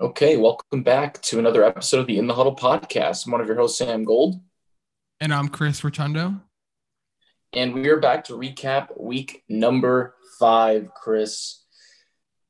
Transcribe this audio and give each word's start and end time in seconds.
Okay, 0.00 0.38
welcome 0.38 0.82
back 0.82 1.20
to 1.20 1.38
another 1.38 1.62
episode 1.62 2.00
of 2.00 2.06
the 2.06 2.16
In 2.16 2.26
the 2.26 2.32
Huddle 2.32 2.56
podcast. 2.56 3.26
I'm 3.26 3.32
one 3.32 3.42
of 3.42 3.46
your 3.46 3.56
hosts, 3.56 3.76
Sam 3.76 4.02
Gold. 4.02 4.40
And 5.20 5.30
I'm 5.30 5.46
Chris 5.48 5.84
Rotundo. 5.84 6.40
And 7.52 7.74
we 7.74 7.86
are 7.90 8.00
back 8.00 8.24
to 8.24 8.32
recap 8.32 8.98
week 8.98 9.44
number 9.50 10.14
five, 10.38 10.88
Chris. 10.94 11.64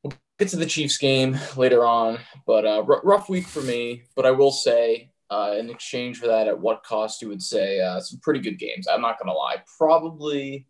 We'll 0.04 0.12
get 0.38 0.50
to 0.50 0.58
the 0.58 0.64
Chiefs 0.64 0.96
game 0.96 1.40
later 1.56 1.84
on, 1.84 2.20
but 2.46 2.64
uh, 2.64 2.84
r- 2.88 3.02
rough 3.02 3.28
week 3.28 3.48
for 3.48 3.62
me. 3.62 4.04
But 4.14 4.26
I 4.26 4.30
will 4.30 4.52
say, 4.52 5.10
uh, 5.28 5.56
in 5.58 5.70
exchange 5.70 6.18
for 6.18 6.28
that, 6.28 6.46
at 6.46 6.60
what 6.60 6.84
cost 6.84 7.20
you 7.20 7.26
would 7.26 7.42
say 7.42 7.80
uh, 7.80 7.98
some 7.98 8.20
pretty 8.20 8.38
good 8.38 8.60
games. 8.60 8.86
I'm 8.86 9.02
not 9.02 9.18
going 9.18 9.26
to 9.26 9.36
lie. 9.36 9.56
Probably 9.76 10.68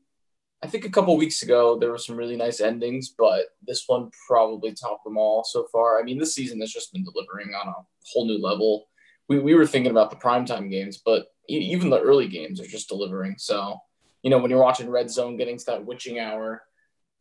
I 0.63 0.67
think 0.67 0.85
a 0.85 0.91
couple 0.91 1.17
weeks 1.17 1.43
ago 1.43 1.79
there 1.79 1.91
were 1.91 1.99
some 1.99 2.17
really 2.17 2.37
nice 2.37 2.61
endings, 2.61 3.15
but 3.17 3.47
this 3.67 3.85
one 3.87 4.11
probably 4.27 4.73
topped 4.73 5.05
them 5.05 5.17
all 5.17 5.43
so 5.43 5.67
far. 5.73 5.99
I 5.99 6.03
mean, 6.03 6.19
this 6.19 6.35
season 6.35 6.61
has 6.61 6.73
just 6.73 6.93
been 6.93 7.05
delivering 7.05 7.55
on 7.55 7.69
a 7.69 7.75
whole 8.13 8.27
new 8.27 8.39
level. 8.39 8.89
We, 9.29 9.39
we 9.39 9.55
were 9.55 9.67
thinking 9.67 9.91
about 9.91 10.11
the 10.11 10.17
primetime 10.17 10.71
games, 10.71 11.01
but 11.05 11.29
even 11.49 11.89
the 11.89 12.01
early 12.01 12.29
games 12.29 12.61
are 12.61 12.67
just 12.67 12.89
delivering. 12.89 13.37
So, 13.39 13.79
you 14.23 14.31
know, 14.31 14.39
when 14.39 14.51
you're 14.51 14.63
watching 14.63 14.91
Red 14.91 15.11
Zone 15.11 15.37
getting 15.37 15.57
to 15.57 15.67
that 15.67 15.85
witching 15.87 16.19
hour, 16.19 16.63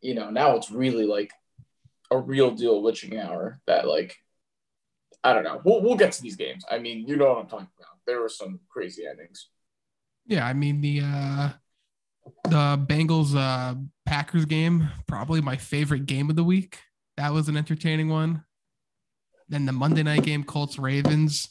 you 0.02 0.14
know, 0.14 0.30
now 0.30 0.56
it's 0.56 0.70
really 0.70 1.06
like 1.06 1.32
a 2.10 2.18
real 2.18 2.50
deal 2.50 2.82
witching 2.82 3.18
hour 3.18 3.60
that 3.66 3.86
like 3.86 4.16
I 5.22 5.32
don't 5.32 5.44
know. 5.44 5.60
We'll 5.64 5.82
we'll 5.82 5.96
get 5.96 6.12
to 6.12 6.22
these 6.22 6.36
games. 6.36 6.64
I 6.70 6.78
mean, 6.78 7.06
you 7.06 7.16
know 7.16 7.28
what 7.28 7.38
I'm 7.38 7.46
talking 7.46 7.68
about. 7.78 7.98
There 8.06 8.20
were 8.20 8.28
some 8.28 8.60
crazy 8.68 9.06
endings. 9.06 9.48
Yeah, 10.26 10.46
I 10.46 10.52
mean 10.52 10.80
the 10.80 11.02
uh 11.04 11.48
the 12.44 12.84
Bengals 12.88 13.34
uh, 13.34 13.74
Packers 14.06 14.44
game, 14.44 14.88
probably 15.06 15.40
my 15.40 15.56
favorite 15.56 16.06
game 16.06 16.30
of 16.30 16.36
the 16.36 16.44
week. 16.44 16.78
That 17.16 17.32
was 17.32 17.48
an 17.48 17.56
entertaining 17.56 18.08
one. 18.08 18.44
Then 19.48 19.66
the 19.66 19.72
Monday 19.72 20.02
night 20.02 20.22
game, 20.22 20.44
Colts 20.44 20.78
Ravens. 20.78 21.48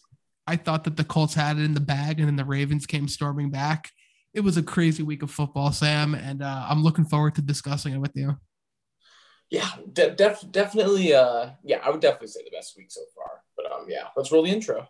I 0.48 0.56
thought 0.56 0.84
that 0.86 0.98
the 0.98 1.04
Colts 1.04 1.34
had 1.34 1.58
it 1.58 1.64
in 1.64 1.74
the 1.74 1.80
bag, 1.80 2.20
and 2.20 2.28
then 2.28 2.36
the 2.36 2.46
Ravens 2.46 2.86
came 2.86 3.08
storming 3.08 3.52
back. 3.52 3.92
It 4.34 4.42
was 4.42 4.58
a 4.58 4.64
crazy 4.64 5.04
week 5.04 5.22
of 5.22 5.32
football, 5.32 5.72
Sam, 5.72 6.16
and 6.16 6.42
uh, 6.42 6.66
I'm 6.70 6.84
looking 6.84 7.06
forward 7.06 7.36
to 7.36 7.42
discussing 7.42 7.94
it 7.94 8.00
with 8.00 8.16
you. 8.16 8.38
Yeah, 9.50 9.70
de- 9.92 10.16
def- 10.16 10.52
definitely. 10.52 11.14
Uh, 11.14 11.52
yeah, 11.64 11.80
I 11.84 11.90
would 11.90 12.02
definitely 12.02 12.28
say 12.28 12.42
the 12.44 12.56
best 12.56 12.76
week 12.78 12.92
so 12.92 13.02
far. 13.16 13.42
But 13.58 13.72
um, 13.72 13.86
yeah, 13.88 14.08
let's 14.16 14.32
roll 14.32 14.44
the 14.44 14.52
intro. 14.52 14.88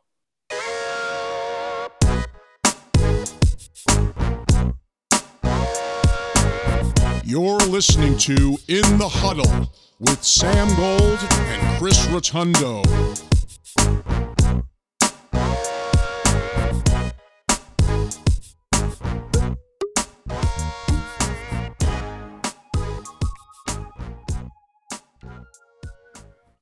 You're 7.29 7.59
listening 7.59 8.17
to 8.17 8.57
In 8.67 8.97
the 8.97 9.07
Huddle 9.07 9.71
with 9.99 10.23
Sam 10.23 10.67
Gold 10.75 11.19
and 11.31 11.77
Chris 11.77 12.07
Rotundo. 12.07 12.81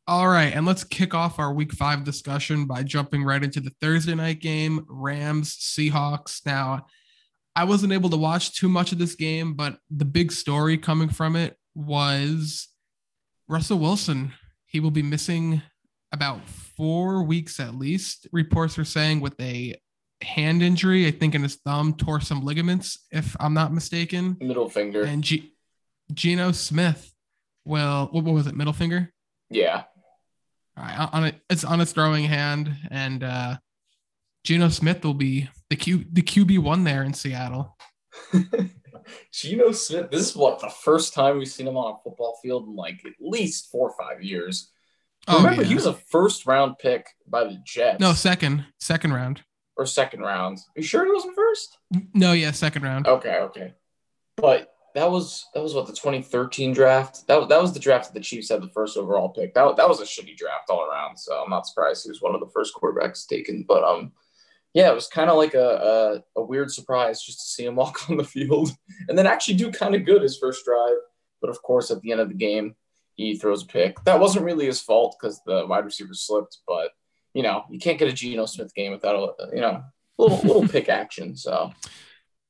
All 0.06 0.28
right, 0.28 0.54
and 0.54 0.66
let's 0.66 0.84
kick 0.84 1.14
off 1.14 1.40
our 1.40 1.54
week 1.54 1.72
five 1.72 2.04
discussion 2.04 2.66
by 2.66 2.84
jumping 2.84 3.24
right 3.24 3.42
into 3.42 3.62
the 3.62 3.72
Thursday 3.80 4.16
night 4.16 4.42
game 4.42 4.86
Rams, 4.90 5.56
Seahawks. 5.56 6.46
Now, 6.46 6.88
I 7.58 7.64
wasn't 7.64 7.92
able 7.92 8.12
to 8.12 8.18
watch 8.18 8.54
too 8.54 8.70
much 8.70 8.92
of 8.92 9.00
this 9.00 9.16
game, 9.16 9.56
but 9.56 9.80
the 9.90 10.06
big 10.06 10.32
story 10.32 10.78
coming 10.78 11.10
from 11.10 11.36
it 11.36 11.58
was 11.74 12.68
Russell 13.48 13.80
Wilson. 13.80 14.32
He 14.68 14.80
will 14.80 14.92
be 14.92 15.02
missing 15.02 15.64
about 16.12 16.48
four 16.48 17.24
weeks 17.24 17.60
at 17.60 17.74
least. 17.74 18.28
Reports 18.32 18.78
are 18.78 18.86
saying 18.86 19.22
with 19.22 19.34
a 19.42 19.74
hand 20.22 20.62
injury, 20.62 21.08
I 21.08 21.12
think 21.12 21.34
in 21.34 21.42
his 21.42 21.56
thumb, 21.56 21.96
tore 21.96 22.22
some 22.22 22.46
ligaments, 22.46 23.08
if 23.10 23.36
I'm 23.40 23.56
not 23.56 23.74
mistaken. 23.74 24.38
Middle 24.40 24.70
finger. 24.70 25.02
And 25.02 25.24
G- 25.24 25.52
Geno 26.14 26.52
Smith, 26.52 27.12
well, 27.66 28.10
what, 28.12 28.24
what 28.24 28.36
was 28.36 28.46
it? 28.46 28.56
Middle 28.56 28.72
finger? 28.72 29.12
Yeah. 29.50 29.86
All 30.78 30.84
right, 30.84 31.10
on 31.12 31.24
it, 31.24 31.42
it's 31.50 31.64
on 31.64 31.80
his 31.80 31.92
throwing 31.92 32.26
hand, 32.26 32.72
and 32.92 33.24
uh, 33.24 33.58
Geno 34.48 34.70
Smith 34.70 35.04
will 35.04 35.14
be 35.14 35.50
the 35.70 35.76
Q 35.76 36.06
the 36.10 36.22
QB 36.22 36.60
one 36.60 36.86
there 36.86 37.04
in 37.04 37.14
Seattle. 37.14 37.76
Geno 39.34 39.74
Smith, 39.74 40.10
this 40.10 40.30
is 40.30 40.38
what 40.38 40.62
the 40.62 40.70
first 40.70 41.14
time 41.14 41.38
we've 41.38 41.50
seen 41.50 41.68
him 41.68 41.76
on 41.76 41.96
a 41.96 41.98
football 42.02 42.40
field 42.42 42.66
in 42.66 42.74
like 42.74 43.02
at 43.06 43.12
least 43.20 43.70
four 43.70 43.90
or 43.90 43.96
five 44.02 44.24
years. 44.24 44.72
Oh, 45.28 45.40
Remember, 45.40 45.64
yeah. 45.64 45.68
he 45.68 45.76
was 45.76 45.86
a 45.86 45.92
first 45.92 46.46
round 46.46 46.78
pick 46.80 47.08
by 47.28 47.44
the 47.44 47.62
Jets. 47.66 48.00
No, 48.00 48.14
second, 48.14 48.64
second 48.80 49.12
round. 49.12 49.42
Or 49.76 49.86
second 49.86 50.22
round. 50.22 50.60
Are 50.60 50.80
you 50.80 50.84
sure 50.84 51.04
he 51.04 51.12
wasn't 51.12 51.36
first? 51.36 51.78
No, 52.14 52.32
yeah, 52.32 52.52
second 52.52 52.84
round. 52.84 53.06
Okay, 53.06 53.40
okay. 53.40 53.74
But 54.38 54.74
that 54.96 55.12
was 55.12 55.46
that 55.56 55.62
was 55.62 55.74
what 55.74 55.88
the 55.88 55.94
2013 55.94 56.72
draft. 56.72 57.28
That, 57.28 57.50
that 57.50 57.62
was 57.62 57.74
the 57.74 57.82
draft 57.82 58.06
that 58.06 58.14
the 58.14 58.24
Chiefs 58.24 58.48
had 58.48 58.62
the 58.62 58.70
first 58.70 58.96
overall 58.96 59.28
pick. 59.28 59.54
That, 59.56 59.76
that 59.76 59.90
was 59.90 60.00
a 60.00 60.06
shitty 60.06 60.38
draft 60.38 60.70
all 60.70 60.86
around. 60.90 61.18
So 61.18 61.34
I'm 61.34 61.50
not 61.50 61.68
surprised 61.68 62.06
he 62.06 62.10
was 62.10 62.22
one 62.22 62.34
of 62.34 62.40
the 62.40 62.52
first 62.54 62.74
quarterbacks 62.74 63.28
taken. 63.28 63.66
But 63.68 63.84
um, 63.84 64.14
yeah, 64.78 64.92
it 64.92 64.94
was 64.94 65.08
kind 65.08 65.32
of 65.32 65.38
like 65.38 65.56
a, 65.56 66.22
a, 66.36 66.40
a 66.40 66.44
weird 66.44 66.72
surprise 66.72 67.24
just 67.24 67.40
to 67.40 67.46
see 67.48 67.66
him 67.66 67.76
walk 67.82 68.08
on 68.12 68.18
the 68.18 68.24
field 68.24 68.70
and 69.10 69.18
then 69.18 69.26
actually 69.26 69.56
do 69.56 69.72
kind 69.72 69.96
of 69.96 70.06
good 70.06 70.22
his 70.22 70.38
first 70.38 70.64
drive. 70.64 70.98
But 71.42 71.50
of 71.50 71.60
course, 71.64 71.90
at 71.90 72.00
the 72.02 72.12
end 72.12 72.22
of 72.22 72.30
the 72.30 72.36
game, 72.36 72.76
he 73.16 73.36
throws 73.36 73.64
a 73.64 73.66
pick. 73.66 74.04
That 74.04 74.20
wasn't 74.20 74.46
really 74.46 74.68
his 74.68 74.80
fault 74.80 75.18
because 75.20 75.42
the 75.48 75.66
wide 75.66 75.84
receiver 75.84 76.14
slipped. 76.14 76.60
But 76.68 76.92
you 77.34 77.42
know, 77.42 77.64
you 77.72 77.80
can't 77.80 77.98
get 77.98 78.08
a 78.08 78.14
Geno 78.14 78.46
Smith 78.46 78.72
game 78.76 78.92
without 78.92 79.16
a 79.40 79.56
you 79.56 79.62
know 79.62 79.84
little 80.20 80.38
little 80.42 80.68
pick 80.68 80.90
action. 80.90 81.36
So, 81.36 81.72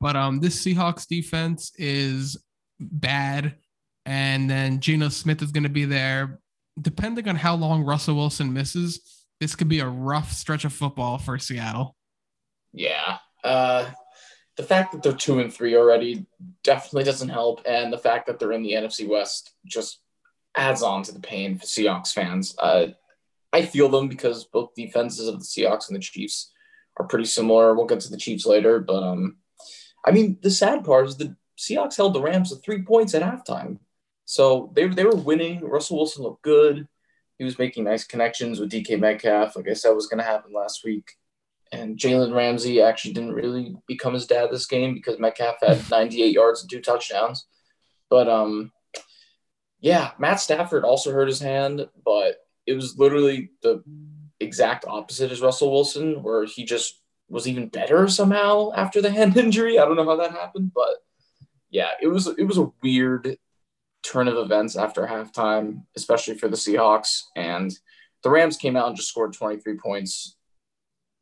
but 0.01 0.17
um, 0.17 0.41
this 0.41 0.61
Seahawks 0.61 1.07
defense 1.07 1.71
is 1.77 2.35
bad, 2.77 3.55
and 4.05 4.49
then 4.49 4.81
Geno 4.81 5.07
Smith 5.07 5.41
is 5.41 5.53
going 5.53 5.63
to 5.63 5.69
be 5.69 5.85
there. 5.85 6.41
Depending 6.81 7.29
on 7.29 7.37
how 7.37 7.55
long 7.55 7.83
Russell 7.83 8.15
Wilson 8.15 8.51
misses, 8.51 9.25
this 9.39 9.55
could 9.55 9.69
be 9.69 9.79
a 9.79 9.87
rough 9.87 10.33
stretch 10.33 10.65
of 10.65 10.73
football 10.73 11.17
for 11.17 11.39
Seattle. 11.39 11.96
Yeah. 12.77 13.17
Uh, 13.43 13.89
the 14.55 14.63
fact 14.63 14.91
that 14.91 15.03
they're 15.03 15.13
two 15.13 15.39
and 15.39 15.53
three 15.53 15.75
already 15.75 16.25
definitely 16.63 17.03
doesn't 17.03 17.29
help, 17.29 17.61
and 17.65 17.91
the 17.91 17.97
fact 17.97 18.27
that 18.27 18.39
they're 18.39 18.51
in 18.51 18.63
the 18.63 18.73
NFC 18.73 19.07
West 19.07 19.53
just 19.65 19.99
adds 20.55 20.81
on 20.81 21.03
to 21.03 21.11
the 21.11 21.19
pain 21.19 21.57
for 21.57 21.65
Seahawks 21.65 22.13
fans. 22.13 22.55
Uh, 22.57 22.87
I 23.53 23.63
feel 23.63 23.89
them 23.89 24.07
because 24.07 24.45
both 24.45 24.75
defenses 24.75 25.27
of 25.27 25.39
the 25.39 25.45
Seahawks 25.45 25.87
and 25.87 25.95
the 25.95 26.01
Chiefs 26.01 26.51
are 26.97 27.07
pretty 27.07 27.25
similar. 27.25 27.73
We'll 27.73 27.85
get 27.85 27.99
to 28.01 28.09
the 28.09 28.17
Chiefs 28.17 28.45
later, 28.45 28.79
but 28.79 29.03
um, 29.03 29.37
I 30.05 30.11
mean, 30.11 30.37
the 30.41 30.51
sad 30.51 30.83
part 30.83 31.07
is 31.07 31.17
the 31.17 31.35
Seahawks 31.57 31.97
held 31.97 32.13
the 32.13 32.21
Rams 32.21 32.49
to 32.49 32.57
three 32.57 32.81
points 32.83 33.13
at 33.15 33.23
halftime, 33.23 33.79
so 34.25 34.71
they 34.75 34.87
they 34.87 35.05
were 35.05 35.15
winning. 35.15 35.61
Russell 35.61 35.97
Wilson 35.97 36.23
looked 36.23 36.43
good. 36.43 36.87
He 37.37 37.45
was 37.45 37.59
making 37.59 37.83
nice 37.83 38.03
connections 38.03 38.59
with 38.59 38.71
DK 38.71 38.99
Metcalf, 38.99 39.55
like 39.55 39.67
I 39.67 39.73
said 39.73 39.91
was 39.91 40.07
going 40.07 40.17
to 40.17 40.23
happen 40.23 40.51
last 40.51 40.83
week. 40.83 41.11
And 41.71 41.97
Jalen 41.97 42.33
Ramsey 42.33 42.81
actually 42.81 43.13
didn't 43.13 43.33
really 43.33 43.75
become 43.87 44.13
his 44.13 44.27
dad 44.27 44.49
this 44.51 44.65
game 44.65 44.93
because 44.93 45.19
Metcalf 45.19 45.57
had 45.61 45.89
98 45.91 46.33
yards 46.33 46.61
and 46.61 46.69
two 46.69 46.81
touchdowns. 46.81 47.45
But 48.09 48.29
um, 48.29 48.71
yeah, 49.79 50.11
Matt 50.17 50.39
Stafford 50.39 50.83
also 50.83 51.11
hurt 51.11 51.27
his 51.27 51.39
hand, 51.39 51.87
but 52.05 52.37
it 52.65 52.73
was 52.73 52.97
literally 52.97 53.51
the 53.61 53.83
exact 54.39 54.85
opposite 54.87 55.31
as 55.31 55.41
Russell 55.41 55.71
Wilson, 55.71 56.23
where 56.23 56.45
he 56.45 56.63
just 56.63 57.01
was 57.29 57.47
even 57.47 57.67
better 57.67 58.07
somehow 58.07 58.71
after 58.73 59.01
the 59.01 59.11
hand 59.11 59.37
injury. 59.37 59.79
I 59.79 59.85
don't 59.85 59.95
know 59.95 60.05
how 60.05 60.15
that 60.17 60.31
happened, 60.31 60.71
but 60.73 61.03
yeah, 61.69 61.91
it 62.01 62.07
was 62.07 62.27
it 62.27 62.43
was 62.43 62.57
a 62.57 62.71
weird 62.81 63.37
turn 64.03 64.27
of 64.27 64.37
events 64.37 64.75
after 64.75 65.05
halftime, 65.05 65.83
especially 65.95 66.37
for 66.37 66.47
the 66.47 66.55
Seahawks. 66.55 67.23
And 67.35 67.77
the 68.23 68.29
Rams 68.29 68.57
came 68.57 68.75
out 68.75 68.87
and 68.87 68.95
just 68.95 69.09
scored 69.09 69.33
23 69.33 69.77
points 69.77 70.36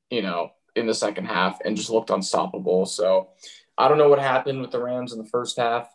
you 0.09 0.21
know, 0.21 0.51
in 0.75 0.85
the 0.85 0.93
second 0.93 1.25
half 1.25 1.59
and 1.63 1.77
just 1.77 1.89
looked 1.89 2.09
unstoppable. 2.09 2.85
So 2.85 3.29
I 3.77 3.87
don't 3.87 3.97
know 3.97 4.09
what 4.09 4.19
happened 4.19 4.61
with 4.61 4.71
the 4.71 4.81
Rams 4.81 5.13
in 5.13 5.19
the 5.19 5.29
first 5.29 5.57
half, 5.57 5.89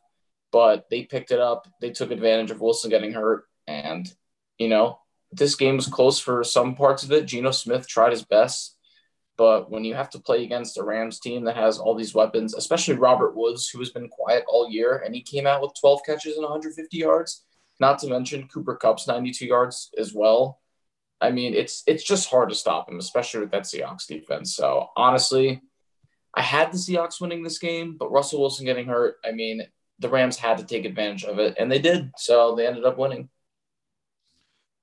but 0.52 0.86
they 0.90 1.04
picked 1.04 1.30
it 1.30 1.40
up. 1.40 1.68
They 1.80 1.90
took 1.90 2.10
advantage 2.10 2.50
of 2.50 2.60
Wilson 2.60 2.90
getting 2.90 3.12
hurt. 3.12 3.44
And, 3.66 4.12
you 4.58 4.68
know, 4.68 4.98
this 5.32 5.54
game 5.54 5.76
was 5.76 5.86
close 5.86 6.18
for 6.18 6.42
some 6.42 6.74
parts 6.74 7.02
of 7.02 7.12
it. 7.12 7.26
Geno 7.26 7.50
Smith 7.50 7.86
tried 7.88 8.12
his 8.12 8.24
best. 8.24 8.76
But 9.36 9.70
when 9.70 9.84
you 9.84 9.94
have 9.94 10.10
to 10.10 10.18
play 10.18 10.44
against 10.44 10.76
a 10.76 10.82
Rams 10.82 11.18
team 11.18 11.44
that 11.44 11.56
has 11.56 11.78
all 11.78 11.94
these 11.94 12.14
weapons, 12.14 12.54
especially 12.54 12.96
Robert 12.96 13.34
Woods, 13.34 13.70
who 13.70 13.78
has 13.78 13.88
been 13.88 14.08
quiet 14.08 14.44
all 14.46 14.68
year, 14.68 15.02
and 15.04 15.14
he 15.14 15.22
came 15.22 15.46
out 15.46 15.62
with 15.62 15.72
12 15.80 16.00
catches 16.04 16.34
and 16.34 16.42
150 16.42 16.94
yards, 16.96 17.44
not 17.78 17.98
to 18.00 18.08
mention 18.08 18.48
Cooper 18.48 18.76
Kupp's 18.76 19.06
92 19.06 19.46
yards 19.46 19.90
as 19.96 20.12
well. 20.12 20.59
I 21.20 21.30
mean, 21.30 21.54
it's 21.54 21.82
it's 21.86 22.04
just 22.04 22.30
hard 22.30 22.48
to 22.48 22.54
stop 22.54 22.88
him, 22.88 22.98
especially 22.98 23.40
with 23.40 23.50
that 23.50 23.62
Seahawks 23.62 24.06
defense. 24.06 24.54
So 24.54 24.88
honestly, 24.96 25.60
I 26.34 26.42
had 26.42 26.72
the 26.72 26.78
Seahawks 26.78 27.20
winning 27.20 27.42
this 27.42 27.58
game, 27.58 27.96
but 27.98 28.10
Russell 28.10 28.40
Wilson 28.40 28.64
getting 28.64 28.86
hurt, 28.86 29.16
I 29.24 29.32
mean, 29.32 29.62
the 29.98 30.08
Rams 30.08 30.38
had 30.38 30.58
to 30.58 30.64
take 30.64 30.84
advantage 30.84 31.24
of 31.24 31.38
it, 31.38 31.56
and 31.58 31.70
they 31.70 31.78
did. 31.78 32.10
So 32.16 32.54
they 32.54 32.66
ended 32.66 32.84
up 32.84 32.98
winning. 32.98 33.28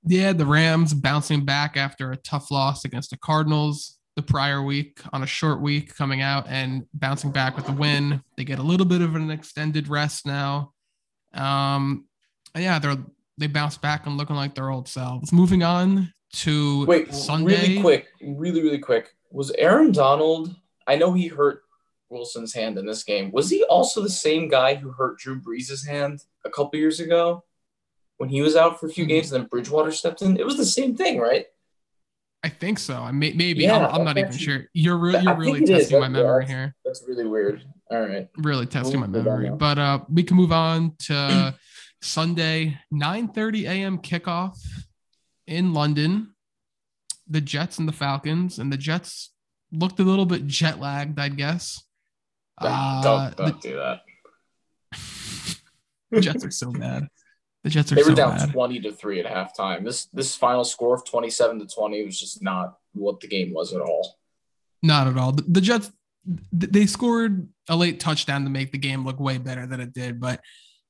Yeah, 0.04 0.32
the 0.32 0.46
Rams 0.46 0.94
bouncing 0.94 1.44
back 1.44 1.76
after 1.76 2.12
a 2.12 2.16
tough 2.16 2.50
loss 2.50 2.84
against 2.84 3.10
the 3.10 3.18
Cardinals 3.18 3.98
the 4.14 4.22
prior 4.22 4.62
week 4.62 5.00
on 5.12 5.22
a 5.22 5.26
short 5.26 5.60
week 5.60 5.94
coming 5.94 6.22
out 6.22 6.46
and 6.48 6.86
bouncing 6.94 7.30
back 7.30 7.56
with 7.56 7.66
the 7.66 7.72
win. 7.72 8.22
They 8.36 8.44
get 8.44 8.58
a 8.58 8.62
little 8.62 8.86
bit 8.86 9.00
of 9.00 9.16
an 9.16 9.30
extended 9.30 9.88
rest 9.88 10.26
now. 10.26 10.72
Um, 11.34 12.06
yeah, 12.56 12.78
they're 12.78 12.96
they 13.38 13.46
bounce 13.46 13.78
back 13.78 14.06
and 14.06 14.16
looking 14.16 14.34
like 14.34 14.54
their 14.54 14.70
old 14.70 14.88
selves. 14.88 15.32
Moving 15.32 15.62
on 15.62 16.12
to 16.34 16.84
Wait, 16.86 17.12
Sunday. 17.14 17.56
really 17.56 17.80
quick, 17.80 18.06
really, 18.22 18.62
really 18.62 18.78
quick. 18.78 19.14
Was 19.30 19.50
Aaron 19.52 19.92
Donald? 19.92 20.54
I 20.86 20.96
know 20.96 21.12
he 21.12 21.26
hurt 21.28 21.62
Wilson's 22.10 22.54
hand 22.54 22.78
in 22.78 22.86
this 22.86 23.02
game. 23.04 23.30
Was 23.32 23.50
he 23.50 23.64
also 23.64 24.02
the 24.02 24.10
same 24.10 24.48
guy 24.48 24.74
who 24.74 24.90
hurt 24.90 25.18
Drew 25.18 25.40
Brees' 25.40 25.86
hand 25.86 26.20
a 26.44 26.50
couple 26.50 26.78
years 26.78 27.00
ago 27.00 27.44
when 28.16 28.28
he 28.30 28.40
was 28.42 28.56
out 28.56 28.80
for 28.80 28.86
a 28.86 28.90
few 28.90 29.04
Mhm. 29.04 29.08
games 29.08 29.32
and 29.32 29.42
then 29.42 29.48
Bridgewater 29.48 29.92
stepped 29.92 30.22
in? 30.22 30.38
It 30.38 30.46
was 30.46 30.56
the 30.56 30.64
same 30.64 30.96
thing, 30.96 31.18
right? 31.18 31.46
I 32.42 32.48
think 32.48 32.78
so. 32.78 32.94
I 32.94 33.10
may, 33.10 33.32
maybe 33.32 33.64
Yeah, 33.64 33.86
I'm, 33.88 33.96
I'm 33.96 34.04
not 34.04 34.16
even 34.16 34.30
sure. 34.32 34.66
You're 34.72 34.96
re- 34.96 35.16
I 35.16 35.22
you're 35.22 35.36
really 35.36 35.66
testing 35.66 35.98
my 36.00 36.08
memory 36.08 36.44
that's- 36.44 36.48
here. 36.48 36.74
That's 36.84 37.04
really 37.06 37.26
weird. 37.26 37.64
All 37.90 38.00
right. 38.00 38.28
Really 38.36 38.66
testing 38.66 39.00
my 39.00 39.06
We'll 39.06 39.20
on 39.20 39.24
memory. 39.24 39.50
But 39.50 39.78
uh, 39.78 40.00
we 40.08 40.22
can 40.22 40.36
move 40.36 40.52
on 40.52 40.94
to 41.06 41.54
Sunday, 42.02 42.78
9:30 42.94 43.64
a.m. 43.64 43.98
kickoff 43.98 44.56
in 45.48 45.74
London. 45.74 46.34
The 47.30 47.40
Jets 47.40 47.78
and 47.78 47.86
the 47.88 47.92
Falcons, 47.92 48.58
and 48.58 48.72
the 48.72 48.76
Jets 48.78 49.32
looked 49.72 50.00
a 50.00 50.02
little 50.02 50.24
bit 50.24 50.46
jet 50.46 50.78
lagged, 50.80 51.18
I 51.18 51.28
guess. 51.28 51.82
Uh, 52.60 53.02
don't 53.02 53.36
the- 53.36 53.42
don't 53.44 53.60
do 53.62 53.76
that. 53.76 54.00
The 56.10 56.20
Jets 56.20 56.44
are 56.44 56.50
so 56.50 56.72
bad. 56.72 57.06
The 57.64 57.70
Jets 57.70 57.92
are 57.92 57.94
They 57.96 58.02
were 58.02 58.08
so 58.10 58.14
down 58.16 58.36
bad. 58.36 58.50
twenty 58.52 58.80
to 58.80 58.90
three 58.92 59.20
at 59.22 59.26
halftime. 59.26 59.84
This 59.84 60.06
this 60.06 60.34
final 60.34 60.64
score 60.64 60.94
of 60.96 61.04
twenty 61.04 61.30
seven 61.30 61.58
to 61.60 61.66
twenty 61.66 62.04
was 62.04 62.18
just 62.18 62.42
not 62.42 62.78
what 62.94 63.20
the 63.20 63.28
game 63.28 63.52
was 63.52 63.72
at 63.72 63.80
all. 63.80 64.18
Not 64.82 65.06
at 65.06 65.16
all. 65.16 65.32
The, 65.32 65.42
the 65.46 65.60
Jets, 65.60 65.92
they 66.52 66.86
scored 66.86 67.48
a 67.68 67.76
late 67.76 68.00
touchdown 68.00 68.42
to 68.44 68.50
make 68.50 68.72
the 68.72 68.78
game 68.78 69.04
look 69.04 69.20
way 69.20 69.38
better 69.38 69.66
than 69.66 69.80
it 69.80 69.92
did. 69.92 70.20
But 70.20 70.40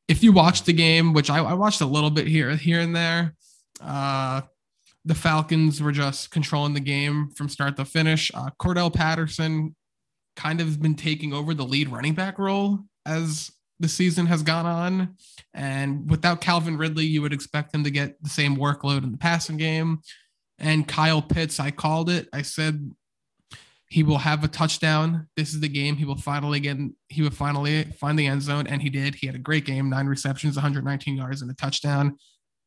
if 0.09 0.23
you 0.23 0.33
watch 0.33 0.63
the 0.63 0.73
game, 0.73 1.13
which 1.13 1.29
I, 1.31 1.39
I 1.39 1.55
watched 1.55 1.81
a 1.83 1.87
little 1.87 2.11
bit 2.11 2.27
here, 2.27 2.55
here 2.57 2.81
and 2.81 2.95
there, 2.97 3.35
uh, 3.81 4.43
the 5.05 5.15
Falcons 5.15 5.83
were 5.83 5.93
just 5.93 6.31
controlling 6.31 6.75
the 6.75 6.81
game 6.81 7.31
from 7.31 7.49
start 7.49 7.77
to 7.77 7.85
finish. 7.85 8.31
Uh, 8.35 8.51
Cordarrelle 8.61 8.95
Patterson 8.95 9.75
kind 10.37 10.61
of 10.61 10.81
been 10.81 10.95
taking 10.95 11.33
over 11.33 11.55
the 11.55 11.65
lead 11.65 11.89
running 11.89 12.15
back 12.15 12.39
role 12.39 12.81
as 13.07 13.51
the 13.81 13.89
season 13.89 14.27
has 14.27 14.43
gone 14.43 14.67
on. 14.67 15.17
And 15.55 16.11
without 16.11 16.41
Calvin 16.41 16.77
Ridley, 16.77 17.07
you 17.07 17.23
would 17.23 17.33
expect 17.33 17.75
him 17.75 17.85
to 17.85 17.91
get 17.91 18.23
the 18.23 18.29
same 18.29 18.57
workload 18.57 19.05
in 19.05 19.13
the 19.13 19.19
passing 19.19 19.57
game. 19.57 20.01
And 20.59 20.87
Kyle 20.87 21.23
Pitts, 21.23 21.61
I 21.61 21.71
called 21.71 22.11
it. 22.11 22.29
I 22.33 22.43
said 22.43 22.91
he 23.89 24.03
will 24.03 24.19
have 24.19 24.45
a 24.45 24.49
touchdown. 24.49 25.29
This 25.37 25.55
is 25.55 25.61
the 25.61 25.69
game. 25.69 25.97
He 25.97 26.05
will 26.05 26.17
finally 26.17 26.61
get. 26.61 26.77
He 27.09 27.23
will 27.23 27.31
finally 27.31 27.85
find 27.85 28.19
the 28.19 28.27
end 28.27 28.43
zone, 28.43 28.67
and 28.67 28.83
he 28.83 28.91
did. 28.91 29.15
He 29.15 29.27
had 29.27 29.37
a 29.37 29.41
great 29.41 29.65
game: 29.65 29.89
nine 29.89 30.07
receptions, 30.07 30.57
119 30.57 31.17
yards, 31.17 31.41
and 31.43 31.51
a 31.51 31.55
touchdown. 31.55 32.19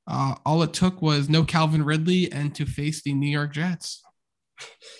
Uh, 0.08 0.36
all 0.46 0.64
it 0.64 0.74
took 0.74 1.02
was 1.02 1.30
no 1.30 1.44
Calvin 1.44 1.84
Ridley 1.84 2.32
and 2.32 2.54
to 2.56 2.66
face 2.66 3.02
the 3.02 3.14
New 3.14 3.30
York 3.30 3.54
Jets. 3.54 4.02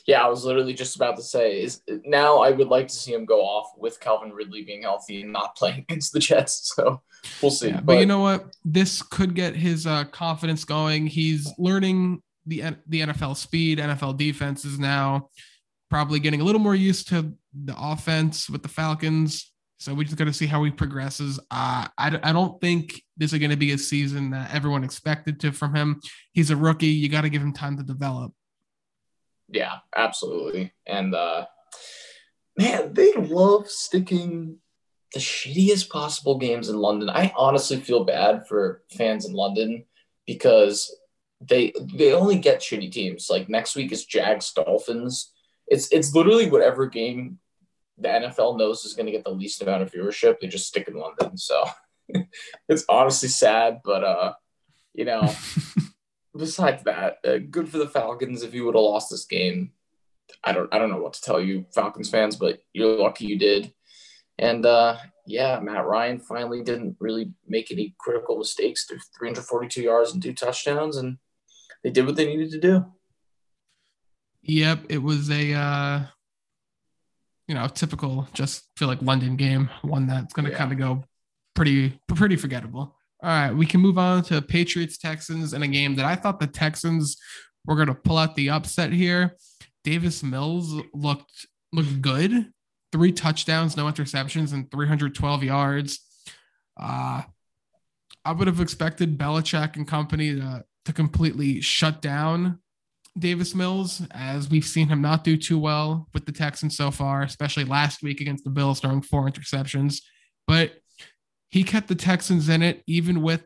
Yeah, 0.08 0.26
I 0.26 0.28
was 0.28 0.44
literally 0.44 0.74
just 0.74 0.96
about 0.96 1.16
to 1.18 1.22
say 1.22 1.62
is 1.62 1.82
now 2.06 2.40
I 2.40 2.52
would 2.52 2.68
like 2.68 2.88
to 2.88 2.96
see 2.96 3.14
him 3.14 3.26
go 3.26 3.42
off 3.42 3.72
with 3.78 4.00
Calvin 4.00 4.32
Ridley 4.32 4.64
being 4.64 4.84
healthy 4.84 5.22
and 5.22 5.32
not 5.32 5.56
playing 5.56 5.80
against 5.90 6.14
the 6.14 6.20
Jets. 6.20 6.74
So 6.76 7.02
we'll 7.42 7.52
see. 7.52 7.70
Yeah, 7.70 7.82
but, 7.82 8.00
you 8.00 8.06
know 8.06 8.20
what? 8.20 8.56
This 8.66 9.02
could 9.02 9.36
get 9.36 9.56
his 9.56 9.86
uh, 9.86 10.06
confidence 10.06 10.66
going. 10.66 11.08
He's 11.08 11.52
learning 11.58 12.22
the 12.46 12.76
the 12.88 13.02
NFL 13.02 13.38
speed, 13.38 13.80
NFL 13.80 14.18
defenses 14.18 14.80
now. 14.80 15.30
Probably 15.90 16.20
getting 16.20 16.42
a 16.42 16.44
little 16.44 16.62
more 16.62 16.76
used 16.76 17.10
to 17.10 17.34
the 17.54 17.76
offense 17.78 18.50
with 18.50 18.64
the 18.64 18.70
Falcons. 18.70 19.51
So 19.82 19.96
we 19.96 20.06
just 20.06 20.16
got 20.16 20.26
to 20.26 20.34
see 20.34 20.46
how 20.46 20.64
he 20.64 20.70
progresses. 20.70 21.40
Uh, 21.50 21.88
I, 21.98 22.20
I 22.22 22.32
don't 22.32 22.62
think 22.62 23.02
this 23.18 23.34
is 23.34 23.40
going 23.40 23.50
to 23.50 23.58
be 23.58 23.72
a 23.72 23.80
season 23.80 24.30
that 24.30 24.54
everyone 24.54 24.84
expected 24.84 25.40
to 25.40 25.52
from 25.52 25.74
him. 25.74 26.00
He's 26.34 26.52
a 26.52 26.56
rookie. 26.56 26.86
You 26.86 27.10
got 27.10 27.22
to 27.22 27.30
give 27.30 27.42
him 27.42 27.52
time 27.52 27.78
to 27.78 27.84
develop. 27.84 28.32
yeah, 29.50 29.78
absolutely. 29.96 30.72
And 30.86 31.16
uh 31.16 31.46
man, 32.60 32.94
they 32.94 33.14
love 33.14 33.70
sticking 33.70 34.58
the 35.14 35.20
shittiest 35.20 35.90
possible 35.90 36.38
games 36.38 36.70
in 36.70 36.78
London. 36.78 37.10
I 37.10 37.34
honestly 37.36 37.78
feel 37.78 38.04
bad 38.04 38.48
for 38.48 38.84
fans 38.92 39.26
in 39.26 39.34
London 39.34 39.86
because 40.28 40.96
they 41.42 41.74
they 41.96 42.14
only 42.14 42.38
get 42.38 42.60
shitty 42.60 42.92
teams. 42.92 43.30
Like 43.32 43.50
next 43.50 43.76
week 43.76 43.92
is 43.92 44.06
Jags 44.06 44.54
Dolphins. 44.54 45.32
It's 45.66 45.92
it's 45.92 46.14
literally 46.14 46.52
whatever 46.52 46.86
game 46.86 47.40
the 48.02 48.08
NFL 48.08 48.58
knows 48.58 48.84
is 48.86 48.94
going 48.94 49.06
to 49.06 49.12
get 49.12 49.24
the 49.24 49.32
least 49.32 49.62
amount 49.62 49.84
of 49.84 49.92
viewership. 49.92 50.40
They 50.40 50.48
just 50.48 50.68
stick 50.68 50.88
in 50.88 50.96
London. 50.96 51.38
So 51.38 51.64
it's 52.70 52.86
honestly 52.90 53.30
sad, 53.30 53.82
but 53.84 54.04
uh, 54.04 54.34
you 54.94 55.06
know, 55.06 55.34
besides 56.38 56.84
that, 56.84 57.18
uh, 57.26 57.38
good 57.50 57.70
for 57.70 57.78
the 57.78 57.88
Falcons. 57.88 58.44
If 58.44 58.54
you 58.54 58.66
would 58.66 58.76
have 58.76 58.84
lost 58.84 59.10
this 59.10 59.26
game, 59.26 59.72
I 60.44 60.52
don't 60.52 60.74
I 60.74 60.80
don't 60.80 60.90
know 60.90 61.02
what 61.02 61.14
to 61.14 61.22
tell 61.22 61.40
you, 61.40 61.66
Falcons 61.74 62.10
fans, 62.10 62.36
but 62.36 62.60
you're 62.74 62.98
lucky 62.98 63.26
you 63.26 63.38
did. 63.38 63.74
And 64.40 64.66
uh, 64.66 64.98
yeah, 65.28 65.60
Matt 65.60 65.86
Ryan 65.86 66.20
finally 66.20 66.64
didn't 66.64 66.98
really 67.00 67.32
make 67.48 67.72
any 67.72 67.96
critical 68.00 68.38
mistakes. 68.38 68.86
Through 68.86 69.00
342 69.20 69.82
yards 69.82 70.14
and 70.14 70.22
two 70.22 70.34
touchdowns, 70.34 70.98
and 70.98 71.18
they 71.84 71.92
did 71.92 72.06
what 72.06 72.16
they 72.16 72.26
needed 72.26 72.52
to 72.52 72.60
do. 72.60 72.86
Yep, 74.44 74.86
it 74.90 74.98
was 74.98 75.30
a 75.30 75.54
uh, 75.54 76.02
you 77.52 77.56
know 77.56 77.68
typical 77.68 78.30
just 78.34 78.64
feel 78.78 78.88
like 78.88 79.02
London 79.02 79.36
game, 79.36 79.70
one 79.82 80.08
that's 80.08 80.32
going 80.34 80.46
to 80.46 80.52
Yeah. 80.54 80.58
kind 80.58 80.72
of 80.72 80.78
go 80.78 81.04
pretty 81.54 82.00
pretty 82.08 82.38
forgettable. 82.38 82.96
All 83.22 83.30
right, 83.30 83.52
we 83.52 83.66
can 83.66 83.82
move 83.82 83.98
on 83.98 84.24
to 84.24 84.42
Patriots 84.42 84.98
Texans 84.98 85.54
in 85.54 85.62
a 85.62 85.68
game 85.68 85.96
that 85.96 86.06
I 86.06 86.16
thought 86.16 86.40
the 86.40 86.48
Texans 86.48 87.18
were 87.66 87.76
going 87.76 87.90
to 87.90 87.94
pull 87.94 88.18
out 88.18 88.38
the 88.38 88.50
upset 88.52 88.94
here. 88.94 89.36
Davis 89.84 90.24
Mills 90.24 90.74
looked 90.94 91.46
looked 91.74 92.02
good, 92.02 92.54
three 92.94 93.12
touchdowns, 93.12 93.76
no 93.76 93.84
interceptions, 93.84 94.54
and 94.54 94.72
312 94.72 95.44
yards. 95.44 96.00
Uh, 96.80 97.24
I 98.24 98.32
would 98.32 98.48
have 98.48 98.62
expected 98.62 99.18
Belichick 99.18 99.76
and 99.76 99.86
company 99.86 100.36
to 100.36 100.64
to 100.86 100.94
completely 100.94 101.60
shut 101.60 102.02
down 102.02 102.61
Davis 103.18 103.54
Mills, 103.54 104.02
as 104.12 104.50
we've 104.50 104.66
seen 104.66 104.88
him 104.88 105.02
not 105.02 105.24
do 105.24 105.36
too 105.36 105.60
well 105.60 106.08
with 106.14 106.26
the 106.26 106.32
Texans 106.32 106.78
so 106.78 106.92
far, 106.92 107.24
especially 107.24 107.66
last 107.66 108.02
week 108.02 108.22
against 108.22 108.44
the 108.44 108.50
Bills, 108.50 108.80
throwing 108.80 109.02
four 109.02 109.30
interceptions. 109.30 110.02
But 110.48 110.74
he 111.50 111.64
kept 111.64 111.88
the 111.88 111.96
Texans 111.96 112.48
in 112.48 112.62
it, 112.62 112.84
even 112.88 113.22
with 113.22 113.46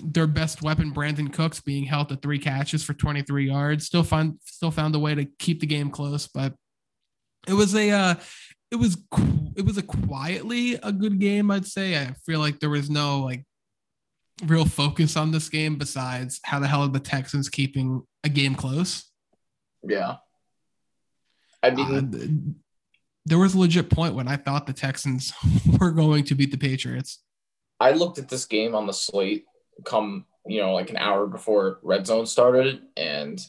their 0.00 0.26
best 0.26 0.62
weapon, 0.62 0.92
Brandin 0.92 1.32
Cooks, 1.32 1.60
being 1.60 1.84
held 1.84 2.08
to 2.08 2.16
three 2.16 2.38
catches 2.38 2.84
for 2.84 2.94
23 2.94 3.46
yards. 3.46 3.86
Still 3.86 4.04
found 4.04 4.38
still 4.44 4.70
found 4.70 4.94
a 4.94 4.98
way 4.98 5.14
to 5.14 5.24
keep 5.38 5.60
the 5.60 5.66
game 5.66 5.90
close, 5.90 6.26
but 6.26 6.54
it 7.46 7.54
was 7.54 7.74
a 7.74 7.90
uh, 7.90 8.14
it 8.70 8.76
was 8.76 8.96
it 9.56 9.64
was 9.64 9.76
a 9.76 9.82
quietly 9.82 10.74
a 10.82 10.92
good 10.92 11.18
game, 11.18 11.50
I'd 11.50 11.66
say. 11.66 11.98
I 11.98 12.14
feel 12.26 12.40
like 12.40 12.60
there 12.60 12.70
was 12.70 12.90
no 12.90 13.20
like 13.20 13.44
real 14.44 14.64
focus 14.64 15.16
on 15.16 15.30
this 15.30 15.48
game 15.48 15.76
besides 15.76 16.40
how 16.44 16.58
the 16.58 16.66
hell 16.66 16.82
are 16.82 16.88
the 16.88 17.00
Texans 17.00 17.48
keeping 17.48 18.02
a 18.24 18.28
game 18.28 18.54
close. 18.54 19.10
Yeah. 19.82 20.16
I 21.62 21.70
mean, 21.70 21.94
Uh, 21.94 22.60
there 23.26 23.38
was 23.38 23.54
a 23.54 23.58
legit 23.58 23.88
point 23.90 24.14
when 24.14 24.28
I 24.28 24.36
thought 24.36 24.66
the 24.66 24.72
Texans 24.72 25.32
were 25.80 25.92
going 25.92 26.24
to 26.24 26.34
beat 26.34 26.50
the 26.50 26.58
Patriots. 26.58 27.22
I 27.80 27.92
looked 27.92 28.18
at 28.18 28.28
this 28.28 28.44
game 28.44 28.74
on 28.74 28.86
the 28.86 28.92
slate 28.92 29.44
come, 29.84 30.26
you 30.46 30.60
know, 30.60 30.72
like 30.72 30.90
an 30.90 30.96
hour 30.96 31.26
before 31.26 31.78
red 31.82 32.06
zone 32.06 32.26
started. 32.26 32.82
And 32.96 33.40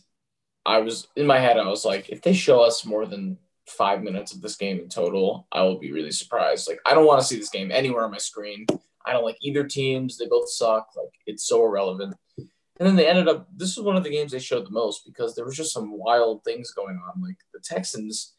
I 0.66 0.80
was 0.80 1.08
in 1.16 1.28
my 1.28 1.40
head, 1.40 1.58
I 1.58 1.68
was 1.68 1.86
like, 1.86 2.10
if 2.10 2.22
they 2.22 2.34
show 2.34 2.62
us 2.62 2.86
more 2.86 3.06
than 3.06 3.38
five 3.68 4.02
minutes 4.02 4.34
of 4.34 4.42
this 4.42 4.56
game 4.56 4.80
in 4.80 4.90
total, 4.90 5.48
I 5.52 5.62
will 5.64 5.78
be 5.78 5.92
really 5.92 6.12
surprised. 6.12 6.68
Like, 6.68 6.80
I 6.86 6.94
don't 6.94 7.06
want 7.06 7.22
to 7.22 7.28
see 7.28 7.38
this 7.38 7.50
game 7.50 7.72
anywhere 7.72 8.06
on 8.06 8.12
my 8.12 8.18
screen. 8.18 8.66
I 9.06 9.14
don't 9.14 9.24
like 9.24 9.38
either 9.42 9.64
teams. 9.64 10.18
They 10.18 10.28
both 10.28 10.50
suck. 10.50 10.90
Like, 10.96 11.14
it's 11.26 11.48
so 11.48 11.64
irrelevant. 11.64 12.16
And 12.38 12.88
then 12.88 12.96
they 12.96 13.08
ended 13.08 13.28
up, 13.28 13.48
this 13.56 13.78
was 13.78 13.86
one 13.86 13.96
of 13.96 14.04
the 14.04 14.10
games 14.10 14.32
they 14.32 14.40
showed 14.40 14.66
the 14.66 14.72
most 14.72 15.06
because 15.06 15.34
there 15.34 15.46
was 15.46 15.56
just 15.56 15.74
some 15.74 15.98
wild 15.98 16.44
things 16.44 16.72
going 16.72 17.00
on. 17.08 17.22
Like, 17.22 17.38
the 17.54 17.60
Texans, 17.64 18.36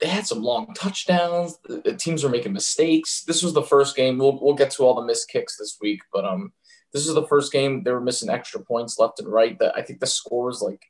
they 0.00 0.08
had 0.08 0.26
some 0.26 0.42
long 0.42 0.74
touchdowns. 0.74 1.58
The, 1.64 1.80
the 1.84 1.94
teams 1.94 2.22
were 2.22 2.30
making 2.30 2.52
mistakes. 2.52 3.24
This 3.24 3.42
was 3.42 3.54
the 3.54 3.62
first 3.62 3.96
game. 3.96 4.18
We'll, 4.18 4.38
we'll 4.40 4.54
get 4.54 4.70
to 4.72 4.82
all 4.82 4.94
the 4.94 5.06
missed 5.06 5.30
kicks 5.30 5.56
this 5.56 5.78
week, 5.80 6.00
but 6.12 6.24
um, 6.24 6.52
this 6.92 7.06
is 7.06 7.14
the 7.14 7.26
first 7.26 7.52
game 7.52 7.82
they 7.82 7.90
were 7.90 8.00
missing 8.00 8.30
extra 8.30 8.60
points 8.60 8.98
left 8.98 9.18
and 9.18 9.28
right. 9.28 9.58
That 9.58 9.76
I 9.76 9.82
think 9.82 10.00
the 10.00 10.06
score 10.06 10.46
was 10.46 10.62
like 10.62 10.82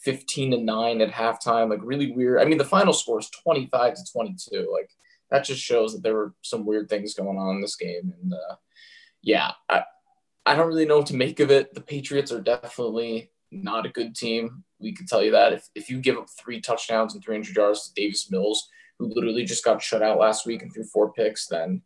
15 0.00 0.50
to 0.50 0.58
9 0.58 1.00
at 1.00 1.12
halftime. 1.12 1.70
Like 1.70 1.80
really 1.82 2.10
weird. 2.10 2.40
I 2.40 2.44
mean, 2.44 2.58
the 2.58 2.64
final 2.64 2.92
score 2.92 3.20
is 3.20 3.30
25 3.30 3.94
to 3.94 4.12
22. 4.12 4.68
Like 4.72 4.90
that 5.32 5.44
just 5.44 5.62
shows 5.62 5.94
that 5.94 6.02
there 6.02 6.14
were 6.14 6.34
some 6.42 6.66
weird 6.66 6.90
things 6.90 7.14
going 7.14 7.38
on 7.38 7.56
in 7.56 7.62
this 7.62 7.74
game. 7.74 8.12
And 8.20 8.34
uh, 8.34 8.56
yeah, 9.22 9.52
I, 9.68 9.82
I 10.44 10.54
don't 10.54 10.68
really 10.68 10.84
know 10.84 10.98
what 10.98 11.06
to 11.06 11.16
make 11.16 11.40
of 11.40 11.50
it. 11.50 11.72
The 11.72 11.80
Patriots 11.80 12.30
are 12.30 12.40
definitely 12.40 13.30
not 13.50 13.86
a 13.86 13.88
good 13.90 14.14
team. 14.14 14.62
We 14.78 14.92
can 14.92 15.06
tell 15.06 15.22
you 15.22 15.30
that. 15.30 15.54
If, 15.54 15.68
if 15.74 15.88
you 15.88 16.00
give 16.00 16.18
up 16.18 16.28
three 16.28 16.60
touchdowns 16.60 17.14
and 17.14 17.24
300 17.24 17.56
yards 17.56 17.88
to 17.88 17.94
Davis 17.94 18.30
Mills, 18.30 18.68
who 18.98 19.08
literally 19.08 19.44
just 19.44 19.64
got 19.64 19.82
shut 19.82 20.02
out 20.02 20.18
last 20.18 20.44
week 20.44 20.60
and 20.60 20.72
threw 20.72 20.84
four 20.84 21.14
picks, 21.14 21.46
then 21.46 21.80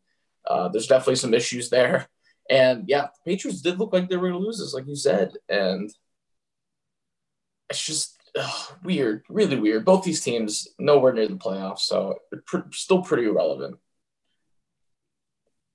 uh, 0.48 0.68
there's 0.68 0.88
definitely 0.88 1.16
some 1.16 1.34
issues 1.34 1.70
there. 1.70 2.08
And 2.48 2.84
yeah, 2.86 3.06
the 3.06 3.32
Patriots 3.32 3.60
did 3.60 3.80
look 3.80 3.92
like 3.92 4.08
they 4.08 4.16
were 4.16 4.28
going 4.28 4.40
to 4.40 4.46
lose 4.46 4.60
this, 4.60 4.72
like 4.72 4.86
you 4.86 4.94
said. 4.94 5.32
And 5.48 5.90
it's 7.68 7.84
just 7.84 8.15
ugh, 8.36 8.72
weird, 8.82 9.24
really 9.28 9.56
weird. 9.58 9.84
Both 9.84 10.04
these 10.04 10.22
teams 10.22 10.68
nowhere 10.78 11.12
near 11.12 11.28
the 11.28 11.36
playoffs, 11.36 11.80
so 11.80 12.18
pr- 12.46 12.70
still 12.72 13.02
pretty 13.02 13.24
irrelevant. 13.24 13.76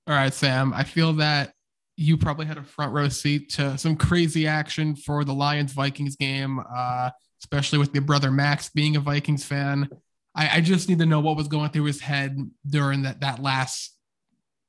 All 0.06 0.14
right, 0.14 0.34
Sam. 0.34 0.72
I 0.72 0.84
feel 0.84 1.14
that 1.14 1.52
you 1.96 2.16
probably 2.16 2.46
had 2.46 2.58
a 2.58 2.62
front 2.62 2.92
row 2.92 3.08
seat 3.08 3.50
to 3.50 3.76
some 3.78 3.96
crazy 3.96 4.46
action 4.46 4.96
for 4.96 5.24
the 5.24 5.34
Lions 5.34 5.72
Vikings 5.72 6.16
game, 6.16 6.60
uh, 6.74 7.10
especially 7.40 7.78
with 7.78 7.94
your 7.94 8.02
brother 8.02 8.30
Max 8.30 8.70
being 8.70 8.96
a 8.96 9.00
Vikings 9.00 9.44
fan. 9.44 9.88
I, 10.34 10.56
I, 10.56 10.60
just 10.62 10.88
need 10.88 10.98
to 11.00 11.06
know 11.06 11.20
what 11.20 11.36
was 11.36 11.48
going 11.48 11.70
through 11.70 11.84
his 11.84 12.00
head 12.00 12.38
during 12.66 13.02
that 13.02 13.20
that 13.20 13.40
last 13.40 13.94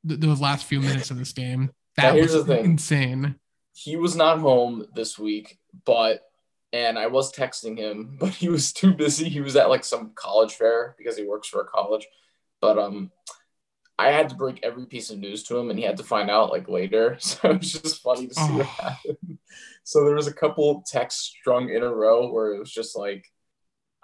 th- 0.08 0.20
those 0.20 0.42
last 0.42 0.66
few 0.66 0.82
minutes 0.82 1.10
of 1.10 1.18
this 1.18 1.32
game. 1.32 1.72
That 1.98 2.16
was 2.16 2.36
insane. 2.50 3.36
He 3.74 3.96
was 3.96 4.16
not 4.16 4.40
home 4.40 4.86
this 4.94 5.18
week, 5.18 5.58
but 5.86 6.22
and 6.74 6.98
I 6.98 7.08
was 7.08 7.32
texting 7.32 7.78
him, 7.78 8.18
but 8.20 8.32
he 8.32 8.50
was 8.50 8.74
too 8.74 8.94
busy. 8.94 9.30
He 9.30 9.40
was 9.40 9.56
at 9.56 9.70
like 9.70 9.86
some 9.86 10.12
college 10.16 10.56
fair 10.56 10.96
because 10.98 11.16
he 11.16 11.24
works 11.24 11.48
for 11.48 11.62
a 11.62 11.68
college. 11.68 12.06
But 12.60 12.78
um 12.78 13.12
I 13.98 14.08
had 14.08 14.30
to 14.30 14.36
break 14.36 14.60
every 14.64 14.88
piece 14.88 15.12
of 15.12 15.20
news 15.20 15.44
to 15.44 15.58
him 15.58 15.70
and 15.70 15.78
he 15.78 15.86
had 15.86 15.98
to 15.98 16.04
find 16.04 16.30
out 16.30 16.50
like 16.50 16.68
later. 16.68 17.18
So 17.22 17.52
it 17.52 17.60
was 17.60 17.72
just 17.74 18.02
funny 18.02 18.28
to 18.28 18.34
see 18.34 18.42
oh. 18.42 18.58
what 18.58 18.66
happened. 18.66 19.38
So 19.86 20.06
there 20.06 20.16
was 20.16 20.28
a 20.28 20.34
couple 20.34 20.82
texts 20.88 21.36
strung 21.42 21.70
in 21.70 21.84
a 21.84 21.94
row 21.94 22.32
where 22.32 22.54
it 22.54 22.60
was 22.60 22.72
just 22.72 22.98
like, 22.98 23.30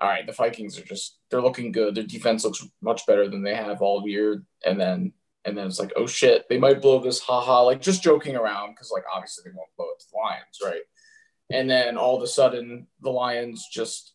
all 0.01 0.09
right, 0.09 0.27
the 0.27 0.33
Vikings 0.33 0.77
are 0.77 0.83
just 0.83 1.17
they're 1.31 1.41
looking 1.41 1.71
good. 1.71 1.95
Their 1.95 2.03
defense 2.03 2.43
looks 2.43 2.67
much 2.81 3.05
better 3.07 3.29
than 3.29 3.43
they 3.43 3.55
have 3.55 3.81
all 3.81 4.05
year. 4.05 4.43
And 4.65 4.79
then 4.79 5.13
and 5.45 5.57
then 5.57 5.67
it's 5.67 5.79
like, 5.79 5.93
oh 5.95 6.05
shit, 6.05 6.47
they 6.49 6.57
might 6.57 6.81
blow 6.81 7.01
this, 7.01 7.21
haha, 7.21 7.63
like 7.63 7.81
just 7.81 8.03
joking 8.03 8.35
around 8.35 8.71
because 8.71 8.91
like 8.91 9.05
obviously 9.11 9.43
they 9.45 9.55
won't 9.55 9.69
blow 9.77 9.85
it 9.85 10.01
to 10.01 10.05
the 10.11 10.17
Lions, 10.17 10.59
right? 10.63 10.83
And 11.51 11.69
then 11.69 11.97
all 11.97 12.15
of 12.15 12.23
a 12.23 12.27
sudden 12.27 12.87
the 13.01 13.09
Lions 13.09 13.67
just 13.71 14.13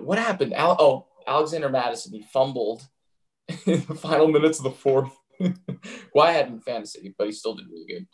what 0.00 0.18
happened? 0.18 0.54
Al- 0.54 0.76
oh, 0.80 1.06
Alexander 1.26 1.68
Mattison 1.68 2.12
he 2.12 2.22
fumbled 2.32 2.86
in 3.66 3.84
the 3.86 3.94
final 3.94 4.28
minutes 4.28 4.58
of 4.58 4.64
the 4.64 4.70
fourth. 4.70 5.12
well, 5.40 6.26
I 6.26 6.32
had 6.32 6.48
him 6.48 6.54
in 6.54 6.60
fantasy, 6.60 7.14
but 7.16 7.26
he 7.26 7.32
still 7.32 7.54
did 7.54 7.68
really 7.68 7.86
good. 7.86 8.06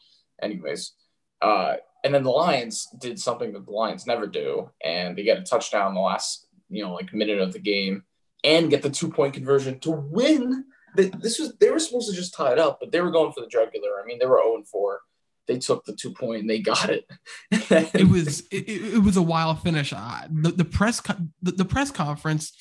Anyways, 0.43 0.93
uh, 1.41 1.77
and 2.05 2.13
then 2.13 2.25
the 2.25 2.31
Lions 2.31 2.89
did 2.99 3.19
something 3.19 3.53
that 3.53 3.65
the 3.65 3.71
Lions 3.71 4.07
never 4.07 4.27
do, 4.27 4.71
and 4.85 5.17
they 5.17 5.23
get 5.23 5.39
a 5.39 5.43
touchdown 5.43 5.89
in 5.89 5.95
the 5.95 6.01
last, 6.01 6.47
you 6.69 6.83
know, 6.83 6.93
like 6.93 7.15
minute 7.15 7.39
of 7.39 7.53
the 7.53 7.61
game, 7.61 8.03
and 8.43 8.71
get 8.71 8.83
the 8.83 8.91
two 8.91 9.09
point 9.09 9.35
conversion 9.35 9.79
to 9.81 9.91
win. 9.91 10.65
This 10.97 11.39
was 11.39 11.55
they 11.59 11.71
were 11.71 11.79
supposed 11.79 12.11
to 12.11 12.17
just 12.17 12.35
tie 12.35 12.53
it 12.53 12.59
up, 12.59 12.79
but 12.81 12.93
they 12.93 13.01
were 13.01 13.11
going 13.11 13.33
for 13.33 13.41
the 13.41 13.47
jugular. 13.47 14.01
I 14.03 14.07
mean, 14.07 14.19
they 14.19 14.27
were 14.27 14.41
zero 14.43 14.57
oh 14.59 14.65
four. 14.65 15.01
They 15.49 15.59
took 15.59 15.85
the 15.85 15.95
two 15.95 16.13
point 16.13 16.43
and 16.43 16.51
they 16.51 16.61
got 16.61 16.89
it. 16.89 17.05
it 17.51 18.09
was 18.09 18.41
it, 18.51 18.69
it, 18.69 19.03
was 19.03 19.17
a 19.17 19.23
wild 19.23 19.61
finish. 19.63 19.93
Uh, 19.93 20.23
the 20.31 20.53
the 20.53 20.65
press 20.65 21.01
the, 21.43 21.53
the 21.53 21.65
press 21.65 21.91
conference 21.91 22.53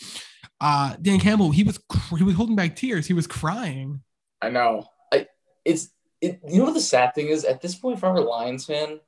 uh, 0.62 0.96
Dan 1.02 1.20
Campbell, 1.20 1.50
he 1.50 1.64
was 1.64 1.80
he 2.16 2.24
was 2.24 2.36
holding 2.36 2.56
back 2.56 2.76
tears. 2.76 3.08
He 3.08 3.14
was 3.14 3.28
crying. 3.28 4.02
I 4.42 4.50
know. 4.50 4.86
I 5.12 5.28
it's 5.66 5.90
it, 6.22 6.40
you 6.48 6.60
know 6.60 6.66
what 6.66 6.76
the 6.76 6.82
sad 6.82 7.16
thing 7.16 7.28
is 7.28 7.44
at 7.44 7.62
this 7.62 7.76
point, 7.76 7.98
if 7.98 8.04
I 8.04 8.12
were 8.12 8.18
a 8.18 8.22
Lions 8.22 8.66
fan, 8.66 9.00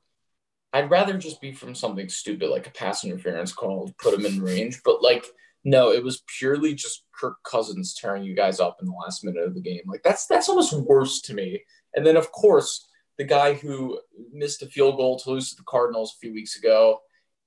I'd 0.74 0.90
rather 0.90 1.16
just 1.16 1.40
be 1.40 1.54
from 1.54 1.76
something 1.76 2.10
stupid 2.10 2.50
like 2.50 2.66
a 2.66 2.72
pass 2.72 3.06
interference 3.06 3.54
call, 3.54 3.94
put 4.02 4.16
him 4.16 4.26
in 4.26 4.42
range. 4.42 4.82
But 4.84 5.04
like, 5.04 5.28
no, 5.64 5.92
it 5.92 6.04
was 6.04 6.24
purely 6.40 6.74
just 6.74 7.06
Kirk 7.16 7.38
Cousins 7.44 7.94
tearing 7.94 8.24
you 8.24 8.36
guys 8.36 8.60
up 8.60 8.78
in 8.82 8.88
the 8.88 8.94
last 9.04 9.24
minute 9.24 9.44
of 9.44 9.54
the 9.54 9.62
game. 9.62 9.82
Like 9.86 10.02
that's 10.02 10.26
that's 10.26 10.50
almost 10.50 10.74
worse 10.74 11.22
to 11.22 11.36
me. 11.36 11.64
And 11.96 12.04
then 12.04 12.18
of 12.18 12.32
course 12.32 12.88
the 13.18 13.24
guy 13.24 13.54
who 13.54 14.00
missed 14.32 14.62
a 14.62 14.68
field 14.68 14.98
goal 14.98 15.20
to 15.20 15.32
lose 15.32 15.52
to 15.52 15.56
the 15.56 15.64
Cardinals 15.68 16.16
a 16.16 16.20
few 16.20 16.34
weeks 16.34 16.58
ago, 16.58 17.00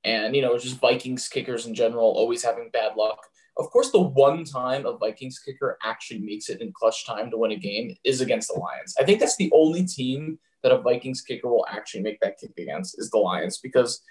and 0.05 0.35
you 0.35 0.43
know 0.43 0.57
just 0.59 0.81
Vikings 0.81 1.29
kickers 1.29 1.67
in 1.67 1.75
general 1.75 2.07
always 2.17 2.43
having 2.43 2.71
bad 2.73 2.97
luck. 2.97 3.19
Of 3.59 3.71
course, 3.71 3.91
the 3.91 4.01
one 4.01 4.45
time 4.45 4.85
a 4.85 4.97
Vikings 4.97 5.39
kicker 5.39 5.79
actually 5.83 6.21
makes 6.21 6.51
it 6.51 6.61
in 6.61 6.73
clutch 6.73 7.07
time 7.07 7.31
to 7.31 7.39
win 7.39 7.53
a 7.53 7.57
game 7.57 7.97
is 8.05 8.21
against 8.21 8.49
the 8.49 8.61
Lions. 8.61 8.95
I 9.01 9.05
think 9.05 9.19
that's 9.19 9.37
the 9.37 9.51
only 9.55 9.87
team 9.87 10.39
that 10.63 10.73
a 10.73 10.79
Vikings 10.79 11.23
kicker 11.23 11.49
will 11.49 11.67
actually 11.69 12.03
make 12.03 12.21
that 12.21 12.39
kick 12.39 12.53
against 12.59 12.99
is 12.99 13.11
the 13.11 13.19
Lions 13.19 13.59
because 13.59 14.03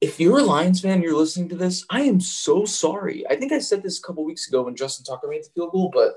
if 0.00 0.20
you're 0.20 0.38
a 0.38 0.44
Lions 0.44 0.80
fan, 0.80 1.02
you're 1.02 1.16
listening 1.16 1.48
to 1.48 1.56
this, 1.56 1.84
I 1.90 2.02
am 2.02 2.20
so 2.20 2.64
sorry. 2.64 3.26
I 3.28 3.36
think 3.36 3.52
I 3.52 3.58
said 3.58 3.82
this 3.82 3.98
a 3.98 4.02
couple 4.02 4.24
weeks 4.24 4.46
ago 4.46 4.62
when 4.62 4.76
Justin 4.76 5.04
Tucker 5.04 5.26
made 5.28 5.42
the 5.44 5.50
field 5.54 5.72
goal, 5.72 5.90
but 5.92 6.14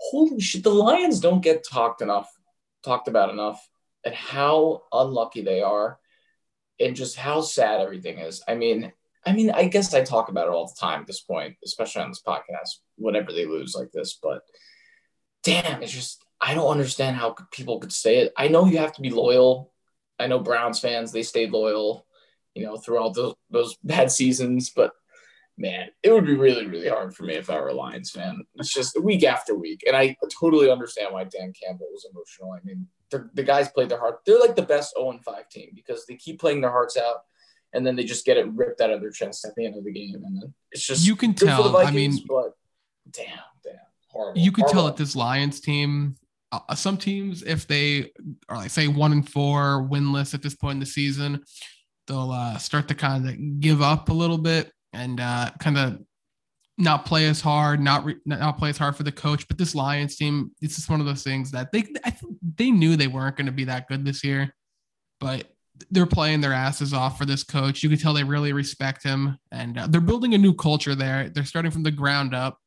holy 0.00 0.40
shit, 0.40 0.64
the 0.64 0.70
Lions 0.70 1.20
don't 1.20 1.42
get 1.42 1.64
talked 1.68 2.02
enough, 2.02 2.28
talked 2.88 3.08
about 3.08 3.30
enough, 3.30 3.68
and 4.04 4.14
how 4.14 4.84
unlucky 4.92 5.42
they 5.42 5.60
are, 5.60 5.98
and 6.80 6.96
just 6.96 7.16
how 7.16 7.42
sad 7.42 7.80
everything 7.80 8.18
is. 8.18 8.42
I 8.48 8.54
mean, 8.54 8.92
I 9.26 9.32
mean, 9.32 9.50
I 9.50 9.68
guess 9.68 9.92
I 9.92 10.02
talk 10.02 10.30
about 10.30 10.46
it 10.46 10.52
all 10.52 10.66
the 10.66 10.80
time 10.80 11.02
at 11.02 11.06
this 11.06 11.20
point, 11.20 11.56
especially 11.62 12.02
on 12.02 12.10
this 12.10 12.22
podcast, 12.26 12.80
whenever 12.96 13.32
they 13.32 13.44
lose 13.44 13.74
like 13.74 13.92
this. 13.92 14.18
But 14.22 14.40
damn, 15.42 15.82
it's 15.82 15.92
just, 15.92 16.24
I 16.40 16.54
don't 16.54 16.70
understand 16.70 17.16
how 17.16 17.36
people 17.52 17.78
could 17.78 17.92
say 17.92 18.18
it. 18.18 18.32
I 18.36 18.48
know 18.48 18.64
you 18.64 18.78
have 18.78 18.94
to 18.94 19.02
be 19.02 19.10
loyal. 19.10 19.72
I 20.18 20.28
know 20.28 20.38
Browns 20.38 20.80
fans, 20.80 21.12
they 21.12 21.22
stayed 21.22 21.50
loyal, 21.50 22.06
you 22.54 22.64
know, 22.64 22.76
throughout 22.78 23.14
those, 23.14 23.34
those 23.50 23.76
bad 23.84 24.10
seasons. 24.10 24.70
But 24.70 24.92
man, 25.58 25.88
it 26.02 26.12
would 26.12 26.24
be 26.24 26.36
really, 26.36 26.66
really 26.66 26.88
hard 26.88 27.14
for 27.14 27.24
me 27.24 27.34
if 27.34 27.50
I 27.50 27.60
were 27.60 27.68
a 27.68 27.74
Lions 27.74 28.10
fan. 28.10 28.42
It's 28.54 28.72
just 28.72 29.00
week 29.02 29.24
after 29.24 29.54
week. 29.54 29.82
And 29.86 29.96
I 29.96 30.16
totally 30.40 30.70
understand 30.70 31.12
why 31.12 31.24
Dan 31.24 31.52
Campbell 31.52 31.88
was 31.90 32.06
emotional. 32.10 32.52
I 32.52 32.60
mean, 32.64 32.86
the 33.10 33.42
guys 33.42 33.68
played 33.68 33.88
their 33.88 33.98
heart. 33.98 34.20
They're 34.24 34.38
like 34.38 34.56
the 34.56 34.62
best 34.62 34.94
0 34.96 35.18
5 35.24 35.48
team 35.48 35.70
because 35.74 36.06
they 36.06 36.14
keep 36.14 36.40
playing 36.40 36.60
their 36.60 36.70
hearts 36.70 36.96
out 36.96 37.22
and 37.72 37.86
then 37.86 37.96
they 37.96 38.04
just 38.04 38.24
get 38.24 38.36
it 38.36 38.48
ripped 38.52 38.80
out 38.80 38.90
of 38.90 39.00
their 39.00 39.10
chest 39.10 39.44
at 39.44 39.54
the 39.54 39.66
end 39.66 39.76
of 39.76 39.84
the 39.84 39.92
game, 39.92 40.22
and 40.24 40.36
then 40.36 40.54
it's 40.72 40.86
just 40.86 41.06
you 41.06 41.16
can 41.16 41.34
tell. 41.34 41.70
Vikings, 41.70 41.88
I 41.88 41.96
mean, 41.96 42.26
but 42.26 42.52
damn, 43.10 43.26
damn, 43.62 43.74
horrible. 44.08 44.40
You 44.40 44.52
can 44.52 44.62
horrible. 44.62 44.82
tell 44.82 44.86
that 44.86 44.96
this 44.96 45.14
Lions 45.14 45.60
team. 45.60 46.16
Uh, 46.50 46.74
some 46.74 46.96
teams, 46.96 47.42
if 47.42 47.66
they 47.66 48.10
are 48.48 48.56
like 48.56 48.70
say 48.70 48.88
one 48.88 49.12
and 49.12 49.28
four, 49.28 49.86
winless 49.90 50.32
at 50.32 50.40
this 50.40 50.54
point 50.54 50.76
in 50.76 50.80
the 50.80 50.86
season, 50.86 51.42
they'll 52.06 52.30
uh, 52.30 52.56
start 52.56 52.88
to 52.88 52.94
kind 52.94 53.28
of 53.28 53.60
give 53.60 53.82
up 53.82 54.08
a 54.08 54.14
little 54.14 54.38
bit 54.38 54.72
and 54.98 55.20
uh, 55.20 55.50
kind 55.60 55.78
of 55.78 56.00
not 56.76 57.04
play 57.04 57.26
as 57.26 57.40
hard, 57.40 57.80
not 57.80 58.04
re- 58.04 58.20
not 58.24 58.58
play 58.58 58.70
as 58.70 58.78
hard 58.78 58.96
for 58.96 59.02
the 59.02 59.12
coach. 59.12 59.46
But 59.48 59.58
this 59.58 59.74
Lions 59.74 60.16
team, 60.16 60.52
it's 60.60 60.76
just 60.76 60.90
one 60.90 61.00
of 61.00 61.06
those 61.06 61.22
things 61.22 61.50
that 61.50 61.72
they 61.72 61.84
I 62.04 62.16
they 62.56 62.70
knew 62.70 62.96
they 62.96 63.08
weren't 63.08 63.36
going 63.36 63.46
to 63.46 63.52
be 63.52 63.64
that 63.64 63.88
good 63.88 64.04
this 64.04 64.22
year, 64.24 64.54
but 65.20 65.46
they're 65.90 66.06
playing 66.06 66.40
their 66.40 66.52
asses 66.52 66.92
off 66.92 67.18
for 67.18 67.24
this 67.24 67.44
coach. 67.44 67.82
You 67.82 67.88
can 67.88 67.98
tell 67.98 68.12
they 68.12 68.24
really 68.24 68.52
respect 68.52 69.02
him, 69.02 69.38
and 69.52 69.78
uh, 69.78 69.86
they're 69.86 70.00
building 70.00 70.34
a 70.34 70.38
new 70.38 70.54
culture 70.54 70.94
there. 70.94 71.28
They're 71.28 71.44
starting 71.44 71.70
from 71.70 71.82
the 71.82 71.90
ground 71.90 72.34
up, 72.34 72.58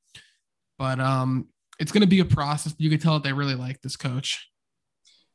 but 0.78 1.00
um, 1.00 1.48
it's 1.80 1.92
going 1.92 2.02
to 2.02 2.08
be 2.08 2.20
a 2.20 2.26
process. 2.26 2.76
You 2.78 2.90
can 2.90 3.00
tell 3.00 3.14
that 3.14 3.24
they 3.24 3.34
really 3.34 3.56
like 3.56 3.82
this 3.82 3.96
coach. 3.96 4.51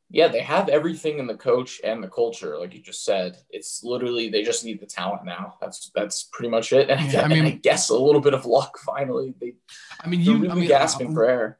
Yeah, 0.08 0.28
they 0.28 0.40
have 0.40 0.68
everything 0.68 1.18
in 1.18 1.26
the 1.26 1.36
coach 1.36 1.80
and 1.82 2.02
the 2.02 2.08
culture, 2.08 2.56
like 2.58 2.74
you 2.74 2.80
just 2.80 3.04
said. 3.04 3.38
It's 3.50 3.82
literally 3.82 4.28
they 4.28 4.44
just 4.44 4.64
need 4.64 4.80
the 4.80 4.86
talent 4.86 5.24
now. 5.24 5.54
That's 5.60 5.90
that's 5.94 6.28
pretty 6.32 6.48
much 6.48 6.72
it. 6.72 6.88
And, 6.96 7.12
yeah, 7.12 7.22
I, 7.22 7.28
mean, 7.28 7.44
I 7.44 7.50
guess 7.50 7.88
a 7.88 7.98
little 7.98 8.20
bit 8.20 8.34
of 8.34 8.46
luck. 8.46 8.78
Finally, 8.78 9.34
they. 9.40 9.54
I 10.00 10.08
mean, 10.08 10.20
you 10.20 10.36
really 10.38 10.50
I 10.50 10.54
mean, 10.54 10.68
gasping 10.68 11.10
uh, 11.10 11.14
for 11.14 11.24
air. 11.24 11.58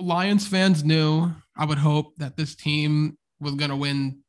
Lions 0.00 0.46
fans 0.46 0.82
knew. 0.84 1.30
I 1.56 1.64
would 1.64 1.78
hope 1.78 2.14
that 2.18 2.36
this 2.36 2.54
team 2.54 3.16
was 3.40 3.54
going 3.54 3.70
to 3.70 3.76
win 3.76 4.20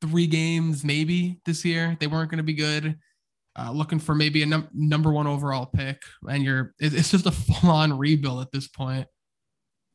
three 0.00 0.26
games 0.26 0.84
maybe 0.84 1.40
this 1.44 1.64
year. 1.64 1.96
They 2.00 2.06
weren't 2.06 2.30
going 2.30 2.38
to 2.38 2.44
be 2.44 2.54
good. 2.54 2.98
Uh, 3.58 3.72
looking 3.72 3.98
for 3.98 4.14
maybe 4.14 4.42
a 4.42 4.46
num- 4.46 4.68
number 4.72 5.10
one 5.10 5.26
overall 5.26 5.66
pick, 5.66 6.00
and 6.28 6.44
you're 6.44 6.74
it's 6.78 7.10
just 7.10 7.26
a 7.26 7.32
full 7.32 7.70
on 7.70 7.96
rebuild 7.98 8.40
at 8.40 8.52
this 8.52 8.68
point. 8.68 9.06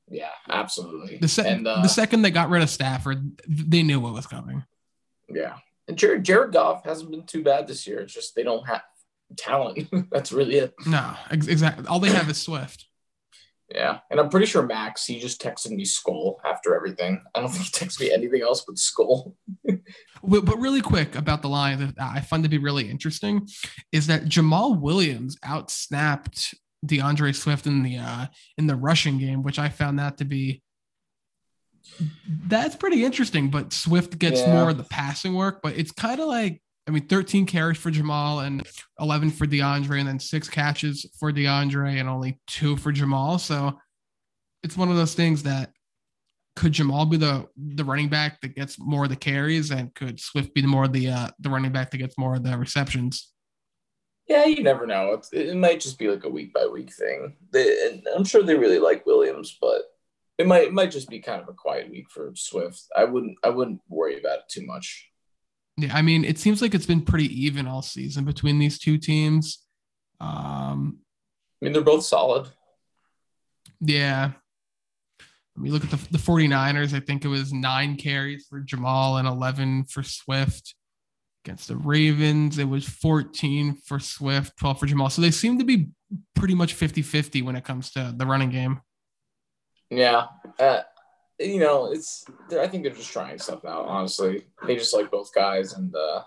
Yeah, 0.10 0.30
absolutely. 0.50 1.18
The, 1.18 1.28
se- 1.28 1.50
and, 1.50 1.68
uh, 1.68 1.82
the 1.82 1.88
second 1.88 2.22
they 2.22 2.32
got 2.32 2.50
rid 2.50 2.62
of 2.62 2.70
Stafford, 2.70 3.42
they 3.48 3.84
knew 3.84 4.00
what 4.00 4.14
was 4.14 4.28
coming. 4.28 4.64
Yeah, 5.30 5.58
and 5.88 5.98
Jared, 5.98 6.24
Jared 6.24 6.54
Goff 6.54 6.86
hasn't 6.86 7.12
been 7.12 7.26
too 7.26 7.44
bad 7.44 7.68
this 7.68 7.88
year. 7.88 8.02
It's 8.02 8.14
just 8.14 8.36
they 8.36 8.44
don't 8.44 8.68
have 8.68 8.82
talent. 9.38 9.90
That's 10.12 10.32
really 10.32 10.56
it. 10.56 10.74
No, 10.86 11.14
ex- 11.32 11.48
exactly. 11.48 11.86
All 11.88 12.00
they 12.00 12.12
have 12.12 12.30
is 12.30 12.42
Swift. 12.42 12.86
Yeah, 13.74 14.00
and 14.12 14.20
I'm 14.20 14.30
pretty 14.30 14.46
sure 14.46 14.62
Max 14.62 15.06
he 15.06 15.20
just 15.20 15.42
texted 15.42 15.72
me 15.72 15.86
skull 15.86 16.40
after 16.46 16.76
everything. 16.76 17.24
I 17.34 17.40
don't 17.40 17.50
think 17.52 17.66
he 17.66 17.72
texted 17.72 18.02
me 18.02 18.12
anything 18.12 18.42
else 18.42 18.64
but 18.68 18.78
skull. 18.78 19.36
but, 19.64 19.82
but 20.46 20.60
really 20.60 20.82
quick 20.82 21.16
about 21.16 21.42
the 21.42 21.50
Lions, 21.50 21.94
I 22.00 22.22
find 22.22 22.44
to 22.44 22.50
be 22.50 22.60
really 22.60 22.90
interesting 22.90 23.48
is 23.92 24.08
that 24.08 24.26
Jamaal 24.26 24.80
Williams 24.80 25.38
outsnapped 25.40 26.54
D'Andre 26.86 27.32
Swift 27.32 27.66
in 27.68 27.84
the 27.84 27.98
uh, 27.98 28.26
in 28.58 28.68
the 28.68 28.76
rushing 28.76 29.18
game, 29.18 29.44
which 29.44 29.60
I 29.60 29.70
found 29.70 30.00
that 30.00 30.18
to 30.18 30.26
be 30.26 30.62
That's 32.48 32.76
pretty 32.76 33.04
interesting, 33.04 33.50
but 33.50 33.74
Swift 33.74 34.18
gets 34.18 34.46
Yeah. 34.46 34.54
more 34.54 34.70
of 34.70 34.78
the 34.78 34.84
passing 34.86 35.34
work, 35.34 35.62
but 35.62 35.78
it's 35.78 35.92
kind 35.92 36.20
of 36.20 36.28
like 36.28 36.62
I 36.86 36.92
mean, 36.92 37.08
13 37.08 37.46
carries 37.46 37.78
for 37.78 37.92
Jamaal 37.92 38.46
and 38.46 38.62
11 39.00 39.32
for 39.32 39.46
D'Andre, 39.46 40.00
and 40.00 40.08
then 40.08 40.20
six 40.20 40.50
catches 40.50 41.06
for 41.18 41.32
D'Andre 41.32 41.98
and 41.98 42.10
only 42.10 42.40
two 42.46 42.76
for 42.76 42.92
Jamaal. 42.92 43.40
So 43.40 43.80
it's 44.64 44.76
one 44.76 44.90
of 44.90 44.98
those 44.98 45.14
things 45.14 45.44
that 45.44 45.72
could 46.58 46.74
Jamaal 46.74 47.10
be 47.10 47.18
the 47.18 47.48
the 47.58 47.86
running 47.86 48.10
back 48.10 48.42
that 48.42 48.56
gets 48.56 48.78
more 48.78 49.06
of 49.06 49.10
the 49.10 49.16
carries, 49.16 49.72
and 49.72 49.94
could 49.96 50.20
Swift 50.20 50.54
be 50.54 50.62
the 50.62 50.68
more 50.68 50.84
of 50.86 50.94
the 50.94 51.10
uh, 51.10 51.30
the 51.40 51.50
running 51.50 51.72
back 51.72 51.90
that 51.92 51.98
gets 52.00 52.18
more 52.18 52.36
of 52.36 52.44
the 52.44 52.58
receptions? 52.58 53.33
Yeah, 54.28 54.46
you 54.46 54.64
never 54.64 54.88
know. 54.88 55.14
It's, 55.14 55.34
it 55.34 55.56
might 55.56 55.82
just 55.82 56.00
be 56.00 56.08
like 56.08 56.24
a 56.24 56.30
week 56.30 56.54
by 56.54 56.66
week 56.66 56.94
thing. 56.94 57.36
They, 57.52 57.88
and 57.88 58.08
I'm 58.16 58.24
sure 58.24 58.42
they 58.42 58.56
really 58.56 58.80
like 58.80 59.06
Williams, 59.06 59.58
but 59.60 59.82
it 60.38 60.48
might 60.48 60.64
it 60.64 60.74
might 60.74 60.92
just 60.92 61.10
be 61.10 61.20
kind 61.20 61.42
of 61.42 61.50
a 61.50 61.54
quiet 61.54 61.90
week 61.90 62.10
for 62.10 62.32
Swift. 62.36 62.84
I 62.96 63.04
wouldn't 63.04 63.38
I 63.44 63.50
wouldn't 63.50 63.82
worry 63.90 64.20
about 64.20 64.40
it 64.40 64.50
too 64.50 64.66
much. 64.66 65.10
Yeah, 65.78 65.96
I 65.96 66.02
mean, 66.02 66.24
it 66.24 66.38
seems 66.38 66.62
like 66.62 66.74
it's 66.74 66.86
been 66.86 67.02
pretty 67.02 67.28
even 67.46 67.68
all 67.68 67.82
season 67.82 68.26
between 68.26 68.60
these 68.60 68.80
two 68.80 68.98
teams. 68.98 69.60
Um, 70.20 71.00
I 71.62 71.66
mean, 71.66 71.74
they're 71.74 71.82
both 71.82 72.06
solid. 72.06 72.50
Yeah. 73.80 74.32
I 75.56 75.60
mean, 75.60 75.72
look 75.72 75.84
at 75.84 75.92
the, 75.92 76.00
the 76.12 76.18
49ers. 76.18 76.94
I 76.94 77.00
think 77.00 77.26
it 77.26 77.28
was 77.28 77.54
nine 77.54 77.96
carries 77.96 78.48
for 78.48 78.62
Jamaal 78.62 79.20
and 79.20 79.28
11 79.28 79.86
for 79.86 80.04
Swift. 80.04 80.76
Against 81.46 81.68
the 81.68 81.76
Ravens, 81.76 82.58
it 82.58 82.64
was 82.70 82.88
14 82.88 83.76
for 83.76 84.00
Swift, 84.00 84.56
12 84.58 84.80
for 84.80 84.88
Jamaal. 84.88 85.12
So 85.12 85.22
they 85.22 85.32
seem 85.32 85.60
to 85.60 85.66
be 85.66 85.90
pretty 86.36 86.56
much 86.56 86.74
50 86.74 87.02
50 87.02 87.42
when 87.42 87.56
it 87.58 87.66
comes 87.66 87.92
to 87.92 88.14
the 88.16 88.26
running 88.26 88.50
game. 88.50 88.80
Yeah, 89.90 90.28
uh, 90.58 90.82
you 91.40 91.60
know, 91.60 91.92
it's. 91.92 92.24
they're- 92.50 92.62
I 92.62 92.68
think 92.68 92.84
they're 92.84 92.94
just 92.94 93.12
trying 93.12 93.38
stuff 93.40 93.66
out. 93.66 93.86
Honestly, 93.86 94.46
they 94.66 94.76
just 94.76 94.94
like 94.94 95.12
both 95.12 95.34
guys, 95.36 95.74
and 95.74 95.94
uh, 95.94 96.24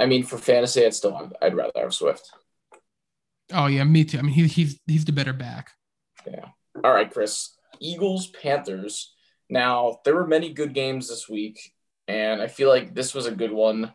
I 0.00 0.06
mean, 0.06 0.24
for 0.24 0.38
fantasy, 0.38 0.84
I'd 0.84 0.94
still 0.94 1.30
I'd 1.40 1.54
rather 1.54 1.72
have 1.76 1.94
Swift. 1.94 2.28
Oh, 3.52 3.66
yeah, 3.66 3.84
me 3.84 4.04
too. 4.04 4.18
I 4.18 4.22
mean, 4.22 4.34
he, 4.34 4.46
he's 4.48 4.80
he's 4.86 5.04
the 5.04 5.12
better 5.12 5.32
back. 5.32 5.70
Yeah. 6.26 6.46
All 6.82 6.92
right, 6.92 7.10
Chris. 7.10 7.56
Eagles, 7.80 8.26
Panthers. 8.26 9.14
Now, 9.48 9.98
there 10.04 10.16
were 10.16 10.26
many 10.26 10.52
good 10.52 10.74
games 10.74 11.08
this 11.08 11.28
week, 11.28 11.72
and 12.08 12.40
I 12.40 12.46
feel 12.46 12.68
like 12.68 12.94
this 12.94 13.14
was 13.14 13.26
a 13.26 13.32
good 13.32 13.52
one 13.52 13.92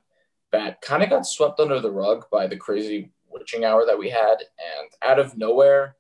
that 0.52 0.82
kind 0.82 1.02
of 1.02 1.10
got 1.10 1.26
swept 1.26 1.60
under 1.60 1.80
the 1.80 1.92
rug 1.92 2.26
by 2.32 2.48
the 2.48 2.58
crazy 2.58 3.12
witching 3.30 3.64
hour 3.64 3.86
that 3.86 3.98
we 3.98 4.10
had. 4.10 4.36
And 4.40 4.90
out 5.02 5.20
of 5.20 5.38
nowhere, 5.38 5.96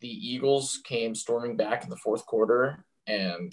the 0.00 0.08
Eagles 0.08 0.80
came 0.84 1.14
storming 1.14 1.56
back 1.56 1.84
in 1.84 1.90
the 1.90 1.96
fourth 1.96 2.26
quarter 2.26 2.84
and 3.06 3.52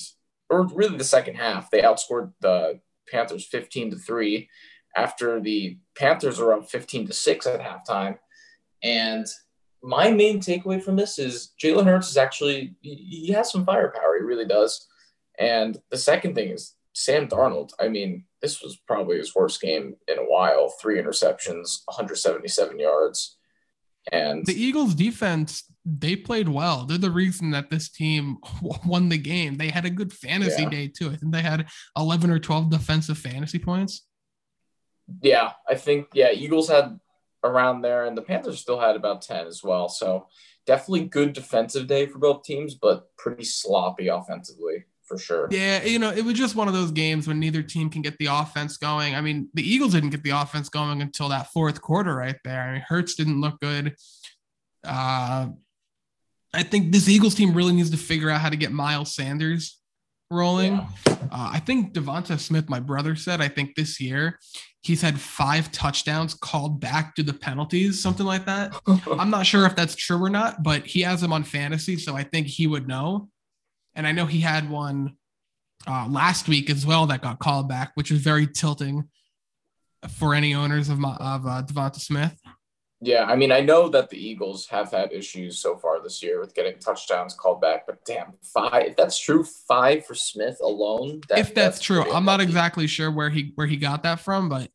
or 0.49 0.67
really 0.67 0.97
the 0.97 1.03
second 1.03 1.35
half. 1.35 1.71
They 1.71 1.81
outscored 1.81 2.33
the 2.41 2.79
Panthers 3.09 3.45
15 3.45 3.91
to 3.91 3.97
3 3.97 4.49
after 4.95 5.39
the 5.39 5.77
Panthers 5.97 6.39
were 6.39 6.53
up 6.53 6.69
15 6.69 7.07
to 7.07 7.13
6 7.13 7.47
at 7.47 7.61
halftime. 7.61 8.17
And 8.83 9.25
my 9.81 10.11
main 10.11 10.39
takeaway 10.39 10.81
from 10.81 10.95
this 10.95 11.17
is 11.17 11.53
Jalen 11.61 11.85
Hurts 11.85 12.09
is 12.09 12.17
actually 12.17 12.75
he, 12.81 12.95
he 13.25 13.33
has 13.33 13.51
some 13.51 13.65
firepower. 13.65 14.17
He 14.17 14.23
really 14.25 14.45
does. 14.45 14.87
And 15.39 15.77
the 15.89 15.97
second 15.97 16.35
thing 16.35 16.49
is 16.49 16.74
Sam 16.97 17.27
Darnold. 17.27 17.71
I 17.79 17.89
mean, 17.89 18.23
this 18.41 18.61
was 18.63 18.77
probably 18.87 19.17
his 19.17 19.35
worst 19.35 19.59
game 19.61 19.95
in 20.07 20.17
a 20.17 20.23
while. 20.23 20.69
Three 20.81 20.97
interceptions, 21.01 21.81
177 21.85 22.79
yards, 22.79 23.37
and 24.11 24.45
The 24.45 24.53
Eagles 24.53 24.95
defense, 24.95 25.63
they 25.83 26.15
played 26.15 26.47
well. 26.47 26.85
They're 26.85 26.97
the 26.97 27.11
reason 27.11 27.51
that 27.51 27.69
this 27.69 27.89
team 27.89 28.37
won 28.85 29.09
the 29.09 29.17
game. 29.17 29.55
They 29.57 29.67
had 29.69 29.83
a 29.85 29.89
good 29.89 30.13
fantasy 30.13 30.63
Yeah. 30.63 30.69
day, 30.69 30.87
too. 30.87 31.07
I 31.11 31.17
think 31.17 31.33
they 31.33 31.41
had 31.41 31.67
11 31.97 32.29
or 32.31 32.39
12 32.39 32.69
defensive 32.69 33.17
fantasy 33.17 33.59
points. 33.59 34.05
yeah, 35.21 35.51
I 35.69 35.75
think 35.75 36.07
yeah, 36.13 36.31
Eagles 36.31 36.69
had 36.69 36.97
around 37.43 37.81
there, 37.81 38.05
and 38.05 38.17
the 38.17 38.21
Panthers 38.23 38.59
still 38.59 38.79
had 38.79 38.95
about 38.95 39.21
10 39.21 39.45
as 39.47 39.61
well. 39.63 39.89
So 39.89 40.27
definitely 40.65 41.05
good 41.05 41.33
defensive 41.33 41.87
day 41.87 42.05
for 42.07 42.19
both 42.19 42.43
teams, 42.43 42.73
but 42.73 43.15
pretty 43.17 43.43
sloppy 43.43 44.07
offensively 44.07 44.85
for 45.05 45.17
sure. 45.17 45.47
Yeah, 45.51 45.83
you 45.83 45.99
know, 45.99 46.09
it 46.09 46.23
was 46.23 46.35
just 46.35 46.55
one 46.55 46.67
of 46.67 46.73
those 46.73 46.91
games 46.91 47.27
when 47.27 47.39
neither 47.39 47.61
team 47.61 47.89
can 47.89 48.01
get 48.01 48.17
the 48.17 48.27
offense 48.27 48.77
going. 48.77 49.15
I 49.15 49.21
mean, 49.21 49.49
the 49.53 49.67
Eagles 49.67 49.93
didn't 49.93 50.09
get 50.09 50.23
the 50.23 50.31
offense 50.31 50.69
going 50.69 51.01
until 51.01 51.29
that 51.29 51.51
fourth 51.51 51.81
quarter 51.81 52.15
right 52.15 52.37
there. 52.43 52.61
I 52.61 52.73
mean, 52.73 52.85
Hurts 52.87 53.15
didn't 53.15 53.41
look 53.41 53.59
good. 53.59 53.95
Uh, 54.83 55.47
I 56.53 56.63
think 56.63 56.91
this 56.91 57.09
Eagles 57.09 57.35
team 57.35 57.53
really 57.53 57.73
needs 57.73 57.91
to 57.91 57.97
figure 57.97 58.29
out 58.29 58.41
how 58.41 58.49
to 58.49 58.55
get 58.55 58.71
Miles 58.71 59.13
Sanders 59.13 59.79
rolling. 60.31 60.73
Yeah. 60.73 60.87
Uh, 61.31 61.49
I 61.53 61.59
think 61.59 61.93
Devonta 61.93 62.39
Smith, 62.39 62.69
my 62.69 62.79
brother 62.79 63.15
said, 63.15 63.41
I 63.41 63.47
think 63.47 63.75
this 63.75 63.99
year 63.99 64.39
he's 64.81 65.01
had 65.01 65.19
five 65.19 65.71
touchdowns 65.71 66.33
called 66.33 66.79
back 66.79 67.15
to 67.15 67.23
the 67.23 67.33
penalties, 67.33 68.01
something 68.01 68.25
like 68.25 68.45
that. 68.45 68.79
I'm 69.11 69.29
not 69.29 69.45
sure 69.45 69.65
if 69.65 69.75
that's 69.75 69.95
true 69.95 70.23
or 70.23 70.29
not, 70.29 70.63
but 70.63 70.85
he 70.85 71.01
has 71.01 71.21
him 71.21 71.33
on 71.33 71.43
fantasy, 71.43 71.97
so 71.97 72.15
I 72.15 72.23
think 72.23 72.47
he 72.47 72.67
would 72.67 72.87
know. 72.87 73.29
And 73.95 74.05
I 74.05 74.11
know 74.11 74.25
he 74.25 74.41
had 74.41 74.69
one 74.69 75.15
uh, 75.87 76.07
last 76.09 76.47
week 76.47 76.69
as 76.69 76.85
well 76.85 77.05
that 77.07 77.21
got 77.21 77.39
called 77.39 77.69
back, 77.69 77.91
which 77.95 78.11
was 78.11 78.21
very 78.21 78.47
tilting 78.47 79.09
for 80.09 80.33
any 80.33 80.53
owners 80.53 80.89
of 80.89 80.99
my, 80.99 81.15
of 81.15 81.45
uh, 81.45 81.63
Devonta 81.63 81.99
Smith. 81.99 82.35
Yeah, 83.01 83.25
I 83.25 83.35
mean, 83.35 83.51
I 83.51 83.59
know 83.59 83.89
that 83.89 84.09
the 84.09 84.17
Eagles 84.17 84.67
have 84.67 84.89
had 84.91 85.11
issues 85.11 85.59
so 85.59 85.77
far 85.77 86.01
this 86.01 86.23
year 86.23 86.39
with 86.39 86.55
getting 86.55 86.79
touchdowns 86.79 87.33
called 87.33 87.61
back, 87.61 87.85
but 87.85 88.03
damn, 88.05 88.33
five. 88.41 88.85
If 88.87 88.95
that's 88.95 89.19
true, 89.19 89.43
five 89.67 90.05
for 90.05 90.15
Smith 90.15 90.57
alone. 90.61 91.21
that- 91.29 91.39
if 91.39 91.53
that's, 91.53 91.79
true, 91.79 92.09
I'm 92.11 92.25
not 92.25 92.41
exactly 92.41 92.87
sure 92.87 93.11
where 93.11 93.29
he 93.29 93.51
where 93.55 93.67
he 93.67 93.75
got 93.77 94.03
that 94.03 94.21
from, 94.21 94.49
but 94.49 94.69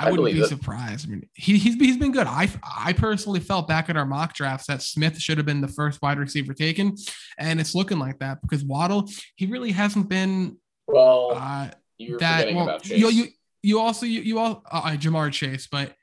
I, 0.00 0.08
I 0.08 0.10
wouldn't 0.10 0.32
be 0.32 0.44
surprised. 0.44 1.06
I 1.06 1.10
mean, 1.10 1.28
he, 1.34 1.58
he's 1.58 1.74
he's 1.74 1.96
been 1.96 2.12
good. 2.12 2.26
I 2.26 2.48
I 2.62 2.92
personally 2.94 3.40
felt 3.40 3.68
back 3.68 3.90
at 3.90 3.96
our 3.96 4.06
mock 4.06 4.32
drafts 4.32 4.66
that 4.68 4.82
Smith 4.82 5.18
should 5.20 5.36
have 5.36 5.46
been 5.46 5.60
the 5.60 5.68
first 5.68 6.00
wide 6.00 6.18
receiver 6.18 6.54
taken, 6.54 6.96
and 7.38 7.60
it's 7.60 7.74
looking 7.74 7.98
like 7.98 8.18
that 8.20 8.40
because 8.42 8.64
Waddle 8.64 9.08
he 9.36 9.46
really 9.46 9.72
hasn't 9.72 10.08
been 10.08 10.56
Well, 10.86 11.32
uh, 11.34 11.68
you're 11.98 12.18
that 12.18 12.54
well, 12.54 12.64
about 12.64 12.82
Chase. 12.82 12.98
you 12.98 13.08
you 13.10 13.26
you 13.62 13.78
also 13.78 14.06
you 14.06 14.20
you 14.22 14.38
all 14.38 14.62
uh, 14.70 14.82
uh, 14.84 14.90
Ja'Marr 14.92 15.30
Chase, 15.32 15.66
but 15.70 15.94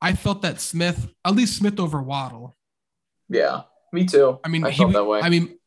I 0.00 0.14
felt 0.14 0.42
that 0.42 0.60
Smith 0.60 1.08
at 1.24 1.34
least 1.34 1.56
Smith 1.56 1.78
over 1.78 2.02
Waddle. 2.02 2.56
yeah, 3.28 3.62
me 3.92 4.06
too. 4.06 4.40
I 4.42 4.48
mean, 4.48 4.64
I 4.64 4.70
he, 4.70 4.84
that 4.84 5.04
way. 5.04 5.20
I 5.20 5.28
mean, 5.28 5.58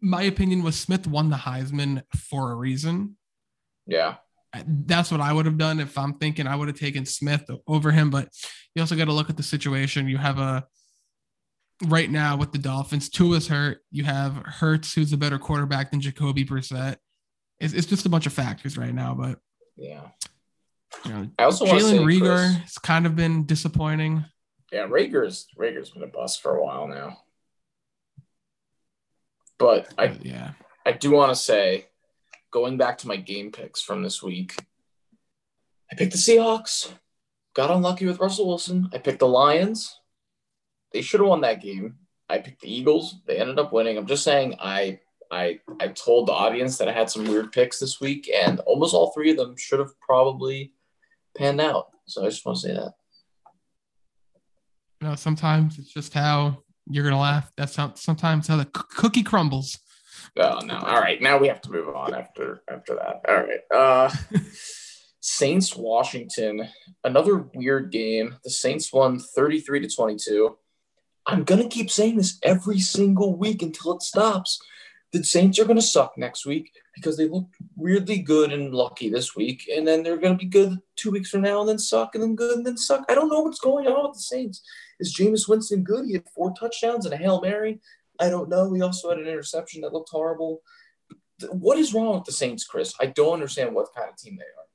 my 0.00 0.22
opinion 0.22 0.62
was 0.62 0.76
Smith 0.78 1.06
won 1.06 1.30
the 1.30 1.36
Heisman 1.36 2.02
for 2.14 2.50
a 2.52 2.54
reason. 2.54 3.16
yeah, 3.86 4.16
That's 4.66 5.10
what 5.10 5.20
I 5.20 5.32
would 5.32 5.46
have 5.46 5.58
done 5.58 5.80
if 5.80 5.98
I'm 5.98 6.14
thinking 6.14 6.46
I 6.46 6.56
would 6.56 6.68
have 6.68 6.78
taken 6.78 7.04
Smith 7.04 7.44
over 7.66 7.90
him. 7.90 8.10
But 8.10 8.28
you 8.74 8.82
also 8.82 8.96
got 8.96 9.06
to 9.06 9.12
look 9.12 9.30
at 9.30 9.36
the 9.36 9.42
situation. 9.42 10.08
You 10.08 10.18
have 10.18 10.38
a 10.38 10.66
right 11.84 12.10
now 12.10 12.36
with 12.36 12.52
the 12.52 12.58
Dolphins, 12.58 13.08
Tua's 13.08 13.48
hurt. 13.48 13.78
You 13.90 14.04
have 14.04 14.34
Hurts, 14.36 14.94
who's 14.94 15.12
a 15.12 15.16
better 15.16 15.38
quarterback 15.38 15.90
than 15.90 16.00
Jacoby 16.00 16.44
Brissett. 16.44 16.96
It's, 17.60 17.74
it's 17.74 17.86
just 17.86 18.06
a 18.06 18.08
bunch 18.08 18.26
of 18.26 18.32
factors 18.32 18.76
right 18.78 18.94
now. 18.94 19.14
But 19.14 19.38
yeah. 19.76 20.02
you 21.04 21.12
know, 21.12 21.30
I 21.38 21.44
also 21.44 21.66
want 21.66 21.78
to 21.78 21.84
say, 21.84 21.98
Jalen 21.98 22.04
Reagor 22.04 22.52
Chris, 22.54 22.62
has 22.62 22.78
kind 22.78 23.06
of 23.06 23.16
been 23.16 23.44
disappointing. 23.44 24.24
yeah, 24.72 24.86
Reagor's 24.86 25.46
Reagor's 25.58 25.90
been 25.90 26.02
a 26.02 26.08
bust 26.08 26.42
for 26.42 26.56
a 26.56 26.62
while 26.62 26.88
now. 26.88 27.18
But 29.58 29.92
I 29.96 30.16
yeah. 30.22 30.52
I 30.84 30.92
do 30.92 31.10
want 31.10 31.30
to 31.30 31.36
say, 31.36 31.86
going 32.50 32.76
back 32.76 32.98
to 32.98 33.08
my 33.08 33.16
game 33.16 33.52
picks 33.52 33.80
from 33.82 34.02
this 34.02 34.22
week, 34.22 34.56
I 35.90 35.94
picked 35.94 36.12
the 36.12 36.18
Seahawks. 36.18 36.90
Got 37.54 37.70
unlucky 37.70 38.06
with 38.06 38.20
Russell 38.20 38.48
Wilson. 38.48 38.88
I 38.92 38.98
picked 38.98 39.20
the 39.20 39.28
Lions. 39.28 39.98
They 40.92 41.00
should 41.02 41.20
have 41.20 41.28
won 41.28 41.40
that 41.42 41.62
game. 41.62 41.96
I 42.28 42.38
picked 42.38 42.60
the 42.60 42.74
Eagles. 42.74 43.16
They 43.26 43.38
ended 43.38 43.58
up 43.58 43.72
winning. 43.72 43.96
I'm 43.96 44.06
just 44.06 44.24
saying 44.24 44.56
I 44.60 45.00
I 45.30 45.60
I 45.80 45.88
told 45.88 46.28
the 46.28 46.32
audience 46.32 46.78
that 46.78 46.88
I 46.88 46.92
had 46.92 47.10
some 47.10 47.24
weird 47.24 47.52
picks 47.52 47.78
this 47.78 48.00
week, 48.00 48.30
and 48.32 48.60
almost 48.60 48.94
all 48.94 49.12
three 49.12 49.30
of 49.30 49.36
them 49.36 49.56
should 49.56 49.78
have 49.78 49.98
probably 50.00 50.72
panned 51.36 51.60
out. 51.60 51.90
So 52.06 52.22
I 52.22 52.28
just 52.28 52.44
want 52.44 52.58
to 52.58 52.68
say 52.68 52.74
that. 52.74 52.94
You 55.00 55.08
know, 55.08 55.14
sometimes 55.14 55.78
it's 55.78 55.92
just 55.92 56.14
how 56.14 56.62
you're 56.88 57.04
gonna 57.04 57.20
laugh. 57.20 57.52
That's 57.56 57.76
how 57.76 57.94
sometimes 57.94 58.48
how 58.48 58.56
the 58.56 58.64
c- 58.64 58.84
cookie 58.96 59.22
crumbles. 59.22 59.78
Oh 60.36 60.60
no! 60.64 60.76
All 60.78 61.00
right, 61.00 61.20
now 61.20 61.38
we 61.38 61.48
have 61.48 61.60
to 61.62 61.70
move 61.70 61.88
on 61.94 62.14
after 62.14 62.62
after 62.70 62.94
that. 62.94 63.22
All 63.28 63.36
right, 63.36 63.60
uh, 63.70 64.14
Saints 65.20 65.74
Washington, 65.76 66.68
another 67.04 67.48
weird 67.54 67.90
game. 67.90 68.36
The 68.44 68.50
Saints 68.50 68.92
won 68.92 69.18
thirty 69.18 69.60
three 69.60 69.80
to 69.80 69.88
twenty 69.88 70.16
two. 70.16 70.56
I'm 71.26 71.44
gonna 71.44 71.68
keep 71.68 71.90
saying 71.90 72.16
this 72.16 72.38
every 72.42 72.78
single 72.78 73.36
week 73.36 73.62
until 73.62 73.94
it 73.94 74.02
stops. 74.02 74.60
The 75.12 75.24
Saints 75.24 75.58
are 75.58 75.64
gonna 75.64 75.82
suck 75.82 76.14
next 76.16 76.46
week 76.46 76.70
because 76.94 77.16
they 77.16 77.28
look 77.28 77.48
weirdly 77.76 78.18
good 78.18 78.52
and 78.52 78.74
lucky 78.74 79.08
this 79.08 79.34
week, 79.34 79.68
and 79.74 79.86
then 79.86 80.02
they're 80.02 80.18
gonna 80.18 80.36
be 80.36 80.46
good 80.46 80.78
two 80.96 81.10
weeks 81.10 81.30
from 81.30 81.42
now, 81.42 81.60
and 81.60 81.68
then 81.68 81.78
suck, 81.78 82.14
and 82.14 82.22
then 82.22 82.36
good, 82.36 82.58
and 82.58 82.66
then 82.66 82.76
suck. 82.76 83.04
I 83.08 83.14
don't 83.14 83.28
know 83.28 83.40
what's 83.40 83.60
going 83.60 83.86
on 83.86 84.08
with 84.08 84.18
the 84.18 84.22
Saints. 84.22 84.62
Is 85.00 85.16
Jameis 85.16 85.48
Winston 85.48 85.82
good? 85.82 86.06
He 86.06 86.14
had 86.14 86.28
four 86.34 86.52
touchdowns 86.58 87.04
and 87.04 87.14
a 87.14 87.18
hail 87.18 87.40
mary. 87.40 87.80
I 88.20 88.28
don't 88.28 88.48
know. 88.48 88.72
He 88.72 88.82
also 88.82 89.10
had 89.10 89.18
an 89.18 89.26
interception 89.26 89.82
that 89.82 89.92
looked 89.92 90.10
horrible. 90.10 90.62
what 91.50 91.78
is 91.78 91.92
wrong 91.92 92.14
with 92.14 92.24
the 92.24 92.32
Saints, 92.32 92.64
Chris? 92.64 92.94
I 93.00 93.06
don't 93.06 93.34
understand 93.34 93.74
what 93.74 93.94
kind 93.94 94.08
of 94.08 94.16
team 94.16 94.36
they 94.36 94.42
are. 94.42 94.66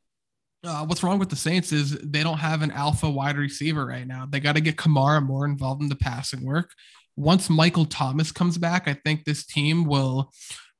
Uh, 0.64 0.86
what's 0.86 1.02
wrong 1.02 1.18
with 1.18 1.30
the 1.30 1.36
Saints 1.36 1.72
is 1.72 1.98
they 2.00 2.22
don't 2.22 2.38
have 2.38 2.62
an 2.62 2.72
alpha 2.72 3.10
wide 3.10 3.38
receiver 3.38 3.86
right 3.86 4.06
now. 4.06 4.28
They 4.30 4.40
got 4.40 4.56
to 4.56 4.62
get 4.62 4.76
Kamara 4.76 5.24
more 5.24 5.46
involved 5.46 5.82
in 5.82 5.90
the 5.90 5.96
passing 5.96 6.46
work. 6.46 6.72
Once 7.16 7.50
Michael 7.50 7.86
Thomas 7.86 8.32
comes 8.32 8.58
back, 8.58 8.88
I 8.88 8.94
think 8.94 9.26
this 9.26 9.44
team 9.46 9.86
will 9.86 10.32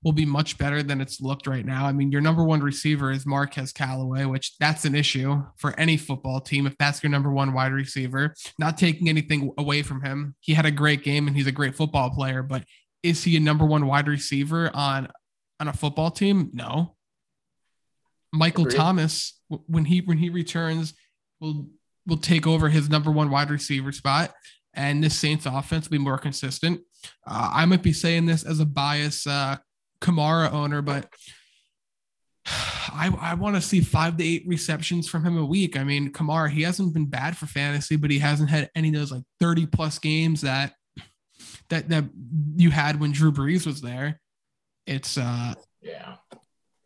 will 0.04 0.12
be 0.12 0.26
much 0.26 0.58
better 0.58 0.82
than 0.82 1.00
it's 1.00 1.22
looked 1.22 1.46
right 1.46 1.66
now. 1.66 1.86
I 1.86 1.92
mean, 1.92 2.12
your 2.12 2.22
number 2.22 2.44
one 2.44 2.62
receiver 2.62 3.12
is 3.12 3.26
Marquez 3.26 3.72
Callaway, 3.72 4.26
which 4.26 4.58
that's 4.60 4.86
an 4.86 4.96
issue 4.96 5.44
for 5.58 5.80
any 5.80 5.96
football 5.96 6.42
team 6.42 6.66
if 6.66 6.76
that's 6.78 7.04
your 7.04 7.12
number 7.12 7.32
one 7.32 7.54
wide 7.54 7.72
receiver. 7.72 8.34
Not 8.58 8.78
taking 8.78 9.10
anything 9.10 9.54
away 9.58 9.84
from 9.84 10.02
him. 10.02 10.36
He 10.40 10.54
had 10.54 10.66
a 10.66 10.72
great 10.72 11.04
game 11.04 11.28
and 11.28 11.36
he's 11.36 11.48
a 11.48 11.52
great 11.52 11.76
football 11.76 12.10
player, 12.10 12.42
but 12.42 12.64
is 13.04 13.24
he 13.24 13.38
a 13.38 13.40
number 13.40 13.66
one 13.66 13.86
wide 13.86 14.08
receiver 14.08 14.72
on 14.74 15.08
on 15.60 15.68
a 15.68 15.74
football 15.74 16.10
team? 16.10 16.50
No. 16.54 16.96
Michael 18.34 18.66
Agreed. 18.66 18.78
Thomas, 18.78 19.40
when 19.68 19.86
he 19.86 20.00
when 20.00 20.18
he 20.18 20.30
returns, 20.30 20.94
will 21.40 21.70
will 22.08 22.18
take 22.18 22.48
over 22.48 22.70
his 22.70 22.90
number 22.90 23.12
one 23.12 23.30
wide 23.30 23.52
receiver 23.52 23.92
spot, 23.92 24.34
and 24.74 25.04
this 25.04 25.18
Saints 25.18 25.46
offense 25.46 25.88
will 25.90 25.98
be 25.98 26.04
more 26.04 26.18
consistent. 26.18 26.82
Uh, 27.28 27.52
I 27.54 27.66
might 27.66 27.84
be 27.84 27.94
saying 27.94 28.26
this 28.26 28.44
as 28.44 28.60
a 28.60 28.66
bias 28.66 29.28
uh, 29.28 29.58
Kamara 30.02 30.52
owner, 30.52 30.82
but 30.82 31.08
I, 32.46 33.16
I 33.20 33.34
want 33.36 33.56
to 33.56 33.62
see 33.62 33.82
five 33.82 34.18
to 34.18 34.24
eight 34.24 34.44
receptions 34.46 35.08
from 35.08 35.26
him 35.26 35.38
a 35.38 35.46
week. 35.46 35.78
I 35.78 35.84
mean, 35.84 36.12
Kamara, 36.12 36.50
he 36.50 36.64
hasn't 36.64 36.94
been 36.94 37.06
bad 37.06 37.38
for 37.38 37.46
fantasy, 37.46 37.96
but 37.96 38.12
he 38.12 38.20
hasn't 38.20 38.50
had 38.50 38.70
any 38.76 38.90
of 38.90 38.96
those 38.96 39.12
like 39.12 39.24
30 39.40 39.68
plus 39.68 40.00
games 40.00 40.42
that 40.42 40.74
that 41.70 41.88
that 41.90 42.06
you 42.56 42.70
had 42.70 43.00
when 43.00 43.12
Drew 43.12 43.32
Brees 43.32 43.66
was 43.66 43.82
there. 43.82 44.20
It's 44.86 45.18
uh 45.18 45.54
yeah. 45.82 46.16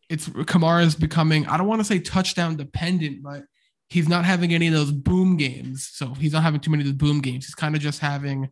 It's 0.10 0.30
Kamara 0.30 0.86
is 0.86 0.96
becoming, 0.96 1.48
I 1.48 1.58
don't 1.58 1.68
want 1.68 1.80
to 1.80 1.86
say 1.86 1.98
touchdown 1.98 2.56
dependent, 2.58 3.24
but 3.24 3.44
he's 3.90 4.08
not 4.08 4.24
having 4.24 4.54
any 4.54 4.68
of 4.68 4.74
those 4.74 4.92
boom 4.92 5.36
games. 5.38 5.90
So 5.92 6.14
he's 6.14 6.34
not 6.34 6.44
having 6.44 6.60
too 6.60 6.70
many 6.70 6.84
of 6.84 6.88
the 6.88 6.94
boom 6.94 7.22
games. 7.22 7.46
He's 7.46 7.56
kind 7.56 7.76
of 7.76 7.82
just 7.82 8.00
having 8.00 8.50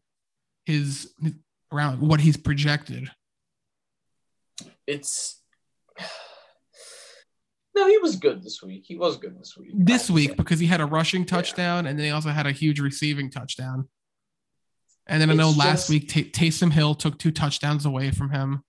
his 0.65 1.13
around 1.71 2.02
what 2.02 2.21
he's 2.21 2.38
projected 2.38 3.12
it's 4.88 5.41
no, 7.76 7.88
he 7.88 7.98
was 8.00 8.15
good 8.15 8.43
this 8.43 8.62
week. 8.62 8.84
He 8.88 8.96
was 8.96 9.17
good 9.17 9.39
this 9.39 9.58
week. 9.58 9.72
This 9.74 10.10
week 10.10 10.38
because 10.38 10.60
he 10.60 10.67
had 10.67 10.82
a 10.82 10.86
rushing 10.86 11.26
touchdown 11.26 11.86
yeah. 11.86 11.91
and 11.91 12.00
then 12.00 12.06
he 12.06 12.12
also 12.12 12.30
had 12.30 12.48
a 12.48 12.52
huge 12.52 12.80
receiving 12.80 13.30
touchdown. 13.30 13.88
And 15.08 15.22
then 15.22 15.30
I 15.30 15.34
know 15.34 15.50
last 15.50 15.88
just, 15.88 15.89
week 15.89 16.10
T- 16.10 16.32
Taysom 16.32 16.72
Hill 16.72 16.96
took 16.96 17.19
two 17.19 17.32
touchdowns 17.32 17.86
away 17.86 18.12
from 18.12 18.30
him. 18.30 18.63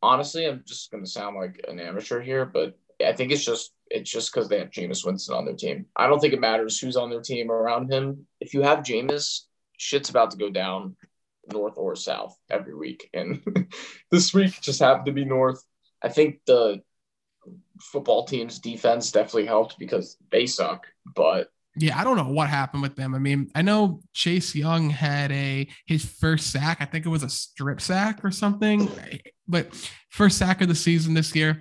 Honestly, 0.00 0.46
I'm 0.46 0.62
just 0.66 0.90
going 0.90 1.04
to 1.04 1.10
sound 1.10 1.36
like 1.36 1.64
an 1.68 1.78
amateur 1.80 2.20
here, 2.20 2.46
but 2.46 2.78
I 3.04 3.12
think 3.12 3.32
it's 3.32 3.44
just 3.44 3.72
it's 3.90 4.10
just 4.10 4.32
because 4.32 4.48
they 4.48 4.58
have 4.58 4.70
Jameis 4.70 5.04
Winston 5.04 5.34
on 5.34 5.44
their 5.44 5.54
team. 5.54 5.86
I 5.96 6.06
don't 6.06 6.20
think 6.20 6.34
it 6.34 6.40
matters 6.40 6.78
who's 6.78 6.96
on 6.96 7.10
their 7.10 7.20
team 7.20 7.50
around 7.50 7.92
him. 7.92 8.26
If 8.40 8.54
you 8.54 8.62
have 8.62 8.80
Jameis, 8.80 9.42
shit's 9.76 10.10
about 10.10 10.30
to 10.32 10.36
go 10.36 10.50
down 10.50 10.96
north 11.52 11.74
or 11.76 11.96
south 11.96 12.36
every 12.50 12.74
week. 12.74 13.08
And 13.12 13.42
this 14.10 14.32
week 14.34 14.60
just 14.60 14.80
happened 14.80 15.06
to 15.06 15.12
be 15.12 15.24
north. 15.24 15.62
I 16.02 16.08
think 16.08 16.40
the 16.46 16.82
football 17.80 18.24
team's 18.24 18.58
defense 18.58 19.10
definitely 19.12 19.46
helped 19.46 19.78
because 19.78 20.16
they 20.30 20.46
suck, 20.46 20.86
but 21.14 21.48
yeah, 21.80 21.98
I 21.98 22.02
don't 22.02 22.16
know 22.16 22.28
what 22.28 22.48
happened 22.48 22.82
with 22.82 22.96
them. 22.96 23.14
I 23.14 23.18
mean, 23.18 23.50
I 23.54 23.62
know 23.62 24.00
Chase 24.12 24.54
Young 24.54 24.90
had 24.90 25.30
a 25.30 25.68
his 25.86 26.04
first 26.04 26.50
sack. 26.50 26.78
I 26.80 26.84
think 26.84 27.06
it 27.06 27.10
was 27.10 27.22
a 27.22 27.28
strip 27.28 27.80
sack 27.80 28.24
or 28.24 28.30
something, 28.32 28.90
but 29.46 29.74
first 30.10 30.38
sack 30.38 30.60
of 30.60 30.68
the 30.68 30.74
season 30.74 31.14
this 31.14 31.34
year. 31.34 31.60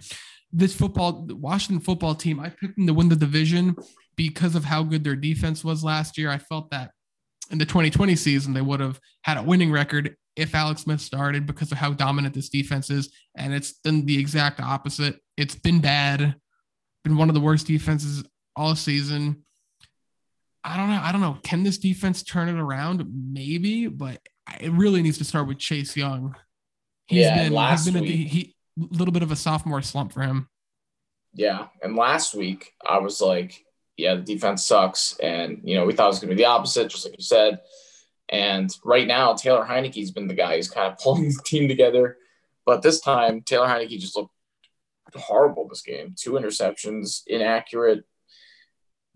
This 0.52 0.73
football 0.73 1.28
Washington 1.30 1.84
football 1.84 2.15
team, 2.15 2.39
I 2.39 2.50
picked 2.50 2.78
them 2.78 2.88
to 2.88 2.93
win 2.93 3.10
the 3.10 3.15
division 3.15 3.76
because 4.15 4.56
of 4.56 4.65
how 4.65 4.82
good 4.82 5.04
their 5.04 5.15
defense 5.15 5.63
was 5.63 5.84
last 5.84 6.17
year. 6.17 6.32
I 6.32 6.39
felt 6.39 6.71
that 6.71 6.91
in 7.47 7.57
the 7.57 7.65
2020 7.65 8.15
season, 8.15 8.53
they 8.53 8.62
would 8.62 8.79
have 8.79 8.99
had 9.23 9.38
a 9.38 9.43
winning 9.43 9.71
record 9.71 10.15
if 10.36 10.53
Alex 10.53 10.81
Smith 10.81 11.01
started 11.01 11.45
because 11.45 11.71
of 11.71 11.77
how 11.77 11.93
dominant 11.93 12.33
this 12.33 12.49
defense 12.49 12.89
is. 12.89 13.12
And 13.36 13.53
it's 13.53 13.73
done 13.73 14.05
the 14.05 14.19
exact 14.19 14.60
opposite. 14.60 15.19
It's 15.36 15.55
been 15.55 15.79
bad, 15.79 16.36
been 17.03 17.17
one 17.17 17.29
of 17.29 17.36
the 17.36 17.41
worst 17.41 17.67
defenses 17.67 18.23
all 18.55 18.75
season. 18.75 19.43
I 20.63 20.77
don't 20.77 20.89
know. 20.89 20.99
I 21.01 21.12
don't 21.12 21.21
know. 21.21 21.39
Can 21.43 21.63
this 21.63 21.77
defense 21.77 22.23
turn 22.23 22.49
it 22.49 22.60
around? 22.60 23.05
Maybe, 23.31 23.88
but 23.88 24.19
it 24.60 24.71
really 24.71 25.01
needs 25.01 25.17
to 25.19 25.23
start 25.23 25.47
with 25.47 25.60
Chase 25.60 25.95
Young. 25.95 26.36
He's 27.07 27.21
yeah, 27.21 27.43
been, 27.43 27.53
last 27.53 27.86
been 27.86 27.95
a 27.95 28.05
he, 28.05 28.55
little 28.75 29.13
bit 29.13 29.23
of 29.23 29.31
a 29.31 29.36
sophomore 29.36 29.81
slump 29.81 30.12
for 30.12 30.21
him. 30.21 30.49
Yeah. 31.33 31.67
And 31.81 31.95
last 31.95 32.36
week, 32.36 32.73
I 32.86 32.97
was 32.97 33.21
like, 33.21 33.63
yeah, 33.97 34.15
the 34.15 34.21
defense 34.21 34.65
sucks. 34.65 35.17
And, 35.17 35.62
you 35.63 35.75
know, 35.75 35.86
we 35.86 35.93
thought 35.93 36.05
it 36.05 36.10
was 36.10 36.19
going 36.19 36.29
to 36.29 36.36
be 36.36 36.43
the 36.43 36.49
opposite, 36.49 36.89
just 36.89 37.05
like 37.05 37.17
you 37.17 37.23
said. 37.23 37.60
And 38.29 38.73
right 38.83 39.07
now, 39.07 39.33
Taylor 39.33 39.65
Heinicke's 39.65 40.12
been 40.12 40.27
the 40.27 40.33
guy 40.33 40.55
who's 40.55 40.69
kind 40.69 40.91
of 40.91 40.99
pulling 41.03 41.29
the 41.29 41.41
team 41.43 41.67
together. 41.67 42.17
But 42.65 42.81
this 42.81 43.01
time, 43.01 43.41
Taylor 43.41 43.67
Heinicke 43.67 43.99
just 43.99 44.15
looked 44.15 44.33
horrible 45.15 45.67
this 45.67 45.81
game. 45.81 46.13
Two 46.15 46.33
interceptions, 46.33 47.23
inaccurate. 47.25 48.03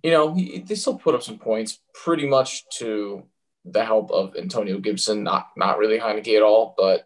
You 0.04 0.12
know, 0.12 0.34
he, 0.34 0.60
they 0.60 0.76
still 0.76 0.98
put 0.98 1.13
up 1.13 1.22
some 1.22 1.38
points 1.38 1.80
pretty 1.94 2.28
much 2.28 2.67
to 2.78 3.24
the 3.65 3.86
help 3.86 4.10
of 4.10 4.36
Antonio 4.36 4.80
Gibson, 4.80 5.24
not 5.24 5.50
not 5.56 5.78
really 5.78 6.00
Heinicke 6.00 6.36
at 6.36 6.41
all. 6.41 6.74
But 6.76 7.06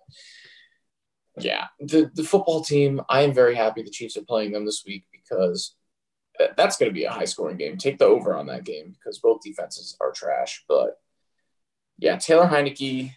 yeah, 1.38 1.66
the, 1.80 2.10
the 2.14 2.24
football 2.24 2.64
team, 2.64 3.02
I 3.10 3.24
am 3.24 3.34
very 3.34 3.56
happy 3.56 3.82
the 3.82 3.90
Chiefs 3.90 4.16
are 4.16 4.22
playing 4.22 4.54
them 4.54 4.66
this 4.66 4.84
week 4.88 5.04
because 5.12 5.76
that's 6.58 6.78
going 6.78 6.90
to 6.90 6.94
be 6.94 7.06
a 7.06 7.12
high 7.12 7.26
scoring 7.26 7.58
game. 7.58 7.78
Take 7.78 7.98
the 7.98 8.06
over 8.06 8.36
on 8.36 8.48
that 8.48 8.64
game 8.64 8.92
because 8.98 9.20
both 9.20 9.42
defenses 9.42 9.98
are 10.02 10.12
trash. 10.12 10.64
But 10.68 10.98
yeah, 11.98 12.18
Taylor 12.18 12.48
Heinicke 12.48 13.14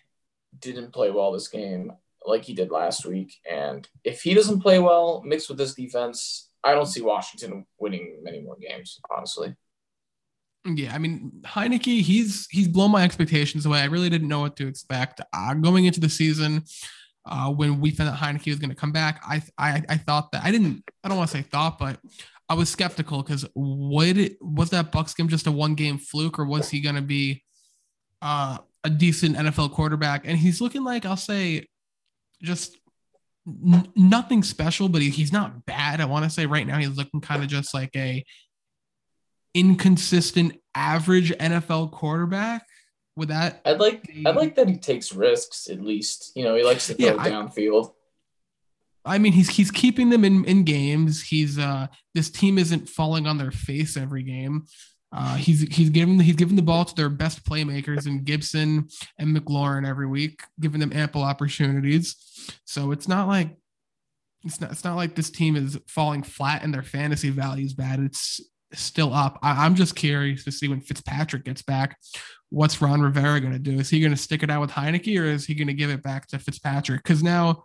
didn't 0.59 0.92
play 0.92 1.11
well 1.11 1.33
this 1.33 1.48
game 1.48 1.92
like 2.24 2.44
he 2.44 2.54
did 2.54 2.70
last 2.70 3.07
week. 3.07 3.35
And 3.50 3.88
if 4.04 4.22
he 4.22 4.35
doesn't 4.35 4.61
play 4.61 4.78
well 4.78 5.22
mixed 5.24 5.48
with 5.48 5.59
this 5.59 5.74
defense, 5.74 6.50
I 6.62 6.74
don't 6.74 6.87
see 6.87 7.00
Washington 7.00 7.66
winning 7.78 8.20
many 8.22 8.40
more 8.40 8.57
games, 8.57 9.00
honestly. 9.14 9.54
Yeah, 10.64 10.94
I 10.94 10.98
mean 10.98 11.33
Heinicke, 11.44 12.02
he's 12.02 12.46
he's 12.50 12.68
blown 12.68 12.90
my 12.90 13.04
expectations 13.04 13.64
away. 13.64 13.81
I 13.81 13.87
really 13.87 14.11
didn't 14.11 14.28
know 14.28 14.40
what 14.40 14.57
to 14.57 14.66
expect 14.66 15.20
uh, 15.33 15.54
going 15.54 15.87
into 15.87 16.00
the 16.00 16.09
season. 16.09 16.64
Uh, 17.24 17.50
when 17.52 17.81
we 17.81 17.90
found 17.90 18.11
out 18.11 18.16
Heinicke 18.16 18.48
was 18.48 18.59
going 18.59 18.70
to 18.70 18.76
come 18.76 18.92
back, 18.92 19.22
I, 19.26 19.42
I 19.57 19.83
I 19.88 19.96
thought 19.96 20.33
that 20.33 20.44
I 20.44 20.50
didn't. 20.50 20.83
I 21.02 21.09
don't 21.09 21.16
want 21.16 21.31
to 21.31 21.37
say 21.37 21.42
thought, 21.42 21.78
but 21.78 21.98
I 22.49 22.55
was 22.55 22.71
skeptical 22.71 23.23
because 23.23 23.47
would 23.55 24.37
was 24.41 24.71
that 24.71 24.91
Bucks 24.91 25.15
game 25.15 25.29
just 25.29 25.47
a 25.47 25.53
one 25.53 25.75
game 25.75 25.99
fluke 25.99 26.39
or 26.39 26.47
was 26.47 26.71
he 26.71 26.81
going 26.81 26.95
to 26.95 27.03
be 27.03 27.45
uh, 28.23 28.59
a 28.85 28.91
decent 28.91 29.37
NFL 29.37 29.73
quarterback? 29.73 30.27
And 30.27 30.39
he's 30.39 30.61
looking 30.61 30.83
like 30.83 31.05
I'll 31.05 31.17
say 31.17 31.67
just 32.43 32.79
n- 33.47 33.93
nothing 33.95 34.43
special, 34.43 34.89
but 34.89 35.03
he, 35.03 35.11
he's 35.11 35.33
not 35.33 35.67
bad. 35.67 36.01
I 36.01 36.07
want 36.07 36.25
to 36.25 36.31
say 36.31 36.47
right 36.47 36.67
now 36.67 36.79
he's 36.79 36.97
looking 36.97 37.21
kind 37.21 37.43
of 37.43 37.49
just 37.49 37.75
like 37.75 37.95
a 37.95 38.25
inconsistent 39.55 40.59
average 40.75 41.33
NFL 41.33 41.93
quarterback. 41.93 42.65
With 43.15 43.31
that, 43.31 43.61
I'd 43.65 43.81
like 43.81 44.05
be... 44.05 44.25
I'd 44.25 44.37
like 44.37 44.55
that 44.55 44.69
he 44.69 44.77
takes 44.77 45.13
risks 45.13 45.69
at 45.69 45.81
least. 45.81 46.31
You 46.37 46.45
know, 46.45 46.55
he 46.55 46.63
likes 46.63 46.87
to 46.87 46.95
throw 46.95 47.07
yeah, 47.09 47.15
downfield. 47.15 47.93
I 49.09 49.18
mean, 49.18 49.33
he's 49.33 49.49
he's 49.49 49.71
keeping 49.71 50.11
them 50.11 50.25
in 50.25 50.44
in 50.44 50.64
games. 50.64 51.23
He's 51.23 51.59
uh 51.59 51.88
this 52.14 52.31
team 52.31 52.59
isn't 52.59 52.88
falling 52.88 53.27
on 53.27 53.38
their 53.38 53.51
face 53.51 53.97
every 53.97 54.23
game. 54.23 54.66
Uh, 55.11 55.37
he's 55.37 55.62
he's 55.75 55.88
giving 55.88 56.21
he's 56.21 56.37
giving 56.37 56.57
the 56.57 56.62
ball 56.62 56.85
to 56.85 56.94
their 56.94 57.09
best 57.09 57.44
playmakers 57.44 58.07
in 58.07 58.25
Gibson 58.25 58.88
and 59.18 59.37
McLaurin 59.37 59.88
every 59.88 60.07
week, 60.07 60.42
giving 60.61 60.81
them 60.81 60.92
ample 60.92 61.23
opportunities. 61.23 62.16
So 62.66 62.90
it's 62.90 63.09
not 63.09 63.27
like 63.27 63.57
it's 64.44 64.61
not 64.61 64.71
it's 64.71 64.85
not 64.85 64.97
like 64.97 65.14
this 65.14 65.31
team 65.31 65.57
is 65.57 65.79
falling 65.87 66.23
flat 66.23 66.62
and 66.62 66.75
their 66.75 66.83
fantasy 66.83 67.31
value 67.31 67.64
is 67.64 67.75
bad. 67.75 68.01
It's 68.01 68.40
still 68.75 69.14
up. 69.14 69.38
I, 69.42 69.64
am 69.64 69.75
just 69.75 69.97
curious 69.97 70.44
to 70.44 70.53
see 70.53 70.68
when 70.68 70.81
Fitzpatrick 70.83 71.44
gets 71.44 71.62
back, 71.62 71.99
what's 72.51 72.83
Ron 72.83 73.01
Rivera 73.01 73.40
going 73.40 73.55
to 73.55 73.59
do? 73.59 73.79
Is 73.79 73.88
he 73.88 74.01
going 74.01 74.12
to 74.12 74.16
stick 74.16 74.42
it 74.42 74.51
out 74.51 74.61
with 74.61 74.71
Heinicke 74.71 75.18
or 75.18 75.25
is 75.25 75.47
he 75.47 75.55
going 75.55 75.68
to 75.68 75.75
give 75.75 75.90
it 75.90 76.03
back 76.03 76.27
to 76.29 76.38
Fitzpatrick? 76.38 77.03
Because 77.03 77.23
now 77.23 77.64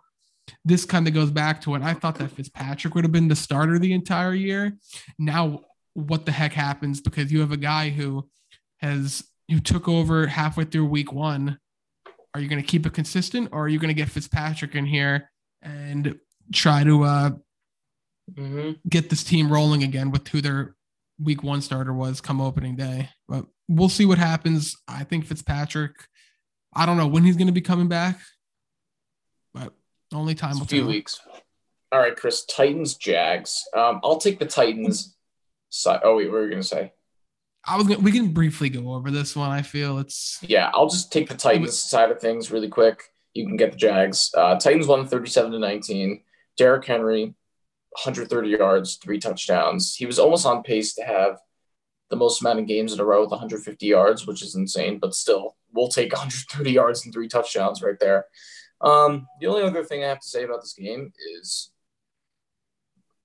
this 0.64 0.84
kind 0.84 1.06
of 1.08 1.14
goes 1.14 1.30
back 1.30 1.60
to 1.62 1.70
what 1.70 1.82
I 1.82 1.94
thought 1.94 2.16
that 2.16 2.30
Fitzpatrick 2.30 2.94
would 2.94 3.04
have 3.04 3.12
been 3.12 3.28
the 3.28 3.36
starter 3.36 3.78
the 3.78 3.92
entire 3.92 4.34
year. 4.34 4.76
Now, 5.18 5.60
what 5.94 6.26
the 6.26 6.32
heck 6.32 6.52
happens 6.52 7.00
because 7.00 7.32
you 7.32 7.40
have 7.40 7.52
a 7.52 7.56
guy 7.56 7.90
who 7.90 8.28
has 8.78 9.24
you 9.48 9.60
took 9.60 9.88
over 9.88 10.26
halfway 10.26 10.64
through 10.64 10.86
week 10.86 11.12
one. 11.12 11.58
Are 12.34 12.40
you 12.40 12.48
going 12.48 12.60
to 12.60 12.66
keep 12.66 12.84
it 12.84 12.92
consistent, 12.92 13.50
or 13.52 13.64
are 13.64 13.68
you 13.68 13.78
going 13.78 13.88
to 13.88 13.94
get 13.94 14.08
Fitzpatrick 14.08 14.74
in 14.74 14.86
here 14.86 15.30
and 15.62 16.18
try 16.52 16.82
to 16.82 17.04
uh, 17.04 17.30
mm-hmm. 18.32 18.72
get 18.88 19.08
this 19.08 19.22
team 19.22 19.52
rolling 19.52 19.84
again 19.84 20.10
with 20.10 20.26
who 20.28 20.40
their 20.40 20.74
week 21.20 21.44
one 21.44 21.62
starter 21.62 21.92
was 21.92 22.20
come 22.20 22.40
opening 22.40 22.74
day? 22.74 23.10
But 23.28 23.46
we'll 23.68 23.88
see 23.88 24.04
what 24.04 24.18
happens. 24.18 24.76
I 24.88 25.04
think 25.04 25.26
Fitzpatrick. 25.26 25.92
I 26.74 26.86
don't 26.86 26.96
know 26.96 27.06
when 27.06 27.22
he's 27.22 27.36
going 27.36 27.46
to 27.46 27.52
be 27.52 27.60
coming 27.60 27.86
back, 27.86 28.18
only 30.14 30.34
time 30.34 30.56
will 30.56 30.62
a 30.62 30.66
few 30.66 30.86
weeks. 30.86 31.20
All 31.92 32.00
right, 32.00 32.16
Chris. 32.16 32.44
Titans, 32.44 32.94
Jags. 32.94 33.62
Um, 33.76 34.00
I'll 34.02 34.18
take 34.18 34.38
the 34.38 34.46
Titans. 34.46 35.16
Side. 35.70 36.00
Oh 36.04 36.16
wait, 36.16 36.26
what 36.26 36.34
were 36.34 36.44
you 36.44 36.50
gonna 36.50 36.62
say? 36.62 36.92
I 37.66 37.76
was 37.76 37.88
gonna, 37.88 38.00
we 38.00 38.12
can 38.12 38.28
briefly 38.28 38.68
go 38.68 38.94
over 38.94 39.10
this 39.10 39.34
one. 39.34 39.50
I 39.50 39.62
feel 39.62 39.98
it's 39.98 40.38
Yeah, 40.46 40.70
I'll 40.72 40.88
just 40.88 41.12
take 41.12 41.28
the 41.28 41.34
Titans 41.34 41.76
side 41.76 42.10
of 42.10 42.20
things 42.20 42.50
really 42.50 42.68
quick. 42.68 43.02
You 43.32 43.46
can 43.46 43.56
get 43.56 43.72
the 43.72 43.78
Jags. 43.78 44.30
Uh, 44.36 44.56
Titans 44.56 44.86
won 44.86 45.06
37 45.06 45.50
to 45.50 45.58
19. 45.58 46.22
Derrick 46.56 46.84
Henry, 46.84 47.24
130 47.24 48.48
yards, 48.48 48.96
three 48.96 49.18
touchdowns. 49.18 49.96
He 49.96 50.06
was 50.06 50.18
almost 50.18 50.46
on 50.46 50.62
pace 50.62 50.94
to 50.94 51.02
have 51.02 51.38
the 52.10 52.16
most 52.16 52.40
amount 52.40 52.60
of 52.60 52.66
games 52.66 52.92
in 52.92 53.00
a 53.00 53.04
row 53.04 53.22
with 53.22 53.30
150 53.30 53.86
yards, 53.86 54.26
which 54.26 54.42
is 54.42 54.54
insane, 54.54 54.98
but 54.98 55.14
still, 55.14 55.56
we'll 55.72 55.88
take 55.88 56.12
130 56.12 56.70
yards 56.70 57.04
and 57.04 57.12
three 57.12 57.28
touchdowns 57.28 57.82
right 57.82 57.98
there. 57.98 58.26
Um, 58.80 59.26
the 59.40 59.46
only 59.46 59.62
other 59.62 59.84
thing 59.84 60.04
I 60.04 60.08
have 60.08 60.20
to 60.20 60.28
say 60.28 60.44
about 60.44 60.60
this 60.60 60.74
game 60.74 61.12
is 61.38 61.70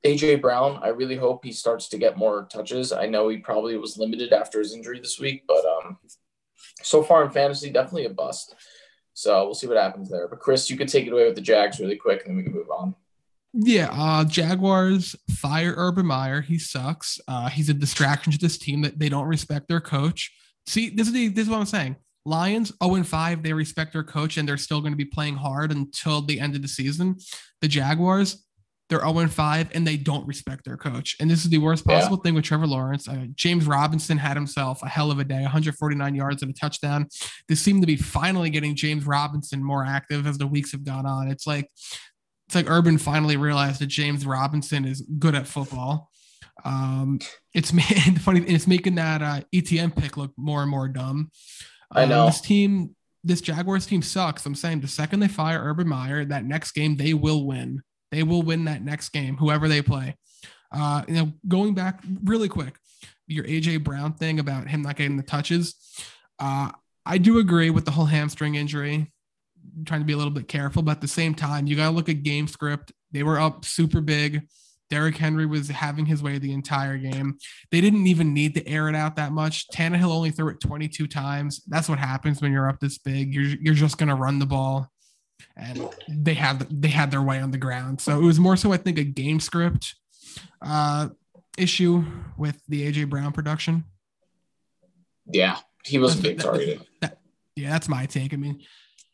AJ 0.06 0.42
Brown. 0.42 0.80
I 0.82 0.90
really 0.90 1.18
hope 1.18 1.44
he 1.44 1.52
starts 1.52 1.90
to 1.90 1.98
get 1.98 2.18
more 2.18 2.48
touches. 2.52 2.92
I 2.92 3.08
know 3.08 3.28
he 3.28 3.38
probably 3.38 3.78
was 3.78 3.98
limited 3.98 4.32
after 4.32 4.60
his 4.60 4.74
injury 4.74 5.00
this 5.00 5.20
week, 5.20 5.44
but 5.48 5.64
um, 5.66 5.98
so 6.82 7.04
far 7.04 7.24
in 7.24 7.32
fantasy, 7.32 7.70
definitely 7.70 8.06
a 8.06 8.10
bust. 8.10 8.56
So 9.14 9.44
we'll 9.46 9.56
see 9.56 9.68
what 9.68 9.78
happens 9.78 10.10
there. 10.10 10.28
But 10.28 10.40
Chris, 10.40 10.70
you 10.70 10.78
could 10.78 10.88
take 10.88 11.06
it 11.06 11.12
away 11.12 11.26
with 11.26 11.36
the 11.36 11.42
Jags 11.42 11.80
really 11.80 11.98
quick, 11.98 12.22
and 12.22 12.30
then 12.30 12.38
we 12.38 12.44
can 12.44 12.54
move 12.54 12.70
on. 12.70 12.96
Yeah, 13.52 13.90
uh, 13.92 14.24
Jaguars 14.26 15.16
fire 15.32 15.74
Urban 15.76 16.06
Meyer. 16.06 16.42
He 16.42 16.60
sucks. 16.60 17.20
Uh, 17.28 17.50
he's 17.50 17.68
a 17.68 17.74
distraction 17.74 18.32
to 18.32 18.38
this 18.38 18.58
team 18.58 18.82
that 18.84 19.00
they 19.00 19.10
don't 19.10 19.28
respect 19.28 19.68
their 19.68 19.82
coach. 19.82 20.32
See, 20.68 20.90
this 20.90 21.08
is 21.08 21.14
the, 21.14 21.30
this 21.30 21.46
is 21.46 21.50
what 21.50 21.60
I'm 21.60 21.66
saying. 21.66 21.96
Lions 22.30 22.72
0 22.84 22.96
and 22.96 23.08
5, 23.08 23.44
they 23.44 23.54
respect 23.54 23.94
their 23.94 24.04
coach 24.04 24.38
and 24.38 24.48
they're 24.48 24.58
still 24.58 24.82
going 24.82 24.94
to 24.94 24.98
be 24.98 25.06
playing 25.06 25.36
hard 25.36 25.72
until 25.72 26.22
the 26.22 26.40
end 26.40 26.56
of 26.56 26.62
the 26.62 26.68
season. 26.68 27.18
The 27.62 27.68
Jaguars, 27.68 28.46
they're 28.90 29.00
0 29.00 29.20
and 29.20 29.34
5 29.34 29.70
and 29.74 29.86
they 29.86 29.98
don't 29.98 30.28
respect 30.28 30.66
their 30.66 30.78
coach. 30.78 31.16
And 31.20 31.30
this 31.30 31.44
is 31.44 31.50
the 31.50 31.58
worst 31.58 31.86
possible 31.86 32.18
yeah. 32.18 32.24
thing 32.24 32.36
with 32.36 32.46
Trevor 32.46 32.68
Lawrence. 32.68 33.08
Uh, 33.08 33.28
James 33.36 33.66
Robinson 33.66 34.18
had 34.18 34.38
himself 34.38 34.82
a 34.84 34.88
hell 34.88 35.12
of 35.12 35.20
a 35.20 35.24
day 35.24 35.42
149 35.42 36.16
yards 36.16 36.42
and 36.42 36.52
a 36.52 36.54
touchdown. 36.54 37.08
They 37.48 37.56
seem 37.56 37.82
to 37.82 37.88
be 37.88 37.96
finally 37.96 38.50
getting 38.50 38.76
James 38.76 39.06
Robinson 39.06 39.64
more 39.64 39.86
active 39.86 40.26
as 40.26 40.38
the 40.38 40.48
weeks 40.48 40.72
have 40.72 40.84
gone 40.84 41.06
on. 41.06 41.30
It's 41.30 41.46
like 41.46 41.70
it's 42.48 42.56
like 42.56 42.68
Urban 42.68 42.98
finally 42.98 43.38
realized 43.38 43.80
that 43.80 43.88
James 43.88 44.26
Robinson 44.26 44.84
is 44.84 45.02
good 45.20 45.36
at 45.36 45.46
football. 45.46 46.10
Um, 46.66 47.20
it's 47.54 47.72
made 47.74 48.20
funny. 48.22 48.42
It's 48.42 48.66
making 48.66 48.96
that 48.96 49.22
uh, 49.22 49.42
Etienne 49.54 49.92
pick 49.92 50.18
look 50.18 50.32
more 50.36 50.62
and 50.62 50.72
more 50.72 50.88
dumb. 50.88 51.30
I 51.92 52.06
know 52.06 52.22
um, 52.22 52.26
this 52.28 52.42
team, 52.42 52.96
this 53.24 53.42
Jaguars 53.42 53.86
team 53.86 54.02
sucks. 54.02 54.46
I'm 54.46 54.56
saying 54.56 54.82
the 54.82 54.88
second 54.88 55.20
they 55.20 55.28
fire 55.28 55.62
Urban 55.64 55.88
Meyer, 55.88 56.26
that 56.26 56.46
next 56.46 56.72
game 56.72 56.96
they 56.98 57.14
will 57.14 57.46
win. 57.46 57.82
They 58.12 58.24
will 58.24 58.42
win 58.42 58.66
that 58.66 58.84
next 58.84 59.10
game, 59.10 59.38
whoever 59.38 59.68
they 59.68 59.82
play. 59.82 60.16
Uh, 60.72 61.04
you 61.08 61.16
know, 61.16 61.34
going 61.48 61.74
back 61.74 62.04
really 62.24 62.50
quick, 62.50 62.76
your 63.28 63.44
AJ 63.46 63.84
Brown 63.84 64.14
thing 64.14 64.40
about 64.40 64.68
him 64.68 64.82
not 64.82 64.96
getting 64.96 65.18
the 65.18 65.24
touches. 65.24 65.76
Uh, 66.40 66.72
I 67.06 67.18
do 67.18 67.40
agree 67.40 67.70
with 67.70 67.86
the 67.86 67.92
whole 67.92 68.06
hamstring 68.06 68.56
injury 68.56 69.12
trying 69.86 70.02
to 70.02 70.06
be 70.06 70.14
a 70.14 70.18
little 70.18 70.34
bit 70.34 70.48
careful, 70.48 70.82
but 70.82 70.92
at 70.92 71.02
the 71.02 71.08
same 71.08 71.34
time, 71.34 71.68
you 71.68 71.76
got 71.76 71.90
to 71.90 71.96
look 71.96 72.10
at 72.10 72.24
game 72.24 72.48
script. 72.48 72.92
They 73.12 73.24
were 73.24 73.40
up 73.40 73.66
super 73.66 74.02
big. 74.02 74.48
Derrick 74.90 75.18
Henry 75.18 75.46
was 75.46 75.70
having 75.70 76.06
his 76.06 76.24
way 76.24 76.38
the 76.38 76.54
entire 76.54 76.98
game. 76.98 77.38
They 77.72 77.82
didn't 77.82 78.08
even 78.08 78.34
need 78.34 78.56
to 78.56 78.68
air 78.68 78.90
it 78.90 78.96
out 78.96 79.16
that 79.18 79.32
much. 79.32 79.68
Tannehill 79.70 80.12
only 80.12 80.32
threw 80.32 80.50
it 80.50 80.60
22 80.60 81.08
times. 81.08 81.62
That's 81.68 81.88
what 81.88 82.00
happens 82.00 82.42
when 82.42 82.52
you're 82.52 82.70
up 82.70 82.80
this 82.80 82.98
big. 82.98 83.34
You're 83.34 83.56
you're 83.62 83.76
just 83.76 83.98
gonna 83.98 84.16
run 84.16 84.40
the 84.40 84.46
ball, 84.46 84.92
and 85.56 85.88
they 86.08 86.34
had 86.34 86.68
they 86.70 86.88
had 86.88 87.12
their 87.12 87.22
way 87.22 87.40
on 87.40 87.52
the 87.52 87.58
ground. 87.58 88.02
So 88.02 88.20
it 88.20 88.24
was 88.24 88.40
more 88.40 88.58
so 88.58 88.74
I 88.74 88.78
think 88.78 88.98
a 88.98 89.04
game 89.04 89.40
script 89.40 89.96
uh, 90.62 91.10
issue 91.58 92.04
with 92.38 92.62
the 92.68 92.92
AJ 92.92 93.10
Brown 93.10 93.32
production. 93.32 93.86
Yeah, 95.32 95.58
he 95.86 96.00
was 96.00 96.16
being 96.16 96.38
targeted. 96.38 96.82
That, 97.02 97.20
yeah, 97.56 97.70
that's 97.70 97.88
my 97.88 98.06
take. 98.06 98.34
I 98.34 98.38
mean, 98.38 98.62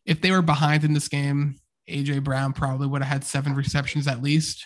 if 0.06 0.22
they 0.22 0.32
were 0.32 0.42
behind 0.42 0.84
in 0.84 0.94
this 0.94 1.08
game, 1.08 1.56
AJ 1.90 2.24
Brown 2.24 2.54
probably 2.54 2.88
would 2.88 3.02
have 3.04 3.12
had 3.12 3.24
seven 3.24 3.54
receptions 3.54 4.08
at 4.08 4.22
least. 4.22 4.66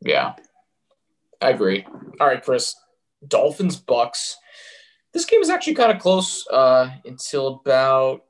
Yeah, 0.00 0.34
I 1.40 1.50
agree. 1.50 1.86
All 2.20 2.26
right, 2.26 2.42
Chris. 2.42 2.74
Dolphins 3.26 3.76
Bucks. 3.76 4.36
This 5.12 5.24
game 5.24 5.42
is 5.42 5.50
actually 5.50 5.74
kind 5.74 5.92
of 5.92 5.98
close 5.98 6.46
uh, 6.48 6.90
until 7.04 7.60
about 7.64 8.22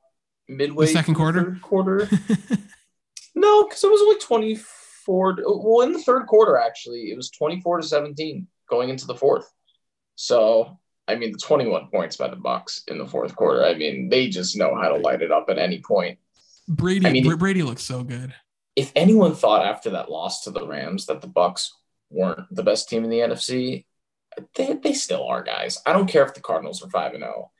midway 0.48 0.86
the 0.86 0.92
second 0.92 1.14
quarter. 1.14 1.58
Quarter. 1.62 2.08
no, 3.34 3.64
because 3.64 3.84
it 3.84 3.90
was 3.90 4.02
only 4.02 4.18
twenty 4.18 4.56
four. 5.04 5.36
Well, 5.44 5.86
in 5.86 5.92
the 5.92 6.02
third 6.02 6.26
quarter, 6.26 6.56
actually, 6.58 7.10
it 7.10 7.16
was 7.16 7.30
twenty 7.30 7.60
four 7.60 7.80
to 7.80 7.86
seventeen 7.86 8.48
going 8.68 8.88
into 8.88 9.06
the 9.06 9.14
fourth. 9.14 9.50
So 10.16 10.78
I 11.10 11.16
mean, 11.16 11.32
the 11.32 11.38
21 11.38 11.88
points 11.88 12.16
by 12.16 12.28
the 12.28 12.36
Bucks 12.36 12.84
in 12.86 12.98
the 12.98 13.06
fourth 13.06 13.34
quarter. 13.34 13.64
I 13.64 13.74
mean, 13.74 14.08
they 14.08 14.28
just 14.28 14.56
know 14.56 14.76
how 14.80 14.88
to 14.88 14.96
light 14.96 15.22
it 15.22 15.32
up 15.32 15.46
at 15.48 15.58
any 15.58 15.80
point. 15.80 16.18
Brady, 16.68 17.06
I 17.06 17.10
mean, 17.10 17.36
Brady 17.36 17.64
looks 17.64 17.82
so 17.82 18.04
good. 18.04 18.32
If 18.80 18.92
anyone 18.96 19.34
thought 19.34 19.66
after 19.66 19.90
that 19.90 20.10
loss 20.10 20.42
to 20.44 20.50
the 20.50 20.66
Rams 20.66 21.04
that 21.04 21.20
the 21.20 21.26
Bucks 21.26 21.76
weren't 22.08 22.46
the 22.50 22.62
best 22.62 22.88
team 22.88 23.04
in 23.04 23.10
the 23.10 23.18
NFC, 23.18 23.84
they, 24.54 24.72
they 24.72 24.94
still 24.94 25.26
are, 25.26 25.42
guys. 25.42 25.82
I 25.84 25.92
don't 25.92 26.08
care 26.08 26.24
if 26.24 26.32
the 26.32 26.40
Cardinals 26.40 26.82
are 26.82 26.88
five 26.88 27.12
and 27.12 27.20
zero. 27.22 27.34
Oh. 27.36 27.50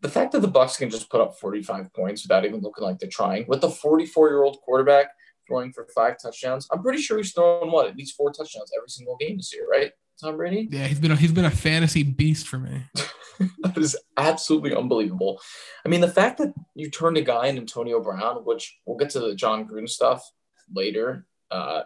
The 0.00 0.08
fact 0.08 0.32
that 0.32 0.40
the 0.40 0.48
Bucks 0.48 0.76
can 0.76 0.90
just 0.90 1.08
put 1.10 1.20
up 1.20 1.38
45 1.38 1.94
points 1.94 2.24
without 2.24 2.44
even 2.44 2.58
looking 2.58 2.82
like 2.82 2.98
they're 2.98 3.08
trying, 3.08 3.44
with 3.46 3.62
a 3.62 3.70
44 3.70 4.28
year 4.30 4.42
old 4.42 4.58
quarterback 4.62 5.12
throwing 5.46 5.72
for 5.72 5.86
five 5.94 6.16
touchdowns, 6.20 6.66
I'm 6.72 6.82
pretty 6.82 7.00
sure 7.00 7.18
he's 7.18 7.32
throwing 7.32 7.70
what 7.70 7.86
at 7.86 7.96
least 7.96 8.16
four 8.16 8.32
touchdowns 8.32 8.72
every 8.76 8.88
single 8.88 9.16
game 9.16 9.36
this 9.36 9.54
year, 9.54 9.68
right? 9.70 9.92
Tom 10.20 10.36
Brady? 10.36 10.66
Yeah, 10.72 10.88
he's 10.88 10.98
been 10.98 11.12
a, 11.12 11.16
he's 11.16 11.30
been 11.30 11.44
a 11.44 11.50
fantasy 11.52 12.02
beast 12.02 12.48
for 12.48 12.58
me. 12.58 12.82
that 13.62 13.78
is 13.78 13.96
absolutely 14.16 14.74
unbelievable. 14.74 15.40
I 15.86 15.88
mean, 15.88 16.00
the 16.00 16.10
fact 16.10 16.38
that 16.38 16.52
you 16.74 16.90
turned 16.90 17.16
a 17.16 17.22
guy 17.22 17.46
in 17.46 17.58
Antonio 17.58 18.02
Brown, 18.02 18.38
which 18.44 18.76
we'll 18.86 18.96
get 18.96 19.10
to 19.10 19.20
the 19.20 19.36
Jon 19.36 19.68
Gruden 19.68 19.88
stuff 19.88 20.28
later. 20.72 21.26
Uh, 21.50 21.82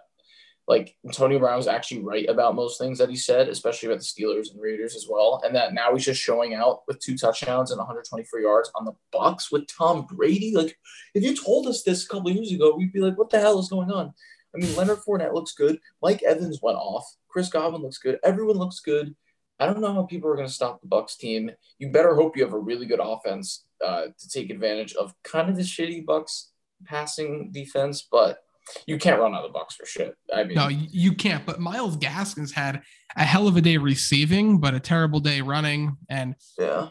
like 0.69 0.95
Antonio 1.07 1.39
Brown 1.39 1.57
was 1.57 1.67
actually 1.67 2.03
right 2.03 2.29
about 2.29 2.55
most 2.55 2.79
things 2.79 2.99
that 2.99 3.09
he 3.09 3.17
said, 3.17 3.49
especially 3.49 3.89
about 3.89 4.01
the 4.01 4.05
Steelers 4.05 4.53
and 4.53 4.61
Raiders 4.61 4.95
as 4.95 5.07
well. 5.09 5.41
And 5.43 5.57
that 5.57 5.73
now 5.73 5.95
he's 5.95 6.05
just 6.05 6.21
showing 6.21 6.55
out 6.55 6.83
with 6.87 7.01
two 7.01 7.17
touchdowns 7.17 7.71
and 7.71 7.79
124 7.79 8.41
yards 8.41 8.71
on 8.75 8.85
the 8.85 8.93
Bucks 9.11 9.51
with 9.51 9.67
Tom 9.67 10.07
Brady. 10.07 10.53
Like, 10.55 10.77
if 11.15 11.23
you 11.23 11.35
told 11.35 11.69
us 11.69 11.83
this 11.83 12.05
a 12.05 12.09
couple 12.09 12.31
years 12.31 12.53
ago, 12.53 12.75
we'd 12.77 12.93
be 12.93 13.01
like, 13.01 13.17
"What 13.17 13.31
the 13.31 13.41
hell 13.41 13.59
is 13.59 13.71
going 13.71 13.91
on?" 13.91 14.13
I 14.55 14.59
mean, 14.59 14.75
Leonard 14.77 14.99
Fournette 14.99 15.33
looks 15.33 15.53
good. 15.53 15.79
Mike 16.03 16.23
Evans 16.23 16.61
went 16.63 16.77
off. 16.77 17.05
Chris 17.29 17.49
Godwin 17.49 17.83
looks 17.83 17.99
good. 17.99 18.19
Everyone 18.23 18.57
looks 18.57 18.81
good. 18.81 19.15
I 19.61 19.67
don't 19.67 19.81
know 19.81 19.93
how 19.93 20.05
people 20.05 20.31
are 20.31 20.37
going 20.37 20.47
to 20.47 20.53
stop 20.53 20.81
the 20.81 20.87
Bucks 20.87 21.17
team. 21.17 21.51
You 21.79 21.91
better 21.91 22.15
hope 22.15 22.37
you 22.37 22.45
have 22.45 22.53
a 22.53 22.59
really 22.59 22.87
good 22.87 23.01
offense 23.03 23.65
uh, 23.85 24.07
to 24.19 24.29
take 24.29 24.51
advantage 24.51 24.95
of 24.95 25.15
kind 25.25 25.49
of 25.49 25.57
the 25.57 25.63
shitty 25.63 26.07
Bucks 26.07 26.53
passing 26.85 27.51
defense, 27.51 28.07
but 28.11 28.39
you 28.87 28.99
can't 28.99 29.21
run 29.21 29.35
out 29.35 29.45
of 29.45 29.53
the 29.53 29.59
Bucks 29.59 29.75
for 29.75 29.87
shit. 29.87 30.15
I 30.33 30.45
mean, 30.45 30.57
no, 30.57 30.69
you 30.69 31.15
can't. 31.15 31.45
But 31.45 31.61
Miles 31.61 31.97
Gaskins 31.97 32.53
had 32.53 32.83
a 33.17 33.25
hell 33.25 33.49
of 33.49 33.57
a 33.57 33.61
day 33.61 33.77
receiving, 33.77 34.59
but 34.59 34.75
a 34.75 34.81
terrible 34.81 35.21
day 35.21 35.41
running. 35.41 35.97
And 36.09 36.35
yeah, 36.59 36.89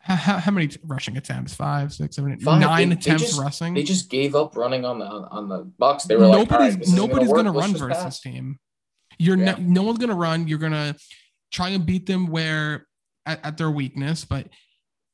how, 0.00 0.38
how 0.38 0.50
many 0.50 0.70
rushing 0.84 1.16
attempts? 1.16 1.54
Five, 1.54 1.92
six, 1.92 2.16
seven, 2.16 2.32
eight, 2.32 2.42
Five. 2.42 2.60
nine 2.60 2.88
they, 2.88 2.96
attempts 2.96 3.22
they 3.22 3.28
just, 3.28 3.40
rushing. 3.40 3.74
They 3.74 3.82
just 3.82 4.10
gave 4.10 4.34
up 4.34 4.56
running 4.56 4.84
on 4.84 4.98
the 4.98 5.06
on 5.06 5.48
the 5.48 5.70
Bucks. 5.78 6.04
They 6.04 6.16
were 6.16 6.22
nobody's 6.22 6.76
like, 6.76 6.86
right, 6.86 6.96
nobody's 6.96 7.32
going 7.32 7.46
to 7.46 7.52
run 7.52 7.72
versus 7.74 8.04
this 8.04 8.20
team. 8.20 8.58
You're 9.18 9.38
yeah. 9.38 9.52
no, 9.52 9.56
no 9.58 9.82
one's 9.82 9.98
going 9.98 10.10
to 10.10 10.16
run. 10.16 10.48
You're 10.48 10.58
going 10.58 10.72
to 10.72 10.96
try 11.52 11.70
and 11.70 11.84
beat 11.84 12.06
them 12.06 12.26
where 12.26 12.86
at, 13.26 13.44
at, 13.44 13.56
their 13.58 13.70
weakness. 13.70 14.24
But 14.24 14.48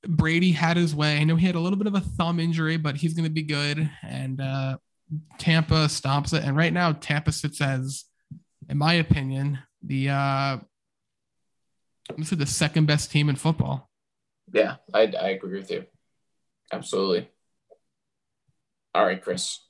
Brady 0.06 0.52
had 0.52 0.76
his 0.76 0.94
way. 0.94 1.18
I 1.18 1.24
know 1.24 1.36
he 1.36 1.46
had 1.46 1.56
a 1.56 1.60
little 1.60 1.78
bit 1.78 1.88
of 1.88 1.94
a 1.94 2.00
thumb 2.00 2.40
injury, 2.40 2.76
but 2.76 2.96
he's 2.96 3.14
going 3.14 3.24
to 3.24 3.30
be 3.30 3.42
good. 3.42 3.90
And 4.02 4.40
uh, 4.40 4.78
Tampa 5.38 5.86
stomps 5.86 6.34
it. 6.34 6.44
And 6.44 6.56
right 6.56 6.72
now, 6.72 6.92
Tampa 6.92 7.32
sits 7.32 7.60
as, 7.60 8.04
in 8.68 8.78
my 8.78 8.94
opinion, 8.94 9.58
the 9.82 10.10
uh, 10.10 10.58
this 12.16 12.32
is 12.32 12.38
the 12.38 12.46
second 12.46 12.86
best 12.86 13.10
team 13.10 13.28
in 13.28 13.36
football. 13.36 13.90
Yeah, 14.52 14.76
I, 14.92 15.02
I 15.02 15.28
agree 15.30 15.58
with 15.58 15.70
you. 15.70 15.84
Absolutely. 16.72 17.28
All 18.94 19.04
right, 19.04 19.22
Chris. 19.22 19.64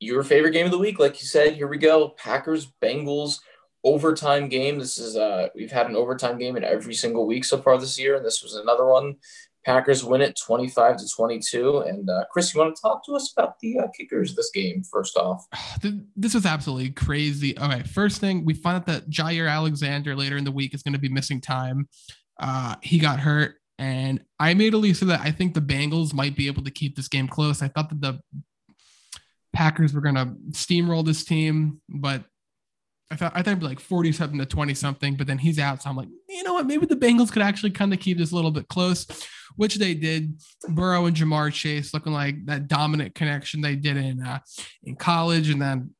Your 0.00 0.22
favorite 0.22 0.52
game 0.52 0.66
of 0.66 0.72
the 0.72 0.78
week, 0.78 0.98
like 0.98 1.20
you 1.20 1.26
said, 1.26 1.54
here 1.54 1.68
we 1.68 1.78
go. 1.78 2.10
Packers, 2.10 2.70
Bengals 2.82 3.38
overtime 3.84 4.48
game. 4.48 4.78
This 4.78 4.98
is 4.98 5.16
uh 5.16 5.48
we've 5.54 5.70
had 5.70 5.88
an 5.88 5.96
overtime 5.96 6.38
game 6.38 6.56
in 6.56 6.64
every 6.64 6.94
single 6.94 7.26
week 7.26 7.44
so 7.44 7.58
far 7.60 7.78
this 7.78 7.98
year, 7.98 8.16
and 8.16 8.24
this 8.24 8.42
was 8.42 8.54
another 8.54 8.86
one. 8.86 9.16
Packers 9.64 10.04
win 10.04 10.20
it 10.20 10.38
25 10.44 10.98
to 10.98 11.08
22. 11.08 11.78
And 11.80 12.08
uh, 12.08 12.24
Chris, 12.30 12.54
you 12.54 12.60
want 12.60 12.74
to 12.74 12.82
talk 12.82 13.04
to 13.06 13.14
us 13.14 13.32
about 13.32 13.58
the 13.60 13.78
uh, 13.78 13.86
kickers 13.96 14.34
this 14.34 14.50
game 14.52 14.82
first 14.82 15.16
off? 15.16 15.46
This 16.16 16.34
was 16.34 16.46
absolutely 16.46 16.90
crazy. 16.90 17.58
Okay, 17.58 17.82
first 17.82 18.20
thing, 18.20 18.44
we 18.44 18.54
find 18.54 18.76
out 18.76 18.86
that 18.86 19.10
Jaire 19.10 19.50
Alexander 19.50 20.16
later 20.16 20.36
in 20.36 20.44
the 20.44 20.52
week 20.52 20.72
is 20.74 20.82
going 20.82 20.94
to 20.94 20.98
be 20.98 21.08
missing 21.08 21.40
time. 21.40 21.88
Uh, 22.40 22.76
he 22.82 22.98
got 22.98 23.20
hurt, 23.20 23.56
and 23.78 24.24
I 24.40 24.54
made 24.54 24.72
a 24.72 24.78
list 24.78 25.02
of 25.02 25.08
that 25.08 25.20
I 25.20 25.30
think 25.30 25.52
the 25.52 25.60
Bengals 25.60 26.14
might 26.14 26.36
be 26.36 26.46
able 26.46 26.64
to 26.64 26.70
keep 26.70 26.96
this 26.96 27.08
game 27.08 27.28
close. 27.28 27.62
I 27.62 27.68
thought 27.68 27.90
that 27.90 28.00
the 28.00 28.20
Packers 29.52 29.92
were 29.92 30.00
going 30.00 30.14
to 30.14 30.26
steamroll 30.52 31.04
this 31.04 31.24
team, 31.24 31.80
but 31.88 32.24
I 33.10 33.16
thought 33.16 33.32
I 33.34 33.42
thought 33.42 33.50
it'd 33.52 33.60
be 33.60 33.66
like 33.66 33.80
40 33.80 34.12
something 34.12 34.38
to 34.38 34.46
20 34.46 34.74
something, 34.74 35.16
but 35.16 35.26
then 35.26 35.38
he's 35.38 35.58
out. 35.58 35.82
So 35.82 35.90
I'm 35.90 35.96
like, 35.96 36.08
you 36.28 36.42
know 36.42 36.54
what? 36.54 36.66
Maybe 36.66 36.86
the 36.86 36.96
Bengals 36.96 37.30
could 37.30 37.42
actually 37.42 37.70
kind 37.70 37.92
of 37.92 38.00
keep 38.00 38.18
this 38.18 38.32
a 38.32 38.34
little 38.34 38.50
bit 38.50 38.68
close, 38.68 39.06
which 39.56 39.76
they 39.76 39.94
did. 39.94 40.40
Burrow 40.68 41.06
and 41.06 41.16
Ja'Marr 41.16 41.52
Chase 41.52 41.92
looking 41.92 42.12
like 42.12 42.46
that 42.46 42.66
dominant 42.66 43.14
connection 43.14 43.60
they 43.60 43.76
did 43.76 43.96
in 43.96 44.22
uh, 44.22 44.40
in 44.82 44.96
college, 44.96 45.50
and 45.50 45.60
then 45.60 45.90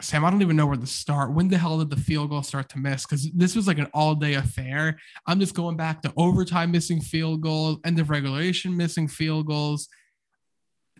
Sam, 0.00 0.24
I 0.24 0.30
don't 0.30 0.42
even 0.42 0.56
know 0.56 0.66
where 0.66 0.76
to 0.76 0.86
start. 0.86 1.32
When 1.32 1.48
the 1.48 1.58
hell 1.58 1.78
did 1.78 1.90
the 1.90 1.96
field 1.96 2.30
goal 2.30 2.42
start 2.42 2.68
to 2.70 2.78
miss? 2.78 3.04
Because 3.04 3.30
this 3.32 3.56
was 3.56 3.66
like 3.66 3.78
an 3.78 3.88
all 3.92 4.14
day 4.14 4.34
affair. 4.34 4.98
I'm 5.26 5.40
just 5.40 5.54
going 5.54 5.76
back 5.76 6.02
to 6.02 6.12
overtime 6.16 6.70
missing 6.70 7.00
field 7.00 7.40
goals, 7.40 7.78
end 7.84 7.98
of 7.98 8.08
regulation 8.08 8.76
missing 8.76 9.08
field 9.08 9.46
goals. 9.46 9.88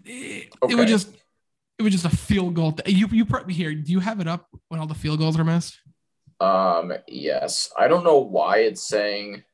It, 0.05 0.53
okay. 0.63 0.73
it 0.73 0.77
was 0.77 0.87
just 0.87 1.11
it 1.79 1.83
was 1.83 1.93
just 1.93 2.05
a 2.05 2.17
field 2.17 2.55
goal. 2.55 2.77
You 2.87 3.07
you 3.11 3.25
probably 3.25 3.55
here. 3.55 3.75
Do 3.75 3.93
you 3.93 4.01
have 4.01 4.21
it 4.21 4.29
up 4.29 4.49
when 4.69 4.81
all 4.81 4.87
the 4.87 4.95
field 4.95 5.19
goals 5.19 5.39
are 5.39 5.45
missed? 5.45 5.79
Um. 6.41 6.93
Yes. 7.07 7.71
I 7.79 7.89
don't 7.89 8.05
know 8.05 8.19
why 8.19 8.59
it's 8.59 8.87
saying 8.89 9.45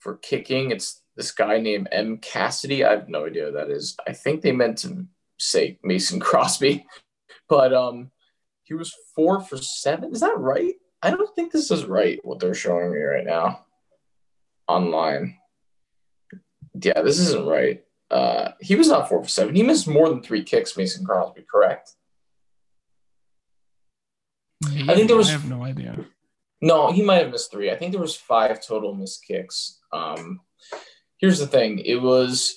for 0.00 0.16
kicking. 0.16 0.70
It's 0.70 1.02
this 1.16 1.30
guy 1.30 1.58
named 1.58 1.88
M 1.92 2.18
Cassidy. 2.18 2.84
I 2.84 2.92
have 2.92 3.08
no 3.08 3.26
idea 3.26 3.46
who 3.46 3.52
that 3.52 3.70
is. 3.70 3.96
I 4.06 4.12
think 4.12 4.42
they 4.42 4.52
meant 4.52 4.78
to 4.78 5.06
say 5.38 5.78
Mason 5.82 6.20
Crosby, 6.28 6.86
but 7.48 7.72
um 7.72 8.10
he 8.64 8.74
was 8.74 8.94
four 9.14 9.40
for 9.40 9.58
seven. 9.58 10.12
Is 10.12 10.20
that 10.20 10.38
right? 10.38 10.74
I 11.02 11.10
don't 11.10 11.34
think 11.34 11.52
this 11.52 11.70
is 11.70 11.84
right 11.84 12.18
what 12.24 12.38
they're 12.38 12.54
showing 12.54 12.92
me 12.92 12.98
right 12.98 13.26
now 13.26 13.60
online. 14.66 15.36
Yeah, 16.74 17.02
this 17.02 17.18
isn't 17.18 17.46
right. 17.46 17.84
Uh, 18.10 18.52
he 18.60 18.76
was 18.76 18.88
not 18.88 19.08
four 19.08 19.22
for 19.22 19.28
seven. 19.28 19.54
He 19.54 19.62
missed 19.62 19.88
more 19.88 20.08
than 20.08 20.22
three 20.22 20.42
kicks, 20.42 20.76
Mason 20.76 21.04
Crosby, 21.04 21.44
correct? 21.50 21.92
I 24.66 24.94
think 24.94 25.08
there 25.08 25.16
was. 25.16 25.28
I 25.28 25.32
have 25.32 25.48
no 25.48 25.64
idea. 25.64 26.04
No, 26.60 26.90
he 26.92 27.02
might 27.02 27.22
have 27.22 27.30
missed 27.30 27.50
three. 27.50 27.70
I 27.70 27.76
think 27.76 27.92
there 27.92 28.00
was 28.00 28.16
five 28.16 28.64
total 28.64 28.94
missed 28.94 29.26
kicks. 29.26 29.80
Um, 29.92 30.40
here's 31.18 31.38
the 31.38 31.46
thing: 31.46 31.80
it 31.80 32.00
was 32.00 32.56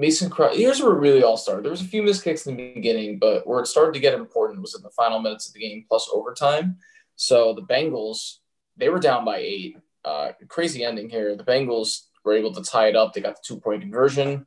Mason 0.00 0.30
Crosby, 0.30 0.62
here's 0.62 0.82
where 0.82 0.92
it 0.92 1.00
really 1.00 1.22
all 1.22 1.36
started. 1.36 1.62
There 1.62 1.70
was 1.70 1.82
a 1.82 1.84
few 1.84 2.02
missed 2.02 2.24
kicks 2.24 2.46
in 2.46 2.56
the 2.56 2.72
beginning, 2.72 3.18
but 3.18 3.46
where 3.46 3.60
it 3.60 3.66
started 3.66 3.92
to 3.94 4.00
get 4.00 4.14
important 4.14 4.62
was 4.62 4.74
in 4.74 4.82
the 4.82 4.90
final 4.90 5.20
minutes 5.20 5.46
of 5.46 5.52
the 5.52 5.60
game 5.60 5.84
plus 5.86 6.08
overtime. 6.12 6.78
So 7.16 7.52
the 7.52 7.62
Bengals, 7.62 8.38
they 8.78 8.88
were 8.88 8.98
down 8.98 9.26
by 9.26 9.38
eight. 9.38 9.76
Uh, 10.02 10.28
crazy 10.48 10.84
ending 10.84 11.10
here. 11.10 11.36
The 11.36 11.44
Bengals 11.44 12.06
were 12.24 12.34
able 12.34 12.52
to 12.54 12.62
tie 12.62 12.88
it 12.88 12.96
up. 12.96 13.12
They 13.12 13.20
got 13.20 13.36
the 13.36 13.42
two 13.44 13.60
point 13.60 13.82
conversion, 13.82 14.46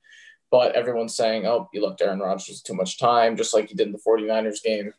but 0.51 0.75
everyone's 0.75 1.15
saying, 1.15 1.45
oh, 1.45 1.69
you 1.73 1.86
left 1.86 2.01
Aaron 2.01 2.19
Rodgers 2.19 2.62
too 2.62 2.73
much 2.73 2.99
time, 2.99 3.38
just 3.38 3.53
like 3.53 3.69
you 3.69 3.75
did 3.75 3.88
in 3.88 3.93
the 3.93 3.99
49ers 4.05 4.63
game. 4.63 4.93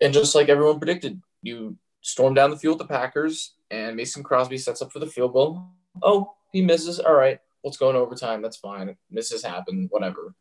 And 0.00 0.12
just 0.12 0.34
like 0.34 0.48
everyone 0.48 0.78
predicted, 0.78 1.20
you 1.42 1.76
storm 2.02 2.34
down 2.34 2.50
the 2.50 2.58
field 2.58 2.78
with 2.78 2.88
the 2.88 2.94
Packers, 2.94 3.54
and 3.70 3.96
Mason 3.96 4.22
Crosby 4.22 4.58
sets 4.58 4.82
up 4.82 4.92
for 4.92 4.98
the 4.98 5.06
field 5.06 5.32
goal. 5.32 5.70
Oh, 6.02 6.34
he 6.52 6.62
misses. 6.62 7.00
All 7.00 7.14
right 7.14 7.40
let's 7.66 7.76
go 7.76 7.90
in 7.90 7.96
overtime. 7.96 8.40
That's 8.40 8.56
fine. 8.56 8.96
Misses 9.10 9.44
happen, 9.44 9.88
whatever. 9.90 10.34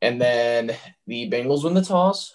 And 0.00 0.20
then 0.20 0.74
the 1.06 1.30
Bengals 1.30 1.62
win 1.62 1.74
the 1.74 1.82
toss. 1.82 2.34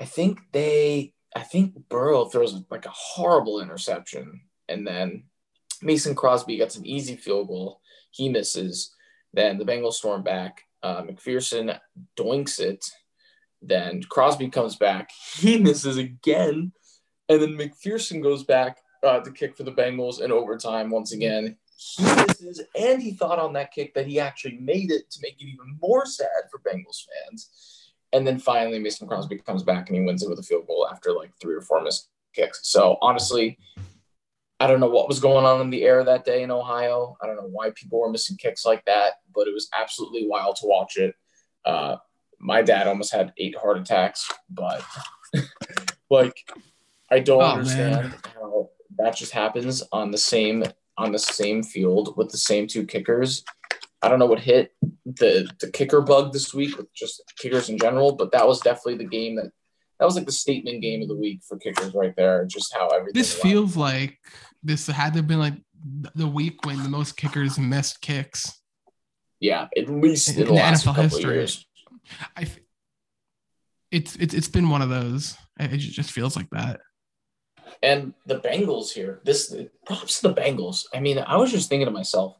I 0.00 0.04
think 0.04 0.40
they, 0.52 1.14
I 1.34 1.40
think 1.40 1.88
Burrow 1.88 2.24
throws 2.24 2.60
like 2.70 2.86
a 2.86 2.90
horrible 2.90 3.60
interception. 3.60 4.40
And 4.68 4.84
then 4.84 5.24
Mason 5.84 6.14
Crosby 6.14 6.56
gets 6.56 6.76
an 6.76 6.86
easy 6.86 7.16
field 7.16 7.48
goal. 7.48 7.80
He 8.10 8.28
misses. 8.28 8.94
Then 9.32 9.58
the 9.58 9.64
Bengals 9.64 9.94
storm 9.94 10.22
back. 10.22 10.62
Uh, 10.82 11.02
McPherson 11.02 11.78
doinks 12.18 12.58
it. 12.58 12.84
Then 13.62 14.02
Crosby 14.02 14.48
comes 14.48 14.76
back. 14.76 15.10
He 15.36 15.58
misses 15.58 15.96
again. 15.96 16.72
And 17.28 17.42
then 17.42 17.56
McPherson 17.56 18.22
goes 18.22 18.44
back 18.44 18.78
uh, 19.02 19.20
to 19.20 19.30
kick 19.30 19.56
for 19.56 19.62
the 19.62 19.72
Bengals 19.72 20.20
in 20.20 20.32
overtime 20.32 20.90
once 20.90 21.12
again 21.12 21.56
he 21.76 22.04
misses, 22.04 22.62
and 22.74 23.02
he 23.02 23.12
thought 23.12 23.38
on 23.38 23.52
that 23.54 23.72
kick 23.72 23.94
that 23.94 24.06
he 24.06 24.20
actually 24.20 24.58
made 24.58 24.90
it 24.90 25.10
to 25.10 25.18
make 25.22 25.40
it 25.40 25.44
even 25.44 25.78
more 25.80 26.06
sad 26.06 26.28
for 26.50 26.60
Bengals 26.60 27.04
fans. 27.04 27.90
And 28.12 28.26
then 28.26 28.38
finally, 28.38 28.78
Mason 28.78 29.08
Crosby 29.08 29.38
comes 29.38 29.64
back 29.64 29.88
and 29.88 29.98
he 29.98 30.04
wins 30.04 30.22
it 30.22 30.30
with 30.30 30.38
a 30.38 30.42
field 30.42 30.66
goal 30.66 30.88
after 30.90 31.12
like 31.12 31.32
three 31.40 31.54
or 31.54 31.60
four 31.60 31.82
missed 31.82 32.08
kicks. 32.32 32.60
So 32.62 32.96
honestly, 33.02 33.58
I 34.64 34.66
don't 34.66 34.80
know 34.80 34.88
what 34.88 35.08
was 35.08 35.20
going 35.20 35.44
on 35.44 35.60
in 35.60 35.68
the 35.68 35.82
air 35.82 36.02
that 36.02 36.24
day 36.24 36.42
in 36.42 36.50
Ohio. 36.50 37.18
I 37.22 37.26
don't 37.26 37.36
know 37.36 37.50
why 37.52 37.70
people 37.74 38.00
were 38.00 38.08
missing 38.08 38.38
kicks 38.38 38.64
like 38.64 38.82
that, 38.86 39.12
but 39.34 39.46
it 39.46 39.52
was 39.52 39.68
absolutely 39.78 40.26
wild 40.26 40.56
to 40.56 40.66
watch 40.66 40.96
it. 40.96 41.14
Uh, 41.66 41.96
my 42.40 42.62
dad 42.62 42.86
almost 42.86 43.12
had 43.12 43.34
eight 43.36 43.54
heart 43.58 43.76
attacks, 43.76 44.26
but 44.48 44.82
like 46.10 46.34
I 47.10 47.18
don't 47.18 47.42
oh, 47.42 47.46
understand 47.46 47.90
man. 47.94 48.14
how 48.34 48.70
that 48.96 49.14
just 49.14 49.32
happens 49.32 49.82
on 49.92 50.10
the 50.10 50.16
same 50.16 50.64
on 50.96 51.12
the 51.12 51.18
same 51.18 51.62
field 51.62 52.16
with 52.16 52.30
the 52.30 52.38
same 52.38 52.66
two 52.66 52.86
kickers. 52.86 53.44
I 54.00 54.08
don't 54.08 54.18
know 54.18 54.24
what 54.24 54.40
hit 54.40 54.72
the 55.04 55.46
the 55.60 55.70
kicker 55.72 56.00
bug 56.00 56.32
this 56.32 56.54
week 56.54 56.78
with 56.78 56.90
just 56.94 57.22
kickers 57.38 57.68
in 57.68 57.76
general, 57.76 58.16
but 58.16 58.32
that 58.32 58.48
was 58.48 58.60
definitely 58.60 58.96
the 58.96 59.10
game 59.10 59.36
that 59.36 59.52
that 59.98 60.06
was 60.06 60.16
like 60.16 60.26
the 60.26 60.32
statement 60.32 60.82
game 60.82 61.02
of 61.02 61.08
the 61.08 61.16
week 61.16 61.42
for 61.46 61.56
kickers 61.56 61.94
right 61.94 62.14
there. 62.16 62.44
Just 62.46 62.74
how 62.74 62.88
everything. 62.88 63.14
This 63.14 63.34
went. 63.34 63.42
feels 63.42 63.76
like 63.76 64.18
this 64.64 64.86
had 64.86 65.12
to 65.12 65.20
have 65.20 65.28
been 65.28 65.38
like 65.38 65.54
the 66.14 66.26
week 66.26 66.64
when 66.64 66.82
the 66.82 66.88
most 66.88 67.16
kickers 67.16 67.58
missed 67.58 68.00
kicks. 68.00 68.60
Yeah, 69.40 69.68
at 69.76 69.88
least 69.88 70.30
in, 70.30 70.42
in 70.42 70.46
the, 70.48 70.54
the 70.54 70.60
NFL 70.60 70.96
history. 70.96 71.34
Years. 71.34 71.66
I, 72.36 72.46
it's 73.90 74.16
it's 74.16 74.34
it's 74.34 74.48
been 74.48 74.70
one 74.70 74.82
of 74.82 74.88
those. 74.88 75.36
It 75.60 75.78
just 75.78 76.12
feels 76.12 76.36
like 76.36 76.50
that. 76.50 76.80
And 77.82 78.14
the 78.26 78.40
Bengals 78.40 78.90
here, 78.92 79.20
this 79.24 79.54
props 79.86 80.20
to 80.20 80.28
the 80.28 80.34
Bengals. 80.34 80.86
I 80.94 81.00
mean, 81.00 81.18
I 81.18 81.36
was 81.36 81.50
just 81.50 81.68
thinking 81.68 81.86
to 81.86 81.92
myself, 81.92 82.36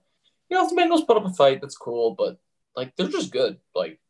you 0.48 0.56
know, 0.56 0.64
if 0.64 0.70
the 0.70 0.76
Bengals 0.76 1.06
put 1.06 1.16
up 1.16 1.26
a 1.26 1.32
fight, 1.32 1.60
that's 1.60 1.76
cool, 1.76 2.14
but 2.16 2.38
like 2.74 2.94
they're 2.96 3.08
just 3.08 3.32
good. 3.32 3.58
Like 3.74 4.00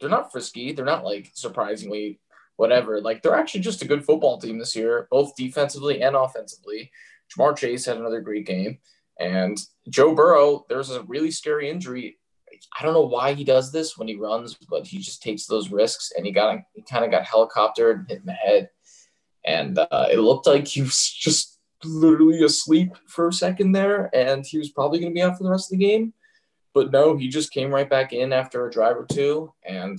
they're 0.00 0.10
not 0.10 0.32
frisky. 0.32 0.72
They're 0.72 0.84
not 0.84 1.04
like 1.04 1.30
surprisingly 1.34 2.20
whatever. 2.56 3.00
Like 3.00 3.22
they're 3.22 3.36
actually 3.36 3.60
just 3.60 3.82
a 3.82 3.88
good 3.88 4.04
football 4.04 4.38
team 4.38 4.58
this 4.58 4.74
year, 4.74 5.08
both 5.10 5.36
defensively 5.36 6.02
and 6.02 6.16
offensively. 6.16 6.90
Ja'Marr 7.30 7.56
Chase 7.56 7.86
had 7.86 7.96
another 7.96 8.20
great 8.20 8.46
game. 8.46 8.78
And 9.18 9.58
Joe 9.88 10.14
Burrow, 10.14 10.66
there's 10.68 10.90
a 10.90 11.02
really 11.04 11.30
scary 11.30 11.70
injury. 11.70 12.18
I 12.78 12.82
don't 12.82 12.94
know 12.94 13.06
why 13.06 13.34
he 13.34 13.44
does 13.44 13.72
this 13.72 13.96
when 13.96 14.08
he 14.08 14.16
runs, 14.16 14.56
but 14.68 14.86
he 14.86 14.98
just 14.98 15.22
takes 15.22 15.46
those 15.46 15.70
risks 15.70 16.12
and 16.16 16.24
he 16.26 16.32
got 16.32 16.58
he 16.74 16.82
kind 16.82 17.04
of 17.04 17.10
got 17.10 17.24
helicoptered 17.24 18.00
and 18.00 18.08
hit 18.08 18.20
in 18.20 18.26
the 18.26 18.32
head 18.32 18.70
and 19.46 19.78
uh, 19.78 20.08
it 20.10 20.18
looked 20.18 20.46
like 20.46 20.66
he 20.66 20.82
was 20.82 21.08
just 21.08 21.58
literally 21.84 22.42
asleep 22.42 22.92
for 23.06 23.28
a 23.28 23.32
second 23.32 23.72
there, 23.72 24.10
and 24.12 24.44
he 24.44 24.58
was 24.58 24.70
probably 24.70 24.98
going 24.98 25.12
to 25.12 25.14
be 25.14 25.22
out 25.22 25.38
for 25.38 25.44
the 25.44 25.50
rest 25.50 25.72
of 25.72 25.78
the 25.78 25.86
game. 25.86 26.12
But 26.74 26.90
no, 26.90 27.16
he 27.16 27.28
just 27.28 27.52
came 27.52 27.70
right 27.70 27.88
back 27.88 28.12
in 28.12 28.32
after 28.32 28.66
a 28.66 28.70
drive 28.70 28.96
or 28.96 29.06
two 29.06 29.54
and 29.64 29.98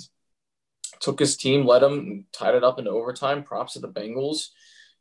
took 1.00 1.18
his 1.20 1.38
team, 1.38 1.66
led 1.66 1.82
them, 1.82 2.26
tied 2.34 2.56
it 2.56 2.64
up 2.64 2.78
in 2.78 2.88
overtime. 2.88 3.44
Props 3.44 3.74
to 3.74 3.80
the 3.80 3.88
Bengals. 3.88 4.50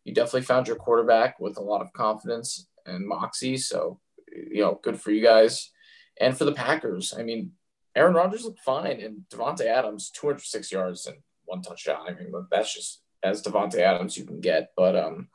You 0.07 0.15
definitely 0.15 0.43
found 0.43 0.69
your 0.69 0.77
quarterback 0.77 1.41
with 1.41 1.59
a 1.59 1.63
lot 1.63 1.83
of 1.83 1.93
confidence 1.93 2.69
and 2.87 3.07
moxie. 3.07 3.57
So, 3.57 3.99
you 4.33 4.63
know, 4.63 4.79
good 4.85 5.01
for 5.01 5.11
you 5.11 5.21
guys. 5.21 5.73
And 6.21 6.39
for 6.39 6.45
the 6.45 6.53
Packers, 6.53 7.13
I 7.19 7.25
mean, 7.25 7.51
Aaron 7.97 8.15
Rodgers 8.15 8.45
looked 8.45 8.61
fine, 8.61 9.01
and 9.01 9.23
Davante 9.31 9.67
Adams, 9.67 10.11
206 10.11 10.71
yards 10.71 11.07
and 11.07 11.17
one 11.45 11.61
touchdown. 11.61 12.07
I 12.07 12.13
mean, 12.13 12.33
that's 12.53 12.73
just 12.73 13.03
as 13.25 13.43
Davante 13.43 13.81
Adams 13.81 14.17
you 14.17 14.25
can 14.25 14.41
get. 14.41 14.69
But 14.77 14.95
um, 14.95 15.29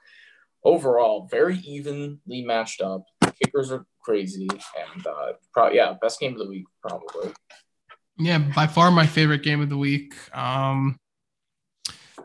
overall, 0.63 1.27
very 1.29 1.57
evenly 1.57 2.43
matched 2.45 2.79
up. 2.79 3.03
Kickers 3.43 3.73
are 3.73 3.85
crazy, 4.01 4.47
and 4.47 5.05
uh, 5.05 5.69
yeah, 5.73 5.95
best 6.01 6.19
game 6.19 6.31
of 6.33 6.39
the 6.39 6.47
week 6.47 6.65
probably. 6.81 7.33
Yeah, 8.17 8.37
by 8.37 8.67
far 8.67 8.89
my 8.89 9.05
favorite 9.05 9.43
game 9.43 9.61
of 9.61 9.69
the 9.69 9.77
week. 9.77 10.13
Um, 10.33 10.97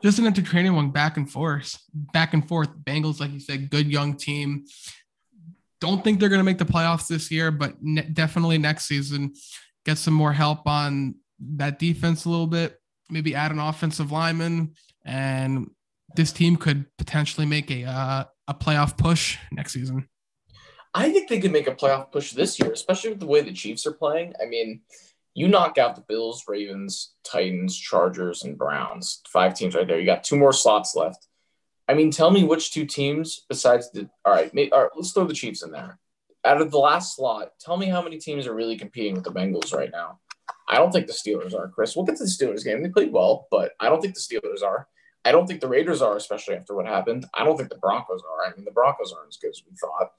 just 0.03 0.19
an 0.19 0.27
entertaining 0.27 0.75
one, 0.75 0.91
back 0.91 1.17
and 1.17 1.31
forth, 1.31 1.79
back 1.93 2.35
and 2.35 2.47
forth. 2.47 2.69
Bengals, 2.79 3.21
like 3.21 3.33
you 3.33 3.41
said, 3.41 3.71
good 3.71 3.87
young 3.87 4.17
team. 4.17 4.65
Don't 5.81 6.03
think 6.03 6.21
they're 6.21 6.29
going 6.29 6.41
to 6.41 6.45
make 6.45 6.59
the 6.59 6.65
playoffs 6.65 7.07
this 7.07 7.31
year, 7.31 7.51
but 7.51 7.75
ne- 7.83 8.09
definitely 8.09 8.59
next 8.59 8.87
season. 8.87 9.35
Get 9.85 9.99
some 9.99 10.15
more 10.15 10.33
help 10.33 10.67
on 10.67 11.17
that 11.57 11.79
defense 11.79 12.25
a 12.25 12.31
little 12.31 12.47
bit. 12.47 12.81
Maybe 13.11 13.35
add 13.35 13.53
an 13.53 13.59
offensive 13.59 14.11
lineman 14.11 14.73
and 15.05 15.71
this 16.17 16.33
team 16.33 16.57
could 16.57 16.87
potentially 16.99 17.47
make 17.47 17.71
a 17.71 17.85
uh, 17.85 18.25
a 18.49 18.55
playoff 18.55 18.99
push 18.99 19.39
next 19.53 19.73
season. 19.73 20.09
I 20.95 21.13
think 21.13 21.29
they 21.29 21.41
could 21.41 21.53
make 21.53 21.69
a 21.69 21.75
playoff 21.75 22.11
push 22.11 22.33
this 22.33 22.59
year, 22.59 22.73
especially 22.73 23.11
with 23.11 23.21
the 23.21 23.27
way 23.27 23.43
the 23.43 23.53
Chiefs 23.53 23.87
are 23.87 23.93
playing. 23.93 24.33
I 24.43 24.47
mean, 24.47 24.81
you 25.37 25.49
knock 25.49 25.77
out 25.77 25.95
the 25.95 26.05
Bills, 26.09 26.45
Ravens, 26.49 27.13
Titans, 27.23 27.77
Chargers, 27.77 28.43
and 28.43 28.57
Browns. 28.57 29.21
Five 29.29 29.53
teams 29.53 29.75
right 29.75 29.87
there. 29.87 30.01
You 30.01 30.07
got 30.07 30.25
two 30.25 30.37
more 30.37 30.55
slots 30.55 30.97
left. 30.97 31.29
I 31.87 31.93
mean, 31.93 32.11
tell 32.11 32.31
me 32.31 32.43
which 32.43 32.73
two 32.73 32.87
teams 32.87 33.45
besides 33.47 33.93
the 33.93 34.09
all 34.25 34.33
right, 34.33 34.51
all 34.73 34.83
right, 34.83 34.91
let's 34.97 35.13
throw 35.13 35.27
the 35.27 35.35
Chiefs 35.35 35.63
in 35.63 35.71
there. 35.71 35.99
Out 36.43 36.63
of 36.63 36.71
the 36.71 36.79
last 36.79 37.17
slot, 37.17 37.51
tell 37.61 37.77
me 37.77 37.85
how 37.85 38.01
many 38.01 38.17
teams 38.17 38.47
are 38.47 38.55
really 38.55 38.79
competing 38.79 39.15
with 39.15 39.25
the 39.25 39.31
Bengals 39.31 39.75
right 39.75 39.91
now. 39.93 40.21
I 40.71 40.77
don't 40.77 40.91
think 40.91 41.07
the 41.07 41.13
Steelers 41.13 41.55
are, 41.55 41.69
Chris. 41.69 41.95
We'll 41.95 42.07
get 42.07 42.17
to 42.17 42.25
the 42.25 42.31
Steelers 42.31 42.65
game. 42.65 42.83
They 42.83 42.89
played 42.89 43.13
well, 43.13 43.47
but 43.51 43.73
I 43.79 43.91
don't 43.91 44.01
think 44.01 44.15
the 44.15 44.21
Steelers 44.21 44.63
are. 44.65 44.89
I 45.27 45.33
don't 45.33 45.47
think 45.47 45.61
the 45.61 45.69
Raiders 45.69 46.01
are, 46.01 46.17
especially 46.17 46.55
after 46.55 46.75
what 46.75 46.87
happened. 46.87 47.27
I 47.35 47.45
don't 47.45 47.59
think 47.59 47.69
the 47.69 47.77
Broncos 47.77 48.23
are. 48.23 48.51
I 48.51 48.57
mean, 48.57 48.65
the 48.65 48.71
Broncos 48.71 49.13
aren't 49.13 49.29
as 49.29 49.37
good 49.37 49.51
as 49.51 49.63
we 49.69 49.77
thought. 49.77 50.13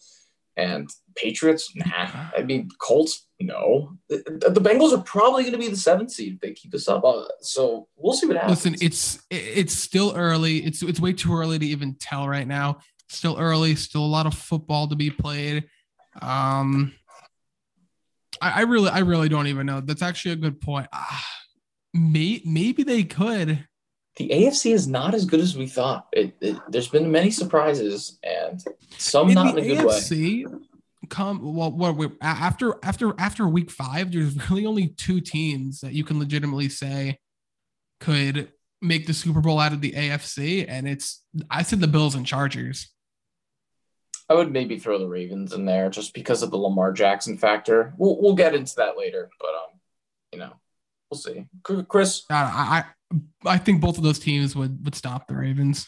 And 0.58 0.90
Patriots, 1.16 1.72
nah. 1.76 2.10
I 2.36 2.42
mean, 2.42 2.70
Colts, 2.80 3.28
no. 3.40 3.96
The, 4.10 4.50
the 4.50 4.60
Bengals 4.60 4.92
are 4.92 5.04
probably 5.04 5.44
going 5.44 5.54
to 5.54 5.60
be 5.60 5.68
the 5.68 5.78
seventh 5.78 6.12
seed 6.12 6.34
if 6.34 6.40
they 6.42 6.54
keep 6.54 6.72
this 6.72 6.90
up. 6.90 7.06
Uh, 7.06 7.26
so 7.42 7.88
we'll 7.96 8.14
see 8.14 8.26
what 8.26 8.38
happens. 8.38 8.66
Listen, 8.66 8.76
it's 8.82 9.24
it's 9.30 9.74
still 9.74 10.14
early. 10.16 10.58
It's 10.66 10.82
it's 10.82 11.00
way 11.00 11.14
too 11.14 11.36
early 11.36 11.60
to 11.60 11.66
even 11.66 11.94
tell 12.00 12.28
right 12.28 12.48
now. 12.48 12.80
Still 13.08 13.38
early. 13.40 13.76
Still 13.76 14.04
a 14.04 14.08
lot 14.08 14.26
of 14.26 14.34
football 14.34 14.88
to 14.88 14.96
be 14.96 15.12
played. 15.12 15.66
Um, 16.22 16.94
I, 18.42 18.52
I 18.52 18.62
really, 18.62 18.90
I 18.90 19.00
really 19.00 19.30
don't 19.30 19.48
even 19.48 19.68
know. 19.68 19.82
That's 19.82 20.02
actually 20.02 20.32
a 20.32 20.38
good 20.38 20.60
point. 20.60 20.88
Ah, 20.92 21.26
may, 21.94 22.42
maybe 22.46 22.82
they 22.82 23.04
could. 23.04 23.64
The 24.18 24.30
AFC 24.30 24.74
is 24.74 24.88
not 24.88 25.14
as 25.14 25.26
good 25.26 25.40
as 25.40 25.56
we 25.56 25.68
thought. 25.68 26.08
It, 26.12 26.36
it, 26.42 26.58
there's 26.70 26.88
been 26.88 27.12
many 27.12 27.30
surprises 27.30 28.18
and 28.24 28.64
some 28.98 29.30
In 29.30 29.36
not 29.36 29.58
in 29.58 29.64
a 29.64 29.76
good 29.76 29.86
way. 29.86 30.46
Come 31.10 31.56
well, 31.56 31.72
what 31.72 31.96
we 31.96 32.10
after 32.22 32.76
after 32.84 33.14
after 33.20 33.48
week 33.48 33.72
five, 33.72 34.12
there's 34.12 34.50
really 34.50 34.66
only 34.66 34.88
two 34.88 35.22
teams 35.22 35.80
that 35.82 35.94
you 35.94 36.04
can 36.04 36.20
legitimately 36.20 36.68
say 36.68 37.20
could 38.00 38.52
make 38.82 39.08
the 39.08 39.14
Super 39.14 39.40
Bowl 39.40 39.60
out 39.60 39.72
of 39.72 39.82
the 39.82 39.92
AFC, 39.92 40.66
and 40.68 40.88
it's 40.88 41.24
I 41.50 41.64
said 41.64 41.80
the 41.80 41.88
Bills 41.88 42.16
and 42.16 42.26
Chargers. 42.26 42.92
I 44.30 44.34
would 44.34 44.52
maybe 44.52 44.78
throw 44.78 44.98
the 44.98 45.08
Ravens 45.08 45.54
in 45.54 45.64
there 45.64 45.90
just 45.90 46.14
because 46.14 46.44
of 46.44 46.52
the 46.52 46.58
Lamar 46.58 46.92
Jackson 46.92 47.38
factor. 47.38 47.94
We'll 47.98 48.20
we'll 48.20 48.36
get 48.36 48.56
into 48.56 48.76
that 48.78 48.98
later, 48.98 49.30
but 49.40 49.50
um, 49.50 49.80
you 50.34 50.40
know, 50.40 50.54
we'll 51.10 51.20
see. 51.20 51.46
Chris, 51.64 52.24
I 52.30 52.86
I, 53.12 53.18
I 53.46 53.58
think 53.58 53.82
both 53.82 53.98
of 53.98 54.04
those 54.04 54.20
teams 54.20 54.56
would 54.56 54.84
would 54.86 54.96
stop 54.96 55.28
the 55.28 55.36
Ravens. 55.36 55.88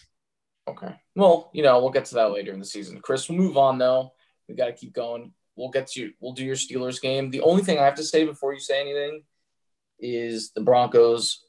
Okay. 0.67 0.93
Well, 1.15 1.49
you 1.53 1.63
know, 1.63 1.80
we'll 1.80 1.89
get 1.89 2.05
to 2.05 2.15
that 2.15 2.32
later 2.32 2.53
in 2.53 2.59
the 2.59 2.65
season. 2.65 2.99
Chris, 3.01 3.28
we'll 3.28 3.38
move 3.38 3.57
on 3.57 3.78
though. 3.78 4.13
We 4.47 4.55
got 4.55 4.67
to 4.67 4.74
keep 4.74 4.93
going. 4.93 5.34
We'll 5.55 5.70
get 5.70 5.88
to 5.88 6.01
you 6.01 6.13
we'll 6.20 6.34
do 6.34 6.45
your 6.45 6.55
Steelers 6.55 7.01
game. 7.01 7.32
The 7.32 7.41
only 7.41 7.63
thing 7.63 7.80
I 7.80 7.86
have 7.86 7.95
to 7.95 8.03
say 8.03 8.26
before 8.26 8.53
you 8.53 8.59
say 8.59 8.82
anything 8.82 9.24
is 9.99 10.51
the 10.51 10.61
Broncos. 10.61 11.43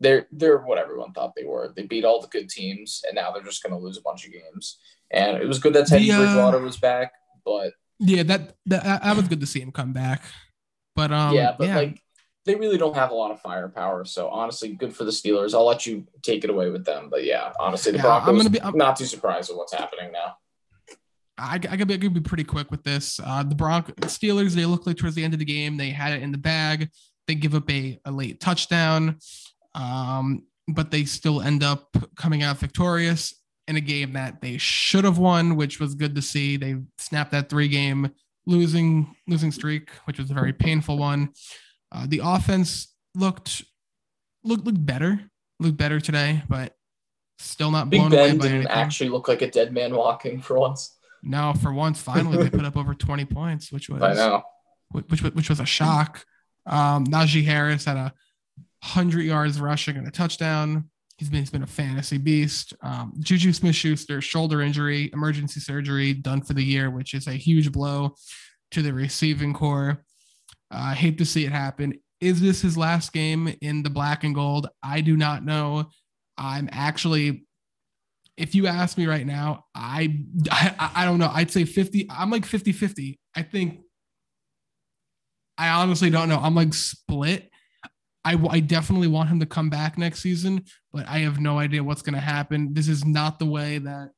They're 0.00 0.26
they're 0.32 0.58
what 0.58 0.78
everyone 0.78 1.12
thought 1.12 1.34
they 1.36 1.44
were. 1.44 1.72
They 1.74 1.84
beat 1.84 2.04
all 2.04 2.20
the 2.20 2.28
good 2.28 2.50
teams, 2.50 3.02
and 3.06 3.14
now 3.14 3.30
they're 3.30 3.42
just 3.42 3.62
going 3.62 3.72
to 3.72 3.78
lose 3.78 3.96
a 3.96 4.02
bunch 4.02 4.26
of 4.26 4.32
games. 4.32 4.78
And 5.10 5.36
it 5.36 5.46
was 5.46 5.58
good 5.58 5.72
that 5.74 5.86
Teddy 5.86 6.08
The, 6.08 6.14
uh, 6.14 6.18
Bridgewater 6.18 6.58
was 6.58 6.76
back, 6.76 7.12
but 7.44 7.72
Yeah, 8.00 8.24
that 8.24 8.56
that 8.66 9.04
I 9.04 9.12
was 9.12 9.28
good 9.28 9.40
to 9.40 9.46
see 9.46 9.60
him 9.60 9.72
come 9.72 9.92
back. 9.92 10.22
But 10.96 11.12
um, 11.12 11.34
yeah, 11.34 11.54
but 11.58 11.68
like 11.68 12.02
they 12.46 12.54
really 12.54 12.76
don't 12.78 12.94
have 12.94 13.10
a 13.10 13.14
lot 13.14 13.30
of 13.30 13.40
firepower. 13.40 14.04
So 14.04 14.28
honestly, 14.28 14.72
good 14.74 14.94
for 14.94 15.04
the 15.04 15.10
Steelers. 15.10 15.54
I'll 15.54 15.66
let 15.66 15.86
you 15.86 16.06
take 16.22 16.44
it 16.44 16.50
away 16.50 16.70
with 16.70 16.84
them. 16.84 17.08
But 17.10 17.24
yeah, 17.24 17.52
honestly, 17.58 17.92
the 17.92 17.98
Yeah, 17.98 18.02
Broncos. 18.02 18.28
I'm 18.28 18.36
gonna 18.36 18.50
be- 18.50 18.60
I'm- 18.60 18.76
not 18.76 18.96
too 18.96 19.06
surprised 19.06 19.50
at 19.50 19.56
what's 19.56 19.72
happening 19.72 20.12
now. 20.12 20.36
I, 21.36 21.54
I 21.56 21.58
could 21.76 21.88
be, 21.88 21.94
I 21.94 21.98
could 21.98 22.14
be 22.14 22.20
pretty 22.20 22.44
quick 22.44 22.70
with 22.70 22.84
this. 22.84 23.18
Uh, 23.22 23.42
the 23.42 23.56
Bronc 23.56 23.88
Steelers, 24.02 24.54
they 24.54 24.66
look 24.66 24.86
like 24.86 24.96
towards 24.96 25.16
the 25.16 25.24
end 25.24 25.32
of 25.32 25.40
the 25.40 25.44
game, 25.44 25.76
they 25.76 25.90
had 25.90 26.12
it 26.12 26.22
in 26.22 26.30
the 26.30 26.38
bag. 26.38 26.90
They 27.26 27.34
give 27.34 27.54
up 27.56 27.68
a, 27.70 27.98
a 28.04 28.12
late 28.12 28.38
touchdown, 28.40 29.18
um, 29.74 30.44
but 30.68 30.90
they 30.90 31.04
still 31.04 31.40
end 31.40 31.64
up 31.64 31.88
coming 32.16 32.42
out 32.42 32.58
victorious 32.58 33.34
in 33.66 33.76
a 33.76 33.80
game 33.80 34.12
that 34.12 34.42
they 34.42 34.58
should 34.58 35.04
have 35.04 35.18
won, 35.18 35.56
which 35.56 35.80
was 35.80 35.94
good 35.94 36.14
to 36.14 36.22
see. 36.22 36.56
They 36.56 36.76
snapped 36.98 37.32
that 37.32 37.48
three 37.48 37.68
game 37.68 38.10
losing 38.46 39.16
losing 39.26 39.50
streak, 39.50 39.88
which 40.04 40.18
was 40.18 40.30
a 40.30 40.34
very 40.34 40.52
painful 40.52 40.98
one. 40.98 41.30
Uh, 41.94 42.06
the 42.08 42.20
offense 42.22 42.88
looked 43.14 43.62
looked 44.42 44.64
looked 44.64 44.84
better, 44.84 45.20
looked 45.60 45.76
better 45.76 46.00
today, 46.00 46.42
but 46.48 46.74
still 47.38 47.70
not 47.70 47.88
Big 47.90 48.00
blown 48.00 48.12
away 48.12 48.28
Ben 48.30 48.38
by 48.38 48.42
didn't 48.44 48.56
anything. 48.58 48.72
actually 48.72 49.10
look 49.10 49.28
like 49.28 49.42
a 49.42 49.50
dead 49.50 49.72
man 49.72 49.94
walking 49.94 50.40
for 50.40 50.58
once. 50.58 50.96
No, 51.22 51.54
for 51.62 51.72
once, 51.72 52.00
finally 52.00 52.36
they 52.36 52.50
put 52.56 52.64
up 52.64 52.76
over 52.76 52.94
20 52.94 53.24
points, 53.26 53.72
which 53.72 53.88
was 53.88 54.02
I 54.02 54.12
know. 54.12 54.42
which 54.90 55.06
which, 55.08 55.22
which 55.22 55.48
was 55.48 55.60
a 55.60 55.66
shock. 55.66 56.24
Um, 56.66 57.06
Najee 57.06 57.44
Harris 57.44 57.84
had 57.84 57.96
a 57.96 58.12
hundred 58.82 59.22
yards 59.22 59.60
rushing 59.60 59.96
and 59.96 60.06
a 60.06 60.10
touchdown. 60.10 60.90
He's 61.18 61.30
been 61.30 61.40
he's 61.40 61.50
been 61.50 61.62
a 61.62 61.66
fantasy 61.66 62.18
beast. 62.18 62.74
Um, 62.82 63.12
Juju 63.20 63.52
Smith-Schuster 63.52 64.20
shoulder 64.20 64.60
injury, 64.62 65.10
emergency 65.12 65.60
surgery 65.60 66.12
done 66.12 66.42
for 66.42 66.54
the 66.54 66.64
year, 66.64 66.90
which 66.90 67.14
is 67.14 67.28
a 67.28 67.34
huge 67.34 67.70
blow 67.70 68.16
to 68.72 68.82
the 68.82 68.92
receiving 68.92 69.54
corps. 69.54 70.02
Uh, 70.70 70.78
I 70.78 70.94
hate 70.94 71.18
to 71.18 71.24
see 71.24 71.44
it 71.44 71.52
happen. 71.52 71.94
Is 72.20 72.40
this 72.40 72.62
his 72.62 72.76
last 72.76 73.12
game 73.12 73.54
in 73.60 73.82
the 73.82 73.90
black 73.90 74.24
and 74.24 74.34
gold? 74.34 74.68
I 74.82 75.00
do 75.00 75.16
not 75.16 75.44
know. 75.44 75.90
I'm 76.36 76.68
actually 76.72 77.46
if 78.36 78.54
you 78.54 78.66
ask 78.66 78.98
me 78.98 79.06
right 79.06 79.26
now, 79.26 79.64
I, 79.74 80.24
I 80.50 80.90
I 80.96 81.04
don't 81.04 81.18
know. 81.18 81.30
I'd 81.32 81.50
say 81.50 81.64
50. 81.64 82.08
I'm 82.10 82.30
like 82.30 82.42
50-50. 82.42 83.18
I 83.36 83.42
think 83.42 83.80
I 85.56 85.68
honestly 85.68 86.10
don't 86.10 86.28
know. 86.28 86.38
I'm 86.38 86.54
like 86.54 86.74
split. 86.74 87.50
I, 88.24 88.38
I 88.48 88.60
definitely 88.60 89.08
want 89.08 89.28
him 89.28 89.40
to 89.40 89.46
come 89.46 89.68
back 89.68 89.98
next 89.98 90.20
season, 90.20 90.64
but 90.92 91.06
I 91.06 91.18
have 91.18 91.40
no 91.40 91.58
idea 91.58 91.84
what's 91.84 92.02
going 92.02 92.14
to 92.14 92.20
happen. 92.20 92.72
This 92.72 92.88
is 92.88 93.04
not 93.04 93.38
the 93.38 93.46
way 93.46 93.78
that 93.78 94.10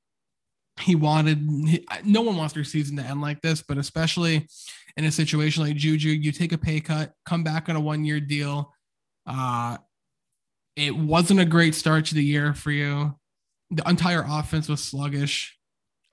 he 0.80 0.94
wanted. 0.94 1.38
he- 1.66 1.86
no 2.04 2.22
one 2.22 2.36
wants 2.36 2.54
their 2.54 2.64
season 2.64 2.96
to 2.96 3.02
end 3.02 3.20
like 3.20 3.40
this, 3.42 3.62
but 3.62 3.78
especially 3.78 4.46
in 4.96 5.04
a 5.04 5.12
situation 5.12 5.62
like 5.62 5.76
Juju, 5.76 6.08
you 6.08 6.32
take 6.32 6.52
a 6.52 6.58
pay 6.58 6.80
cut, 6.80 7.12
come 7.24 7.42
back 7.44 7.68
on 7.68 7.76
a 7.76 7.80
one 7.80 8.04
year 8.04 8.20
deal. 8.20 8.72
Uh, 9.26 9.78
it 10.76 10.94
wasn't 10.96 11.40
a 11.40 11.44
great 11.44 11.74
start 11.74 12.06
to 12.06 12.14
the 12.14 12.24
year 12.24 12.54
for 12.54 12.70
you. 12.70 13.14
The 13.70 13.88
entire 13.88 14.24
offense 14.26 14.68
was 14.68 14.82
sluggish. 14.82 15.56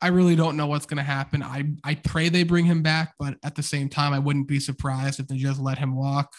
I 0.01 0.07
really 0.07 0.35
don't 0.35 0.57
know 0.57 0.67
what's 0.67 0.85
going 0.85 0.97
to 0.97 1.03
happen. 1.03 1.43
I, 1.43 1.63
I 1.83 1.95
pray 1.95 2.27
they 2.27 2.43
bring 2.43 2.65
him 2.65 2.81
back, 2.81 3.13
but 3.19 3.37
at 3.43 3.55
the 3.55 3.63
same 3.63 3.87
time, 3.87 4.11
I 4.11 4.19
wouldn't 4.19 4.47
be 4.47 4.59
surprised 4.59 5.19
if 5.19 5.27
they 5.27 5.37
just 5.37 5.61
let 5.61 5.77
him 5.77 5.95
walk. 5.95 6.33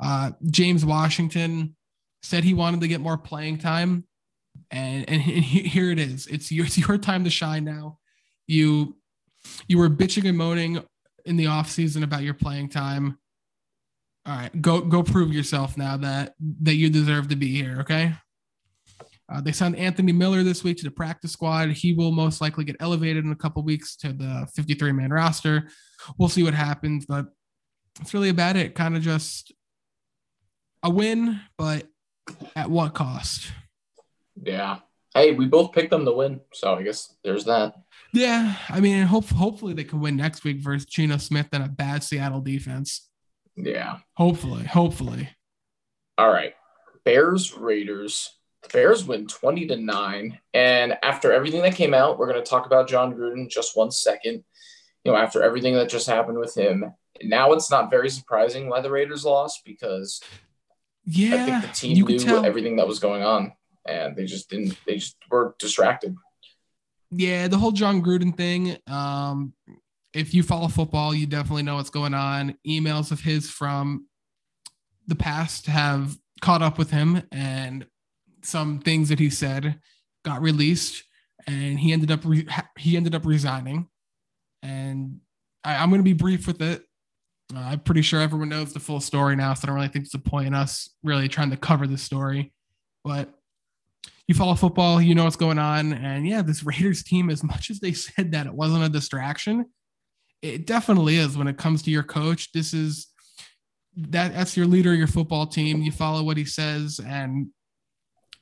Uh, 0.00 0.32
James 0.48 0.84
Washington 0.84 1.74
said 2.22 2.44
he 2.44 2.54
wanted 2.54 2.80
to 2.82 2.88
get 2.88 3.00
more 3.00 3.18
playing 3.18 3.58
time, 3.58 4.04
and 4.70 5.08
and 5.08 5.20
he- 5.22 5.40
he- 5.60 5.68
here 5.68 5.90
it 5.90 5.98
is. 5.98 6.26
It's 6.26 6.50
your, 6.52 6.66
it's 6.66 6.78
your 6.78 6.98
time 6.98 7.24
to 7.24 7.30
shine 7.30 7.64
now. 7.64 7.98
You 8.46 8.96
you 9.66 9.78
were 9.78 9.88
bitching 9.88 10.28
and 10.28 10.36
moaning 10.38 10.82
in 11.24 11.36
the 11.36 11.46
off 11.46 11.70
season 11.70 12.02
about 12.02 12.22
your 12.22 12.34
playing 12.34 12.68
time. 12.68 13.18
All 14.26 14.36
right, 14.36 14.62
go 14.62 14.80
go 14.80 15.02
prove 15.02 15.32
yourself 15.32 15.76
now 15.76 15.96
that 15.98 16.34
that 16.62 16.74
you 16.74 16.90
deserve 16.90 17.28
to 17.28 17.36
be 17.36 17.48
here. 17.54 17.78
Okay. 17.80 18.14
Uh, 19.30 19.42
they 19.42 19.52
signed 19.52 19.76
Anthony 19.76 20.10
Miller 20.10 20.42
this 20.42 20.64
week 20.64 20.78
to 20.78 20.84
the 20.84 20.90
practice 20.90 21.32
squad. 21.32 21.68
He 21.68 21.92
will 21.92 22.12
most 22.12 22.40
likely 22.40 22.64
get 22.64 22.76
elevated 22.80 23.26
in 23.26 23.30
a 23.30 23.36
couple 23.36 23.62
weeks 23.62 23.94
to 23.96 24.14
the 24.14 24.48
53 24.54 24.90
man 24.92 25.10
roster. 25.12 25.68
We'll 26.16 26.30
see 26.30 26.42
what 26.42 26.54
happens, 26.54 27.04
but 27.04 27.26
that's 27.98 28.14
really 28.14 28.30
about 28.30 28.56
it. 28.56 28.74
Kind 28.74 28.96
of 28.96 29.02
just 29.02 29.52
a 30.82 30.88
win, 30.88 31.40
but 31.58 31.86
at 32.56 32.70
what 32.70 32.94
cost? 32.94 33.52
Yeah. 34.42 34.78
Hey, 35.14 35.32
we 35.32 35.46
both 35.46 35.72
picked 35.72 35.90
them 35.90 36.04
to 36.04 36.12
win, 36.12 36.40
so 36.52 36.74
I 36.74 36.82
guess 36.82 37.14
there's 37.24 37.44
that. 37.46 37.74
Yeah, 38.12 38.54
I 38.68 38.80
mean, 38.80 39.04
hope 39.04 39.26
hopefully 39.26 39.74
they 39.74 39.84
can 39.84 40.00
win 40.00 40.16
next 40.16 40.44
week 40.44 40.58
versus 40.58 40.86
Geno 40.86 41.16
Smith 41.16 41.48
and 41.52 41.64
a 41.64 41.68
bad 41.68 42.02
Seattle 42.02 42.40
defense. 42.40 43.08
Yeah. 43.56 43.98
Hopefully, 44.14 44.64
hopefully. 44.64 45.28
All 46.16 46.30
right. 46.30 46.54
Bears 47.04 47.54
Raiders. 47.54 48.34
The 48.62 48.68
Bears 48.68 49.04
win 49.04 49.26
20 49.26 49.66
to 49.68 49.76
9. 49.76 50.38
And 50.54 50.98
after 51.02 51.32
everything 51.32 51.62
that 51.62 51.74
came 51.74 51.94
out, 51.94 52.18
we're 52.18 52.30
going 52.30 52.42
to 52.42 52.48
talk 52.48 52.66
about 52.66 52.88
Jon 52.88 53.14
Gruden 53.14 53.48
just 53.48 53.76
one 53.76 53.90
second. 53.90 54.44
You 55.04 55.12
know, 55.12 55.16
after 55.16 55.42
everything 55.42 55.74
that 55.74 55.88
just 55.88 56.06
happened 56.06 56.38
with 56.38 56.56
him, 56.56 56.92
now 57.22 57.52
it's 57.52 57.70
not 57.70 57.90
very 57.90 58.10
surprising 58.10 58.68
why 58.68 58.80
the 58.80 58.90
Raiders 58.90 59.24
lost 59.24 59.62
because 59.64 60.20
yeah, 61.04 61.34
I 61.34 61.46
think 61.46 61.62
the 61.62 61.68
team 61.68 62.04
knew 62.04 62.18
tell. 62.18 62.44
everything 62.44 62.76
that 62.76 62.86
was 62.86 62.98
going 62.98 63.22
on 63.22 63.52
and 63.88 64.14
they 64.16 64.26
just 64.26 64.50
didn't 64.50 64.78
they 64.86 64.96
just 64.96 65.16
were 65.30 65.54
distracted. 65.58 66.14
yeah, 67.10 67.48
the 67.48 67.58
whole 67.58 67.72
Jon 67.72 68.02
Gruden 68.02 68.36
thing. 68.36 68.76
Um, 68.86 69.54
if 70.14 70.34
you 70.34 70.42
follow 70.42 70.68
football, 70.68 71.14
you 71.14 71.26
definitely 71.26 71.62
know 71.62 71.76
what's 71.76 71.90
going 71.90 72.14
on. 72.14 72.56
Emails 72.66 73.12
of 73.12 73.20
his 73.20 73.50
from 73.50 74.06
the 75.06 75.16
past 75.16 75.66
have 75.66 76.16
caught 76.40 76.62
up 76.62 76.78
with 76.78 76.90
him, 76.90 77.22
and 77.32 77.86
some 78.42 78.78
things 78.80 79.08
that 79.08 79.18
he 79.18 79.30
said 79.30 79.80
got 80.24 80.42
released, 80.42 81.04
and 81.46 81.78
he 81.78 81.92
ended 81.92 82.10
up 82.10 82.20
re- 82.24 82.48
he 82.78 82.96
ended 82.96 83.14
up 83.14 83.26
resigning. 83.26 83.88
And 84.62 85.20
I, 85.64 85.76
I'm 85.76 85.90
going 85.90 86.00
to 86.00 86.04
be 86.04 86.12
brief 86.14 86.46
with 86.46 86.60
it. 86.60 86.82
Uh, 87.54 87.60
I'm 87.60 87.80
pretty 87.80 88.02
sure 88.02 88.20
everyone 88.20 88.48
knows 88.50 88.72
the 88.72 88.80
full 88.80 89.00
story 89.00 89.36
now, 89.36 89.54
so 89.54 89.62
I 89.64 89.66
don't 89.66 89.76
really 89.76 89.88
think 89.88 90.04
it's 90.04 90.14
a 90.14 90.18
point 90.18 90.48
in 90.48 90.54
us 90.54 90.90
really 91.02 91.28
trying 91.28 91.50
to 91.50 91.56
cover 91.56 91.86
the 91.86 91.96
story. 91.96 92.52
But 93.04 93.32
you 94.26 94.34
follow 94.34 94.54
football, 94.54 95.00
you 95.00 95.14
know 95.14 95.24
what's 95.24 95.36
going 95.36 95.58
on. 95.58 95.92
And 95.92 96.26
yeah, 96.26 96.42
this 96.42 96.62
Raiders 96.62 97.02
team, 97.02 97.30
as 97.30 97.42
much 97.42 97.70
as 97.70 97.80
they 97.80 97.92
said 97.94 98.32
that 98.32 98.46
it 98.46 98.54
wasn't 98.54 98.84
a 98.84 98.88
distraction, 98.88 99.66
it 100.42 100.66
definitely 100.66 101.16
is 101.16 101.36
when 101.36 101.48
it 101.48 101.58
comes 101.58 101.82
to 101.82 101.90
your 101.90 102.02
coach. 102.02 102.52
This 102.52 102.72
is 102.72 103.08
that 103.96 104.34
that's 104.34 104.56
your 104.56 104.66
leader, 104.66 104.94
your 104.94 105.08
football 105.08 105.46
team. 105.46 105.82
You 105.82 105.90
follow 105.90 106.22
what 106.22 106.36
he 106.36 106.44
says, 106.44 107.00
and 107.04 107.48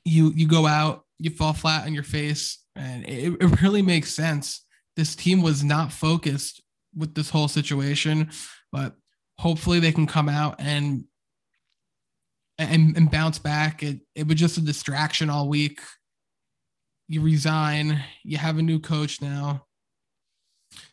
you 0.05 0.31
you 0.35 0.47
go 0.47 0.67
out, 0.67 1.05
you 1.17 1.31
fall 1.31 1.53
flat 1.53 1.85
on 1.85 1.93
your 1.93 2.03
face, 2.03 2.63
and 2.75 3.03
it, 3.07 3.35
it 3.41 3.61
really 3.61 3.81
makes 3.81 4.13
sense. 4.13 4.63
This 4.95 5.15
team 5.15 5.41
was 5.41 5.63
not 5.63 5.91
focused 5.91 6.61
with 6.95 7.15
this 7.15 7.29
whole 7.29 7.47
situation, 7.47 8.29
but 8.71 8.95
hopefully 9.39 9.79
they 9.79 9.91
can 9.91 10.07
come 10.07 10.29
out 10.29 10.55
and 10.59 11.05
and, 12.57 12.95
and 12.97 13.11
bounce 13.11 13.39
back. 13.39 13.83
It 13.83 13.99
it 14.15 14.27
was 14.27 14.37
just 14.37 14.57
a 14.57 14.61
distraction 14.61 15.29
all 15.29 15.47
week. 15.47 15.79
You 17.07 17.21
resign. 17.21 18.03
You 18.23 18.37
have 18.37 18.57
a 18.57 18.63
new 18.63 18.79
coach 18.79 19.21
now. 19.21 19.65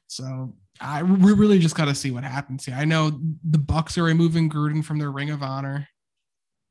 So 0.06 0.54
I 0.80 1.02
we 1.02 1.32
really 1.32 1.58
just 1.58 1.76
got 1.76 1.86
to 1.86 1.94
see 1.94 2.10
what 2.10 2.24
happens 2.24 2.64
here. 2.64 2.74
I 2.76 2.84
know 2.84 3.10
the 3.10 3.58
Bucs 3.58 3.98
are 3.98 4.04
removing 4.04 4.50
Gruden 4.50 4.84
from 4.84 4.98
their 4.98 5.10
Ring 5.10 5.30
of 5.30 5.42
Honor. 5.42 5.88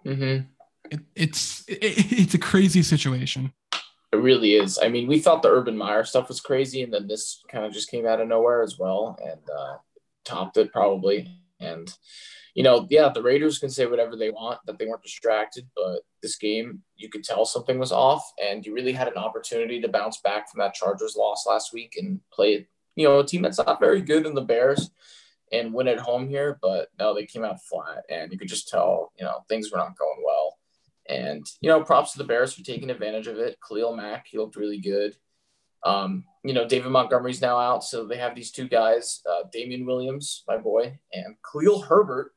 Mm-hmm. 0.05 0.45
It, 0.91 0.99
it's 1.15 1.63
it, 1.67 1.77
it's 1.81 2.33
a 2.33 2.39
crazy 2.39 2.83
situation. 2.83 3.53
It 4.11 4.17
really 4.17 4.53
is. 4.55 4.77
I 4.81 4.89
mean, 4.89 5.07
we 5.07 5.19
thought 5.19 5.41
the 5.41 5.49
Urban 5.49 5.75
Meyer 5.75 6.03
stuff 6.03 6.27
was 6.27 6.39
crazy, 6.39 6.83
and 6.83 6.93
then 6.93 7.07
this 7.07 7.41
kind 7.49 7.65
of 7.65 7.73
just 7.73 7.89
came 7.89 8.05
out 8.05 8.21
of 8.21 8.27
nowhere 8.27 8.61
as 8.61 8.77
well, 8.77 9.17
and 9.23 9.39
uh, 9.49 9.77
topped 10.23 10.57
it 10.57 10.71
probably. 10.71 11.29
And 11.59 11.91
you 12.53 12.63
know, 12.63 12.87
yeah, 12.89 13.09
the 13.09 13.21
Raiders 13.21 13.57
can 13.57 13.69
say 13.69 13.85
whatever 13.85 14.15
they 14.15 14.29
want 14.29 14.59
that 14.65 14.77
they 14.77 14.85
weren't 14.85 15.01
distracted, 15.01 15.67
but 15.75 16.01
this 16.21 16.35
game, 16.37 16.83
you 16.95 17.09
could 17.09 17.23
tell 17.23 17.45
something 17.45 17.79
was 17.79 17.91
off, 17.91 18.31
and 18.43 18.65
you 18.65 18.73
really 18.73 18.93
had 18.93 19.07
an 19.07 19.17
opportunity 19.17 19.81
to 19.81 19.87
bounce 19.87 20.19
back 20.21 20.49
from 20.49 20.59
that 20.59 20.75
Chargers 20.75 21.15
loss 21.15 21.45
last 21.47 21.73
week 21.73 21.95
and 21.97 22.19
play, 22.31 22.67
you 22.95 23.07
know, 23.07 23.19
a 23.19 23.25
team 23.25 23.41
that's 23.41 23.57
not 23.57 23.79
very 23.79 24.01
good 24.01 24.25
in 24.25 24.35
the 24.35 24.41
Bears 24.41 24.91
and 25.51 25.73
win 25.73 25.87
at 25.87 25.99
home 25.99 26.27
here. 26.27 26.59
But 26.61 26.89
no, 26.99 27.15
they 27.15 27.25
came 27.25 27.43
out 27.43 27.63
flat, 27.63 28.03
and 28.09 28.31
you 28.31 28.37
could 28.37 28.49
just 28.49 28.69
tell, 28.69 29.11
you 29.17 29.25
know, 29.25 29.39
things 29.49 29.71
were 29.71 29.79
not 29.79 29.97
going 29.97 30.23
well. 30.23 30.57
And 31.09 31.45
you 31.59 31.69
know, 31.69 31.83
props 31.83 32.11
to 32.13 32.19
the 32.19 32.23
Bears 32.23 32.53
for 32.53 32.63
taking 32.63 32.91
advantage 32.91 33.27
of 33.27 33.37
it. 33.37 33.57
Khalil 33.67 33.95
Mack, 33.95 34.27
he 34.27 34.37
looked 34.37 34.55
really 34.55 34.79
good. 34.79 35.15
Um, 35.83 36.23
you 36.43 36.53
know, 36.53 36.67
David 36.67 36.91
Montgomery's 36.91 37.41
now 37.41 37.57
out, 37.57 37.83
so 37.83 38.05
they 38.05 38.17
have 38.17 38.35
these 38.35 38.51
two 38.51 38.67
guys, 38.67 39.21
uh, 39.29 39.43
Damien 39.51 39.85
Williams, 39.85 40.43
my 40.47 40.57
boy, 40.57 40.97
and 41.11 41.35
Khalil 41.51 41.81
Herbert, 41.81 42.31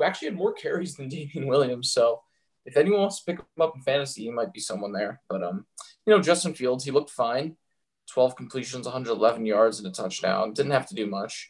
who 0.00 0.06
actually 0.06 0.28
had 0.28 0.36
more 0.36 0.52
carries 0.52 0.94
than 0.96 1.08
Damien 1.10 1.46
Williams. 1.46 1.92
So 1.92 2.22
if 2.64 2.76
anyone 2.76 3.00
wants 3.00 3.18
to 3.18 3.24
pick 3.24 3.38
him 3.38 3.46
up 3.60 3.74
in 3.76 3.82
fantasy, 3.82 4.24
he 4.24 4.30
might 4.30 4.52
be 4.52 4.60
someone 4.60 4.92
there. 4.92 5.20
But 5.28 5.42
um, 5.42 5.66
you 6.06 6.14
know, 6.14 6.22
Justin 6.22 6.54
Fields, 6.54 6.84
he 6.84 6.90
looked 6.90 7.10
fine. 7.10 7.56
12 8.12 8.34
completions, 8.34 8.86
111 8.86 9.46
yards, 9.46 9.78
and 9.78 9.86
a 9.86 9.90
touchdown. 9.92 10.52
Didn't 10.52 10.72
have 10.72 10.88
to 10.88 10.96
do 10.96 11.06
much. 11.06 11.48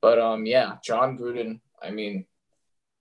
But 0.00 0.20
um, 0.20 0.46
yeah, 0.46 0.76
Jon 0.84 1.18
Gruden, 1.18 1.60
I 1.82 1.90
mean, 1.90 2.26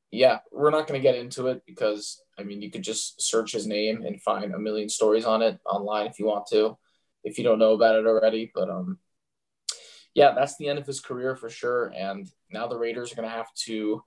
yeah, 0.09 0.39
we're 0.51 0.71
not 0.71 0.87
going 0.87 0.99
to 0.99 1.03
get 1.03 1.15
into 1.15 1.47
it 1.47 1.61
because 1.67 2.21
I 2.39 2.43
mean, 2.43 2.61
you 2.61 2.71
could 2.71 2.83
just 2.83 3.21
search 3.21 3.51
his 3.51 3.67
name 3.67 4.03
and 4.03 4.21
find 4.21 4.53
a 4.53 4.59
million 4.59 4.89
stories 4.89 5.25
on 5.25 5.41
it 5.41 5.59
online 5.65 6.07
if 6.07 6.19
you 6.19 6.25
want 6.25 6.47
to, 6.47 6.77
if 7.23 7.37
you 7.37 7.43
don't 7.43 7.59
know 7.59 7.73
about 7.73 7.95
it 7.95 8.07
already. 8.07 8.51
But 8.53 8.69
um, 8.69 8.97
yeah, 10.15 10.31
that's 10.31 10.57
the 10.57 10.69
end 10.69 10.79
of 10.79 10.87
his 10.87 10.99
career 10.99 11.35
for 11.35 11.49
sure. 11.49 11.93
And 11.95 12.27
now 12.49 12.67
the 12.67 12.77
Raiders 12.77 13.11
are 13.11 13.15
going 13.15 13.29
to 13.29 13.35
have 13.35 13.53
to. 13.65 14.03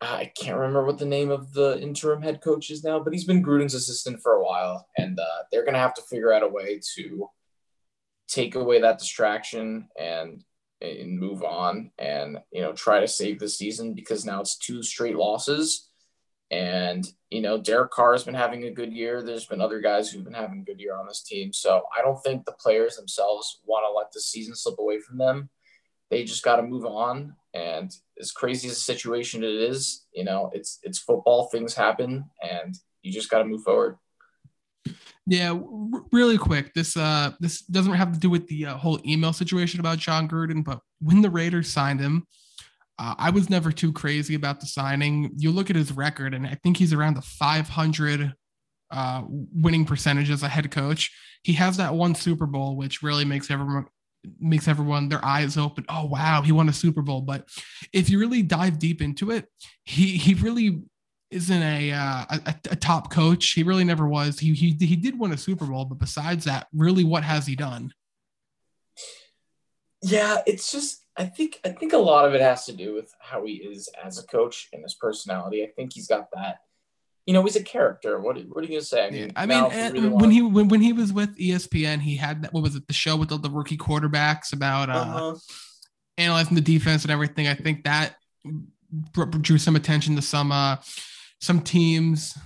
I 0.00 0.30
can't 0.38 0.58
remember 0.58 0.84
what 0.84 0.98
the 0.98 1.06
name 1.06 1.30
of 1.30 1.52
the 1.52 1.80
interim 1.80 2.20
head 2.20 2.42
coach 2.42 2.70
is 2.70 2.84
now, 2.84 3.00
but 3.00 3.14
he's 3.14 3.24
been 3.24 3.42
Gruden's 3.42 3.74
assistant 3.74 4.20
for 4.22 4.34
a 4.34 4.44
while, 4.44 4.86
and 4.98 5.18
uh, 5.18 5.42
they're 5.50 5.64
going 5.64 5.74
to 5.74 5.80
have 5.80 5.94
to 5.94 6.02
figure 6.02 6.32
out 6.32 6.42
a 6.42 6.48
way 6.48 6.80
to 6.96 7.30
take 8.28 8.54
away 8.54 8.80
that 8.80 8.98
distraction 8.98 9.88
and 9.98 10.44
and 10.82 11.18
move 11.18 11.42
on 11.42 11.90
and 11.98 12.38
you 12.52 12.60
know 12.60 12.72
try 12.72 13.00
to 13.00 13.08
save 13.08 13.38
the 13.38 13.48
season 13.48 13.94
because 13.94 14.26
now 14.26 14.40
it's 14.40 14.58
two 14.58 14.82
straight 14.82 15.16
losses. 15.16 15.88
And 16.50 17.04
you 17.30 17.40
know 17.40 17.58
Derek 17.58 17.90
Carr 17.90 18.12
has 18.12 18.24
been 18.24 18.34
having 18.34 18.64
a 18.64 18.70
good 18.70 18.92
year. 18.92 19.22
There's 19.22 19.46
been 19.46 19.62
other 19.62 19.80
guys 19.80 20.10
who've 20.10 20.24
been 20.24 20.34
having 20.34 20.60
a 20.60 20.64
good 20.64 20.80
year 20.80 20.94
on 20.96 21.06
this 21.06 21.22
team. 21.22 21.52
So 21.54 21.84
I 21.96 22.02
don't 22.02 22.22
think 22.22 22.44
the 22.44 22.52
players 22.52 22.96
themselves 22.96 23.60
want 23.64 23.86
to 23.88 23.96
let 23.96 24.12
the 24.12 24.20
season 24.20 24.54
slip 24.54 24.78
away 24.78 25.00
from 25.00 25.16
them. 25.16 25.48
They 26.10 26.24
just 26.24 26.44
got 26.44 26.56
to 26.56 26.62
move 26.62 26.84
on 26.84 27.34
and 27.54 27.90
as 28.20 28.32
crazy 28.32 28.68
as 28.68 28.82
situation 28.82 29.44
it 29.44 29.54
is 29.54 30.06
you 30.12 30.24
know 30.24 30.50
it's 30.52 30.78
it's 30.82 30.98
football 30.98 31.48
things 31.48 31.74
happen 31.74 32.24
and 32.42 32.74
you 33.02 33.12
just 33.12 33.30
got 33.30 33.38
to 33.38 33.44
move 33.44 33.62
forward 33.62 33.96
yeah, 35.26 35.50
r- 35.50 36.04
really 36.12 36.38
quick. 36.38 36.72
This 36.72 36.96
uh 36.96 37.32
this 37.40 37.62
doesn't 37.62 37.94
have 37.94 38.12
to 38.12 38.18
do 38.18 38.30
with 38.30 38.46
the 38.46 38.66
uh, 38.66 38.76
whole 38.76 39.00
email 39.04 39.32
situation 39.32 39.80
about 39.80 39.98
Jon 39.98 40.28
Gruden, 40.28 40.64
but 40.64 40.80
when 41.00 41.20
the 41.20 41.30
Raiders 41.30 41.68
signed 41.68 42.00
him, 42.00 42.26
uh, 42.98 43.14
I 43.18 43.30
was 43.30 43.50
never 43.50 43.72
too 43.72 43.92
crazy 43.92 44.34
about 44.34 44.60
the 44.60 44.66
signing. 44.66 45.32
You 45.36 45.50
look 45.50 45.68
at 45.68 45.76
his 45.76 45.92
record, 45.92 46.32
and 46.32 46.46
I 46.46 46.58
think 46.62 46.76
he's 46.76 46.92
around 46.92 47.14
the 47.14 47.22
500 47.22 48.34
uh, 48.90 49.22
winning 49.26 49.84
percentage 49.84 50.30
as 50.30 50.42
a 50.42 50.48
head 50.48 50.70
coach. 50.70 51.10
He 51.42 51.54
has 51.54 51.76
that 51.76 51.94
one 51.94 52.14
Super 52.14 52.46
Bowl, 52.46 52.76
which 52.76 53.02
really 53.02 53.24
makes 53.24 53.50
everyone 53.50 53.86
makes 54.40 54.68
everyone 54.68 55.08
their 55.08 55.24
eyes 55.24 55.56
open. 55.56 55.84
Oh 55.88 56.06
wow, 56.06 56.42
he 56.42 56.52
won 56.52 56.68
a 56.68 56.72
Super 56.72 57.02
Bowl. 57.02 57.20
But 57.20 57.48
if 57.92 58.10
you 58.10 58.18
really 58.18 58.42
dive 58.42 58.78
deep 58.78 59.02
into 59.02 59.30
it, 59.30 59.46
he 59.84 60.16
he 60.16 60.34
really 60.34 60.82
isn't 61.30 61.62
a, 61.62 61.92
uh, 61.92 62.24
a, 62.30 62.54
a 62.70 62.76
top 62.76 63.10
coach. 63.12 63.50
He 63.50 63.62
really 63.62 63.84
never 63.84 64.06
was. 64.06 64.38
He 64.38 64.54
he 64.54 64.76
he 64.78 64.96
did 64.96 65.18
win 65.18 65.32
a 65.32 65.36
Super 65.36 65.66
Bowl, 65.66 65.84
but 65.84 65.98
besides 65.98 66.44
that, 66.44 66.68
really, 66.72 67.04
what 67.04 67.24
has 67.24 67.46
he 67.46 67.56
done? 67.56 67.92
Yeah, 70.02 70.42
it's 70.46 70.70
just 70.70 71.04
I 71.16 71.24
think 71.24 71.60
I 71.64 71.70
think 71.70 71.92
a 71.92 71.98
lot 71.98 72.26
of 72.26 72.34
it 72.34 72.40
has 72.40 72.66
to 72.66 72.72
do 72.72 72.94
with 72.94 73.12
how 73.20 73.44
he 73.44 73.54
is 73.54 73.88
as 74.02 74.18
a 74.18 74.26
coach 74.26 74.68
and 74.72 74.82
his 74.82 74.94
personality. 74.94 75.64
I 75.64 75.68
think 75.74 75.94
he's 75.94 76.06
got 76.06 76.28
that. 76.34 76.58
You 77.26 77.34
know, 77.34 77.42
he's 77.42 77.56
a 77.56 77.62
character. 77.62 78.20
What 78.20 78.38
what 78.48 78.62
are 78.62 78.68
you 78.68 78.74
gonna 78.74 78.82
say? 78.82 79.04
I 79.04 79.10
mean, 79.10 79.24
yeah, 79.24 79.32
I 79.34 79.46
mean 79.46 79.64
really 79.92 80.08
when 80.08 80.30
he 80.30 80.42
when, 80.42 80.68
when 80.68 80.80
he 80.80 80.92
was 80.92 81.12
with 81.12 81.36
ESPN, 81.36 82.00
he 82.00 82.16
had 82.16 82.42
that. 82.42 82.52
What 82.52 82.62
was 82.62 82.76
it? 82.76 82.86
The 82.86 82.94
show 82.94 83.16
with 83.16 83.30
the, 83.30 83.38
the 83.38 83.50
rookie 83.50 83.76
quarterbacks 83.76 84.52
about 84.52 84.88
uh, 84.88 84.92
uh-huh. 84.92 85.34
analyzing 86.18 86.54
the 86.54 86.60
defense 86.60 87.02
and 87.02 87.10
everything. 87.10 87.48
I 87.48 87.54
think 87.54 87.82
that 87.84 88.14
drew 89.40 89.58
some 89.58 89.76
attention 89.76 90.14
to 90.16 90.22
some 90.22 90.52
uh, 90.52 90.76
some 91.40 91.60
teams, 91.60 92.38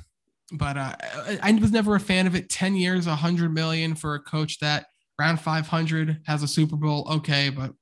but 0.53 0.77
uh, 0.77 0.95
I 1.43 1.53
was 1.61 1.73
never 1.73 1.95
a 1.95 2.01
fan 2.01 2.27
of 2.27 2.35
it. 2.35 2.49
10 2.49 2.75
years, 2.75 3.07
a 3.07 3.11
100 3.11 3.53
million 3.53 3.95
for 3.95 4.15
a 4.15 4.21
coach 4.21 4.59
that 4.61 4.87
round 5.19 5.41
500 5.41 6.23
has 6.27 6.43
a 6.43 6.49
Super 6.49 6.77
Bowl. 6.77 7.07
Okay, 7.11 7.51
but 7.51 7.73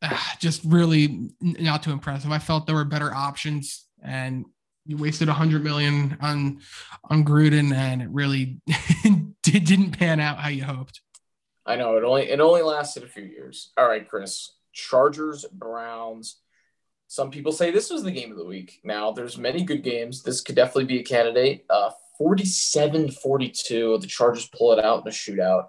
uh, 0.00 0.18
just 0.38 0.62
really 0.64 1.30
not 1.40 1.82
too 1.82 1.92
impressive. 1.92 2.32
I 2.32 2.38
felt 2.38 2.66
there 2.66 2.74
were 2.74 2.84
better 2.84 3.14
options 3.14 3.86
and 4.02 4.46
you 4.84 4.96
wasted 4.96 5.28
100 5.28 5.62
million 5.62 6.16
on 6.20 6.60
on 7.04 7.24
Gruden 7.24 7.72
and 7.74 8.02
it 8.02 8.10
really 8.10 8.60
didn't 9.42 9.98
pan 9.98 10.20
out 10.20 10.38
how 10.38 10.48
you 10.48 10.64
hoped. 10.64 11.00
I 11.64 11.76
know 11.76 11.96
it 11.96 12.04
only 12.04 12.28
it 12.28 12.40
only 12.40 12.62
lasted 12.62 13.04
a 13.04 13.08
few 13.08 13.24
years. 13.24 13.72
All 13.76 13.88
right, 13.88 14.08
Chris. 14.08 14.52
Chargers, 14.72 15.44
Browns. 15.52 16.40
Some 17.06 17.30
people 17.30 17.52
say 17.52 17.70
this 17.70 17.90
was 17.90 18.02
the 18.02 18.10
game 18.10 18.32
of 18.32 18.38
the 18.38 18.44
week. 18.44 18.80
Now, 18.84 19.12
there's 19.12 19.36
many 19.36 19.64
good 19.64 19.82
games. 19.82 20.22
This 20.22 20.40
could 20.40 20.56
definitely 20.56 20.86
be 20.86 21.00
a 21.00 21.04
candidate. 21.04 21.66
Uh, 21.68 21.90
47-42, 22.18 24.00
the 24.00 24.06
Chargers 24.06 24.48
pull 24.56 24.72
it 24.72 24.82
out 24.82 25.02
in 25.02 25.08
a 25.08 25.10
shootout. 25.10 25.66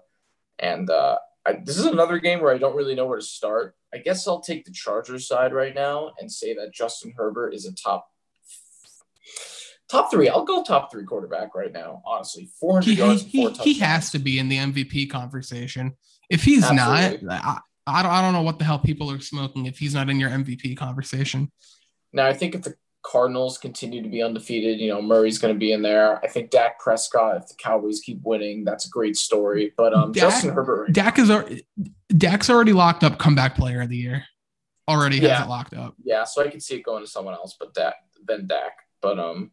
And 0.59 0.89
uh, 0.89 1.18
I, 1.45 1.59
this 1.64 1.78
is 1.78 1.86
another 1.86 2.18
game 2.20 2.39
where 2.39 2.53
I 2.53 2.57
don't 2.57 2.78
really 2.78 2.95
know 2.95 3.07
where 3.07 3.20
to 3.20 3.26
start. 3.26 3.76
I 3.93 3.97
guess 3.97 4.28
I'll 4.28 4.39
take 4.39 4.64
the 4.64 4.72
Chargers 4.72 5.28
side 5.28 5.53
right 5.53 5.76
now 5.76 6.11
and 6.20 6.32
say 6.32 6.53
that 6.53 6.74
Justin 6.74 7.14
Herbert 7.18 7.53
is 7.53 7.66
a 7.66 7.76
top 7.76 8.07
top 9.89 10.11
three. 10.11 10.30
I'll 10.30 10.45
go 10.45 10.63
top 10.63 10.91
three 10.91 11.05
quarterback 11.05 11.55
right 11.55 11.71
now. 11.71 12.01
Honestly, 12.05 12.49
400 12.59 12.86
he, 12.86 12.93
yards. 12.95 13.24
He, 13.24 13.49
he, 13.49 13.74
has 13.80 14.11
to 14.11 14.19
be 14.19 14.39
in 14.39 14.49
the 14.49 14.57
MVP 14.57 15.09
conversation. 15.09 15.93
If 16.30 16.43
he's 16.43 16.63
Absolutely. 16.63 17.28
not, 17.28 17.63
I 17.86 18.01
don't, 18.01 18.11
I 18.11 18.21
don't 18.21 18.34
know 18.34 18.41
what 18.41 18.59
the 18.59 18.65
hell 18.65 18.80
people 18.80 19.11
are 19.11 19.19
smoking 19.19 19.65
if 19.65 19.78
he's 19.78 19.93
not 19.93 20.09
in 20.09 20.19
your 20.19 20.30
MVP 20.30 20.78
conversation. 20.78 21.51
Now, 22.11 22.26
I 22.26 22.34
think 22.34 22.55
if 22.55 22.61
the 22.63 22.76
Cardinals 23.03 23.57
continue 23.57 24.01
to 24.01 24.07
be 24.07 24.24
undefeated, 24.24 24.80
you 24.80 24.88
know, 24.88 25.01
Murray's 25.01 25.38
going 25.38 25.53
to 25.53 25.59
be 25.59 25.74
in 25.74 25.82
there. 25.82 26.24
I 26.24 26.28
think 26.28 26.49
Dak 26.49 26.80
Prescott, 26.80 27.36
if 27.38 27.47
the 27.49 27.55
Cowboys 27.55 27.99
keep 27.99 28.21
winning, 28.24 28.63
that's 28.63 28.86
a 28.86 28.89
great 28.89 29.17
story. 29.17 29.74
But 29.76 29.93
um, 29.93 30.13
Dak, 30.13 30.21
Justin 30.21 30.51
Herbert, 30.51 30.93
Dak 30.93 31.19
is 31.19 31.30
already, 31.30 31.67
Dak's 32.15 32.49
already 32.49 32.71
locked 32.71 33.03
up 33.03 33.19
comeback 33.19 33.55
player 33.55 33.82
of 33.82 33.89
the 33.89 33.97
year. 33.97 34.24
Already 34.88 35.17
yeah. 35.17 35.36
has 35.36 35.45
it 35.45 35.49
locked 35.49 35.74
up. 35.74 35.95
Yeah, 36.03 36.24
so 36.24 36.43
I 36.43 36.47
can 36.47 36.59
see 36.59 36.76
it 36.76 36.84
going 36.84 37.03
to 37.03 37.09
someone 37.09 37.34
else, 37.34 37.55
but 37.59 37.74
Dak 37.74 37.95
than 38.26 38.47
Dak. 38.47 38.71
But 39.04 39.20
um, 39.20 39.51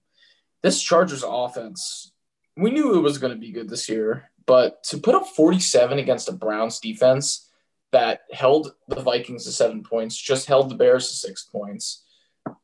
this 0.62 0.80
Chargers 0.80 1.24
offense, 1.26 2.12
we 2.56 2.70
knew 2.70 2.96
it 2.96 3.02
was 3.02 3.18
going 3.18 3.34
to 3.34 3.38
be 3.38 3.52
good 3.52 3.68
this 3.68 3.88
year, 3.88 4.30
but 4.46 4.82
to 4.84 4.98
put 4.98 5.14
up 5.14 5.26
47 5.26 5.98
against 5.98 6.28
a 6.28 6.32
Browns 6.32 6.78
defense 6.80 7.50
that 7.92 8.20
held 8.32 8.72
the 8.88 9.02
Vikings 9.02 9.44
to 9.44 9.52
seven 9.52 9.82
points, 9.82 10.16
just 10.16 10.46
held 10.46 10.70
the 10.70 10.76
Bears 10.76 11.08
to 11.08 11.14
six 11.14 11.44
points. 11.44 12.04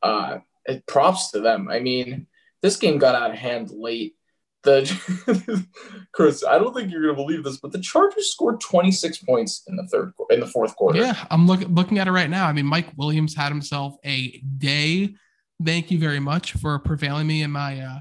Uh, 0.01 0.39
it, 0.65 0.85
props 0.87 1.31
to 1.31 1.41
them. 1.41 1.69
I 1.69 1.79
mean, 1.79 2.27
this 2.61 2.77
game 2.77 2.97
got 2.97 3.15
out 3.15 3.31
of 3.31 3.37
hand 3.37 3.71
late. 3.71 4.15
The 4.63 5.65
Chris, 6.13 6.43
I 6.43 6.57
don't 6.57 6.73
think 6.73 6.91
you're 6.91 7.03
going 7.03 7.15
to 7.15 7.21
believe 7.21 7.43
this, 7.43 7.57
but 7.57 7.71
the 7.71 7.79
Chargers 7.79 8.31
scored 8.31 8.59
26 8.59 9.19
points 9.19 9.63
in 9.67 9.75
the 9.75 9.87
third 9.87 10.13
in 10.29 10.39
the 10.39 10.47
fourth 10.47 10.75
quarter. 10.75 10.99
Yeah, 10.99 11.25
I'm 11.29 11.47
looking 11.47 11.73
looking 11.73 11.99
at 11.99 12.07
it 12.07 12.11
right 12.11 12.29
now. 12.29 12.47
I 12.47 12.53
mean, 12.53 12.65
Mike 12.65 12.89
Williams 12.97 13.35
had 13.35 13.49
himself 13.49 13.97
a 14.03 14.39
day. 14.57 15.15
Thank 15.63 15.89
you 15.91 15.99
very 15.99 16.19
much 16.19 16.53
for 16.53 16.77
prevailing 16.79 17.27
me 17.27 17.41
in 17.41 17.51
my 17.51 17.79
uh, 17.79 17.99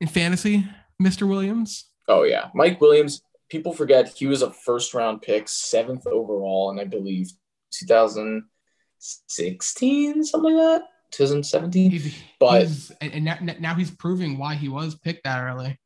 in 0.00 0.08
fantasy. 0.08 0.66
Mr. 1.02 1.28
Williams? 1.28 1.84
Oh 2.08 2.22
yeah, 2.24 2.48
Mike 2.54 2.80
Williams. 2.80 3.22
People 3.48 3.72
forget 3.72 4.08
he 4.14 4.26
was 4.26 4.42
a 4.42 4.50
first 4.50 4.92
round 4.94 5.22
pick, 5.22 5.48
seventh 5.48 6.06
overall, 6.06 6.70
and 6.70 6.78
I 6.80 6.84
believe 6.84 7.30
2016, 7.72 10.24
something 10.24 10.54
like 10.56 10.80
that. 10.80 10.88
2017. 11.12 11.90
He's, 11.90 12.14
But- 12.38 12.62
he's- 12.66 12.92
and 13.00 13.12
and 13.14 13.24
now, 13.24 13.38
now 13.58 13.74
he's 13.74 13.90
proving 13.90 14.36
why 14.38 14.54
he 14.54 14.68
was 14.68 14.94
picked 14.94 15.24
that 15.24 15.42
early. 15.42 15.78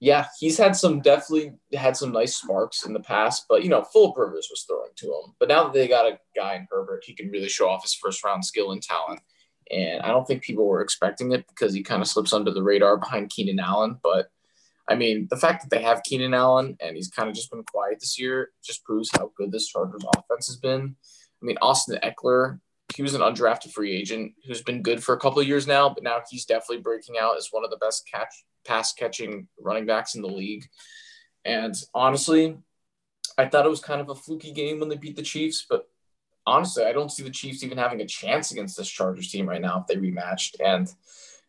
Yeah, 0.00 0.26
he's 0.40 0.58
had 0.58 0.74
some 0.74 1.00
definitely 1.00 1.52
had 1.74 1.96
some 1.96 2.10
nice 2.10 2.34
sparks 2.36 2.84
in 2.86 2.92
the 2.92 2.98
past, 3.00 3.44
but 3.48 3.62
you 3.62 3.68
know, 3.68 3.84
Philip 3.84 4.16
Rivers 4.16 4.48
was 4.50 4.64
throwing 4.66 4.90
to 4.96 5.06
him. 5.06 5.34
But 5.38 5.48
now 5.48 5.62
that 5.64 5.72
they 5.74 5.86
got 5.86 6.06
a 6.10 6.18
guy 6.34 6.54
in 6.56 6.66
Herbert, 6.70 7.04
he 7.06 7.14
can 7.14 7.30
really 7.30 7.48
show 7.48 7.68
off 7.68 7.82
his 7.84 7.94
first 7.94 8.24
round 8.24 8.44
skill 8.44 8.72
and 8.72 8.82
talent. 8.82 9.20
And 9.70 10.02
I 10.02 10.08
don't 10.08 10.26
think 10.26 10.42
people 10.42 10.66
were 10.66 10.80
expecting 10.80 11.32
it 11.32 11.46
because 11.48 11.74
he 11.74 11.82
kind 11.82 12.02
of 12.02 12.08
slips 12.08 12.32
under 12.32 12.50
the 12.50 12.62
radar 12.62 12.96
behind 12.96 13.30
Keenan 13.30 13.60
Allen. 13.60 13.98
But 14.02 14.30
I 14.88 14.94
mean, 14.94 15.28
the 15.30 15.36
fact 15.36 15.62
that 15.62 15.70
they 15.70 15.82
have 15.82 16.02
Keenan 16.02 16.34
Allen 16.34 16.76
and 16.80 16.96
he's 16.96 17.08
kind 17.08 17.28
of 17.28 17.34
just 17.34 17.50
been 17.50 17.64
quiet 17.64 18.00
this 18.00 18.18
year 18.18 18.50
just 18.64 18.84
proves 18.84 19.10
how 19.12 19.32
good 19.36 19.52
this 19.52 19.68
Chargers 19.68 20.04
offense 20.16 20.48
has 20.48 20.56
been. 20.56 20.96
I 21.42 21.44
mean, 21.44 21.56
Austin 21.62 21.98
Ekeler, 22.02 22.60
he 22.94 23.02
was 23.02 23.14
an 23.14 23.20
undrafted 23.20 23.72
free 23.72 23.92
agent 23.96 24.32
who's 24.46 24.62
been 24.62 24.82
good 24.82 25.02
for 25.02 25.14
a 25.14 25.20
couple 25.20 25.40
of 25.40 25.46
years 25.46 25.66
now, 25.66 25.88
but 25.88 26.02
now 26.02 26.18
he's 26.28 26.44
definitely 26.44 26.82
breaking 26.82 27.16
out 27.18 27.36
as 27.36 27.48
one 27.50 27.64
of 27.64 27.70
the 27.70 27.76
best 27.76 28.08
catch 28.10 28.44
pass 28.64 28.92
catching 28.92 29.48
running 29.58 29.86
backs 29.86 30.14
in 30.14 30.22
the 30.22 30.28
league. 30.28 30.66
And 31.44 31.74
honestly, 31.94 32.56
I 33.38 33.46
thought 33.46 33.66
it 33.66 33.70
was 33.70 33.80
kind 33.80 34.00
of 34.00 34.08
a 34.08 34.14
fluky 34.14 34.52
game 34.52 34.78
when 34.78 34.88
they 34.88 34.96
beat 34.96 35.16
the 35.16 35.22
Chiefs, 35.22 35.64
but 35.68 35.88
honestly, 36.46 36.84
I 36.84 36.92
don't 36.92 37.10
see 37.10 37.22
the 37.22 37.30
Chiefs 37.30 37.62
even 37.62 37.78
having 37.78 38.00
a 38.00 38.06
chance 38.06 38.52
against 38.52 38.76
this 38.76 38.88
Chargers 38.88 39.30
team 39.30 39.48
right 39.48 39.60
now 39.60 39.80
if 39.80 39.86
they 39.86 40.00
rematched. 40.00 40.56
And 40.64 40.92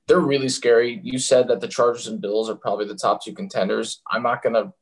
they're 0.07 0.19
really 0.19 0.49
scary. 0.49 0.99
You 1.03 1.19
said 1.19 1.47
that 1.47 1.61
the 1.61 1.67
Chargers 1.67 2.07
and 2.07 2.21
Bills 2.21 2.49
are 2.49 2.55
probably 2.55 2.85
the 2.85 2.95
top 2.95 3.23
two 3.23 3.33
contenders. 3.33 4.01
I'm 4.11 4.23
not 4.23 4.43
going 4.43 4.53
to 4.53 4.73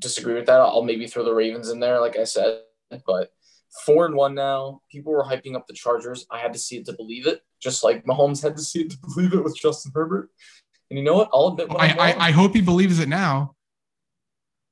disagree 0.00 0.34
with 0.34 0.46
that. 0.46 0.60
I'll 0.60 0.82
maybe 0.82 1.06
throw 1.06 1.24
the 1.24 1.34
Ravens 1.34 1.70
in 1.70 1.80
there, 1.80 2.00
like 2.00 2.16
I 2.16 2.24
said, 2.24 2.60
but 3.06 3.30
four 3.84 4.06
and 4.06 4.14
one 4.14 4.34
now. 4.34 4.82
People 4.90 5.12
were 5.12 5.24
hyping 5.24 5.54
up 5.54 5.66
the 5.66 5.74
Chargers. 5.74 6.26
I 6.30 6.38
had 6.38 6.52
to 6.52 6.58
see 6.58 6.76
it 6.76 6.86
to 6.86 6.92
believe 6.92 7.26
it, 7.26 7.42
just 7.60 7.82
like 7.82 8.04
Mahomes 8.04 8.42
had 8.42 8.56
to 8.56 8.62
see 8.62 8.82
it 8.82 8.90
to 8.90 8.98
believe 9.14 9.32
it 9.32 9.42
with 9.42 9.56
Justin 9.56 9.92
Herbert. 9.94 10.30
And 10.90 10.98
you 10.98 11.04
know 11.04 11.14
what? 11.14 11.30
I'll 11.32 11.48
admit 11.48 11.68
I, 11.78 11.92
I. 11.92 12.28
I 12.28 12.30
hope 12.30 12.54
he 12.54 12.62
believes 12.62 12.98
it 12.98 13.08
now. 13.08 13.54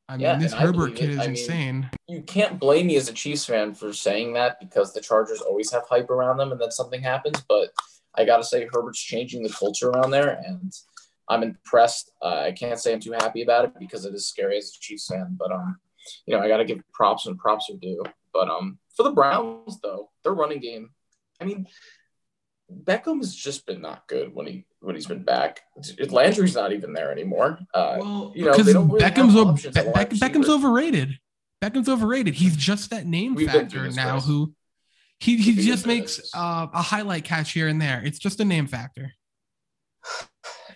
I 0.09 0.13
mean, 0.13 0.21
Yeah, 0.21 0.37
this 0.39 0.53
Herbert 0.53 0.95
kid 0.95 1.11
is 1.11 1.19
I 1.19 1.23
mean, 1.23 1.31
insane. 1.31 1.91
you 2.07 2.23
can't 2.23 2.61
blame 2.61 2.87
me 2.87 2.97
as 2.97 3.09
a 3.09 3.13
Chiefs 3.13 3.45
fan 3.45 3.75
for 3.75 3.93
saying 3.93 4.35
that 4.35 4.61
because 4.61 4.93
the 4.93 5.01
Chargers 5.01 5.41
always 5.41 5.71
have 5.73 5.83
hype 5.89 6.11
around 6.11 6.37
them 6.37 6.53
and 6.53 6.61
then 6.61 6.71
something 6.71 7.03
happens. 7.03 7.43
But 7.49 7.71
I 8.15 8.25
got 8.25 8.37
to 8.39 8.45
say, 8.45 8.69
Herbert's 8.73 9.01
changing 9.03 9.43
the 9.43 9.51
culture 9.51 9.91
around 9.91 10.11
there, 10.11 10.41
and 10.47 10.73
I'm 11.29 11.43
impressed. 11.43 12.13
Uh, 12.23 12.43
I 12.47 12.53
can't 12.53 12.79
say 12.79 12.93
I'm 12.93 13.01
too 13.01 13.13
happy 13.13 13.43
about 13.43 13.65
it 13.65 13.73
because 13.79 14.05
it 14.05 14.15
is 14.15 14.27
scary 14.29 14.59
as 14.59 14.69
a 14.77 14.81
Chiefs 14.81 15.09
fan. 15.09 15.37
But 15.39 15.51
um, 15.53 15.77
you 16.27 16.37
know, 16.37 16.43
I 16.43 16.49
got 16.49 16.59
to 16.59 16.65
give 16.65 16.81
props 16.93 17.27
when 17.27 17.37
props 17.37 17.69
are 17.71 17.77
due. 17.77 18.03
But 18.33 18.49
um, 18.49 18.79
for 18.97 19.03
the 19.03 19.11
Browns 19.11 19.81
though, 19.83 20.11
their 20.23 20.35
running 20.35 20.61
game, 20.61 20.91
I 21.41 21.45
mean, 21.45 21.67
Beckham 22.73 23.19
has 23.19 23.35
just 23.35 23.67
been 23.67 23.81
not 23.81 24.09
good 24.09 24.35
when 24.35 24.47
he 24.47 24.67
when 24.81 24.95
he's 24.95 25.07
been 25.07 25.23
back. 25.23 25.61
Landry's 26.09 26.55
not 26.55 26.73
even 26.73 26.93
there 26.93 27.13
anymore. 27.13 27.59
Uh, 27.73 27.97
Well, 28.01 28.33
you 28.35 28.45
know, 28.45 28.51
because 28.53 28.67
they 28.67 28.73
don't 28.73 28.89
really 28.89 29.01
Beckham's, 29.05 29.37
o- 29.37 29.49
options 29.49 29.75
Be- 29.77 30.19
Beckham's 30.19 30.49
overrated. 30.49 31.19
Beckham's 31.63 31.89
overrated. 31.89 32.35
He's 32.35 32.57
just 32.57 32.91
that 32.91 33.07
name 33.07 33.35
We've 33.35 33.51
factor 33.51 33.89
now. 33.91 34.15
Chris. 34.15 34.27
Who 34.27 34.55
he 35.21 35.37
he 35.37 35.53
We've 35.55 35.65
just 35.65 35.87
makes 35.87 36.21
uh, 36.35 36.67
a 36.73 36.83
highlight 36.83 37.25
catch 37.25 37.53
here 37.53 37.69
and 37.69 37.81
there. 37.81 38.03
It's 38.05 38.19
just 38.19 38.41
a 38.41 38.45
name 38.45 38.67
factor. 38.67 39.13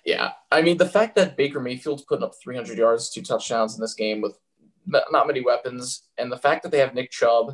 Yeah, 0.04 0.32
I 0.50 0.62
mean 0.62 0.78
the 0.78 0.88
fact 0.88 1.16
that 1.16 1.36
Baker 1.36 1.60
Mayfield's 1.60 2.04
putting 2.04 2.24
up 2.24 2.32
300 2.42 2.78
yards, 2.78 3.10
two 3.10 3.22
touchdowns 3.22 3.74
in 3.74 3.80
this 3.80 3.94
game 3.94 4.20
with 4.20 4.38
not 4.86 5.26
many 5.26 5.40
weapons, 5.42 6.04
and 6.16 6.32
the 6.32 6.38
fact 6.38 6.62
that 6.62 6.70
they 6.72 6.78
have 6.78 6.94
Nick 6.94 7.10
Chubb, 7.10 7.46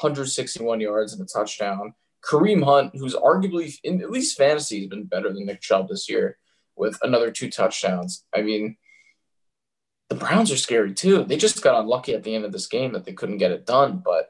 161 0.00 0.80
yards 0.80 1.12
and 1.12 1.22
a 1.22 1.26
touchdown, 1.26 1.94
Kareem 2.24 2.64
Hunt, 2.64 2.92
who's 2.94 3.14
arguably 3.14 3.74
in 3.82 4.00
at 4.00 4.10
least 4.10 4.38
fantasy 4.38 4.80
has 4.80 4.88
been 4.88 5.04
better 5.04 5.32
than 5.32 5.46
Nick 5.46 5.60
Chubb 5.60 5.88
this 5.88 6.08
year 6.08 6.38
with 6.76 6.98
another 7.02 7.30
two 7.30 7.50
touchdowns. 7.50 8.24
I 8.34 8.42
mean, 8.42 8.76
the 10.08 10.14
Browns 10.14 10.52
are 10.52 10.56
scary 10.56 10.94
too. 10.94 11.24
They 11.24 11.36
just 11.36 11.62
got 11.62 11.80
unlucky 11.80 12.14
at 12.14 12.22
the 12.22 12.34
end 12.34 12.44
of 12.44 12.52
this 12.52 12.66
game 12.66 12.92
that 12.92 13.04
they 13.04 13.12
couldn't 13.12 13.38
get 13.38 13.50
it 13.50 13.66
done, 13.66 14.02
but 14.04 14.28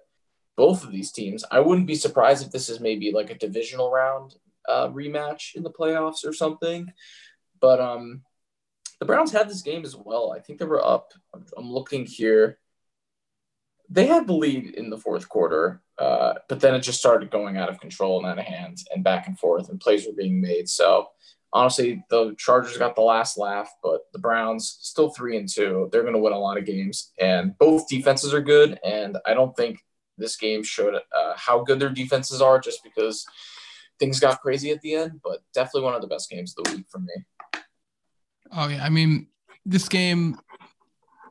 both 0.57 0.85
of 0.85 0.93
these 0.93 1.13
teams, 1.13 1.45
I 1.51 1.61
wouldn't 1.61 1.87
be 1.87 1.95
surprised 1.95 2.45
if 2.45 2.53
this 2.53 2.69
is 2.69 2.81
maybe 2.81 3.11
like 3.13 3.31
a 3.31 3.39
divisional 3.39 3.91
round 3.91 4.37
uh, 4.69 4.89
rematch 4.89 5.55
in 5.55 5.63
the 5.63 5.71
playoffs 5.71 6.25
or 6.25 6.33
something. 6.33 6.93
But 7.61 7.81
um, 7.81 8.23
the 9.01 9.07
Browns 9.07 9.33
had 9.33 9.49
this 9.49 9.63
game 9.63 9.85
as 9.85 9.97
well. 9.97 10.33
I 10.33 10.41
think 10.41 10.59
they 10.59 10.65
were 10.65 10.85
up. 10.85 11.13
I'm, 11.35 11.71
looking 11.71 12.07
here. 12.07 12.59
They 13.89 14.07
had 14.07 14.27
the 14.27 14.35
lead 14.35 14.75
in 14.75 14.91
the 14.91 14.99
fourth 14.99 15.29
quarter, 15.29 15.83
uh, 15.99 16.35
but 16.49 16.61
then 16.61 16.75
it 16.75 16.81
just 16.81 16.99
started 16.99 17.31
going 17.31 17.57
out 17.57 17.69
of 17.69 17.81
control 17.81 18.19
and 18.19 18.27
out 18.27 18.39
of 18.39 18.45
hand 18.45 18.79
and 18.95 19.05
back 19.05 19.27
and 19.27 19.39
forth, 19.39 19.69
and 19.69 19.81
plays 19.81 20.07
were 20.07 20.13
being 20.13 20.41
made. 20.41 20.69
So 20.69 21.09
honestly, 21.53 22.05
the 22.11 22.35
Chargers 22.39 22.79
got 22.79 22.95
the 22.95 23.03
last 23.03 23.37
laugh, 23.39 23.71
but 23.83 24.03
the 24.13 24.19
Browns 24.19 24.79
still 24.81 25.11
three 25.11 25.37
and 25.37 25.49
two. 25.49 25.89
They're 25.93 26.03
going 26.03 26.15
to 26.15 26.21
win 26.21 26.33
a 26.33 26.39
lot 26.39 26.59
of 26.59 26.65
games, 26.65 27.13
and 27.21 27.57
both 27.59 27.89
defenses 27.89 28.33
are 28.33 28.41
good. 28.41 28.79
And 28.85 29.19
I 29.27 29.35
don't 29.35 29.57
think 29.57 29.81
this 30.19 30.37
game 30.37 30.63
showed 30.63 30.95
uh, 30.95 31.35
how 31.37 31.63
good 31.63 31.79
their 31.79 31.91
defenses 31.91 32.41
are, 32.41 32.59
just 32.59 32.83
because 32.83 33.27
things 33.99 34.21
got 34.21 34.41
crazy 34.41 34.71
at 34.71 34.81
the 34.81 34.95
end. 34.95 35.21
But 35.23 35.41
definitely 35.55 35.83
one 35.83 35.95
of 35.95 36.03
the 36.03 36.09
best 36.09 36.31
games 36.31 36.55
of 36.57 36.65
the 36.65 36.77
week 36.77 36.87
for 36.89 36.99
me. 36.99 37.15
Oh 38.55 38.69
yeah, 38.69 38.85
I 38.85 38.89
mean, 38.89 39.29
this 39.65 39.89
game 39.89 40.39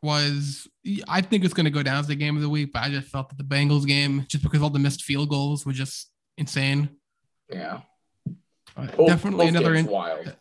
was. 0.02 0.68
I 1.08 1.22
think 1.22 1.44
it's 1.46 1.54
going 1.54 1.66
to 1.66 1.70
go 1.72 1.84
down 1.84 1.98
as 1.98 2.08
the 2.08 2.16
game 2.16 2.36
of 2.36 2.42
the 2.42 2.50
week, 2.50 2.74
but 2.74 2.84
I 2.84 2.90
just 2.90 3.08
felt 3.08 3.30
that 3.30 3.38
the 3.38 3.44
Bengals 3.44 3.86
game, 3.86 4.26
just 4.28 4.44
because 4.44 4.62
all 4.62 4.70
the 4.70 4.80
missed 4.80 5.04
field 5.04 5.30
goals, 5.30 5.66
were 5.66 5.74
just 5.74 6.10
insane. 6.38 6.90
Yeah. 7.52 7.82
Uh, 8.78 8.88
Both- 8.96 9.08
definitely 9.08 9.48
both 9.48 9.56
another 9.56 9.76
in- 9.76 9.86
wild. 9.86 10.36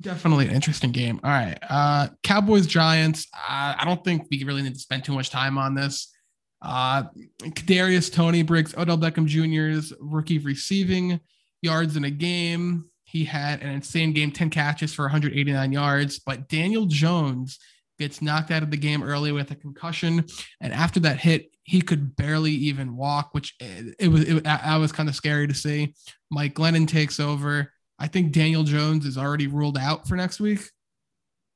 Definitely 0.00 0.48
an 0.48 0.54
interesting 0.54 0.90
game. 0.90 1.20
All 1.22 1.30
right. 1.30 1.56
Uh 1.70 2.08
Cowboys 2.22 2.66
Giants. 2.66 3.28
Uh, 3.32 3.74
I 3.78 3.82
don't 3.84 4.02
think 4.02 4.26
we 4.30 4.42
really 4.44 4.62
need 4.62 4.74
to 4.74 4.80
spend 4.80 5.04
too 5.04 5.12
much 5.12 5.30
time 5.30 5.56
on 5.56 5.74
this. 5.74 6.12
Uh 6.60 7.04
Kadarius 7.40 8.12
Toney 8.12 8.42
breaks 8.42 8.76
Odell 8.76 8.98
Beckham 8.98 9.26
Jr.'s 9.26 9.92
rookie 10.00 10.38
receiving 10.38 11.20
yards 11.62 11.96
in 11.96 12.04
a 12.04 12.10
game. 12.10 12.86
He 13.04 13.24
had 13.24 13.62
an 13.62 13.70
insane 13.70 14.12
game, 14.12 14.32
10 14.32 14.50
catches 14.50 14.92
for 14.92 15.02
189 15.04 15.70
yards, 15.72 16.18
but 16.18 16.48
Daniel 16.48 16.86
Jones 16.86 17.58
gets 17.98 18.20
knocked 18.22 18.50
out 18.50 18.62
of 18.62 18.70
the 18.70 18.76
game 18.76 19.02
early 19.02 19.32
with 19.32 19.50
a 19.50 19.54
concussion. 19.54 20.24
And 20.60 20.72
after 20.72 21.00
that 21.00 21.18
hit, 21.18 21.50
he 21.62 21.80
could 21.80 22.14
barely 22.16 22.52
even 22.52 22.96
walk, 22.96 23.30
which 23.32 23.54
it, 23.60 23.94
it 23.98 24.08
was 24.08 24.22
it, 24.24 24.46
I 24.46 24.60
I 24.74 24.76
was 24.78 24.92
kind 24.92 25.08
of 25.08 25.14
scary 25.14 25.46
to 25.48 25.54
see. 25.54 25.94
Mike 26.30 26.54
Glennon 26.54 26.86
takes 26.86 27.18
over. 27.20 27.72
I 27.98 28.08
think 28.08 28.32
Daniel 28.32 28.64
Jones 28.64 29.06
is 29.06 29.16
already 29.16 29.46
ruled 29.46 29.78
out 29.78 30.06
for 30.08 30.16
next 30.16 30.40
week. 30.40 30.60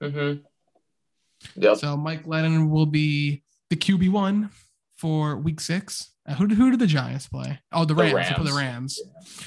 Mm-hmm. 0.03 0.41
Yep. 1.61 1.77
So 1.79 1.97
Mike 1.97 2.25
Glennon 2.25 2.71
will 2.71 2.87
be 2.87 3.43
the 3.71 3.77
QB 3.77 4.11
one 4.11 4.51
for 4.97 5.37
week 5.37 5.61
six. 5.61 6.13
Uh, 6.27 6.35
who, 6.35 6.47
who 6.47 6.71
did 6.71 6.81
the 6.81 6.87
Giants 6.87 7.27
play? 7.29 7.59
Oh, 7.73 7.85
the 7.85 7.95
The 7.95 8.03
Rams. 8.03 8.29
They 8.29 8.35
play 8.35 8.45
the 8.45 8.57
Rams. 8.57 9.01
Rams. 9.05 9.43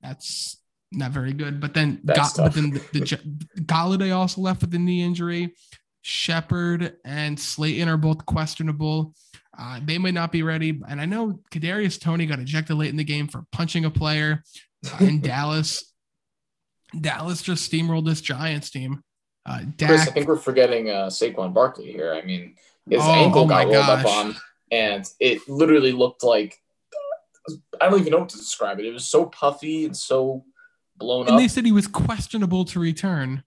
That's 0.00 0.58
not 0.90 1.10
very 1.10 1.32
good. 1.32 1.60
But 1.60 1.74
then, 1.74 2.00
That's 2.04 2.34
Ga- 2.36 2.44
but 2.44 2.54
then 2.54 2.70
the, 2.70 2.82
the 2.92 3.00
Gi- 3.00 3.16
Golladay 3.62 4.14
also 4.14 4.40
left 4.40 4.60
with 4.60 4.70
the 4.70 4.78
knee 4.78 5.02
injury. 5.02 5.54
Shepard 6.02 6.96
and 7.04 7.38
Slayton 7.38 7.88
are 7.88 7.96
both 7.96 8.26
questionable. 8.26 9.14
Uh, 9.58 9.80
they 9.84 9.98
may 9.98 10.10
not 10.10 10.32
be 10.32 10.42
ready. 10.42 10.80
And 10.88 11.00
I 11.00 11.04
know 11.04 11.40
Kadarius 11.52 12.00
Toney 12.00 12.26
got 12.26 12.38
ejected 12.38 12.76
late 12.76 12.90
in 12.90 12.96
the 12.96 13.04
game 13.04 13.28
for 13.28 13.44
punching 13.52 13.84
a 13.84 13.90
player 13.90 14.42
uh, 14.86 15.04
in 15.04 15.20
Dallas. 15.22 15.92
Dallas 16.98 17.42
just 17.42 17.70
steamrolled 17.70 18.06
this 18.06 18.20
Giants 18.20 18.70
team. 18.70 19.02
Uh, 19.46 19.62
Dak, 19.76 19.88
Chris, 19.88 20.08
I 20.08 20.10
think 20.12 20.28
we're 20.28 20.36
forgetting 20.36 20.90
uh, 20.90 21.06
Saquon 21.06 21.52
Barkley 21.54 21.90
here. 21.90 22.12
I 22.14 22.22
mean, 22.22 22.54
his 22.88 23.00
Oh, 23.02 23.10
ankle 23.12 23.42
oh 23.42 23.46
got 23.46 23.66
rolled 23.66 23.76
up 23.76 24.06
on, 24.06 24.36
and 24.70 25.08
it 25.18 25.48
literally 25.48 25.92
looked 25.92 26.22
like 26.22 26.58
I 27.80 27.88
don't 27.88 28.00
even 28.00 28.12
know 28.12 28.20
what 28.20 28.28
to 28.30 28.36
describe 28.36 28.78
it. 28.78 28.86
It 28.86 28.92
was 28.92 29.06
so 29.06 29.26
puffy 29.26 29.84
and 29.84 29.96
so 29.96 30.44
blown 30.96 31.22
and 31.22 31.30
up. 31.30 31.32
And 31.34 31.42
they 31.42 31.48
said 31.48 31.64
he 31.64 31.72
was 31.72 31.86
questionable 31.88 32.64
to 32.66 32.78
return. 32.78 33.42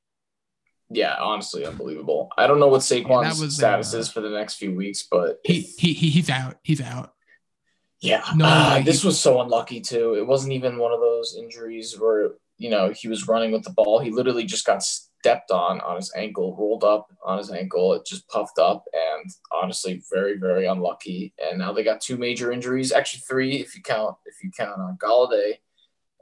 Yeah, 0.89 1.15
honestly, 1.19 1.65
unbelievable. 1.65 2.29
I 2.37 2.47
don't 2.47 2.59
know 2.59 2.67
what 2.67 2.81
Saquon's 2.81 3.41
was, 3.41 3.55
status 3.55 3.93
uh, 3.93 3.97
is 3.97 4.11
for 4.11 4.21
the 4.21 4.29
next 4.29 4.55
few 4.55 4.75
weeks, 4.75 5.07
but 5.09 5.39
He, 5.43 5.61
he, 5.61 5.93
he 5.93 6.09
he's 6.09 6.29
out. 6.29 6.57
He's 6.63 6.81
out. 6.81 7.13
Yeah, 8.01 8.23
No 8.35 8.45
uh, 8.45 8.81
this 8.83 9.03
was 9.03 9.19
so 9.19 9.41
unlucky 9.41 9.81
too. 9.81 10.15
It 10.15 10.27
wasn't 10.27 10.53
even 10.53 10.77
one 10.77 10.91
of 10.91 10.99
those 10.99 11.35
injuries 11.37 11.99
where 11.99 12.33
you 12.57 12.69
know 12.69 12.93
he 12.95 13.07
was 13.07 13.27
running 13.27 13.51
with 13.51 13.63
the 13.63 13.71
ball. 13.71 13.99
He 13.99 14.11
literally 14.11 14.45
just 14.45 14.65
got 14.65 14.83
stepped 14.83 15.49
on 15.49 15.81
on 15.81 15.95
his 15.95 16.13
ankle, 16.15 16.55
rolled 16.55 16.83
up 16.83 17.07
on 17.23 17.39
his 17.39 17.51
ankle. 17.51 17.93
It 17.93 18.05
just 18.05 18.27
puffed 18.27 18.59
up, 18.59 18.85
and 18.93 19.29
honestly, 19.51 20.03
very 20.13 20.37
very 20.37 20.67
unlucky. 20.67 21.33
And 21.43 21.57
now 21.57 21.73
they 21.73 21.83
got 21.83 21.99
two 21.99 22.17
major 22.17 22.51
injuries, 22.51 22.91
actually 22.91 23.21
three 23.21 23.55
if 23.55 23.75
you 23.75 23.81
count 23.81 24.17
if 24.25 24.35
you 24.43 24.51
count 24.55 24.79
on 24.79 24.97
Golladay, 24.97 25.53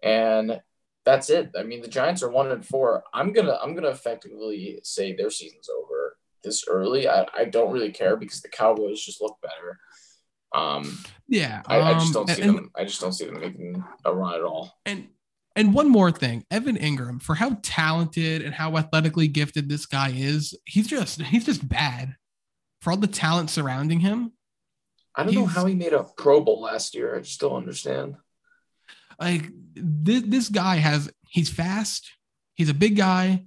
and 0.02 0.62
that's 1.06 1.30
it. 1.30 1.52
I 1.58 1.64
mean, 1.64 1.82
the 1.82 1.88
Giants 1.88 2.24
are 2.24 2.30
one 2.30 2.52
and 2.52 2.66
four. 2.66 3.04
I'm 3.14 3.34
gonna 3.34 3.58
I'm 3.62 3.76
gonna 3.76 3.90
effectively 3.90 4.80
say 4.84 5.14
their 5.14 5.30
season's 5.30 5.70
over 5.70 6.18
this 6.44 6.66
early. 6.68 7.08
I, 7.08 7.26
I 7.36 7.46
don't 7.46 7.72
really 7.72 7.92
care 7.92 8.18
because 8.18 8.42
the 8.42 8.50
Cowboys 8.50 9.04
just 9.04 9.22
look 9.22 9.38
better. 9.42 9.80
Um, 10.54 11.00
yeah, 11.28 11.64
I, 11.66 11.82
I 11.82 11.94
just 11.94 12.16
um, 12.16 12.26
don't 12.26 12.36
see 12.36 12.42
and- 12.44 12.58
them. 12.58 12.72
I 12.76 12.84
just 12.86 13.02
don't 13.02 13.14
see 13.14 13.26
them 13.26 13.40
making 13.40 13.84
a 14.06 14.14
run 14.14 14.36
at 14.36 14.44
all. 14.44 14.78
And 14.86 15.08
and 15.56 15.74
one 15.74 15.90
more 15.90 16.12
thing, 16.12 16.46
Evan 16.50 16.78
Engram, 16.78 17.22
for 17.22 17.36
how 17.36 17.58
talented 17.62 18.42
and 18.42 18.54
how 18.54 18.76
athletically 18.78 19.28
gifted 19.28 19.70
this 19.70 19.86
guy 19.86 20.12
is, 20.16 20.58
he's 20.66 20.88
just 20.88 21.22
he's 21.22 21.46
just 21.46 21.68
bad. 21.68 22.16
For 22.82 22.92
all 22.92 22.98
the 22.98 23.08
talent 23.08 23.50
surrounding 23.50 24.02
him, 24.02 24.34
I 25.16 25.24
don't 25.24 25.36
know 25.36 25.46
how 25.46 25.66
he 25.66 25.76
made 25.76 25.94
a 25.94 26.04
Pro 26.18 26.42
Bowl 26.42 26.62
last 26.62 26.96
year. 26.96 27.16
I 27.16 27.20
just 27.20 27.40
don't 27.40 27.56
understand. 27.56 28.16
Like 29.24 29.50
this, 29.76 30.24
this 30.26 30.50
guy 30.50 30.76
has 30.78 31.10
he's 31.30 31.50
fast, 31.50 32.12
he's 32.56 32.70
a 32.70 32.74
big 32.74 32.96
guy. 32.98 33.46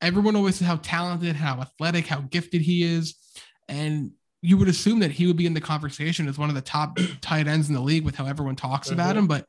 Everyone 0.00 0.36
always 0.36 0.56
says 0.56 0.66
how 0.66 0.76
talented, 0.76 1.36
how 1.36 1.60
athletic, 1.60 2.06
how 2.06 2.20
gifted 2.22 2.60
he 2.60 2.82
is. 2.82 3.14
And 3.68 4.10
you 4.42 4.58
would 4.58 4.68
assume 4.68 4.98
that 4.98 5.10
he 5.12 5.26
would 5.26 5.36
be 5.38 5.46
in 5.46 5.54
the 5.54 5.60
conversation 5.60 6.28
as 6.28 6.36
one 6.36 6.50
of 6.50 6.54
the 6.54 6.60
top 6.60 6.98
tight 7.22 7.46
ends 7.46 7.68
in 7.68 7.74
the 7.74 7.80
league 7.80 8.04
with 8.04 8.14
how 8.16 8.26
everyone 8.26 8.56
talks 8.56 8.90
about 8.90 9.14
Mhm. 9.14 9.20
him, 9.20 9.26
but 9.28 9.46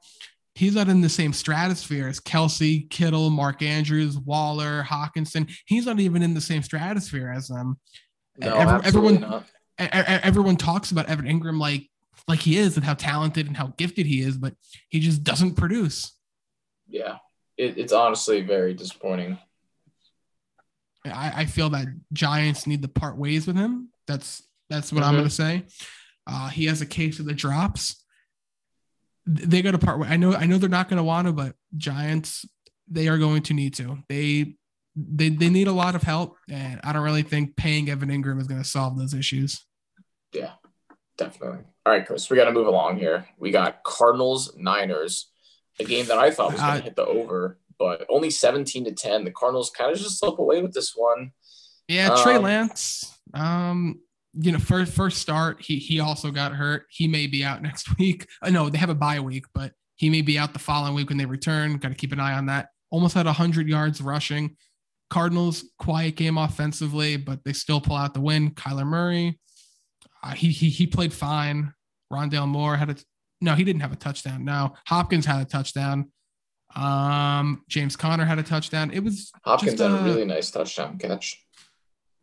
he's 0.54 0.76
not 0.76 0.88
in 0.88 1.02
the 1.02 1.10
same 1.10 1.34
stratosphere 1.34 2.08
as 2.08 2.22
Kelce, 2.22 2.90
Kittle, 2.90 3.30
Mark 3.30 3.62
Andrews, 3.62 4.18
Waller, 4.18 4.84
Hockenson. 4.88 5.52
He's 5.66 5.86
not 5.86 6.00
even 6.00 6.22
in 6.22 6.34
the 6.34 6.40
same 6.40 6.64
stratosphere 6.64 7.30
as 7.36 7.50
them. 7.50 7.78
No, 8.38 8.56
Every- 8.56 8.88
everyone- 8.88 9.20
not. 9.22 9.46
Everyone 9.78 10.56
talks 10.56 10.92
about 10.92 11.08
Evan 11.10 11.26
Engram 11.26 11.60
like 11.60 11.90
like 12.28 12.40
he 12.40 12.58
is 12.58 12.76
and 12.78 12.86
how 12.86 12.94
talented 12.94 13.48
and 13.48 13.56
how 13.58 13.74
gifted 13.78 14.06
he 14.06 14.22
is, 14.22 14.38
but 14.38 14.54
he 14.90 15.00
just 15.00 15.24
doesn't 15.24 15.56
produce. 15.56 16.12
Yeah, 16.88 17.18
it, 17.58 17.78
it's 17.78 17.94
honestly 17.94 18.42
very 18.42 18.74
disappointing. 18.74 19.38
I, 21.06 21.42
I 21.42 21.46
feel 21.46 21.70
that 21.72 21.88
Giants 22.14 22.66
need 22.66 22.82
to 22.82 22.88
part 22.88 23.18
ways 23.18 23.46
with 23.48 23.56
him. 23.56 23.90
That's 24.08 24.42
that's 24.70 24.92
what 24.92 25.04
I'm 25.04 25.14
Mhm. 25.14 25.18
going 25.18 25.30
to 25.30 25.34
say. 25.36 25.64
Uh, 26.28 26.50
he 26.50 26.66
has 26.66 26.82
a 26.82 26.86
case 26.88 27.20
of 27.20 27.26
the 27.26 27.34
drops. 27.34 28.04
Th- 29.28 29.48
They 29.48 29.62
got 29.62 29.72
to 29.72 29.78
part 29.78 30.00
way. 30.00 30.08
I 30.08 30.18
know. 30.18 30.34
I 30.34 30.46
know 30.48 30.58
they're 30.58 30.70
not 30.70 30.90
going 30.90 30.98
to 30.98 31.04
want 31.04 31.28
to, 31.28 31.34
but 31.34 31.56
Giants 31.78 32.46
they 32.90 33.08
are 33.08 33.18
going 33.20 33.44
to 33.44 33.54
need 33.54 33.74
to. 33.76 34.00
They 34.10 34.56
they 34.96 35.30
they 35.30 35.50
need 35.50 35.68
a 35.68 35.72
lot 35.74 35.94
of 35.96 36.02
help, 36.04 36.38
and 36.50 36.80
I 36.84 36.94
don't 36.94 37.04
really 37.04 37.24
think 37.24 37.56
paying 37.56 37.90
Evan 37.90 38.10
Engram 38.10 38.40
is 38.42 38.48
going 38.48 38.62
to 38.62 38.68
solve 38.68 38.98
those 38.98 39.14
issues. 39.14 39.64
Yeah, 40.34 40.54
definitely. 41.18 41.64
All 41.86 41.94
right, 41.94 42.06
Chris, 42.06 42.30
we 42.30 42.36
got 42.38 42.46
to 42.46 42.52
move 42.52 42.68
along 42.68 42.98
here. 42.98 43.28
We 43.38 43.52
got 43.52 43.84
Cardinals 43.84 44.54
Niners, 44.58 45.30
a 45.80 45.84
game 45.84 46.06
that 46.08 46.18
I 46.18 46.32
thought 46.32 46.52
was 46.54 46.62
going 46.62 46.72
Uh, 46.74 46.78
to 46.78 46.84
hit 46.84 46.96
the 46.96 47.06
over, 47.06 47.60
but 47.78 48.06
only 48.10 48.32
17 48.32 48.86
to 48.86 48.92
10. 48.92 49.24
The 49.24 49.32
Cardinals 49.32 49.70
kind 49.70 49.92
of 49.92 49.98
just 50.00 50.18
slip 50.20 50.40
away 50.40 50.62
with 50.64 50.74
this 50.74 50.94
one. 50.96 51.32
Yeah, 51.88 52.16
Trey 52.24 52.36
Um, 52.38 52.44
Lance. 52.44 53.14
Um, 53.36 54.00
you 54.34 54.52
know, 54.52 54.58
first 54.60 54.94
first 54.94 55.20
start, 55.20 55.62
he 55.62 55.78
he 55.78 56.00
also 56.00 56.32
got 56.32 56.54
hurt. 56.54 56.88
He 56.90 57.08
may 57.08 57.28
be 57.28 57.44
out 57.44 57.62
next 57.62 57.98
week. 58.00 58.28
I 58.42 58.50
know 58.50 58.70
they 58.70 58.80
have 58.80 58.90
a 58.90 58.96
bye 58.96 59.20
week, 59.20 59.46
but 59.54 59.74
he 59.96 60.10
may 60.10 60.22
be 60.22 60.38
out 60.40 60.54
the 60.54 60.60
following 60.60 60.96
week 60.96 61.10
when 61.10 61.18
they 61.20 61.26
return. 61.26 61.78
Got 61.78 61.90
to 61.90 61.96
keep 61.96 62.12
an 62.12 62.20
eye 62.20 62.34
on 62.34 62.48
that. 62.48 62.70
Almost 62.90 63.14
had 63.14 63.28
hundred 63.28 63.68
yards 63.70 64.02
rushing. 64.02 64.58
Cardinals 65.12 65.64
quiet 65.78 66.16
game 66.16 66.38
offensively, 66.40 67.16
but 67.18 67.44
they 67.46 67.54
still 67.54 67.80
pull 67.80 67.96
out 67.96 68.14
the 68.16 68.20
win. 68.22 68.52
Kyler 68.52 68.86
Murray, 68.88 69.40
uh, 70.26 70.32
he 70.34 70.50
he 70.50 70.70
he 70.70 70.88
played 70.88 71.14
fine. 71.14 71.74
Rondale 72.12 72.48
Moore 72.48 72.76
had 72.76 72.90
a 72.90 72.96
no, 73.42 73.54
he 73.54 73.64
didn't 73.64 73.82
have 73.82 73.92
a 73.92 73.98
touchdown. 73.98 74.44
No, 74.46 74.74
Hopkins 74.88 75.26
had 75.26 75.42
a 75.42 75.46
touchdown. 75.46 76.12
Um, 76.76 77.64
James 77.70 77.96
Conner 77.96 78.26
had 78.26 78.40
a 78.40 78.44
touchdown. 78.44 78.92
It 78.92 79.04
was 79.04 79.32
Hopkins 79.44 79.74
Just, 79.74 79.84
had 79.84 79.92
uh, 79.92 80.02
a 80.02 80.04
really 80.04 80.26
nice 80.26 80.52
touchdown 80.52 80.98
catch. 80.98 81.42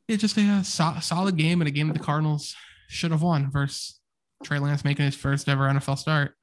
yeah, 0.09 0.17
just 0.17 0.37
a, 0.37 0.43
uh, 0.43 0.63
so- 0.63 0.97
solid 1.01 1.37
game 1.37 1.61
and 1.61 1.69
a 1.69 1.71
game 1.71 1.89
that 1.89 1.95
the 1.95 2.05
Cardinals 2.05 2.55
should 2.89 3.13
have 3.13 3.23
won 3.23 3.51
versus 3.51 4.01
Trey 4.43 4.59
Lance 4.59 4.85
making 4.85 5.05
his 5.07 5.15
first 5.15 5.49
ever 5.49 5.65
NFL 5.69 5.97
start. 5.99 6.35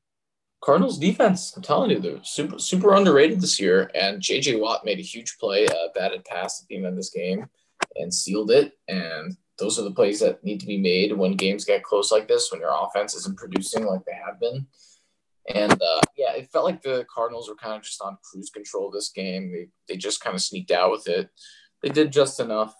Cardinals 0.61 0.97
defense, 0.97 1.53
I'm 1.55 1.61
telling 1.61 1.91
you, 1.91 1.99
they're 1.99 2.23
super 2.23 2.59
super 2.59 2.93
underrated 2.93 3.39
this 3.41 3.59
year. 3.59 3.89
And 3.95 4.21
JJ 4.21 4.59
Watt 4.59 4.85
made 4.85 4.99
a 4.99 5.03
huge 5.03 5.37
play, 5.39 5.67
uh, 5.67 5.87
batted 5.95 6.25
pass 6.25 6.61
at 6.61 6.67
the 6.67 6.77
end 6.77 6.85
of 6.85 6.95
this 6.95 7.09
game, 7.11 7.45
and 7.95 8.13
sealed 8.13 8.51
it. 8.51 8.73
And 8.87 9.37
those 9.59 9.77
are 9.77 9.83
the 9.83 9.91
plays 9.91 10.19
that 10.21 10.43
need 10.43 10.59
to 10.59 10.65
be 10.65 10.77
made 10.77 11.13
when 11.13 11.35
games 11.35 11.65
get 11.65 11.83
close 11.83 12.11
like 12.11 12.27
this, 12.27 12.51
when 12.51 12.61
your 12.61 12.73
offense 12.73 13.15
isn't 13.15 13.37
producing 13.37 13.85
like 13.85 14.03
they 14.05 14.13
have 14.13 14.39
been. 14.39 14.65
And 15.53 15.73
uh, 15.73 16.01
yeah, 16.15 16.33
it 16.33 16.49
felt 16.51 16.65
like 16.65 16.81
the 16.81 17.05
Cardinals 17.13 17.49
were 17.49 17.55
kind 17.55 17.75
of 17.75 17.83
just 17.83 18.01
on 18.01 18.17
cruise 18.23 18.49
control 18.49 18.91
this 18.91 19.09
game. 19.09 19.51
They 19.51 19.67
they 19.87 19.97
just 19.97 20.21
kind 20.21 20.35
of 20.35 20.41
sneaked 20.41 20.71
out 20.71 20.91
with 20.91 21.07
it. 21.07 21.29
They 21.81 21.89
did 21.89 22.11
just 22.11 22.39
enough, 22.39 22.75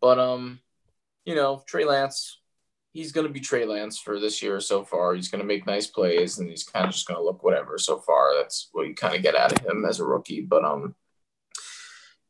but 0.00 0.18
um, 0.18 0.60
you 1.24 1.34
know, 1.34 1.62
Trey 1.66 1.84
Lance, 1.84 2.40
he's 2.92 3.12
going 3.12 3.26
to 3.26 3.32
be 3.32 3.40
Trey 3.40 3.64
Lance 3.64 3.98
for 3.98 4.18
this 4.18 4.42
year 4.42 4.60
so 4.60 4.84
far. 4.84 5.14
He's 5.14 5.28
going 5.28 5.40
to 5.40 5.46
make 5.46 5.66
nice 5.66 5.86
plays 5.86 6.38
and 6.38 6.48
he's 6.48 6.64
kind 6.64 6.84
of 6.84 6.92
just 6.92 7.06
going 7.06 7.18
to 7.18 7.24
look 7.24 7.42
whatever 7.42 7.78
so 7.78 7.98
far. 7.98 8.34
That's 8.36 8.68
what 8.72 8.86
you 8.86 8.94
kind 8.94 9.14
of 9.14 9.22
get 9.22 9.36
out 9.36 9.52
of 9.52 9.66
him 9.66 9.84
as 9.84 10.00
a 10.00 10.04
rookie. 10.04 10.42
But, 10.42 10.64
um, 10.64 10.94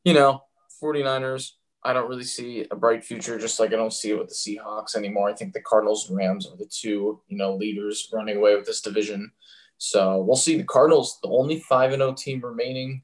you 0.05 0.15
know, 0.15 0.43
49ers, 0.83 1.53
I 1.85 1.93
don't 1.93 2.09
really 2.09 2.25
see 2.25 2.67
a 2.71 2.77
bright 2.77 3.05
future, 3.05 3.39
just 3.39 3.59
like 3.59 3.73
I 3.73 3.77
don't 3.77 3.93
see 3.93 4.11
it 4.11 4.19
with 4.19 4.29
the 4.29 4.35
Seahawks 4.35 4.95
anymore. 4.95 5.29
I 5.29 5.35
think 5.35 5.53
the 5.53 5.61
Cardinals 5.61 6.09
and 6.09 6.17
Rams 6.17 6.47
are 6.47 6.57
the 6.57 6.71
two, 6.71 7.21
you 7.27 7.37
know, 7.37 7.55
leaders 7.55 8.09
running 8.13 8.37
away 8.37 8.55
with 8.55 8.67
this 8.67 8.83
division. 8.83 9.33
So 9.79 10.23
we'll 10.23 10.37
see. 10.37 10.57
The 10.57 10.65
Cardinals, 10.65 11.19
the 11.23 11.29
only 11.29 11.59
5 11.59 11.93
0 11.93 12.15
team 12.15 12.41
remaining. 12.41 13.03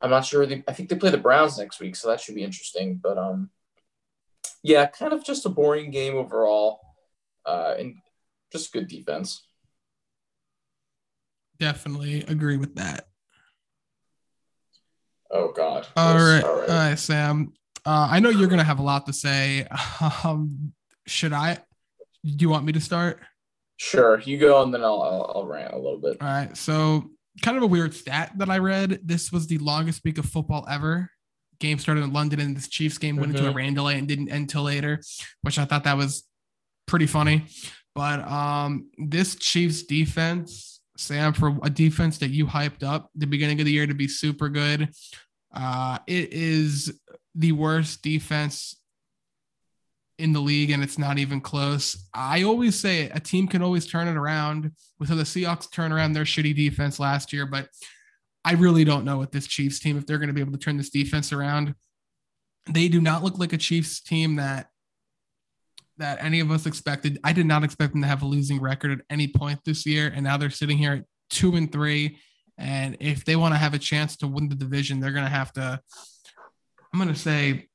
I'm 0.00 0.10
not 0.10 0.24
sure. 0.24 0.46
They, 0.46 0.62
I 0.68 0.72
think 0.72 0.88
they 0.88 0.96
play 0.96 1.10
the 1.10 1.18
Browns 1.18 1.58
next 1.58 1.80
week, 1.80 1.96
so 1.96 2.08
that 2.08 2.20
should 2.20 2.36
be 2.36 2.44
interesting. 2.44 3.00
But, 3.02 3.18
um, 3.18 3.50
yeah, 4.62 4.86
kind 4.86 5.12
of 5.12 5.24
just 5.24 5.46
a 5.46 5.48
boring 5.48 5.90
game 5.90 6.14
overall, 6.14 6.80
uh, 7.44 7.74
and 7.78 7.96
just 8.52 8.72
good 8.72 8.86
defense. 8.86 9.42
Definitely 11.58 12.22
agree 12.22 12.56
with 12.56 12.76
that. 12.76 13.08
Oh 15.30 15.52
God! 15.52 15.86
All 15.96 16.14
Chris, 16.14 16.42
right, 16.42 16.44
all 16.44 16.66
right, 16.68 16.98
Sam. 16.98 17.52
Uh, 17.86 18.08
I 18.10 18.18
know 18.20 18.30
you're 18.30 18.48
gonna 18.48 18.64
have 18.64 18.80
a 18.80 18.82
lot 18.82 19.06
to 19.06 19.12
say. 19.12 19.66
Um, 20.24 20.72
should 21.06 21.32
I? 21.32 21.58
Do 22.24 22.36
you 22.42 22.48
want 22.50 22.64
me 22.64 22.72
to 22.72 22.80
start? 22.80 23.20
Sure, 23.76 24.20
you 24.20 24.38
go, 24.38 24.62
and 24.62 24.74
then 24.74 24.82
I'll, 24.82 25.00
I'll 25.02 25.32
I'll 25.36 25.46
rant 25.46 25.72
a 25.72 25.76
little 25.78 25.98
bit. 26.00 26.16
All 26.20 26.26
right. 26.26 26.56
So, 26.56 27.10
kind 27.42 27.56
of 27.56 27.62
a 27.62 27.66
weird 27.66 27.94
stat 27.94 28.32
that 28.38 28.50
I 28.50 28.58
read. 28.58 29.00
This 29.04 29.30
was 29.30 29.46
the 29.46 29.58
longest 29.58 30.02
week 30.04 30.18
of 30.18 30.26
football 30.26 30.66
ever. 30.68 31.10
Game 31.60 31.78
started 31.78 32.02
in 32.02 32.12
London, 32.12 32.40
and 32.40 32.56
this 32.56 32.68
Chiefs 32.68 32.98
game 32.98 33.16
went 33.16 33.34
into 33.36 33.48
a 33.48 33.52
Mhm. 33.52 33.56
rain 33.56 33.74
delay 33.74 33.98
and 33.98 34.08
didn't 34.08 34.30
end 34.30 34.48
till 34.50 34.64
later, 34.64 35.00
which 35.42 35.58
I 35.58 35.64
thought 35.64 35.84
that 35.84 35.96
was 35.96 36.24
pretty 36.86 37.06
funny. 37.06 37.46
But 37.94 38.20
um, 38.28 38.90
this 38.98 39.36
Chiefs 39.36 39.84
defense, 39.84 40.80
Sam, 40.98 41.32
for 41.32 41.56
a 41.62 41.70
defense 41.70 42.18
that 42.18 42.28
you 42.30 42.46
hyped 42.46 42.82
up 42.82 43.10
the 43.14 43.26
beginning 43.26 43.60
of 43.60 43.64
the 43.66 43.72
year 43.72 43.86
to 43.86 43.94
be 43.94 44.08
super 44.08 44.48
good, 44.50 44.90
uh, 45.54 45.98
it 46.06 46.32
is 46.34 47.00
the 47.36 47.52
worst 47.52 48.02
defense 48.02 48.76
in 50.18 50.32
the 50.32 50.40
league, 50.40 50.70
and 50.70 50.82
it's 50.82 50.98
not 50.98 51.18
even 51.18 51.40
close. 51.40 52.08
I 52.14 52.42
always 52.42 52.78
say 52.78 53.02
it, 53.02 53.12
a 53.14 53.20
team 53.20 53.46
can 53.46 53.62
always 53.62 53.86
turn 53.86 54.08
it 54.08 54.16
around. 54.16 54.72
Saw 55.04 55.14
the 55.14 55.24
Seahawks 55.24 55.70
turn 55.70 55.92
around 55.92 56.14
their 56.14 56.24
shitty 56.24 56.56
defense 56.56 56.98
last 56.98 57.32
year, 57.32 57.44
but 57.44 57.68
I 58.44 58.52
really 58.52 58.84
don't 58.84 59.04
know 59.04 59.18
with 59.18 59.32
this 59.32 59.46
Chiefs 59.46 59.78
team 59.78 59.98
if 59.98 60.06
they're 60.06 60.18
going 60.18 60.28
to 60.28 60.34
be 60.34 60.40
able 60.40 60.52
to 60.52 60.58
turn 60.58 60.78
this 60.78 60.90
defense 60.90 61.32
around. 61.32 61.74
They 62.70 62.88
do 62.88 63.00
not 63.00 63.22
look 63.22 63.38
like 63.38 63.52
a 63.52 63.58
Chiefs 63.58 64.00
team 64.00 64.36
that 64.36 64.68
that 65.98 66.22
any 66.22 66.40
of 66.40 66.50
us 66.50 66.66
expected. 66.66 67.18
I 67.24 67.32
did 67.32 67.46
not 67.46 67.64
expect 67.64 67.92
them 67.92 68.02
to 68.02 68.08
have 68.08 68.22
a 68.22 68.26
losing 68.26 68.60
record 68.60 68.92
at 68.92 69.04
any 69.08 69.28
point 69.28 69.60
this 69.64 69.86
year, 69.86 70.12
and 70.14 70.24
now 70.24 70.36
they're 70.36 70.50
sitting 70.50 70.78
here 70.78 70.92
at 70.92 71.04
two 71.30 71.56
and 71.56 71.70
three. 71.70 72.18
And 72.58 72.96
if 73.00 73.24
they 73.24 73.36
want 73.36 73.54
to 73.54 73.58
have 73.58 73.74
a 73.74 73.78
chance 73.78 74.16
to 74.18 74.26
win 74.26 74.48
the 74.48 74.54
division, 74.54 75.00
they're 75.00 75.12
going 75.12 75.24
to 75.24 75.30
have 75.30 75.52
to. 75.54 75.80
I'm 76.96 77.02
going 77.02 77.14
to 77.14 77.20
say 77.20 77.68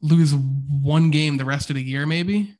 lose 0.00 0.32
one 0.32 1.10
game 1.10 1.38
the 1.38 1.44
rest 1.44 1.70
of 1.70 1.74
the 1.74 1.82
year, 1.82 2.06
maybe. 2.06 2.54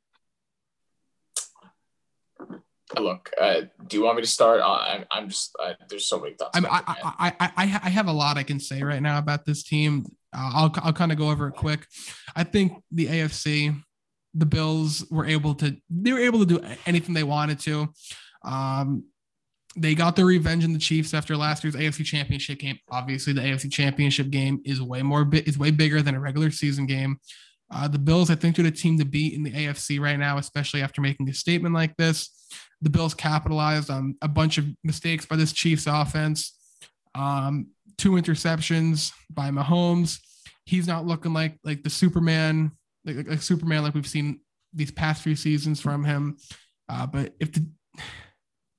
Look, 2.99 3.31
uh, 3.39 3.61
do 3.87 3.95
you 3.95 4.03
want 4.03 4.17
me 4.17 4.23
to 4.23 4.27
start? 4.27 4.59
Uh, 4.59 5.05
I'm 5.09 5.29
just 5.29 5.55
I, 5.57 5.75
there's 5.89 6.05
so 6.05 6.19
many 6.19 6.33
thoughts. 6.33 6.59
I. 6.61 6.67
I, 6.67 7.31
I, 7.39 7.51
I, 7.55 7.79
I 7.83 7.89
have 7.89 8.07
a 8.07 8.11
lot 8.11 8.37
I 8.37 8.43
can 8.43 8.59
say 8.59 8.83
right 8.83 9.01
now 9.01 9.19
about 9.19 9.45
this 9.45 9.63
team. 9.63 10.05
Uh, 10.35 10.51
I'll, 10.53 10.75
I'll 10.83 10.91
kind 10.91 11.13
of 11.13 11.17
go 11.17 11.29
over 11.29 11.47
it 11.47 11.53
quick. 11.53 11.87
I 12.35 12.43
think 12.43 12.73
the 12.91 13.07
AFC, 13.07 13.81
the 14.33 14.45
Bills 14.45 15.05
were 15.09 15.25
able 15.25 15.55
to, 15.55 15.77
they 15.89 16.11
were 16.11 16.19
able 16.19 16.39
to 16.39 16.45
do 16.45 16.61
anything 16.85 17.13
they 17.13 17.23
wanted 17.23 17.61
to. 17.61 17.87
Um, 18.43 19.05
they 19.77 19.93
got 19.93 20.15
their 20.15 20.25
revenge 20.25 20.63
in 20.63 20.73
the 20.73 20.79
Chiefs 20.79 21.13
after 21.13 21.37
last 21.37 21.63
year's 21.63 21.75
AFC 21.75 22.03
Championship 22.03 22.59
game. 22.59 22.79
Obviously, 22.89 23.31
the 23.31 23.41
AFC 23.41 23.71
Championship 23.71 24.29
game 24.31 24.59
is 24.65 24.81
way 24.81 25.03
more 25.03 25.27
is 25.31 25.57
way 25.57 25.71
bigger 25.71 26.01
than 26.01 26.15
a 26.15 26.19
regular 26.19 26.49
season 26.49 26.87
game. 26.87 27.19
Uh, 27.69 27.87
the 27.87 27.99
Bills, 27.99 28.31
I 28.31 28.35
think, 28.35 28.57
are 28.57 28.63
the 28.63 28.71
team 28.71 28.97
to 28.97 29.05
beat 29.05 29.33
in 29.33 29.43
the 29.43 29.51
AFC 29.51 29.99
right 29.99 30.17
now, 30.17 30.37
especially 30.37 30.81
after 30.81 31.01
making 31.01 31.29
a 31.29 31.33
statement 31.33 31.75
like 31.75 31.95
this. 31.97 32.29
The 32.81 32.89
Bills 32.89 33.13
capitalized 33.13 33.89
on 33.89 34.15
a 34.21 34.27
bunch 34.27 34.57
of 34.57 34.65
mistakes 34.83 35.25
by 35.25 35.35
this 35.35 35.53
Chiefs 35.53 35.85
offense. 35.85 36.57
Um, 37.13 37.67
two 37.97 38.11
interceptions 38.11 39.11
by 39.29 39.49
Mahomes. 39.49 40.19
He's 40.65 40.87
not 40.87 41.05
looking 41.05 41.33
like 41.33 41.57
like 41.63 41.83
the 41.83 41.89
Superman, 41.89 42.71
like, 43.05 43.17
like, 43.17 43.27
like 43.27 43.41
Superman 43.41 43.83
like 43.83 43.93
we've 43.93 44.07
seen 44.07 44.39
these 44.73 44.91
past 44.91 45.21
few 45.21 45.35
seasons 45.35 45.79
from 45.79 46.03
him. 46.03 46.37
Uh, 46.89 47.05
but 47.05 47.33
if 47.39 47.51
the 47.51 47.65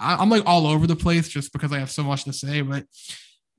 I, 0.01 0.23
am 0.23 0.31
like 0.31 0.45
all 0.47 0.67
over 0.67 0.87
the 0.87 0.97
place 0.97 1.29
just 1.29 1.53
because 1.53 1.73
I 1.73 1.79
have 1.79 1.91
so 1.91 2.03
much 2.03 2.25
to 2.25 2.33
say, 2.33 2.61
but 2.61 2.85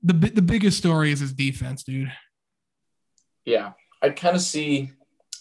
the 0.02 0.12
the 0.12 0.42
biggest 0.42 0.78
story 0.78 1.12
is 1.12 1.20
his 1.20 1.32
defense, 1.32 1.84
dude. 1.84 2.12
Yeah, 3.44 3.72
I 4.02 4.10
kind 4.10 4.36
of 4.36 4.42
see 4.42 4.90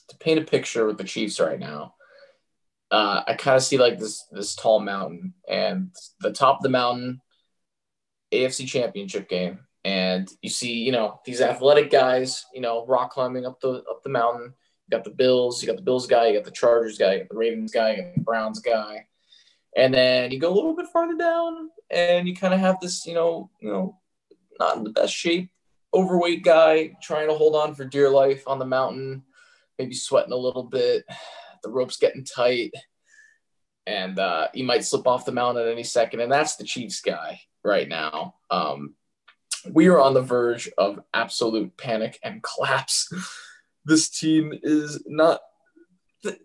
to 0.09 0.17
paint 0.17 0.39
a 0.39 0.43
picture 0.43 0.85
with 0.85 0.97
the 0.97 1.03
Chiefs 1.03 1.39
right 1.39 1.59
now. 1.59 1.95
Uh, 2.91 3.21
I 3.27 3.35
kind 3.35 3.55
of 3.55 3.63
see 3.63 3.77
like 3.77 3.99
this 3.99 4.25
this 4.31 4.55
tall 4.55 4.79
mountain, 4.79 5.33
and 5.47 5.91
the 6.19 6.31
top 6.31 6.57
of 6.57 6.63
the 6.63 6.69
mountain, 6.69 7.21
AFC 8.33 8.67
Championship 8.67 9.29
game, 9.29 9.59
and 9.85 10.29
you 10.41 10.49
see 10.49 10.73
you 10.73 10.91
know 10.91 11.21
these 11.25 11.41
athletic 11.41 11.91
guys, 11.91 12.45
you 12.53 12.61
know, 12.61 12.85
rock 12.85 13.11
climbing 13.11 13.45
up 13.45 13.61
the 13.61 13.83
up 13.89 14.03
the 14.03 14.09
mountain. 14.09 14.53
You 14.87 14.97
got 14.97 15.03
the 15.03 15.11
Bills, 15.11 15.61
you 15.61 15.67
got 15.67 15.77
the 15.77 15.83
Bills 15.83 16.07
guy, 16.07 16.27
you 16.27 16.33
got 16.33 16.45
the 16.45 16.51
Chargers 16.51 16.97
guy, 16.97 17.13
you 17.13 17.19
got 17.19 17.29
the 17.29 17.37
Ravens 17.37 17.71
guy, 17.71 17.91
you 17.91 18.01
got 18.01 18.15
the 18.15 18.21
Browns 18.21 18.59
guy, 18.59 19.05
and 19.75 19.93
then 19.93 20.31
you 20.31 20.39
go 20.39 20.51
a 20.51 20.55
little 20.55 20.75
bit 20.75 20.87
farther 20.87 21.17
down, 21.17 21.69
and 21.89 22.27
you 22.27 22.35
kind 22.35 22.53
of 22.53 22.59
have 22.59 22.79
this, 22.79 23.05
you 23.05 23.13
know, 23.13 23.49
you 23.61 23.71
know, 23.71 23.97
not 24.59 24.77
in 24.77 24.83
the 24.83 24.89
best 24.89 25.13
shape, 25.13 25.49
overweight 25.93 26.43
guy 26.43 26.95
trying 27.01 27.27
to 27.27 27.33
hold 27.33 27.55
on 27.55 27.73
for 27.73 27.85
dear 27.85 28.09
life 28.09 28.43
on 28.47 28.59
the 28.59 28.65
mountain, 28.65 29.23
maybe 29.77 29.93
sweating 29.93 30.33
a 30.33 30.37
little 30.37 30.63
bit. 30.63 31.05
The 31.63 31.69
rope's 31.69 31.97
getting 31.97 32.23
tight, 32.23 32.73
and 33.85 34.17
uh, 34.19 34.47
he 34.53 34.63
might 34.63 34.85
slip 34.85 35.07
off 35.07 35.25
the 35.25 35.31
mountain 35.31 35.65
at 35.65 35.71
any 35.71 35.83
second. 35.83 36.21
And 36.21 36.31
that's 36.31 36.55
the 36.55 36.63
Chiefs 36.63 37.01
guy 37.01 37.41
right 37.63 37.87
now. 37.87 38.35
Um, 38.49 38.95
we 39.71 39.87
are 39.87 39.99
on 39.99 40.13
the 40.13 40.21
verge 40.21 40.69
of 40.77 40.99
absolute 41.13 41.75
panic 41.77 42.19
and 42.23 42.43
collapse. 42.43 43.11
this 43.85 44.09
team 44.09 44.53
is 44.63 45.03
not 45.07 45.41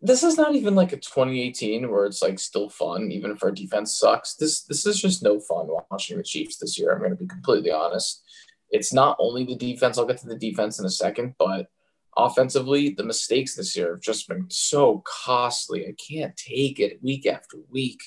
this 0.03 0.23
is 0.23 0.37
not 0.37 0.55
even 0.55 0.75
like 0.75 0.93
a 0.93 0.97
2018 0.97 1.91
where 1.91 2.07
it's 2.07 2.23
like 2.23 2.39
still 2.39 2.69
fun, 2.69 3.11
even 3.11 3.33
if 3.33 3.43
our 3.43 3.51
defense 3.51 3.99
sucks. 3.99 4.35
This 4.35 4.63
this 4.63 4.87
is 4.87 5.01
just 5.01 5.23
no 5.23 5.41
fun 5.41 5.67
watching 5.91 6.17
the 6.17 6.23
Chiefs 6.23 6.59
this 6.59 6.79
year. 6.79 6.93
I'm 6.93 7.01
going 7.01 7.11
to 7.11 7.17
be 7.17 7.27
completely 7.27 7.73
honest. 7.73 8.23
It's 8.71 8.93
not 8.93 9.17
only 9.19 9.45
the 9.45 9.57
defense. 9.57 9.99
I'll 9.99 10.07
get 10.07 10.19
to 10.19 10.29
the 10.29 10.39
defense 10.39 10.79
in 10.79 10.87
a 10.87 10.91
second, 10.91 11.35
but 11.39 11.69
offensively, 12.17 12.91
the 12.91 13.05
mistakes 13.05 13.57
this 13.57 13.77
year 13.77 13.93
have 13.93 14.01
just 14.01 14.29
been 14.29 14.47
so 14.49 15.03
costly. 15.07 15.87
I 15.87 15.95
can't 15.95 16.37
take 16.37 16.79
it 16.79 17.03
week 17.03 17.27
after 17.27 17.59
week. 17.71 18.01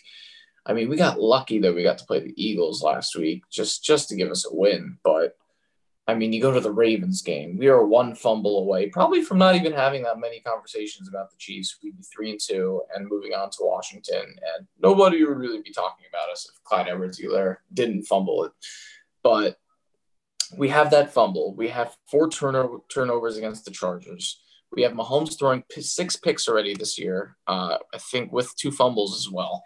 I 0.65 0.73
mean, 0.73 0.89
we 0.89 0.95
got 0.97 1.19
lucky 1.19 1.59
that 1.59 1.73
we 1.73 1.83
got 1.83 1.97
to 1.99 2.05
play 2.05 2.19
the 2.21 2.33
Eagles 2.35 2.81
last 2.81 3.15
week 3.17 3.43
just 3.51 3.83
just 3.83 4.09
to 4.09 4.15
give 4.15 4.31
us 4.31 4.45
a 4.45 4.55
win, 4.55 4.97
but 5.03 5.37
I 6.09 6.15
mean, 6.15 6.31
you 6.31 6.41
go 6.41 6.53
to 6.53 6.61
the 6.61 6.71
Ravens 6.71 7.21
game. 7.21 7.57
We 7.57 7.67
are 7.67 7.85
one 7.85 8.15
fumble 8.15 8.59
away, 8.59 8.87
probably 8.87 9.21
from 9.21 9.39
not 9.39 9.55
even 9.55 9.73
having 9.73 10.03
that 10.03 10.19
many 10.19 10.39
conversations 10.39 11.09
about 11.09 11.31
the 11.31 11.37
Chiefs. 11.37 11.77
We'd 11.83 11.97
be 11.97 12.03
three 12.03 12.31
and 12.31 12.39
two 12.39 12.81
and 12.95 13.09
moving 13.09 13.33
on 13.33 13.49
to 13.51 13.57
Washington, 13.61 14.23
and 14.23 14.67
nobody 14.81 15.23
would 15.25 15.37
really 15.37 15.61
be 15.61 15.73
talking 15.73 16.05
about 16.09 16.31
us 16.31 16.49
if 16.49 16.63
Clyde 16.63 16.87
Edwards-Helaire 16.87 17.57
didn't 17.73 18.03
fumble 18.03 18.45
it. 18.45 18.53
But 19.21 19.57
we 20.57 20.69
have 20.69 20.91
that 20.91 21.13
fumble. 21.13 21.53
We 21.55 21.67
have 21.67 21.97
four 22.09 22.29
turnover 22.29 22.77
turnovers 22.87 23.35
against 23.35 23.65
the 23.65 23.71
Chargers. 23.71 24.41
We 24.71 24.83
have 24.83 24.93
Mahomes 24.93 25.37
throwing 25.37 25.63
p- 25.69 25.81
six 25.81 26.15
picks 26.15 26.47
already 26.47 26.73
this 26.73 26.97
year. 26.97 27.35
Uh, 27.47 27.79
I 27.93 27.97
think 27.97 28.31
with 28.31 28.55
two 28.55 28.71
fumbles 28.71 29.17
as 29.17 29.29
well. 29.29 29.63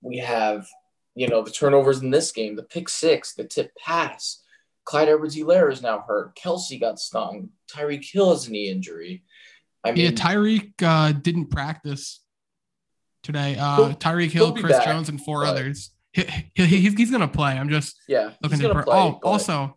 We 0.00 0.18
have, 0.18 0.66
you 1.14 1.28
know, 1.28 1.42
the 1.42 1.52
turnovers 1.52 2.02
in 2.02 2.10
this 2.10 2.32
game, 2.32 2.56
the 2.56 2.64
pick 2.64 2.88
six, 2.88 3.34
the 3.34 3.44
tip 3.44 3.72
pass 3.76 4.42
Clyde 4.86 5.08
Edwards-Helaire 5.08 5.70
is 5.70 5.82
now 5.82 6.04
hurt. 6.06 6.36
Kelce 6.36 6.80
got 6.80 6.98
stung. 6.98 7.50
Tyreek 7.70 8.04
Hill 8.04 8.30
has 8.30 8.46
a 8.46 8.52
knee 8.52 8.70
injury. 8.70 9.24
I 9.84 9.92
mean, 9.92 10.04
yeah, 10.04 10.10
Tyreek 10.12 10.72
uh, 10.82 11.12
didn't 11.12 11.50
practice 11.50 12.22
today. 13.22 13.56
Uh, 13.58 13.92
Tyreek 13.94 14.30
Hill, 14.30 14.52
Chris 14.54 14.72
back, 14.72 14.84
Jones, 14.84 15.08
and 15.08 15.20
four 15.20 15.42
but, 15.42 15.50
others. 15.50 15.90
He, 16.12 16.24
he, 16.54 16.66
he's, 16.66 16.94
he's 16.94 17.10
gonna 17.10 17.28
play. 17.28 17.52
I'm 17.52 17.68
just 17.68 18.00
yeah 18.08 18.30
looking 18.42 18.60
to. 18.60 18.72
Play, 18.72 18.84
oh, 18.88 19.18
but... 19.22 19.28
also, 19.28 19.76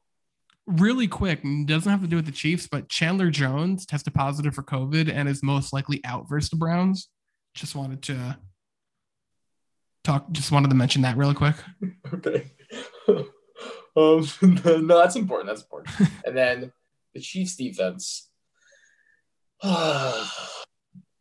really 0.67 1.07
quick, 1.07 1.41
doesn't 1.65 1.91
have 1.91 2.01
to 2.01 2.07
do 2.07 2.15
with 2.15 2.25
the 2.25 2.31
Chiefs, 2.31 2.67
but 2.67 2.87
Chandler 2.87 3.29
Jones 3.29 3.85
tested 3.85 4.13
positive 4.13 4.53
for 4.53 4.63
COVID 4.63 5.11
and 5.11 5.27
is 5.27 5.43
most 5.43 5.73
likely 5.73 6.01
out 6.05 6.29
versus 6.29 6.49
the 6.51 6.55
Browns. 6.55 7.09
Just 7.55 7.75
wanted 7.75 8.03
to 8.03 8.37
talk. 10.03 10.31
Just 10.31 10.51
wanted 10.51 10.69
to 10.69 10.75
mention 10.75 11.01
that 11.01 11.17
really 11.17 11.35
quick. 11.35 11.55
okay. 12.13 12.51
Um, 13.95 14.27
no, 14.63 14.97
that's 14.97 15.15
important. 15.15 15.47
That's 15.47 15.61
important. 15.61 15.95
and 16.25 16.35
then 16.35 16.71
the 17.13 17.19
Chiefs 17.19 17.55
defense. 17.55 18.29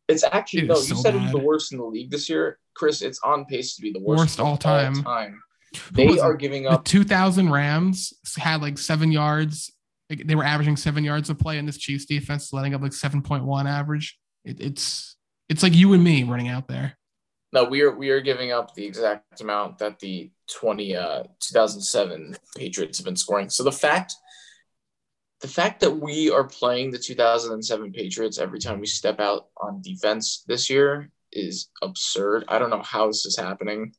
it's 0.08 0.24
actually 0.30 0.62
no. 0.62 0.76
You 0.76 0.82
so 0.82 0.94
said 0.96 1.14
bad. 1.14 1.20
it 1.20 1.22
was 1.24 1.32
the 1.32 1.38
worst 1.38 1.72
in 1.72 1.78
the 1.78 1.84
league 1.84 2.10
this 2.10 2.28
year, 2.28 2.58
Chris. 2.74 3.02
It's 3.02 3.20
on 3.24 3.44
pace 3.46 3.74
to 3.76 3.82
be 3.82 3.92
the 3.92 4.00
worst, 4.00 4.18
worst 4.18 4.40
all 4.40 4.56
time. 4.56 4.96
All 4.98 5.02
time. 5.02 5.42
They 5.92 6.18
are 6.18 6.34
giving 6.34 6.66
up. 6.66 6.84
The 6.84 6.90
2000 6.90 7.50
Rams 7.50 8.12
had 8.36 8.62
like 8.62 8.78
seven 8.78 9.12
yards. 9.12 9.72
They 10.08 10.34
were 10.34 10.44
averaging 10.44 10.76
seven 10.76 11.04
yards 11.04 11.28
of 11.28 11.38
play, 11.38 11.58
and 11.58 11.68
this 11.68 11.76
Chiefs 11.76 12.06
defense 12.06 12.52
letting 12.52 12.74
up 12.74 12.80
like 12.80 12.92
7.1 12.92 13.68
average. 13.68 14.18
It, 14.44 14.60
it's 14.60 15.16
it's 15.48 15.62
like 15.62 15.74
you 15.74 15.92
and 15.92 16.02
me 16.02 16.22
running 16.22 16.48
out 16.48 16.68
there. 16.68 16.96
No, 17.52 17.64
we 17.64 17.80
are 17.82 17.94
we 17.94 18.10
are 18.10 18.20
giving 18.20 18.52
up 18.52 18.74
the 18.74 18.84
exact 18.84 19.40
amount 19.40 19.78
that 19.78 19.98
the 20.00 20.30
20 20.52 20.96
uh 20.96 21.22
2007 21.40 22.36
Patriots 22.56 22.98
have 22.98 23.04
been 23.06 23.16
scoring. 23.16 23.48
So 23.48 23.64
the 23.64 23.72
fact 23.72 24.14
the 25.40 25.48
fact 25.48 25.80
that 25.80 25.92
we 25.92 26.30
are 26.30 26.44
playing 26.44 26.90
the 26.90 26.98
2007 26.98 27.92
Patriots 27.92 28.38
every 28.38 28.58
time 28.58 28.80
we 28.80 28.86
step 28.86 29.20
out 29.20 29.46
on 29.56 29.80
defense 29.82 30.44
this 30.46 30.68
year 30.68 31.10
is 31.32 31.68
absurd. 31.82 32.44
I 32.48 32.58
don't 32.58 32.70
know 32.70 32.82
how 32.82 33.06
this 33.06 33.24
is 33.24 33.38
happening. 33.38 33.92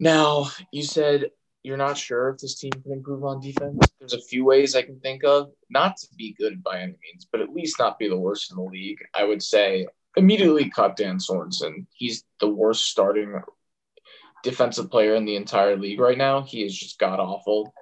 Now, 0.00 0.50
you 0.72 0.82
said 0.82 1.30
you're 1.62 1.76
not 1.76 1.96
sure 1.96 2.30
if 2.30 2.38
this 2.38 2.58
team 2.58 2.72
can 2.72 2.92
improve 2.92 3.24
on 3.24 3.40
defense. 3.40 3.78
There's 4.00 4.14
a 4.14 4.20
few 4.20 4.44
ways 4.44 4.74
I 4.74 4.82
can 4.82 4.98
think 4.98 5.22
of, 5.22 5.52
not 5.70 5.96
to 5.98 6.08
be 6.16 6.34
good 6.36 6.62
by 6.62 6.78
any 6.80 6.96
means, 7.02 7.26
but 7.30 7.40
at 7.40 7.52
least 7.52 7.78
not 7.78 7.98
be 7.98 8.08
the 8.08 8.18
worst 8.18 8.50
in 8.50 8.56
the 8.56 8.64
league. 8.64 8.98
I 9.14 9.22
would 9.24 9.42
say 9.42 9.86
immediately 10.16 10.70
cut 10.70 10.96
Dan 10.96 11.18
Sorensen. 11.18 11.86
He's 11.92 12.24
the 12.40 12.48
worst 12.48 12.84
starting 12.84 13.40
defensive 14.42 14.90
player 14.90 15.14
in 15.14 15.24
the 15.24 15.36
entire 15.36 15.76
league 15.76 16.00
right 16.00 16.18
now. 16.18 16.42
He 16.42 16.64
is 16.64 16.76
just 16.76 16.98
god 16.98 17.20
awful. 17.20 17.72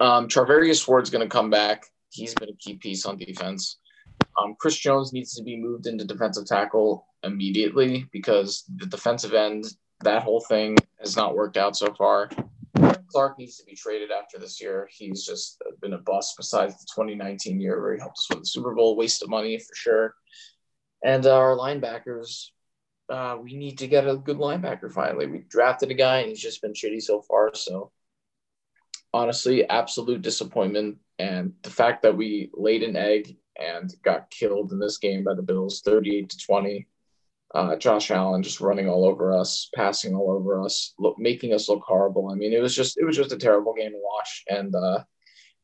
Um, 0.00 0.28
Charvarius 0.28 0.86
Ward's 0.88 1.10
going 1.10 1.26
to 1.26 1.28
come 1.28 1.50
back. 1.50 1.84
He's 2.10 2.34
been 2.34 2.48
a 2.48 2.56
key 2.56 2.74
piece 2.74 3.06
on 3.06 3.16
defense. 3.16 3.78
Um, 4.40 4.56
Chris 4.58 4.76
Jones 4.76 5.12
needs 5.12 5.34
to 5.34 5.42
be 5.42 5.56
moved 5.56 5.86
into 5.86 6.04
defensive 6.04 6.46
tackle 6.46 7.06
immediately 7.22 8.06
because 8.12 8.64
the 8.76 8.86
defensive 8.86 9.34
end, 9.34 9.66
that 10.02 10.22
whole 10.22 10.40
thing 10.40 10.76
has 10.98 11.16
not 11.16 11.36
worked 11.36 11.56
out 11.56 11.76
so 11.76 11.92
far. 11.94 12.30
Clark 13.08 13.38
needs 13.38 13.56
to 13.56 13.64
be 13.64 13.74
traded 13.74 14.10
after 14.10 14.38
this 14.38 14.60
year. 14.60 14.88
He's 14.90 15.24
just 15.24 15.60
been 15.80 15.94
a 15.94 15.98
bust 15.98 16.34
besides 16.36 16.74
the 16.78 16.86
2019 16.94 17.60
year 17.60 17.80
where 17.80 17.94
he 17.94 18.00
helped 18.00 18.18
us 18.18 18.28
win 18.30 18.40
the 18.40 18.46
Super 18.46 18.74
Bowl. 18.74 18.96
Waste 18.96 19.22
of 19.22 19.28
money 19.28 19.58
for 19.58 19.74
sure. 19.74 20.14
And 21.02 21.24
uh, 21.26 21.36
our 21.36 21.56
linebackers, 21.56 22.48
uh, 23.08 23.36
we 23.42 23.54
need 23.54 23.78
to 23.78 23.86
get 23.86 24.08
a 24.08 24.16
good 24.16 24.38
linebacker 24.38 24.92
finally. 24.92 25.26
We 25.26 25.38
drafted 25.38 25.90
a 25.90 25.94
guy 25.94 26.18
and 26.18 26.28
he's 26.28 26.40
just 26.40 26.62
been 26.62 26.72
shitty 26.72 27.02
so 27.02 27.22
far. 27.22 27.54
So 27.54 27.90
honestly, 29.12 29.68
absolute 29.68 30.22
disappointment. 30.22 30.98
And 31.18 31.54
the 31.62 31.70
fact 31.70 32.02
that 32.02 32.16
we 32.16 32.50
laid 32.54 32.82
an 32.82 32.96
egg 32.96 33.36
and 33.56 33.92
got 34.04 34.30
killed 34.30 34.72
in 34.72 34.78
this 34.78 34.98
game 34.98 35.24
by 35.24 35.34
the 35.34 35.42
Bills, 35.42 35.82
38 35.82 36.30
to 36.30 36.38
20. 36.38 36.86
Uh, 37.52 37.76
Josh 37.76 38.12
Allen 38.12 38.44
just 38.44 38.60
running 38.60 38.88
all 38.88 39.04
over 39.04 39.36
us, 39.36 39.70
passing 39.74 40.14
all 40.14 40.30
over 40.30 40.62
us, 40.62 40.94
look, 41.00 41.18
making 41.18 41.52
us 41.52 41.68
look 41.68 41.82
horrible. 41.82 42.30
I 42.30 42.36
mean, 42.36 42.52
it 42.52 42.62
was 42.62 42.76
just 42.76 42.96
it 42.96 43.04
was 43.04 43.16
just 43.16 43.32
a 43.32 43.36
terrible 43.36 43.74
game 43.74 43.90
to 43.90 43.98
watch. 44.00 44.44
And 44.48 44.72
uh, 44.72 45.02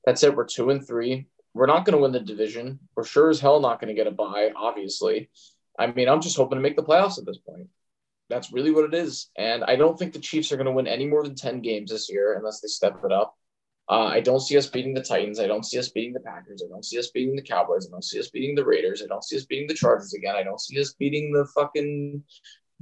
that's 0.04 0.24
it. 0.24 0.34
We're 0.34 0.46
two 0.46 0.70
and 0.70 0.84
three. 0.84 1.28
We're 1.56 1.66
not 1.66 1.86
going 1.86 1.96
to 1.96 2.02
win 2.02 2.12
the 2.12 2.20
division. 2.20 2.78
We're 2.94 3.04
sure 3.04 3.30
as 3.30 3.40
hell 3.40 3.60
not 3.60 3.80
going 3.80 3.88
to 3.88 3.94
get 3.94 4.06
a 4.06 4.10
bye, 4.10 4.50
obviously. 4.54 5.30
I 5.78 5.86
mean, 5.86 6.06
I'm 6.06 6.20
just 6.20 6.36
hoping 6.36 6.56
to 6.56 6.62
make 6.62 6.76
the 6.76 6.82
playoffs 6.82 7.18
at 7.18 7.24
this 7.24 7.38
point. 7.38 7.68
That's 8.28 8.52
really 8.52 8.72
what 8.72 8.84
it 8.84 8.94
is. 8.94 9.30
And 9.38 9.64
I 9.64 9.76
don't 9.76 9.98
think 9.98 10.12
the 10.12 10.18
Chiefs 10.18 10.52
are 10.52 10.56
going 10.56 10.66
to 10.66 10.72
win 10.72 10.86
any 10.86 11.06
more 11.06 11.22
than 11.22 11.34
10 11.34 11.62
games 11.62 11.90
this 11.90 12.10
year 12.10 12.34
unless 12.34 12.60
they 12.60 12.68
step 12.68 13.00
it 13.02 13.10
up. 13.10 13.34
Uh, 13.88 14.04
I 14.04 14.20
don't 14.20 14.40
see 14.40 14.58
us 14.58 14.66
beating 14.66 14.92
the 14.92 15.02
Titans. 15.02 15.40
I 15.40 15.46
don't 15.46 15.64
see 15.64 15.78
us 15.78 15.88
beating 15.88 16.12
the 16.12 16.20
Packers. 16.20 16.62
I 16.62 16.68
don't 16.68 16.84
see 16.84 16.98
us 16.98 17.10
beating 17.10 17.36
the 17.36 17.42
Cowboys. 17.42 17.86
I 17.86 17.90
don't 17.90 18.04
see 18.04 18.18
us 18.18 18.28
beating 18.28 18.54
the 18.54 18.64
Raiders. 18.64 19.00
I 19.02 19.06
don't 19.06 19.24
see 19.24 19.36
us 19.36 19.46
beating 19.46 19.68
the 19.68 19.74
Chargers 19.74 20.12
again. 20.12 20.36
I 20.36 20.42
don't 20.42 20.60
see 20.60 20.78
us 20.78 20.92
beating 20.92 21.32
the 21.32 21.46
fucking 21.54 22.22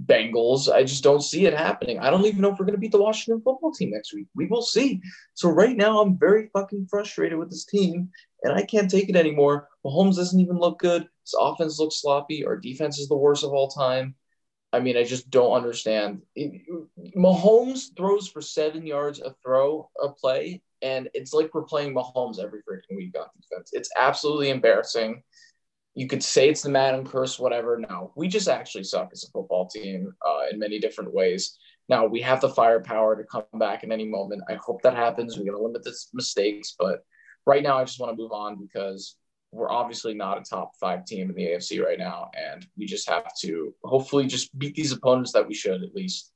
Bengals. 0.02 0.72
I 0.72 0.82
just 0.82 1.04
don't 1.04 1.22
see 1.22 1.46
it 1.46 1.54
happening. 1.54 1.98
I 2.00 2.10
don't 2.10 2.24
even 2.24 2.40
know 2.40 2.52
if 2.52 2.58
we're 2.58 2.66
going 2.66 2.74
to 2.74 2.80
beat 2.80 2.92
the 2.92 3.02
Washington 3.02 3.42
football 3.44 3.72
team 3.72 3.90
next 3.90 4.12
week. 4.12 4.26
We 4.34 4.46
will 4.46 4.62
see. 4.62 5.00
So 5.34 5.50
right 5.50 5.76
now, 5.76 6.00
I'm 6.00 6.18
very 6.18 6.48
fucking 6.52 6.88
frustrated 6.90 7.38
with 7.38 7.50
this 7.50 7.64
team, 7.64 8.10
and 8.44 8.52
I 8.52 8.62
can't 8.62 8.90
take 8.90 9.08
it 9.08 9.16
anymore. 9.16 9.68
Mahomes 9.84 10.16
doesn't 10.16 10.38
even 10.38 10.58
look 10.58 10.78
good. 10.78 11.08
His 11.24 11.34
offense 11.38 11.78
looks 11.78 12.00
sloppy. 12.00 12.44
Our 12.44 12.58
defense 12.58 12.98
is 12.98 13.08
the 13.08 13.16
worst 13.16 13.42
of 13.42 13.52
all 13.52 13.68
time. 13.68 14.14
I 14.72 14.80
mean, 14.80 14.96
I 14.96 15.04
just 15.04 15.30
don't 15.30 15.52
understand. 15.52 16.22
It, 16.36 16.62
Mahomes 17.16 17.96
throws 17.96 18.28
for 18.28 18.42
seven 18.42 18.86
yards 18.86 19.20
a 19.20 19.34
throw, 19.42 19.88
a 20.02 20.10
play, 20.10 20.62
and 20.82 21.08
it's 21.14 21.32
like 21.32 21.54
we're 21.54 21.62
playing 21.62 21.94
Mahomes 21.94 22.38
every 22.38 22.60
freaking 22.60 22.96
week 22.96 23.16
on 23.18 23.26
defense. 23.40 23.70
It's 23.72 23.90
absolutely 23.96 24.50
embarrassing. 24.50 25.22
You 25.94 26.08
could 26.08 26.22
say 26.22 26.48
it's 26.50 26.62
the 26.62 26.70
Madden 26.70 27.06
curse, 27.06 27.38
whatever. 27.38 27.78
No, 27.88 28.12
we 28.16 28.28
just 28.28 28.48
actually 28.48 28.84
suck 28.84 29.10
as 29.12 29.24
a 29.24 29.30
football 29.30 29.68
team 29.68 30.12
uh, 30.26 30.42
in 30.50 30.58
many 30.58 30.80
different 30.80 31.14
ways. 31.14 31.56
Now 31.88 32.06
we 32.06 32.20
have 32.22 32.40
the 32.40 32.48
firepower 32.48 33.16
to 33.16 33.24
come 33.24 33.44
back 33.58 33.84
in 33.84 33.92
any 33.92 34.04
moment. 34.04 34.42
I 34.50 34.54
hope 34.54 34.82
that 34.82 34.96
happens. 34.96 35.38
We're 35.38 35.52
to 35.52 35.62
limit 35.62 35.84
the 35.84 35.94
mistakes, 36.12 36.74
but 36.78 37.04
right 37.46 37.62
now 37.62 37.78
I 37.78 37.84
just 37.84 38.00
want 38.00 38.16
to 38.16 38.22
move 38.22 38.32
on 38.32 38.56
because 38.56 39.16
we're 39.52 39.70
obviously 39.70 40.14
not 40.14 40.38
a 40.38 40.42
top 40.42 40.72
five 40.80 41.04
team 41.04 41.30
in 41.30 41.36
the 41.36 41.46
AFC 41.46 41.82
right 41.82 41.98
now, 41.98 42.30
and 42.34 42.66
we 42.76 42.86
just 42.86 43.08
have 43.08 43.32
to 43.40 43.74
hopefully 43.84 44.26
just 44.26 44.56
beat 44.58 44.74
these 44.74 44.92
opponents 44.92 45.32
that 45.32 45.46
we 45.46 45.54
should 45.54 45.82
at 45.82 45.94
least. 45.94 46.32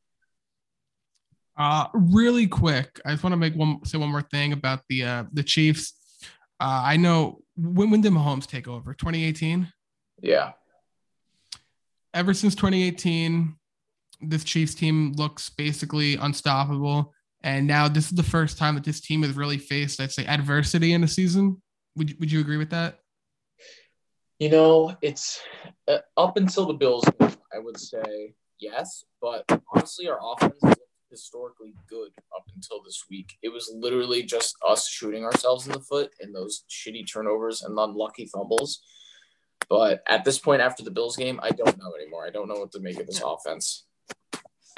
Uh, 1.57 1.87
really 1.93 2.47
quick, 2.47 3.01
I 3.05 3.11
just 3.11 3.25
want 3.25 3.33
to 3.33 3.37
make 3.37 3.55
one 3.55 3.85
say 3.85 3.99
one 3.99 4.11
more 4.11 4.23
thing 4.23 4.53
about 4.53 4.83
the 4.89 5.05
uh, 5.05 5.25
the 5.33 5.43
Chiefs. 5.43 5.95
Uh, 6.61 6.83
I 6.85 6.97
know 6.97 7.41
when, 7.57 7.91
when 7.91 8.01
did 8.01 8.13
Mahomes 8.13 8.47
take 8.47 8.69
over? 8.69 8.95
2018. 8.95 9.73
Yeah. 10.23 10.53
Ever 12.15 12.35
since 12.35 12.55
2018, 12.55 13.55
this 14.21 14.45
Chiefs 14.45 14.75
team 14.75 15.13
looks 15.13 15.51
basically 15.51 16.17
unstoppable. 16.17 17.15
And 17.43 17.67
now 17.67 17.89
this 17.89 18.07
is 18.07 18.17
the 18.17 18.23
first 18.23 18.59
time 18.59 18.75
that 18.75 18.85
this 18.85 19.01
team 19.01 19.23
has 19.23 19.37
really 19.37 19.59
faced, 19.59 20.01
I'd 20.01 20.13
say, 20.13 20.27
adversity 20.27 20.93
in 20.93 21.05
a 21.05 21.09
season. 21.09 21.63
Would 21.97 22.19
would 22.21 22.33
you 22.33 22.41
agree 22.41 22.57
with 22.57 22.71
that? 22.71 22.99
You 24.39 24.51
know, 24.51 24.97
it's 25.03 25.41
uh, 25.89 25.99
up 26.17 26.37
until 26.37 26.67
the 26.67 26.75
Bills, 26.75 27.05
I 27.21 27.59
would 27.59 27.79
say 27.79 28.35
yes, 28.61 29.05
but 29.21 29.45
honestly, 29.75 30.09
our 30.09 30.19
offense 30.23 30.59
is 30.65 30.77
historically 31.11 31.75
good 31.89 32.11
up 32.37 32.45
until 32.55 32.83
this 32.85 33.05
week. 33.11 33.37
It 33.43 33.49
was 33.49 33.73
literally 33.75 34.23
just 34.23 34.55
us 34.67 34.89
shooting 34.89 35.25
ourselves 35.25 35.67
in 35.67 35.73
the 35.73 35.81
foot 35.81 36.11
and 36.21 36.35
those 36.35 36.65
shitty 36.71 37.13
turnovers 37.13 37.63
and 37.63 37.77
unlucky 37.79 38.27
fumbles. 38.27 38.81
But 39.69 40.03
at 40.09 40.25
this 40.25 40.39
point, 40.39 40.63
after 40.63 40.85
the 40.85 40.91
Bills 40.91 41.17
game, 41.17 41.41
I 41.43 41.51
don't 41.51 41.77
know 41.79 41.93
anymore. 42.01 42.27
I 42.27 42.31
don't 42.31 42.49
know 42.49 42.61
what 42.61 42.73
to 42.73 42.81
make 42.81 43.01
of 43.01 43.07
this 43.07 43.23
offense. 43.25 43.87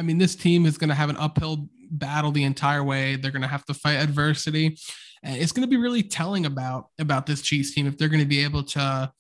I 0.01 0.03
mean, 0.03 0.17
this 0.17 0.35
team 0.35 0.65
is 0.65 0.79
going 0.79 0.89
to 0.89 0.95
have 0.95 1.11
an 1.11 1.19
uphill 1.19 1.69
battle 1.91 2.33
the 2.33 2.45
entire 2.45 2.83
way. 2.83 3.17
They're 3.17 3.31
going 3.31 3.43
to 3.43 3.49
have 3.49 3.67
to 3.67 3.75
fight 3.75 3.97
adversity, 3.97 4.79
and 5.23 5.37
it's 5.37 5.53
going 5.53 5.67
to 5.67 5.71
be 5.71 5.77
really 5.77 6.03
telling 6.03 6.47
about 6.47 6.87
about 6.99 7.27
this 7.27 7.43
Chiefs 7.43 7.75
team 7.75 7.87
if 7.87 7.99
they're 7.99 8.09
going 8.09 8.23
to 8.23 8.27
be 8.27 8.43
able 8.43 8.63
to 8.63 9.13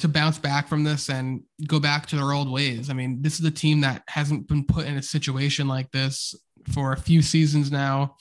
to 0.00 0.08
bounce 0.08 0.38
back 0.38 0.66
from 0.66 0.82
this 0.82 1.08
and 1.08 1.42
go 1.68 1.78
back 1.78 2.06
to 2.06 2.16
their 2.16 2.32
old 2.32 2.50
ways. 2.50 2.90
I 2.90 2.94
mean, 2.94 3.22
this 3.22 3.38
is 3.38 3.46
a 3.46 3.50
team 3.50 3.82
that 3.82 4.02
hasn't 4.08 4.48
been 4.48 4.64
put 4.64 4.86
in 4.86 4.96
a 4.96 5.02
situation 5.02 5.68
like 5.68 5.88
this 5.92 6.34
for 6.72 6.92
a 6.92 6.96
few 6.96 7.22
seasons 7.22 7.70
now. 7.70 8.16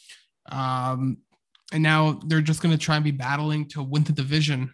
Um, 0.51 1.17
and 1.71 1.81
now 1.81 2.19
they're 2.27 2.41
just 2.41 2.61
going 2.61 2.77
to 2.77 2.84
try 2.84 2.95
and 2.95 3.03
be 3.03 3.09
battling 3.09 3.67
to 3.69 3.81
win 3.81 4.03
the 4.03 4.11
division, 4.11 4.71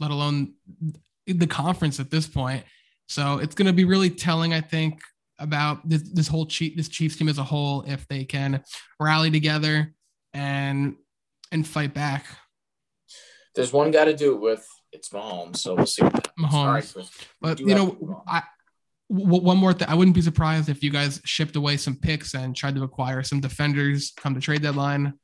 let 0.00 0.10
alone 0.10 0.52
the 1.26 1.46
conference 1.46 1.98
at 1.98 2.10
this 2.10 2.26
point. 2.26 2.62
So 3.08 3.38
it's 3.38 3.54
going 3.54 3.66
to 3.66 3.72
be 3.72 3.84
really 3.84 4.10
telling, 4.10 4.52
I 4.52 4.60
think, 4.60 5.00
about 5.38 5.88
this 5.88 6.02
this 6.12 6.28
whole 6.28 6.46
chief 6.46 6.76
this 6.76 6.88
Chiefs 6.88 7.16
team 7.16 7.28
as 7.28 7.38
a 7.38 7.44
whole 7.44 7.82
if 7.82 8.06
they 8.08 8.24
can 8.24 8.62
rally 9.00 9.30
together 9.30 9.92
and 10.32 10.96
and 11.52 11.66
fight 11.66 11.94
back. 11.94 12.26
There's 13.54 13.72
one 13.72 13.90
guy 13.90 14.04
to 14.06 14.16
do 14.16 14.34
it 14.34 14.40
with. 14.40 14.66
It's 14.92 15.08
Mahomes, 15.08 15.56
so 15.56 15.74
we'll 15.74 15.86
see. 15.86 16.02
Mahomes, 16.38 16.96
right, 16.96 17.10
but 17.40 17.58
you 17.58 17.74
know, 17.74 18.22
I 18.28 18.42
one 19.08 19.58
more 19.58 19.72
thing. 19.72 19.88
I 19.88 19.94
wouldn't 19.94 20.14
be 20.14 20.22
surprised 20.22 20.68
if 20.68 20.82
you 20.82 20.90
guys 20.90 21.20
shipped 21.24 21.56
away 21.56 21.76
some 21.76 21.96
picks 21.96 22.34
and 22.34 22.54
tried 22.56 22.74
to 22.76 22.84
acquire 22.84 23.22
some 23.22 23.40
defenders 23.40 24.12
come 24.16 24.34
the 24.34 24.40
trade 24.40 24.62
deadline. 24.62 25.14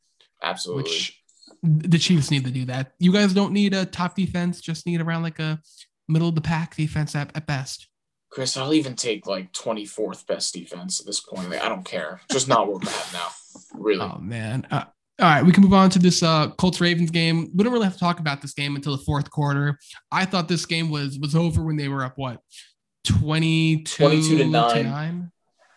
Absolutely. 0.42 0.82
Which 0.84 1.22
the 1.62 1.98
Chiefs 1.98 2.30
need 2.30 2.44
to 2.44 2.50
do 2.50 2.64
that. 2.66 2.92
You 2.98 3.12
guys 3.12 3.32
don't 3.32 3.52
need 3.52 3.74
a 3.74 3.86
top 3.86 4.16
defense, 4.16 4.60
just 4.60 4.86
need 4.86 5.00
around 5.00 5.22
like 5.22 5.38
a 5.38 5.60
middle 6.08 6.28
of 6.28 6.34
the 6.34 6.40
pack 6.40 6.76
defense 6.76 7.14
at, 7.14 7.34
at 7.36 7.46
best. 7.46 7.88
Chris, 8.30 8.56
I'll 8.56 8.72
even 8.72 8.94
take 8.94 9.26
like 9.26 9.52
24th 9.52 10.26
best 10.26 10.54
defense 10.54 11.00
at 11.00 11.06
this 11.06 11.20
point. 11.20 11.50
Like, 11.50 11.62
I 11.62 11.68
don't 11.68 11.84
care. 11.84 12.20
Just 12.30 12.48
not 12.48 12.66
where 12.66 12.76
we're 12.76 12.88
at 12.88 13.10
now. 13.12 13.28
Really. 13.74 14.00
Oh, 14.00 14.18
man. 14.18 14.66
Uh, 14.70 14.84
all 15.18 15.26
right, 15.26 15.44
we 15.44 15.52
can 15.52 15.62
move 15.62 15.74
on 15.74 15.90
to 15.90 15.98
this 15.98 16.22
uh, 16.22 16.48
Colts 16.52 16.80
Ravens 16.80 17.10
game. 17.10 17.50
We 17.54 17.62
don't 17.62 17.72
really 17.72 17.84
have 17.84 17.92
to 17.92 17.98
talk 17.98 18.20
about 18.20 18.40
this 18.40 18.54
game 18.54 18.74
until 18.74 18.96
the 18.96 19.02
fourth 19.02 19.30
quarter. 19.30 19.78
I 20.10 20.24
thought 20.24 20.48
this 20.48 20.64
game 20.64 20.88
was 20.90 21.18
was 21.18 21.36
over 21.36 21.62
when 21.62 21.76
they 21.76 21.88
were 21.88 22.04
up 22.04 22.16
what 22.16 22.40
22, 23.04 23.84
22 23.84 24.38
to 24.38 24.44
9. 24.46 24.74
To 24.76 24.82
9. 24.84 25.32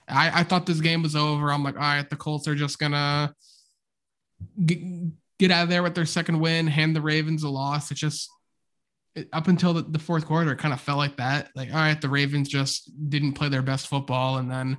I, 0.08 0.40
I 0.40 0.44
thought 0.44 0.66
this 0.66 0.80
game 0.80 1.04
was 1.04 1.16
over. 1.16 1.52
I'm 1.52 1.64
like, 1.64 1.76
all 1.76 1.82
right, 1.82 2.10
the 2.10 2.16
Colts 2.16 2.48
are 2.48 2.56
just 2.56 2.80
gonna 2.80 3.34
get, 4.66 4.80
get 5.40 5.52
out 5.52 5.64
of 5.64 5.70
there 5.70 5.84
with 5.84 5.96
their 5.96 6.06
second 6.06 6.40
win, 6.40 6.68
hand 6.68 6.96
the 6.96 7.02
Ravens 7.02 7.44
a 7.44 7.50
loss. 7.50 7.92
It 7.92 7.96
just 7.96 8.30
up 9.32 9.48
until 9.48 9.74
the, 9.74 9.84
the 9.84 10.00
fourth 10.00 10.26
quarter, 10.26 10.52
it 10.52 10.60
kind 10.60 10.74
of 10.74 10.82
felt 10.82 10.98
like 10.98 11.18
that. 11.18 11.50
Like, 11.56 11.70
all 11.70 11.78
right, 11.78 12.00
the 12.00 12.10
Ravens 12.10 12.50
just 12.50 12.92
didn't 13.10 13.34
play 13.34 13.50
their 13.50 13.62
best 13.62 13.88
football. 13.88 14.38
And 14.38 14.50
then 14.50 14.78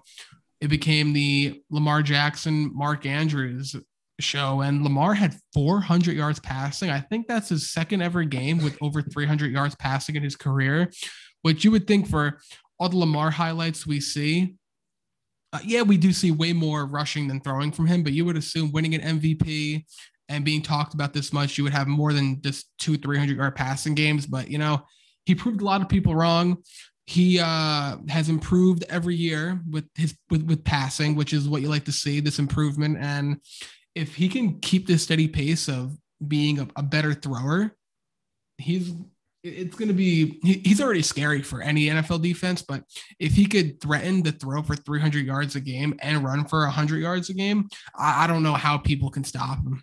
it 0.60 0.68
became 0.68 1.12
the 1.12 1.62
Lamar 1.70 2.02
Jackson, 2.02 2.70
Mark 2.74 3.06
Andrews 3.06 3.76
show. 4.20 4.60
And 4.60 4.82
Lamar 4.82 5.14
had 5.14 5.36
400 5.52 6.16
yards 6.16 6.40
passing. 6.40 6.90
I 6.90 7.00
think 7.00 7.26
that's 7.26 7.48
his 7.48 7.70
second 7.70 8.02
ever 8.02 8.24
game 8.24 8.58
with 8.62 8.76
over 8.80 9.02
300 9.02 9.52
yards 9.52 9.74
passing 9.76 10.16
in 10.16 10.22
his 10.22 10.36
career, 10.36 10.90
which 11.42 11.64
you 11.64 11.70
would 11.70 11.86
think 11.86 12.08
for 12.08 12.40
all 12.78 12.88
the 12.88 12.96
Lamar 12.96 13.30
highlights 13.30 13.86
we 13.86 14.00
see. 14.00 14.56
Uh, 15.52 15.60
yeah, 15.64 15.82
we 15.82 15.96
do 15.96 16.12
see 16.12 16.32
way 16.32 16.52
more 16.52 16.84
rushing 16.86 17.28
than 17.28 17.40
throwing 17.40 17.70
from 17.70 17.86
him, 17.86 18.02
but 18.02 18.12
you 18.12 18.24
would 18.24 18.36
assume 18.36 18.72
winning 18.72 18.94
an 18.94 19.20
MVP 19.20 19.84
and 20.28 20.44
being 20.44 20.62
talked 20.62 20.94
about 20.94 21.12
this 21.12 21.32
much, 21.32 21.58
you 21.58 21.64
would 21.64 21.72
have 21.72 21.86
more 21.86 22.12
than 22.12 22.40
just 22.42 22.66
two, 22.78 22.96
300 22.96 23.36
yard 23.36 23.54
passing 23.54 23.94
games. 23.94 24.26
But, 24.26 24.48
you 24.48 24.58
know, 24.58 24.84
he 25.26 25.34
proved 25.34 25.60
a 25.60 25.64
lot 25.64 25.80
of 25.80 25.88
people 25.88 26.14
wrong. 26.14 26.58
He 27.06 27.38
uh, 27.38 27.98
has 28.08 28.28
improved 28.28 28.84
every 28.88 29.14
year 29.14 29.60
with 29.70 29.84
his 29.94 30.16
with, 30.30 30.42
with 30.44 30.64
passing, 30.64 31.14
which 31.14 31.34
is 31.34 31.48
what 31.48 31.60
you 31.60 31.68
like 31.68 31.84
to 31.84 31.92
see 31.92 32.20
this 32.20 32.38
improvement. 32.38 32.96
And 32.98 33.40
if 33.94 34.14
he 34.14 34.28
can 34.28 34.60
keep 34.60 34.86
this 34.86 35.02
steady 35.02 35.28
pace 35.28 35.68
of 35.68 35.96
being 36.26 36.60
a, 36.60 36.68
a 36.76 36.82
better 36.82 37.12
thrower, 37.12 37.72
he's 38.56 38.92
it's 39.42 39.76
going 39.76 39.88
to 39.88 39.94
be 39.94 40.40
he, 40.42 40.62
he's 40.64 40.80
already 40.80 41.02
scary 41.02 41.42
for 41.42 41.60
any 41.60 41.88
NFL 41.88 42.22
defense. 42.22 42.62
But 42.62 42.84
if 43.18 43.34
he 43.34 43.44
could 43.44 43.80
threaten 43.80 44.22
to 44.22 44.32
throw 44.32 44.62
for 44.62 44.74
300 44.74 45.26
yards 45.26 45.54
a 45.56 45.60
game 45.60 45.94
and 46.00 46.24
run 46.24 46.46
for 46.46 46.60
100 46.60 46.98
yards 46.98 47.28
a 47.28 47.34
game, 47.34 47.68
I, 47.94 48.24
I 48.24 48.26
don't 48.26 48.42
know 48.42 48.54
how 48.54 48.78
people 48.78 49.10
can 49.10 49.24
stop 49.24 49.58
him. 49.58 49.82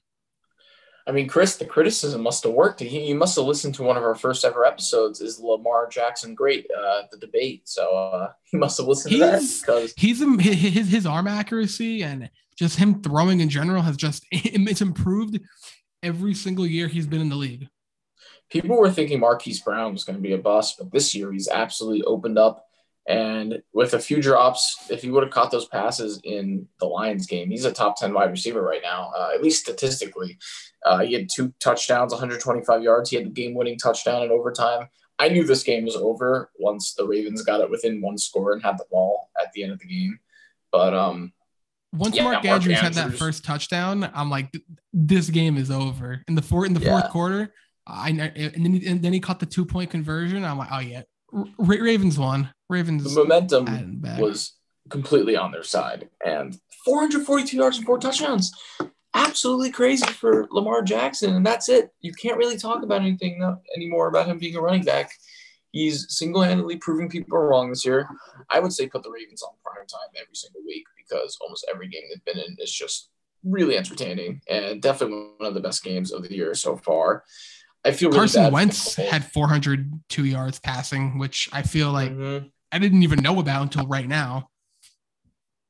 I 1.08 1.12
mean, 1.12 1.28
Chris, 1.28 1.56
the 1.56 1.66
criticism 1.66 2.22
must 2.22 2.44
have 2.44 2.54
worked. 2.54 2.80
He, 2.80 2.88
he 2.88 3.14
must 3.14 3.36
have 3.36 3.46
listened 3.46 3.76
to 3.76 3.84
one 3.84 3.98
of 3.98 4.04
our 4.04 4.16
first 4.16 4.46
ever 4.46 4.66
episodes. 4.66 5.22
Is 5.22 5.40
Lamar 5.40 5.88
Jackson 5.88 6.36
great? 6.36 6.68
Uh, 6.72 7.04
the 7.12 7.18
debate. 7.18 7.68
So 7.68 7.90
uh, 7.90 8.32
he 8.44 8.58
must 8.58 8.78
have 8.78 8.88
listened 8.88 9.14
he's, 9.14 9.22
to 9.22 9.26
that 9.26 9.62
because 9.62 9.94
he's 9.98 10.20
his 10.20 10.90
his 10.90 11.06
arm 11.06 11.28
accuracy 11.28 12.04
and 12.04 12.30
just 12.56 12.78
him 12.78 13.02
throwing 13.02 13.40
in 13.40 13.50
general 13.50 13.82
has 13.82 13.98
just 13.98 14.26
it's 14.32 14.82
improved 14.82 15.40
every 16.04 16.34
single 16.34 16.66
year 16.66 16.88
he's 16.88 17.08
been 17.08 17.22
in 17.22 17.30
the 17.30 17.36
league. 17.36 17.68
People 18.50 18.78
were 18.78 18.92
thinking 18.92 19.20
Marquise 19.20 19.62
Brown 19.62 19.94
was 19.94 20.04
going 20.04 20.18
to 20.18 20.22
be 20.22 20.34
a 20.34 20.38
bust, 20.38 20.76
but 20.78 20.92
this 20.92 21.16
year 21.16 21.32
he's 21.32 21.48
absolutely 21.48 22.04
opened 22.04 22.38
up 22.38 22.68
and 23.08 23.62
with 23.74 23.94
a 23.94 24.00
few 24.00 24.22
drops, 24.22 24.78
if 24.90 25.02
he 25.02 25.10
would 25.10 25.24
have 25.24 25.32
caught 25.32 25.52
those 25.52 25.66
passes 25.66 26.22
in 26.24 26.68
the 26.80 26.86
Lions 26.86 27.26
game, 27.26 27.50
he's 27.50 27.66
a 27.66 27.72
top 27.72 27.98
10 27.98 28.14
wide 28.14 28.30
receiver 28.30 28.62
right 28.62 28.82
now, 28.84 29.12
uh, 29.18 29.32
at 29.34 29.42
least 29.42 29.62
statistically. 29.62 30.38
Uh, 30.86 31.00
he 31.00 31.14
had 31.14 31.30
two 31.30 31.54
touchdowns, 31.60 32.12
125 32.12 32.82
yards. 32.82 33.10
He 33.10 33.16
had 33.16 33.26
the 33.26 33.30
game 33.30 33.54
winning 33.54 33.78
touchdown 33.78 34.24
in 34.24 34.32
overtime. 34.32 34.88
I 35.20 35.30
knew 35.30 35.44
this 35.44 35.64
game 35.64 35.86
was 35.86 35.96
over 35.96 36.50
once 36.58 36.94
the 36.94 37.06
Ravens 37.06 37.44
got 37.44 37.62
it 37.62 37.70
within 37.70 38.02
one 38.02 38.18
score 38.18 38.54
and 38.54 38.64
had 38.64 38.78
the 38.80 38.86
ball 38.92 39.30
at 39.40 39.52
the 39.54 39.64
end 39.64 39.72
of 39.72 39.80
the 39.80 39.86
game. 39.86 40.20
But 40.72 40.96
um, 40.96 41.32
once 41.94 42.16
yeah, 42.16 42.24
Mark, 42.24 42.46
Andrews, 42.46 42.78
Andrews, 42.78 42.98
had 42.98 43.12
that 43.12 43.18
first 43.18 43.44
touchdown, 43.44 44.10
I'm 44.16 44.30
like, 44.30 44.52
this 44.94 45.30
game 45.30 45.58
is 45.58 45.70
over. 45.70 46.24
In 46.28 46.36
the 46.36 46.42
fourth 46.42 46.68
in 46.68 46.74
the 46.74 46.80
fourth 46.80 47.10
quarter, 47.10 47.54
I 47.86 48.10
and 48.10 48.20
then, 48.20 48.74
he, 48.74 48.88
and 48.88 49.02
then 49.02 49.14
he 49.14 49.20
caught 49.20 49.40
the 49.40 49.46
two 49.46 49.66
point 49.66 49.92
conversion. 49.92 50.44
I'm 50.44 50.58
like, 50.58 50.70
oh 50.72 50.80
yeah, 50.80 51.04
Ravens 51.60 52.18
won. 52.18 52.50
Ravens. 52.70 53.04
The 53.04 53.24
momentum 53.24 54.02
was 54.18 54.54
completely 54.90 55.36
on 55.36 55.52
their 55.52 55.64
side, 55.64 56.10
and 56.26 56.58
442 56.86 57.58
yards 57.58 57.78
and 57.78 57.86
four 57.86 58.00
touchdowns. 58.00 58.52
Absolutely 59.14 59.72
crazy 59.72 60.06
for 60.06 60.48
Lamar 60.52 60.82
Jackson, 60.82 61.36
and 61.36 61.46
that's 61.46 61.68
it. 61.68 61.92
You 62.00 62.14
can't 62.14 62.38
really 62.38 62.58
talk 62.58 62.84
about 62.84 63.02
anything 63.02 63.42
anymore 63.76 64.08
about 64.08 64.28
him 64.28 64.38
being 64.38 64.56
a 64.56 64.62
running 64.62 64.84
back. 64.84 65.12
He's 65.72 66.06
single-handedly 66.18 66.78
proving 66.78 67.10
people 67.10 67.38
wrong 67.38 67.70
this 67.70 67.86
year. 67.86 68.08
I 68.50 68.60
would 68.60 68.74
say 68.74 68.88
put 68.88 69.04
the 69.04 69.12
Ravens 69.12 69.42
on 69.42 69.54
prime 69.64 69.88
time 69.88 70.22
every 70.22 70.36
single 70.36 70.62
week 70.66 70.86
because 70.98 71.38
almost 71.42 71.66
every 71.72 71.88
game 71.88 72.04
they've 72.10 72.26
been 72.26 72.44
in 72.44 72.56
is 72.60 72.72
just 72.72 73.10
really 73.44 73.78
entertaining 73.78 74.42
and 74.50 74.82
definitely 74.82 75.32
one 75.38 75.48
of 75.48 75.54
the 75.56 75.62
best 75.62 75.84
games 75.84 76.12
of 76.12 76.24
the 76.24 76.34
year 76.34 76.54
so 76.54 76.78
far. 76.78 77.24
I 77.84 77.92
feel 77.92 78.10
really 78.10 78.20
Carson 78.20 78.52
Wentz 78.52 78.96
had 78.96 79.26
402 79.26 80.26
yards 80.26 80.60
passing, 80.60 81.18
which 81.18 81.50
I 81.52 81.64
feel 81.64 81.92
like 81.92 82.12
mm-hmm. 82.12 82.48
I 82.72 82.80
didn't 82.80 83.04
even 83.04 83.22
know 83.22 83.40
about 83.40 83.64
until 83.64 83.88
right 83.88 84.08
now. 84.08 84.50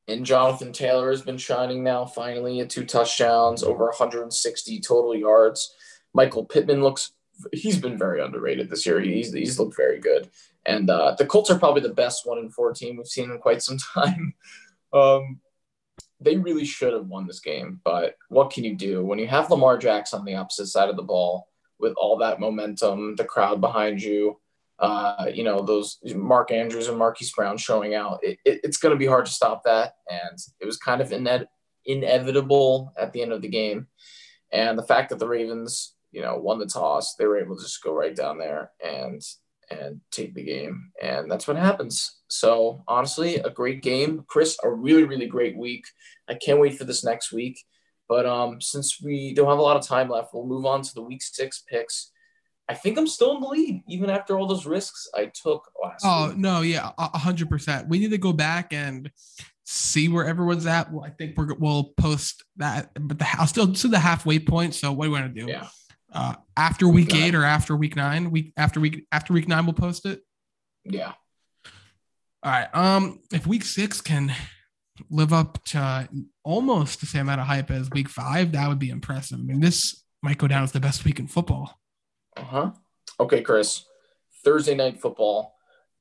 And 0.08 0.26
Jonathan 0.26 0.74
Taylor 0.74 1.12
has 1.12 1.22
been 1.22 1.38
shining 1.38 1.84
now, 1.84 2.06
finally, 2.06 2.60
at 2.60 2.70
two 2.70 2.86
touchdowns, 2.86 3.64
over 3.64 3.86
160 3.86 4.80
total 4.82 5.16
yards. 5.16 5.74
Michael 6.14 6.46
Pittman 6.46 6.82
looks, 6.82 7.14
he's 7.54 7.78
been 7.78 7.98
very 7.98 8.22
underrated 8.22 8.70
this 8.70 8.86
year. 8.86 9.00
He's, 9.00 9.32
he's 9.32 9.60
looked 9.60 9.78
very 9.78 10.00
good. 10.00 10.30
And 10.66 10.90
uh, 10.90 11.16
the 11.18 11.26
Colts 11.26 11.50
are 11.50 11.60
probably 11.60 11.82
the 11.82 11.90
best 11.90 12.26
one 12.26 12.40
in 12.40 12.50
four 12.50 12.74
team 12.74 12.98
we've 12.98 13.08
seen 13.08 13.32
in 13.32 13.38
quite 13.40 13.62
some 13.62 13.78
time. 13.94 14.34
Um, 14.94 15.40
they 16.20 16.38
really 16.38 16.66
should 16.66 16.94
have 16.94 17.08
won 17.08 17.26
this 17.26 17.40
game, 17.40 17.82
but 17.84 18.16
what 18.30 18.52
can 18.52 18.64
you 18.64 18.76
do 18.76 19.04
when 19.04 19.18
you 19.18 19.28
have 19.28 19.50
Lamar 19.50 19.78
Jackson 19.78 20.20
on 20.20 20.26
the 20.26 20.36
opposite 20.36 20.68
side 20.68 20.90
of 20.90 20.96
the 20.96 21.02
ball 21.02 21.48
with 21.80 21.94
all 21.98 22.18
that 22.18 22.40
momentum, 22.40 23.16
the 23.16 23.26
crowd 23.26 23.60
behind 23.60 24.02
you? 24.02 24.40
Uh, 24.82 25.28
you 25.34 25.44
know, 25.44 25.62
those 25.62 26.00
Mark 26.16 26.52
Andrews 26.52 26.88
and 26.88 26.98
Marquise 26.98 27.32
Brown 27.32 27.58
showing 27.58 27.94
out, 27.94 28.20
it, 28.24 28.40
it, 28.44 28.62
it's 28.64 28.78
going 28.78 28.94
to 28.94 29.00
be 29.00 29.06
hard 29.06 29.28
to 29.28 29.32
stop 29.32 29.64
that. 29.64 29.94
And 30.10 30.38
it 30.60 30.66
was 30.66 30.78
kind 30.78 31.02
of 31.02 31.14
ine- 31.14 31.48
inevitable 31.86 32.92
at 32.98 33.14
the 33.14 33.22
end 33.22 33.32
of 33.32 33.44
the 33.44 33.48
game. 33.48 33.88
And 34.52 34.78
the 34.78 34.84
fact 34.84 35.10
that 35.10 35.20
the 35.20 35.28
Ravens, 35.28 35.94
you 36.12 36.22
know, 36.22 36.38
won 36.38 36.58
the 36.58 36.66
toss, 36.66 37.16
they 37.16 37.26
were 37.26 37.40
able 37.40 37.56
to 37.56 37.62
just 37.62 37.84
go 37.84 37.94
right 37.94 38.16
down 38.16 38.38
there 38.38 38.72
and 38.84 39.22
and 39.70 40.02
take 40.12 40.34
the 40.34 40.44
game. 40.44 40.92
And 41.02 41.32
that's 41.32 41.48
what 41.48 41.56
happens. 41.56 42.20
So 42.28 42.84
honestly, 42.90 43.36
a 43.38 43.50
great 43.50 43.82
game. 43.82 44.26
Chris, 44.28 44.58
a 44.64 44.70
really, 44.70 45.06
really 45.06 45.28
great 45.28 45.56
week. 45.56 45.86
I 46.28 46.34
can't 46.34 46.60
wait 46.60 46.78
for 46.78 46.84
this 46.84 47.06
next 47.06 47.32
week. 47.32 47.58
But 48.10 48.26
um, 48.26 48.60
since 48.60 49.02
we 49.02 49.34
don't 49.34 49.48
have 49.48 49.60
a 49.60 49.62
lot 49.62 49.78
of 49.78 49.88
time 49.88 50.10
left, 50.10 50.34
we'll 50.34 50.46
move 50.46 50.66
on 50.66 50.82
to 50.82 50.94
the 50.94 51.02
week 51.02 51.22
six 51.22 51.64
picks. 51.70 52.12
I 52.72 52.74
think 52.74 52.98
I'm 52.98 53.06
still 53.06 53.36
in 53.36 53.42
the 53.42 53.50
lead, 53.50 53.84
even 53.90 54.10
after 54.10 54.40
all 54.40 54.48
those 54.48 54.66
risks 54.66 55.06
I 55.14 55.26
took 55.26 55.70
last. 55.84 56.06
Oh 56.06 56.30
week. 56.30 56.38
no, 56.38 56.62
yeah, 56.62 56.92
a 56.98 57.18
hundred 57.18 57.50
percent. 57.50 57.90
We 57.90 58.00
need 58.00 58.12
to 58.12 58.18
go 58.18 58.32
back 58.32 58.72
and 58.72 59.12
see 59.66 60.08
where 60.08 60.26
everyone's 60.26 60.66
at. 60.66 60.90
Well, 60.90 61.04
I 61.04 61.10
think 61.10 61.38
we're 61.38 61.54
we'll 61.56 61.92
post 61.98 62.46
that, 62.56 62.92
but 62.98 63.20
the 63.20 63.28
I'll 63.38 63.46
still 63.46 63.74
to 63.74 63.88
the 63.90 64.00
halfway 64.00 64.40
point. 64.40 64.74
So 64.74 64.94
what 64.94 65.04
do 65.04 65.12
we 65.12 65.20
want 65.20 65.36
to 65.36 65.42
do? 65.42 65.52
Yeah. 65.52 65.68
Uh, 66.14 66.36
after 66.56 66.88
week 66.88 67.14
eight 67.14 67.36
or 67.36 67.44
after 67.44 67.76
week 67.76 67.98
nine? 67.98 68.32
Week 68.32 68.54
after 68.56 68.80
week 68.80 69.06
after 69.12 69.34
week 69.34 69.50
nine, 69.50 69.66
we'll 69.66 69.74
post 69.74 70.06
it. 70.06 70.22
Yeah. 70.86 71.12
All 72.44 72.52
right. 72.54 72.74
Um, 72.74 73.20
if 73.34 73.46
week 73.46 73.66
six 73.66 74.00
can 74.00 74.34
live 75.10 75.34
up 75.34 75.62
to 75.66 76.08
almost 76.46 77.02
the 77.02 77.06
same 77.06 77.24
amount 77.24 77.42
of 77.42 77.48
hype 77.48 77.70
as 77.70 77.90
week 77.92 78.08
five, 78.08 78.54
that 78.54 78.70
would 78.70 78.80
be 78.80 78.90
impressive. 78.90 79.40
I 79.40 79.44
mean, 79.44 79.60
this 79.60 80.06
might 80.24 80.38
go 80.38 80.48
down 80.48 80.64
as 80.64 80.72
the 80.72 80.80
best 80.80 81.04
week 81.04 81.20
in 81.20 81.28
football. 81.28 81.81
Uh 82.38 82.44
huh. 82.44 82.72
Okay, 83.20 83.42
Chris. 83.42 83.86
Thursday 84.44 84.76
night 84.76 85.00
football, 85.00 85.56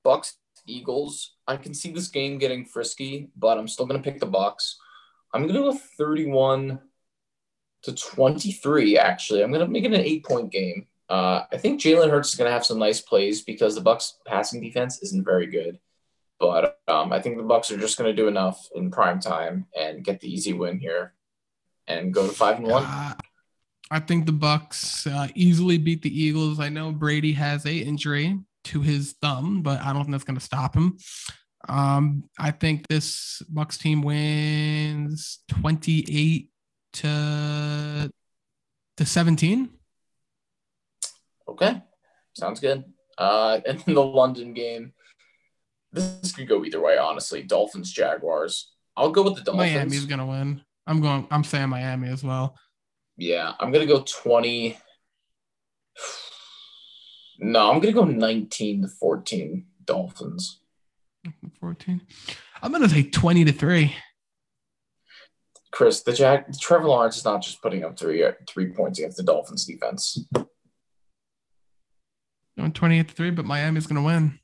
Bucs 0.04 0.32
Eagles. 0.66 1.34
I 1.46 1.56
can 1.56 1.74
see 1.74 1.92
this 1.92 2.08
game 2.08 2.38
getting 2.38 2.64
frisky, 2.64 3.30
but 3.36 3.58
I'm 3.58 3.68
still 3.68 3.86
gonna 3.86 4.02
pick 4.02 4.20
the 4.20 4.26
Bucs. 4.26 4.74
I'm 5.32 5.46
gonna 5.46 5.60
go 5.60 5.72
31 5.72 6.80
to 7.82 7.94
23. 7.94 8.98
Actually, 8.98 9.42
I'm 9.42 9.52
gonna 9.52 9.68
make 9.68 9.84
it 9.84 9.92
an 9.92 10.00
eight 10.00 10.24
point 10.24 10.50
game. 10.50 10.86
Uh, 11.08 11.44
I 11.52 11.56
think 11.56 11.80
Jalen 11.80 12.10
Hurts 12.10 12.30
is 12.30 12.36
gonna 12.36 12.50
have 12.50 12.64
some 12.64 12.78
nice 12.78 13.00
plays 13.00 13.42
because 13.42 13.74
the 13.74 13.82
Bucs 13.82 14.12
passing 14.26 14.60
defense 14.60 15.02
isn't 15.02 15.24
very 15.24 15.46
good. 15.46 15.78
But 16.38 16.80
um, 16.88 17.12
I 17.12 17.20
think 17.20 17.36
the 17.36 17.42
Bucs 17.42 17.70
are 17.70 17.78
just 17.78 17.98
gonna 17.98 18.14
do 18.14 18.28
enough 18.28 18.68
in 18.74 18.90
prime 18.90 19.20
time 19.20 19.66
and 19.78 20.04
get 20.04 20.20
the 20.20 20.32
easy 20.32 20.52
win 20.52 20.78
here, 20.78 21.14
and 21.86 22.14
go 22.14 22.26
to 22.26 22.32
five 22.32 22.56
and 22.56 22.66
one. 22.66 22.84
Uh, 22.84 23.14
I 23.90 23.98
think 23.98 24.26
the 24.26 24.32
Bucs 24.32 25.10
uh, 25.12 25.28
easily 25.34 25.76
beat 25.76 26.02
the 26.02 26.22
Eagles. 26.22 26.60
I 26.60 26.68
know 26.68 26.92
Brady 26.92 27.32
has 27.32 27.66
a 27.66 27.74
injury 27.74 28.38
to 28.64 28.80
his 28.80 29.14
thumb, 29.20 29.62
but 29.62 29.80
I 29.80 29.92
don't 29.92 30.02
think 30.02 30.12
that's 30.12 30.24
going 30.24 30.38
to 30.38 30.44
stop 30.44 30.74
him. 30.74 30.96
Um, 31.68 32.24
I 32.38 32.52
think 32.52 32.86
this 32.88 33.42
Bucs 33.52 33.78
team 33.78 34.02
wins 34.02 35.40
twenty-eight 35.48 36.50
to 36.94 38.10
to 38.96 39.04
seventeen. 39.04 39.70
Okay, 41.48 41.82
sounds 42.34 42.60
good. 42.60 42.84
Uh, 43.18 43.60
and 43.66 43.80
then 43.80 43.94
the 43.94 44.04
London 44.04 44.54
game, 44.54 44.92
this 45.92 46.32
could 46.32 46.48
go 46.48 46.64
either 46.64 46.80
way. 46.80 46.96
Honestly, 46.96 47.42
Dolphins 47.42 47.92
Jaguars. 47.92 48.72
I'll 48.96 49.10
go 49.10 49.22
with 49.22 49.34
the 49.34 49.42
Dolphins. 49.42 49.74
Miami's 49.74 50.06
going 50.06 50.20
to 50.20 50.26
win. 50.26 50.62
I'm 50.86 51.00
going. 51.00 51.26
I'm 51.30 51.44
saying 51.44 51.68
Miami 51.68 52.08
as 52.08 52.24
well. 52.24 52.56
Yeah, 53.20 53.52
I'm 53.60 53.70
gonna 53.70 53.84
go 53.84 54.02
twenty. 54.02 54.78
No, 57.38 57.70
I'm 57.70 57.80
gonna 57.80 57.92
go 57.92 58.04
nineteen 58.04 58.80
to 58.80 58.88
fourteen 58.88 59.66
Dolphins. 59.84 60.60
Fourteen. 61.60 62.00
I'm 62.62 62.72
going 62.72 62.82
to 62.82 62.88
say 62.88 63.02
twenty 63.02 63.44
to 63.44 63.52
three. 63.52 63.94
Chris, 65.70 66.02
the 66.02 66.14
Jack 66.14 66.50
Trevor 66.58 66.88
Lawrence 66.88 67.18
is 67.18 67.24
not 67.26 67.42
just 67.42 67.60
putting 67.60 67.84
up 67.84 67.98
three 67.98 68.24
uh, 68.24 68.32
three 68.48 68.72
points 68.72 68.98
against 68.98 69.18
the 69.18 69.22
Dolphins 69.22 69.66
defense. 69.66 70.24
Going 72.58 72.72
twenty-eight 72.72 73.08
to 73.08 73.14
three, 73.14 73.30
but 73.30 73.44
Miami's 73.44 73.86
going 73.86 74.00
to 74.00 74.06
win. 74.06 74.38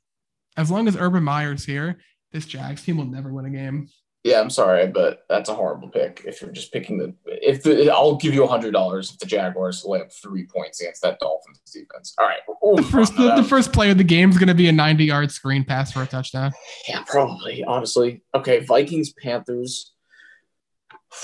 As 0.55 0.69
long 0.69 0.87
as 0.87 0.95
Urban 0.95 1.23
Meyer's 1.23 1.65
here, 1.65 1.97
this 2.31 2.45
Jags 2.45 2.83
team 2.83 2.97
will 2.97 3.05
never 3.05 3.33
win 3.33 3.45
a 3.45 3.49
game. 3.49 3.89
Yeah, 4.27 4.41
I'm 4.41 4.49
sorry, 4.49 4.87
but 4.87 5.23
that's 5.29 5.47
a 5.47 5.53
horrible 5.53 5.87
pick. 5.87 6.23
If 6.25 6.41
you're 6.41 6.51
just 6.51 6.73
picking 6.73 6.97
the, 6.97 7.15
if 7.25 7.63
the, 7.63 7.89
I'll 7.89 8.17
give 8.17 8.33
you 8.33 8.43
a 8.43 8.47
hundred 8.47 8.71
dollars 8.71 9.09
if 9.13 9.19
the 9.19 9.25
Jaguars 9.25 9.85
lay 9.85 10.01
up 10.01 10.11
three 10.11 10.45
points 10.45 10.81
against 10.81 11.01
that 11.03 11.17
Dolphins 11.19 11.61
defense. 11.71 12.13
All 12.19 12.27
right, 12.27 12.39
The 12.75 12.83
first, 12.83 13.15
the, 13.15 13.35
the 13.35 13.43
first 13.43 13.71
play 13.71 13.89
of 13.89 13.97
the 13.97 14.03
game 14.03 14.29
is 14.29 14.37
going 14.37 14.49
to 14.49 14.53
be 14.53 14.67
a 14.67 14.73
90 14.73 15.05
yard 15.05 15.31
screen 15.31 15.63
pass 15.63 15.93
for 15.93 16.03
a 16.03 16.05
touchdown. 16.05 16.51
yeah, 16.89 17.03
probably. 17.07 17.63
Honestly, 17.63 18.21
okay. 18.35 18.59
Vikings 18.59 19.13
Panthers. 19.13 19.93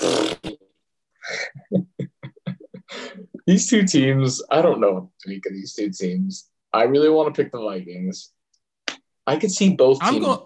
these 3.46 3.68
two 3.68 3.84
teams, 3.84 4.42
I 4.50 4.62
don't 4.62 4.80
know 4.80 4.92
what 4.92 5.04
to 5.20 5.28
make 5.28 5.44
of 5.44 5.52
these 5.52 5.74
two 5.74 5.90
teams. 5.90 6.48
I 6.72 6.84
really 6.84 7.10
want 7.10 7.34
to 7.34 7.42
pick 7.42 7.52
the 7.52 7.60
Vikings. 7.60 8.30
I 9.26 9.36
could 9.36 9.50
see 9.50 9.74
both 9.74 9.98
I'm 10.00 10.14
teams. 10.14 10.24
going. 10.24 10.40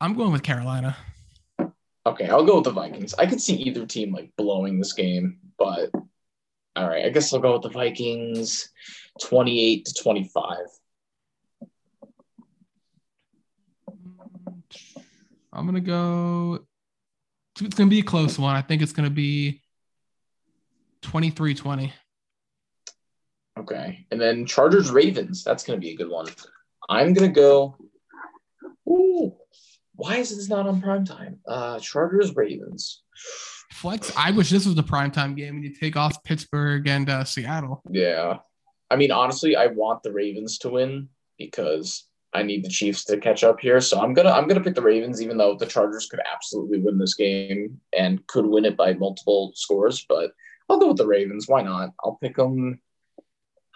I'm 0.00 0.14
going 0.14 0.32
with 0.32 0.42
Carolina. 0.42 0.96
Okay, 2.06 2.28
I'll 2.28 2.44
go 2.44 2.56
with 2.56 2.64
the 2.64 2.70
Vikings. 2.70 3.14
I 3.14 3.26
could 3.26 3.40
see 3.40 3.54
either 3.54 3.86
team 3.86 4.12
like 4.12 4.30
blowing 4.36 4.78
this 4.78 4.92
game, 4.92 5.38
but 5.58 5.90
all 6.76 6.88
right, 6.88 7.06
I 7.06 7.08
guess 7.08 7.32
I'll 7.32 7.40
go 7.40 7.54
with 7.54 7.62
the 7.62 7.70
Vikings 7.70 8.70
28 9.22 9.84
to 9.86 9.94
25. 10.02 10.56
Mm, 13.90 15.02
I'm 15.52 15.66
gonna 15.66 15.80
go. 15.80 16.66
It's 17.60 17.76
gonna 17.76 17.88
be 17.88 18.00
a 18.00 18.04
close 18.04 18.38
one. 18.38 18.56
I 18.56 18.62
think 18.62 18.82
it's 18.82 18.92
gonna 18.92 19.08
be 19.08 19.62
23-20. 21.04 21.92
Okay. 23.58 24.06
And 24.10 24.20
then 24.20 24.46
Chargers 24.46 24.90
Ravens. 24.90 25.44
That's 25.44 25.64
going 25.64 25.78
to 25.78 25.84
be 25.84 25.92
a 25.92 25.96
good 25.96 26.08
one. 26.08 26.26
I'm 26.88 27.12
going 27.12 27.32
to 27.32 27.40
go. 27.40 27.76
Ooh. 28.88 29.34
Why 29.96 30.16
is 30.16 30.36
this 30.36 30.48
not 30.48 30.66
on 30.66 30.80
prime 30.80 31.04
time? 31.04 31.38
Uh, 31.46 31.78
Chargers 31.78 32.34
Ravens. 32.34 33.02
Flex. 33.72 34.12
I 34.16 34.30
wish 34.30 34.50
this 34.50 34.66
was 34.66 34.74
the 34.74 34.82
primetime 34.82 35.36
game 35.36 35.56
and 35.56 35.64
you 35.64 35.74
take 35.74 35.96
off 35.96 36.22
Pittsburgh 36.24 36.86
and 36.86 37.08
uh, 37.08 37.24
Seattle. 37.24 37.82
Yeah. 37.90 38.38
I 38.90 38.96
mean, 38.96 39.10
honestly, 39.10 39.56
I 39.56 39.66
want 39.66 40.02
the 40.02 40.12
Ravens 40.12 40.58
to 40.58 40.70
win 40.70 41.08
because 41.38 42.06
I 42.32 42.42
need 42.42 42.64
the 42.64 42.68
Chiefs 42.68 43.04
to 43.04 43.18
catch 43.18 43.44
up 43.44 43.60
here. 43.60 43.80
So 43.80 44.00
I'm 44.00 44.12
gonna 44.12 44.30
I'm 44.30 44.48
gonna 44.48 44.62
pick 44.62 44.74
the 44.74 44.82
Ravens, 44.82 45.22
even 45.22 45.36
though 45.38 45.56
the 45.56 45.66
Chargers 45.66 46.06
could 46.06 46.20
absolutely 46.32 46.80
win 46.80 46.98
this 46.98 47.14
game 47.14 47.80
and 47.96 48.26
could 48.26 48.46
win 48.46 48.64
it 48.64 48.76
by 48.76 48.92
multiple 48.94 49.52
scores. 49.54 50.04
But 50.08 50.32
I'll 50.68 50.80
go 50.80 50.88
with 50.88 50.96
the 50.96 51.06
Ravens. 51.06 51.48
Why 51.48 51.62
not? 51.62 51.90
I'll 52.02 52.18
pick 52.20 52.36
them 52.36 52.80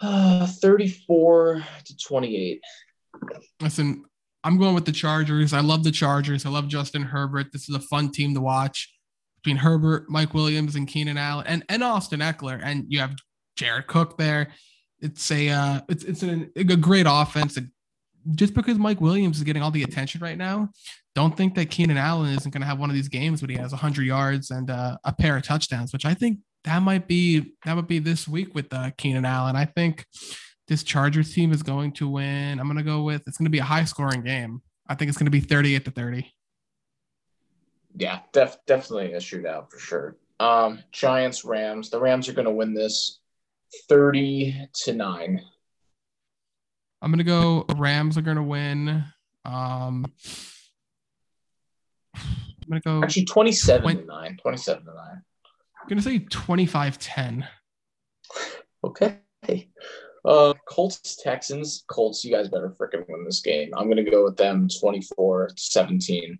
uh, 0.01 0.47
34 0.47 1.63
to 1.85 1.97
28. 1.97 2.61
Listen, 3.61 4.05
I'm 4.43 4.57
going 4.57 4.75
with 4.75 4.85
the 4.85 4.91
Chargers. 4.91 5.53
I 5.53 5.59
love 5.59 5.83
the 5.83 5.91
Chargers. 5.91 6.45
I 6.45 6.49
love 6.49 6.67
Justin 6.67 7.03
Herbert. 7.03 7.51
This 7.51 7.67
is 7.67 7.75
a 7.75 7.79
fun 7.79 8.11
team 8.11 8.33
to 8.35 8.41
watch 8.41 8.93
between 9.43 9.57
Herbert, 9.57 10.09
Mike 10.09 10.33
Williams, 10.33 10.75
and 10.75 10.87
Keenan 10.87 11.17
Allen, 11.17 11.45
and, 11.47 11.63
and 11.69 11.83
Austin 11.83 12.19
Ekeler. 12.19 12.59
And 12.63 12.85
you 12.87 12.99
have 12.99 13.15
Jared 13.55 13.87
Cook 13.87 14.17
there. 14.17 14.49
It's 15.01 15.31
a 15.31 15.49
uh, 15.49 15.81
it's 15.89 16.03
it's 16.03 16.23
an, 16.23 16.51
a 16.55 16.63
great 16.63 17.05
offense. 17.07 17.57
And 17.57 17.69
just 18.35 18.53
because 18.53 18.77
Mike 18.77 19.01
Williams 19.01 19.37
is 19.37 19.43
getting 19.43 19.61
all 19.61 19.71
the 19.71 19.83
attention 19.83 20.21
right 20.21 20.37
now, 20.37 20.69
don't 21.15 21.35
think 21.35 21.55
that 21.55 21.69
Keenan 21.69 21.97
Allen 21.97 22.33
isn't 22.33 22.51
going 22.51 22.61
to 22.61 22.67
have 22.67 22.79
one 22.79 22.89
of 22.89 22.95
these 22.95 23.07
games 23.07 23.41
when 23.41 23.49
he 23.49 23.57
has 23.57 23.71
100 23.71 24.03
yards 24.03 24.51
and 24.51 24.69
uh, 24.69 24.97
a 25.03 25.13
pair 25.13 25.37
of 25.37 25.43
touchdowns, 25.43 25.93
which 25.93 26.05
I 26.05 26.13
think 26.13 26.39
that 26.63 26.81
might 26.81 27.07
be 27.07 27.53
that 27.65 27.75
would 27.75 27.87
be 27.87 27.99
this 27.99 28.27
week 28.27 28.53
with 28.53 28.73
uh, 28.73 28.91
Keenan 28.97 29.25
Allen. 29.25 29.55
I 29.55 29.65
think 29.65 30.05
this 30.69 30.83
Chargers 30.83 31.33
team 31.33 31.51
is 31.51 31.61
going 31.61 31.91
to 31.93 32.07
win. 32.07 32.59
I'm 32.59 32.67
going 32.67 32.77
to 32.77 32.83
go 32.83 33.03
with 33.03 33.23
it's 33.27 33.37
going 33.37 33.45
to 33.47 33.51
be 33.51 33.59
a 33.59 33.63
high 33.63 33.83
scoring 33.83 34.21
game. 34.21 34.61
I 34.87 34.95
think 34.95 35.09
it's 35.09 35.17
going 35.17 35.25
to 35.25 35.31
be 35.31 35.41
38 35.41 35.85
to 35.85 35.91
30. 35.91 36.33
Yeah, 37.95 38.19
def- 38.31 38.59
definitely 38.65 39.13
a 39.13 39.17
shootout 39.17 39.69
for 39.71 39.79
sure. 39.79 40.17
Um, 40.39 40.79
Giants 40.91 41.43
Rams. 41.43 41.89
The 41.89 41.99
Rams 41.99 42.29
are 42.29 42.33
going 42.33 42.45
to 42.45 42.51
win 42.51 42.73
this 42.73 43.19
30 43.89 44.67
to 44.83 44.93
9. 44.93 45.41
I'm 47.01 47.11
going 47.11 47.17
to 47.17 47.23
go 47.23 47.65
Rams 47.75 48.17
are 48.17 48.21
going 48.21 48.37
to 48.37 48.43
win 48.43 49.03
um 49.45 50.05
I'm 52.71 52.81
gonna 52.83 52.99
go. 52.99 53.03
Actually, 53.03 53.25
27 53.25 53.81
Twen- 53.81 53.97
to 54.01 54.05
9. 54.05 54.37
27 54.41 54.85
to 54.85 54.93
9. 54.93 54.97
I'm 55.81 55.87
gonna 55.87 56.01
say 56.01 56.19
25-10. 56.19 57.47
Okay. 58.83 59.17
Uh, 60.25 60.53
Colts 60.67 61.15
Texans. 61.15 61.83
Colts, 61.87 62.23
you 62.23 62.31
guys 62.31 62.49
better 62.49 62.75
freaking 62.79 63.05
win 63.07 63.23
this 63.23 63.41
game. 63.41 63.71
I'm 63.75 63.89
gonna 63.89 64.03
go 64.03 64.25
with 64.25 64.37
them 64.37 64.67
24 64.67 65.51
17. 65.55 66.37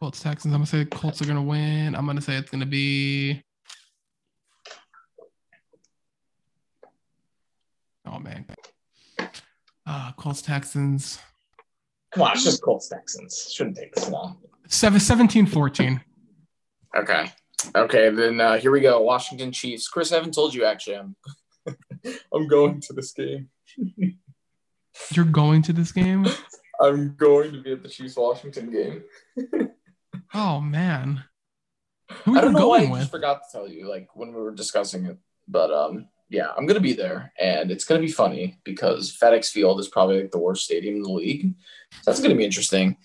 Colts 0.00 0.22
Texans. 0.22 0.52
I'm 0.52 0.60
gonna 0.60 0.66
say 0.66 0.84
Colts 0.84 1.22
are 1.22 1.26
gonna 1.26 1.42
win. 1.42 1.94
I'm 1.94 2.06
gonna 2.06 2.20
say 2.20 2.36
it's 2.36 2.50
gonna 2.50 2.66
be. 2.66 3.42
Oh 8.04 8.18
man. 8.18 8.46
Uh, 9.86 10.12
Colts 10.16 10.42
Texans. 10.42 11.18
Come 12.12 12.24
on, 12.24 12.32
it's 12.32 12.44
just 12.44 12.62
Colts 12.62 12.88
Texans. 12.88 13.50
Shouldn't 13.52 13.76
take 13.76 13.94
this 13.94 14.08
long. 14.08 14.38
Seven, 14.68 14.98
17 14.98 15.46
14. 15.46 16.00
Okay. 16.96 17.30
Okay, 17.74 18.10
then 18.10 18.40
uh, 18.40 18.58
here 18.58 18.70
we 18.70 18.80
go. 18.80 19.00
Washington 19.00 19.52
Chiefs. 19.52 19.88
Chris, 19.88 20.12
I 20.12 20.16
haven't 20.16 20.34
told 20.34 20.54
you 20.54 20.64
actually. 20.64 20.96
I'm 20.96 21.16
I'm 22.32 22.46
going 22.46 22.80
to 22.80 22.92
this 22.92 23.12
game. 23.12 23.48
You're 25.12 25.24
going 25.24 25.62
to 25.62 25.72
this 25.72 25.92
game? 25.92 26.26
I'm 26.80 27.14
going 27.16 27.52
to 27.52 27.62
be 27.62 27.72
at 27.72 27.82
the 27.82 27.88
Chiefs 27.88 28.16
Washington 28.16 28.70
game. 28.70 29.70
Oh 30.34 30.60
man. 30.60 31.24
Who 32.24 32.36
I 32.36 32.40
don't 32.40 32.52
know 32.52 32.68
why 32.68 32.78
I 32.78 32.98
just 32.98 33.10
forgot 33.10 33.42
to 33.42 33.58
tell 33.58 33.68
you, 33.68 33.88
like 33.88 34.08
when 34.14 34.28
we 34.28 34.40
were 34.40 34.52
discussing 34.52 35.06
it. 35.06 35.18
But 35.48 35.72
um, 35.72 36.08
yeah, 36.28 36.48
I'm 36.56 36.66
gonna 36.66 36.80
be 36.80 36.92
there, 36.92 37.32
and 37.40 37.70
it's 37.70 37.84
gonna 37.84 38.00
be 38.00 38.10
funny 38.10 38.58
because 38.64 39.16
FedEx 39.16 39.50
Field 39.50 39.80
is 39.80 39.88
probably 39.88 40.20
like 40.20 40.30
the 40.30 40.38
worst 40.38 40.64
stadium 40.64 40.96
in 40.96 41.02
the 41.02 41.10
league. 41.10 41.54
So 42.02 42.10
that's 42.10 42.20
gonna 42.20 42.34
be 42.34 42.44
interesting. 42.44 42.96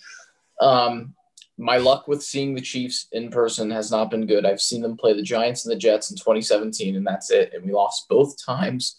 Um, 0.60 1.16
my 1.58 1.78
luck 1.78 2.08
with 2.08 2.24
seeing 2.24 2.56
the 2.56 2.62
Chiefs 2.62 3.08
in 3.12 3.30
person 3.30 3.70
has 3.72 3.92
not 3.92 4.10
been 4.10 4.26
good. 4.26 4.46
I've 4.46 4.62
seen 4.62 4.82
them 4.82 4.98
play 4.98 5.14
the 5.14 5.22
Giants 5.22 5.66
and 5.66 5.72
the 5.72 5.80
Jets 5.80 6.12
in 6.12 6.18
2017, 6.18 6.96
and 6.96 7.06
that's 7.06 7.30
it. 7.30 7.54
And 7.54 7.66
we 7.66 7.72
lost 7.72 8.10
both 8.10 8.44
times, 8.44 8.98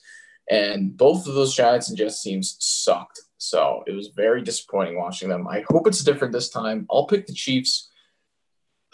and 0.50 0.96
both 0.96 1.26
of 1.26 1.34
those 1.34 1.54
Giants 1.54 1.88
and 1.88 1.98
Jets 1.98 2.22
teams 2.22 2.56
sucked. 2.60 3.20
So 3.38 3.82
it 3.86 3.92
was 3.92 4.08
very 4.14 4.42
disappointing 4.42 4.96
watching 4.96 5.28
them. 5.28 5.48
I 5.48 5.64
hope 5.68 5.86
it's 5.86 6.04
different 6.04 6.32
this 6.32 6.50
time. 6.50 6.86
I'll 6.90 7.06
pick 7.06 7.26
the 7.26 7.32
Chiefs. 7.32 7.90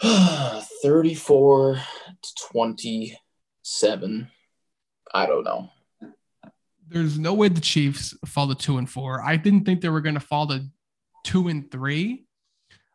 34 0.81 1.75
to 1.75 2.35
27. 2.51 4.27
I 5.13 5.25
don't 5.25 5.43
know. 5.43 5.69
There's 6.87 7.19
no 7.19 7.33
way 7.33 7.49
the 7.49 7.61
Chiefs 7.61 8.15
fall 8.25 8.47
to 8.47 8.55
two 8.55 8.77
and 8.77 8.89
four. 8.89 9.21
I 9.23 9.35
didn't 9.35 9.65
think 9.65 9.81
they 9.81 9.89
were 9.89 10.01
going 10.01 10.15
to 10.15 10.21
fall 10.21 10.47
to 10.47 10.65
two 11.23 11.47
and 11.49 11.69
three, 11.69 12.25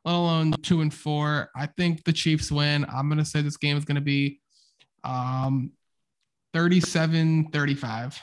let 0.04 0.14
alone 0.14 0.52
two 0.62 0.80
and 0.80 0.92
four. 0.92 1.50
I 1.56 1.66
think 1.66 2.04
the 2.04 2.12
Chiefs 2.12 2.50
win. 2.52 2.84
I'm 2.92 3.08
going 3.08 3.18
to 3.18 3.24
say 3.24 3.40
this 3.40 3.56
game 3.56 3.76
is 3.76 3.84
going 3.84 3.96
to 3.96 4.00
be 4.00 4.40
um, 5.02 5.72
37 6.52 7.50
35. 7.50 8.20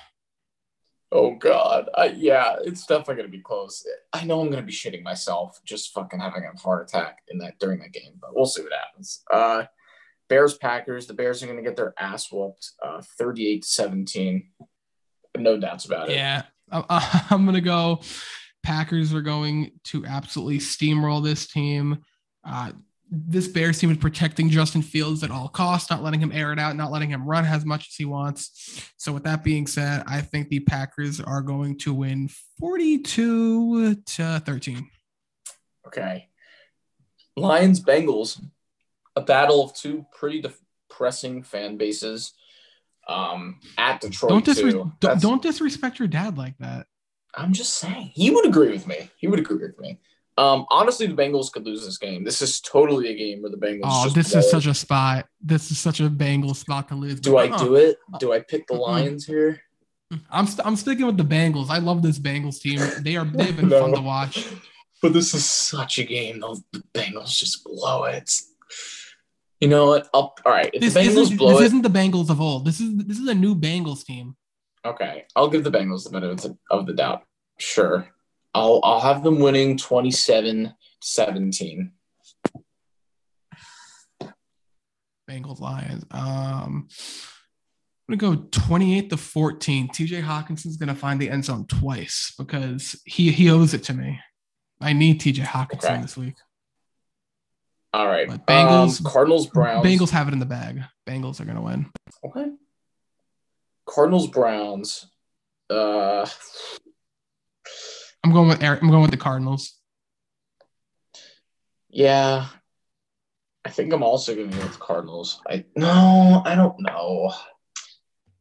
Oh 1.13 1.35
God. 1.35 1.89
I, 1.93 2.05
yeah, 2.05 2.55
it's 2.63 2.85
definitely 2.85 3.15
gonna 3.15 3.27
be 3.27 3.41
close. 3.41 3.85
I 4.13 4.23
know 4.23 4.39
I'm 4.39 4.49
gonna 4.49 4.61
be 4.61 4.71
shitting 4.71 5.03
myself 5.03 5.59
just 5.65 5.93
fucking 5.93 6.21
having 6.21 6.43
a 6.45 6.57
heart 6.57 6.87
attack 6.87 7.17
in 7.27 7.37
that 7.39 7.59
during 7.59 7.79
that 7.79 7.91
game, 7.91 8.13
but 8.21 8.33
we'll 8.33 8.45
see 8.45 8.61
what 8.61 8.71
happens. 8.71 9.21
Uh 9.29 9.63
Bears 10.29 10.57
Packers, 10.57 11.07
the 11.07 11.13
Bears 11.13 11.43
are 11.43 11.47
gonna 11.47 11.61
get 11.61 11.75
their 11.75 11.93
ass 11.99 12.31
whooped 12.31 12.71
uh 12.81 13.01
38 13.17 13.63
to 13.63 13.67
17. 13.67 14.49
No 15.37 15.57
doubts 15.57 15.83
about 15.83 16.09
it. 16.09 16.15
Yeah. 16.15 16.43
I- 16.71 17.25
I'm 17.29 17.43
going 17.43 17.55
to 17.55 17.61
go. 17.61 18.01
Packers 18.63 19.13
are 19.13 19.21
going 19.21 19.71
to 19.85 20.05
absolutely 20.05 20.59
steamroll 20.59 21.23
this 21.23 21.47
team. 21.47 21.99
Uh, 22.43 22.71
this 23.11 23.47
Bears 23.47 23.77
team 23.77 23.91
is 23.91 23.97
protecting 23.97 24.49
Justin 24.49 24.81
Fields 24.81 25.21
at 25.21 25.31
all 25.31 25.49
costs, 25.49 25.89
not 25.89 26.01
letting 26.01 26.21
him 26.21 26.31
air 26.31 26.53
it 26.53 26.59
out, 26.59 26.77
not 26.77 26.91
letting 26.91 27.09
him 27.09 27.27
run 27.27 27.45
as 27.45 27.65
much 27.65 27.89
as 27.89 27.95
he 27.95 28.05
wants. 28.05 28.89
So, 28.97 29.11
with 29.11 29.23
that 29.23 29.43
being 29.43 29.67
said, 29.67 30.03
I 30.07 30.21
think 30.21 30.47
the 30.47 30.61
Packers 30.61 31.19
are 31.19 31.41
going 31.41 31.77
to 31.79 31.93
win 31.93 32.29
42 32.59 33.95
to 33.95 34.39
13. 34.39 34.89
Okay. 35.87 36.29
Lions 37.35 37.81
Bengals, 37.81 38.41
a 39.15 39.21
battle 39.21 39.63
of 39.63 39.73
two 39.73 40.05
pretty 40.13 40.41
depressing 40.41 41.43
fan 41.43 41.77
bases. 41.77 42.33
Um, 43.09 43.59
at 43.77 43.99
Detroit 43.99 44.45
Don't, 44.45 44.55
too. 44.55 44.91
don't, 44.99 45.21
don't 45.21 45.41
disrespect 45.41 45.99
your 45.99 46.07
dad 46.07 46.37
like 46.37 46.57
that. 46.59 46.85
I'm 47.35 47.53
just 47.53 47.75
saying 47.75 48.11
he 48.13 48.29
would 48.31 48.45
agree 48.45 48.71
with 48.71 48.87
me. 48.87 49.09
He 49.17 49.27
would 49.27 49.39
agree 49.39 49.57
with 49.57 49.79
me. 49.79 49.99
Um, 50.37 50.65
honestly, 50.71 51.07
the 51.07 51.13
Bengals 51.13 51.51
could 51.51 51.65
lose 51.65 51.85
this 51.85 51.97
game. 51.97 52.23
This 52.23 52.41
is 52.41 52.61
totally 52.61 53.09
a 53.09 53.15
game 53.15 53.41
where 53.41 53.51
the 53.51 53.57
Bengals. 53.57 53.81
Oh, 53.83 54.09
this 54.09 54.33
is 54.33 54.49
such 54.49 54.65
a 54.65 54.73
spot. 54.73 55.27
This 55.41 55.71
is 55.71 55.79
such 55.79 55.99
a 55.99 56.09
Bengals 56.09 56.55
spot 56.57 56.87
to 56.89 56.95
lose. 56.95 57.19
Do 57.19 57.37
I 57.37 57.47
Uh-uh. 57.49 57.57
do 57.63 57.75
it? 57.75 57.97
Do 58.19 58.33
I 58.33 58.39
pick 58.39 58.67
the. 58.67 58.73
Lions 58.75 59.25
here? 59.25 59.61
I'm 60.29 60.45
st- 60.47 60.65
I'm 60.65 60.75
sticking 60.75 61.05
with 61.05 61.17
the 61.17 61.23
Bengals. 61.23 61.69
I 61.69 61.77
love 61.77 62.01
this 62.01 62.19
Bengals 62.19 62.59
team. 62.59 62.79
They 63.03 63.15
are 63.17 63.25
they've 63.25 63.55
been 63.55 63.69
No. 63.75 63.81
fun 63.81 63.93
to 63.93 64.01
watch. 64.01 64.45
But 65.01 65.13
this 65.13 65.33
is 65.33 65.45
such 65.45 65.99
a 65.99 66.03
game. 66.03 66.39
The 66.39 66.61
the 66.73 66.83
Bengals 66.93 67.37
just 67.37 67.63
blow 67.63 68.03
it. 68.05 68.31
You 69.59 69.67
know 69.67 69.85
what? 69.87 70.09
I'll, 70.13 70.33
all 70.45 70.51
right. 70.51 70.69
If 70.73 70.81
This, 70.81 70.93
the 70.95 71.01
Bengals 71.01 71.21
isn't, 71.23 71.37
blow 71.37 71.51
this 71.51 71.61
it, 71.61 71.65
isn't 71.65 71.81
the 71.83 71.89
Bengals 71.89 72.29
of 72.29 72.41
old. 72.41 72.65
This 72.65 72.79
is 72.81 72.95
this 73.05 73.19
is 73.19 73.27
a 73.27 73.35
new 73.35 73.53
Bengals 73.55 74.03
team. 74.03 74.35
Okay. 74.85 75.25
I'll 75.35 75.49
give 75.49 75.63
the 75.63 75.71
Bengals 75.71 76.03
the 76.03 76.11
benefit 76.19 76.51
of 76.69 76.85
the 76.85 76.93
doubt. 76.93 77.23
Sure. 77.59 78.07
I'll 78.53 78.81
I'll 78.83 78.99
have 78.99 79.23
them 79.23 79.39
winning 79.39 79.77
27-17. 79.77 80.73
Bengals 85.29 85.59
Lions. 85.61 86.05
Um, 86.11 86.87
I'm 88.09 88.17
gonna 88.17 88.35
go 88.37 88.43
28 88.51 89.09
to 89.11 89.17
14. 89.17 89.87
TJ 89.89 90.23
Hockenson's 90.23 90.77
gonna 90.77 90.95
find 90.95 91.21
the 91.21 91.29
end 91.29 91.45
zone 91.45 91.65
twice 91.67 92.33
because 92.37 92.99
he 93.05 93.31
he 93.31 93.49
owes 93.49 93.73
it 93.73 93.83
to 93.85 93.93
me. 93.93 94.19
I 94.81 94.91
need 94.93 95.21
TJ 95.21 95.43
Hockenson 95.45 95.85
Okay. 95.91 96.01
this 96.01 96.17
week. 96.17 96.35
All 97.93 98.07
right. 98.07 98.27
But 98.27 98.45
Bengals- 98.47 99.05
um, 99.05 99.11
Cardinals 99.11 99.47
Browns. 99.47 99.85
Bengals 99.85 100.09
have 100.09 100.27
it 100.27 100.33
in 100.33 100.39
the 100.39 100.45
bag. 100.45 100.81
Bengals 101.07 101.39
are 101.39 101.45
gonna 101.45 101.61
win. 101.61 101.89
Okay. 102.25 102.47
Cardinals 103.91 104.27
Browns. 104.27 105.07
Uh 105.69 106.25
I'm 108.23 108.31
going 108.31 108.47
with 108.47 108.63
Eric. 108.63 108.81
I'm 108.81 108.89
going 108.89 109.01
with 109.01 109.11
the 109.11 109.17
Cardinals. 109.17 109.77
Yeah. 111.89 112.47
I 113.65 113.69
think 113.69 113.91
I'm 113.93 114.03
also 114.03 114.33
going 114.33 114.49
to 114.49 114.57
go 114.57 114.63
with 114.63 114.79
Cardinals. 114.79 115.41
I 115.47 115.65
no, 115.75 116.41
I 116.45 116.55
don't 116.55 116.79
know. 116.79 117.31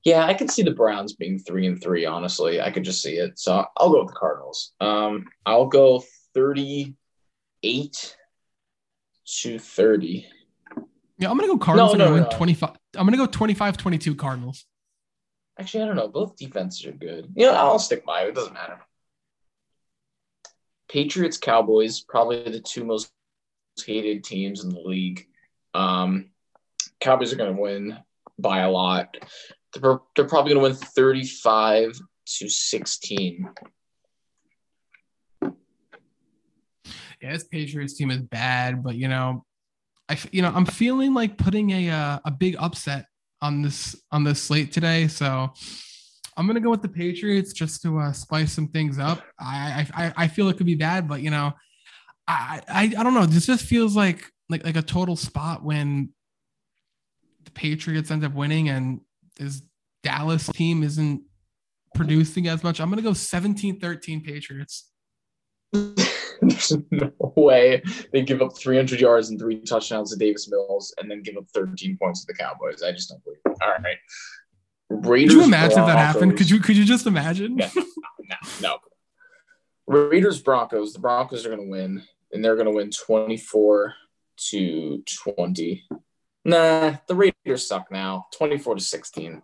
Yeah, 0.04 0.24
I 0.24 0.32
could 0.32 0.50
see 0.50 0.62
the 0.62 0.70
Browns 0.70 1.14
being 1.14 1.38
three 1.38 1.66
and 1.66 1.82
three. 1.82 2.06
Honestly, 2.06 2.60
I 2.60 2.70
could 2.70 2.84
just 2.84 3.02
see 3.02 3.16
it. 3.16 3.38
So 3.38 3.66
I'll 3.76 3.90
go 3.90 4.00
with 4.00 4.08
the 4.08 4.18
Cardinals. 4.18 4.72
Um, 4.80 5.26
I'll 5.44 5.66
go 5.66 6.02
thirty-eight 6.32 8.16
to 9.42 9.58
thirty. 9.58 10.26
Yeah, 11.18 11.30
I'm 11.30 11.36
gonna 11.36 11.52
go 11.52 11.58
Cardinals. 11.58 11.92
No, 11.92 11.98
no, 11.98 12.04
gonna 12.06 12.22
no. 12.22 12.28
win 12.28 12.36
25. 12.38 12.70
I'm 12.96 13.06
gonna 13.06 13.18
go 13.18 13.26
25 13.26 13.76
22 13.76 14.14
Cardinals. 14.14 14.64
Actually, 15.60 15.82
I 15.82 15.86
don't 15.88 15.96
know. 15.96 16.08
Both 16.08 16.36
defenses 16.36 16.86
are 16.86 16.92
good. 16.92 17.34
You 17.36 17.44
know, 17.44 17.52
I'll 17.52 17.78
stick 17.78 18.06
by 18.06 18.22
it. 18.22 18.34
Doesn't 18.34 18.54
matter. 18.54 18.80
Patriots, 20.88 21.36
Cowboys, 21.36 22.00
probably 22.00 22.42
the 22.44 22.60
two 22.60 22.82
most 22.82 23.12
hated 23.84 24.24
teams 24.24 24.64
in 24.64 24.70
the 24.70 24.80
league. 24.80 25.26
Um, 25.74 26.30
Cowboys 26.98 27.30
are 27.34 27.36
going 27.36 27.54
to 27.54 27.60
win 27.60 27.98
by 28.38 28.60
a 28.60 28.70
lot. 28.70 29.14
They're, 29.74 29.98
they're 30.16 30.24
probably 30.24 30.54
going 30.54 30.64
to 30.64 30.70
win 30.70 30.74
35 30.74 32.00
to 32.38 32.48
16. 32.48 33.50
Yeah, 35.42 35.50
this 37.20 37.44
Patriots 37.44 37.98
team 37.98 38.10
is 38.10 38.22
bad, 38.22 38.82
but 38.82 38.96
you 38.96 39.08
know, 39.08 39.44
I 40.08 40.16
you 40.32 40.40
know 40.40 40.50
I'm 40.54 40.64
feeling 40.64 41.12
like 41.12 41.36
putting 41.36 41.70
a 41.70 41.90
uh, 41.90 42.18
a 42.24 42.30
big 42.30 42.56
upset 42.58 43.04
on 43.42 43.62
this 43.62 43.96
on 44.12 44.24
this 44.24 44.42
slate 44.42 44.72
today, 44.72 45.08
so 45.08 45.52
I'm 46.36 46.46
gonna 46.46 46.60
go 46.60 46.70
with 46.70 46.82
the 46.82 46.88
Patriots 46.88 47.52
just 47.52 47.82
to 47.82 47.98
uh, 47.98 48.12
spice 48.12 48.52
some 48.52 48.68
things 48.68 48.98
up. 48.98 49.22
I, 49.38 49.86
I 49.94 50.12
I- 50.16 50.28
feel 50.28 50.48
it 50.48 50.56
could 50.56 50.66
be 50.66 50.74
bad, 50.74 51.08
but 51.08 51.22
you 51.22 51.30
know, 51.30 51.52
I 52.28 52.60
I 52.68 52.82
I 52.98 53.02
don't 53.02 53.14
know. 53.14 53.26
This 53.26 53.46
just 53.46 53.64
feels 53.64 53.96
like 53.96 54.24
like 54.48 54.64
like 54.64 54.76
a 54.76 54.82
total 54.82 55.16
spot 55.16 55.62
when 55.64 56.10
the 57.44 57.50
Patriots 57.52 58.10
end 58.10 58.24
up 58.24 58.34
winning 58.34 58.68
and 58.68 59.00
this 59.38 59.62
Dallas 60.02 60.46
team 60.48 60.82
isn't 60.82 61.22
producing 61.94 62.48
as 62.48 62.62
much. 62.62 62.80
I'm 62.80 62.88
gonna 62.90 63.02
go 63.02 63.10
17-13 63.10 64.24
Patriots. 64.24 64.89
There's 65.72 66.72
no 66.90 67.12
way 67.36 67.82
they 68.12 68.22
give 68.22 68.42
up 68.42 68.56
300 68.56 69.00
yards 69.00 69.30
and 69.30 69.38
three 69.38 69.60
touchdowns 69.60 70.10
to 70.10 70.16
Davis 70.16 70.50
Mills 70.50 70.94
and 70.98 71.10
then 71.10 71.22
give 71.22 71.36
up 71.36 71.46
13 71.52 71.98
points 71.98 72.24
to 72.24 72.32
the 72.32 72.34
Cowboys. 72.34 72.82
I 72.82 72.92
just 72.92 73.10
don't 73.10 73.22
believe 73.24 73.40
it. 73.44 73.56
All 73.62 73.68
right. 73.68 73.96
Raiders, 74.90 75.34
Could 75.34 75.40
you 75.40 75.46
imagine 75.46 75.78
if 75.78 75.86
that 75.86 75.98
happened? 75.98 76.36
Could 76.36 76.50
you 76.50 76.60
could 76.60 76.76
you 76.76 76.84
just 76.84 77.06
imagine? 77.06 77.58
Yeah. 77.58 77.70
No, 78.30 78.36
no. 78.62 78.78
Raiders 79.86 80.40
Broncos. 80.40 80.92
The 80.92 81.00
Broncos 81.00 81.44
are 81.44 81.48
going 81.48 81.62
to 81.62 81.70
win, 81.70 82.02
and 82.32 82.44
they're 82.44 82.54
going 82.54 82.66
to 82.66 82.72
win 82.72 82.90
24 82.90 83.94
to 84.50 85.02
20. 85.24 85.84
Nah, 86.44 86.96
the 87.08 87.14
Raiders 87.14 87.66
suck 87.66 87.90
now. 87.90 88.26
24 88.32 88.76
to 88.76 88.80
16. 88.80 89.42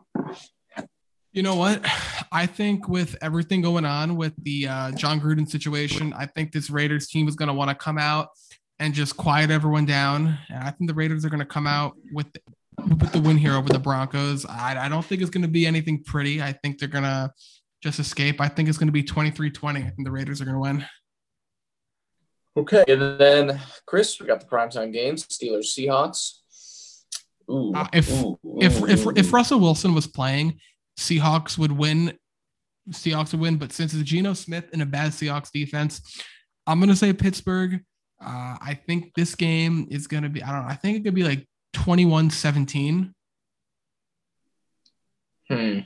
You 1.36 1.42
know 1.42 1.54
what? 1.54 1.84
I 2.32 2.46
think 2.46 2.88
with 2.88 3.14
everything 3.20 3.60
going 3.60 3.84
on 3.84 4.16
with 4.16 4.32
the 4.42 4.68
uh, 4.68 4.92
Jon 4.92 5.20
Gruden 5.20 5.46
situation, 5.46 6.14
I 6.14 6.24
think 6.24 6.50
this 6.50 6.70
Raiders 6.70 7.08
team 7.08 7.28
is 7.28 7.36
going 7.36 7.48
to 7.48 7.52
want 7.52 7.68
to 7.68 7.74
come 7.74 7.98
out 7.98 8.30
and 8.78 8.94
just 8.94 9.18
quiet 9.18 9.50
everyone 9.50 9.84
down. 9.84 10.38
And 10.48 10.64
I 10.64 10.70
think 10.70 10.88
the 10.88 10.94
Raiders 10.94 11.26
are 11.26 11.28
going 11.28 11.40
to 11.40 11.44
come 11.44 11.66
out 11.66 11.92
with 12.10 12.26
the, 12.32 12.40
with 12.86 13.12
the 13.12 13.20
win 13.20 13.36
here 13.36 13.52
over 13.52 13.68
the 13.68 13.78
Broncos. 13.78 14.46
I, 14.46 14.86
I 14.86 14.88
don't 14.88 15.04
think 15.04 15.20
it's 15.20 15.28
going 15.28 15.42
to 15.42 15.48
be 15.48 15.66
anything 15.66 16.02
pretty. 16.02 16.40
I 16.40 16.52
think 16.52 16.78
they're 16.78 16.88
going 16.88 17.04
to 17.04 17.30
just 17.82 17.98
escape. 17.98 18.40
I 18.40 18.48
think 18.48 18.70
it's 18.70 18.78
going 18.78 18.88
to 18.88 18.92
be 18.92 19.02
23 19.02 19.50
20. 19.50 19.80
I 19.80 19.82
think 19.82 20.04
the 20.04 20.10
Raiders 20.10 20.40
are 20.40 20.46
going 20.46 20.54
to 20.54 20.60
win. 20.60 20.86
Okay. 22.56 22.82
And 22.88 23.20
then, 23.20 23.60
Chris, 23.84 24.18
we 24.18 24.26
got 24.26 24.40
the 24.40 24.46
primetime 24.46 24.90
games 24.90 25.26
Steelers, 25.26 25.66
Seahawks. 25.66 26.38
Ooh, 27.50 27.74
uh, 27.74 27.88
if, 27.92 28.10
ooh, 28.10 28.38
if, 28.58 28.80
ooh, 28.80 28.86
if, 28.86 29.18
if 29.18 29.32
Russell 29.34 29.60
Wilson 29.60 29.94
was 29.94 30.06
playing, 30.06 30.58
Seahawks 30.98 31.58
would 31.58 31.72
win. 31.72 32.18
Seahawks 32.90 33.32
would 33.32 33.40
win. 33.40 33.56
But 33.56 33.72
since 33.72 33.94
it's 33.94 34.02
Geno 34.02 34.34
Smith 34.34 34.68
and 34.72 34.82
a 34.82 34.86
bad 34.86 35.12
Seahawks 35.12 35.50
defense, 35.50 36.22
I'm 36.66 36.78
going 36.78 36.90
to 36.90 36.96
say 36.96 37.12
Pittsburgh. 37.12 37.80
Uh, 38.20 38.56
I 38.60 38.78
think 38.86 39.12
this 39.14 39.34
game 39.34 39.86
is 39.90 40.06
going 40.06 40.22
to 40.22 40.28
be, 40.28 40.42
I 40.42 40.52
don't 40.52 40.62
know, 40.62 40.68
I 40.68 40.76
think 40.76 40.98
it 40.98 41.04
could 41.04 41.14
be 41.14 41.24
like 41.24 41.46
21 41.74 42.30
17. 42.30 43.14
Hmm. 45.48 45.78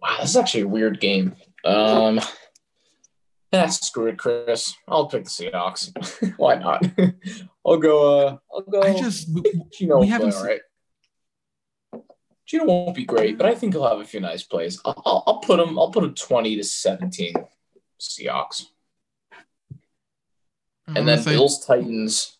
Wow, 0.00 0.16
this 0.20 0.30
is 0.30 0.36
actually 0.36 0.62
a 0.62 0.68
weird 0.68 1.00
game. 1.00 1.34
Um, 1.64 2.20
yeah, 3.52 3.66
screw 3.68 4.08
it, 4.08 4.18
Chris. 4.18 4.74
I'll 4.86 5.06
pick 5.06 5.24
the 5.24 5.30
Seahawks. 5.30 6.34
Why 6.36 6.56
not? 6.56 6.84
I'll 7.66 7.78
go. 7.78 8.18
Uh, 8.18 8.36
I'll 8.52 8.60
go. 8.62 8.82
I 8.82 8.98
just 8.98 9.28
you 9.80 9.86
know, 9.86 9.98
we 9.98 10.08
haven't. 10.08 10.34
All 10.34 10.44
right. 10.44 10.60
Geno 12.46 12.64
won't 12.66 12.94
be 12.94 13.04
great, 13.04 13.38
but 13.38 13.46
I 13.46 13.54
think 13.54 13.72
he'll 13.72 13.88
have 13.88 14.00
a 14.00 14.04
few 14.04 14.20
nice 14.20 14.42
plays. 14.42 14.80
I'll, 14.84 15.02
I'll, 15.06 15.24
I'll 15.26 15.38
put 15.38 15.60
him. 15.60 15.78
I'll 15.78 15.90
put 15.90 16.04
him 16.04 16.14
twenty 16.14 16.56
to 16.56 16.64
seventeen. 16.64 17.34
Seahawks. 18.00 18.66
And 20.86 21.08
then 21.08 21.24
Bills 21.24 21.64
Titans. 21.64 22.38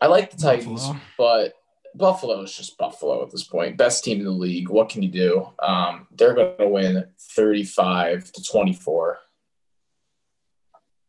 I 0.00 0.06
like 0.06 0.32
the 0.32 0.36
Titans, 0.36 0.82
Buffalo. 0.88 1.00
but 1.16 1.54
Buffalo 1.94 2.42
is 2.42 2.56
just 2.56 2.76
Buffalo 2.76 3.22
at 3.22 3.30
this 3.30 3.44
point. 3.44 3.76
Best 3.76 4.02
team 4.02 4.18
in 4.18 4.24
the 4.24 4.30
league. 4.32 4.68
What 4.68 4.88
can 4.88 5.02
you 5.02 5.10
do? 5.10 5.48
Um, 5.60 6.08
they're 6.10 6.34
going 6.34 6.56
to 6.58 6.68
win 6.68 7.04
35 7.20 8.32
to 8.32 8.42
24. 8.42 9.18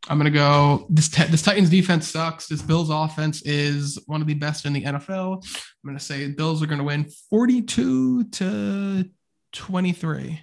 I'm 0.09 0.17
gonna 0.17 0.29
go. 0.31 0.85
This 0.89 1.07
this 1.07 1.41
Titans 1.41 1.69
defense 1.69 2.09
sucks. 2.09 2.47
This 2.47 2.61
Bills 2.61 2.89
offense 2.89 3.41
is 3.43 3.99
one 4.05 4.21
of 4.21 4.27
the 4.27 4.33
best 4.33 4.65
in 4.65 4.73
the 4.73 4.83
NFL. 4.83 5.35
I'm 5.43 5.89
gonna 5.89 5.99
say 5.99 6.27
Bills 6.29 6.61
are 6.61 6.65
gonna 6.65 6.83
win 6.83 7.09
42 7.29 8.25
to 8.25 9.05
23. 9.53 10.41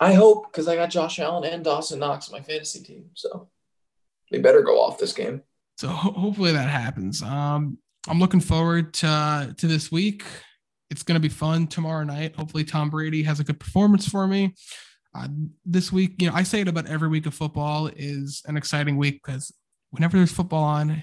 I 0.00 0.14
hope 0.14 0.50
because 0.50 0.66
I 0.66 0.76
got 0.76 0.90
Josh 0.90 1.18
Allen 1.18 1.44
and 1.44 1.62
Dawson 1.62 1.98
Knox 1.98 2.28
on 2.28 2.38
my 2.38 2.44
fantasy 2.44 2.82
team, 2.82 3.10
so 3.14 3.50
they 4.30 4.38
better 4.38 4.62
go 4.62 4.80
off 4.80 4.98
this 4.98 5.12
game. 5.12 5.42
So 5.76 5.88
ho- 5.88 6.12
hopefully 6.12 6.52
that 6.52 6.70
happens. 6.70 7.22
Um, 7.22 7.78
I'm 8.08 8.18
looking 8.18 8.40
forward 8.40 8.94
to 8.94 9.54
to 9.58 9.66
this 9.66 9.92
week. 9.92 10.24
It's 10.90 11.02
gonna 11.02 11.20
be 11.20 11.28
fun 11.28 11.66
tomorrow 11.66 12.04
night. 12.04 12.34
Hopefully 12.36 12.64
Tom 12.64 12.88
Brady 12.88 13.22
has 13.24 13.40
a 13.40 13.44
good 13.44 13.60
performance 13.60 14.08
for 14.08 14.26
me. 14.26 14.54
Uh, 15.14 15.28
this 15.66 15.92
week, 15.92 16.14
you 16.20 16.28
know, 16.28 16.34
I 16.34 16.42
say 16.42 16.60
it 16.60 16.68
about 16.68 16.86
every 16.86 17.08
week 17.08 17.26
of 17.26 17.34
football 17.34 17.88
is 17.88 18.42
an 18.46 18.56
exciting 18.56 18.96
week 18.96 19.20
because 19.22 19.52
whenever 19.90 20.16
there's 20.16 20.32
football 20.32 20.64
on, 20.64 21.02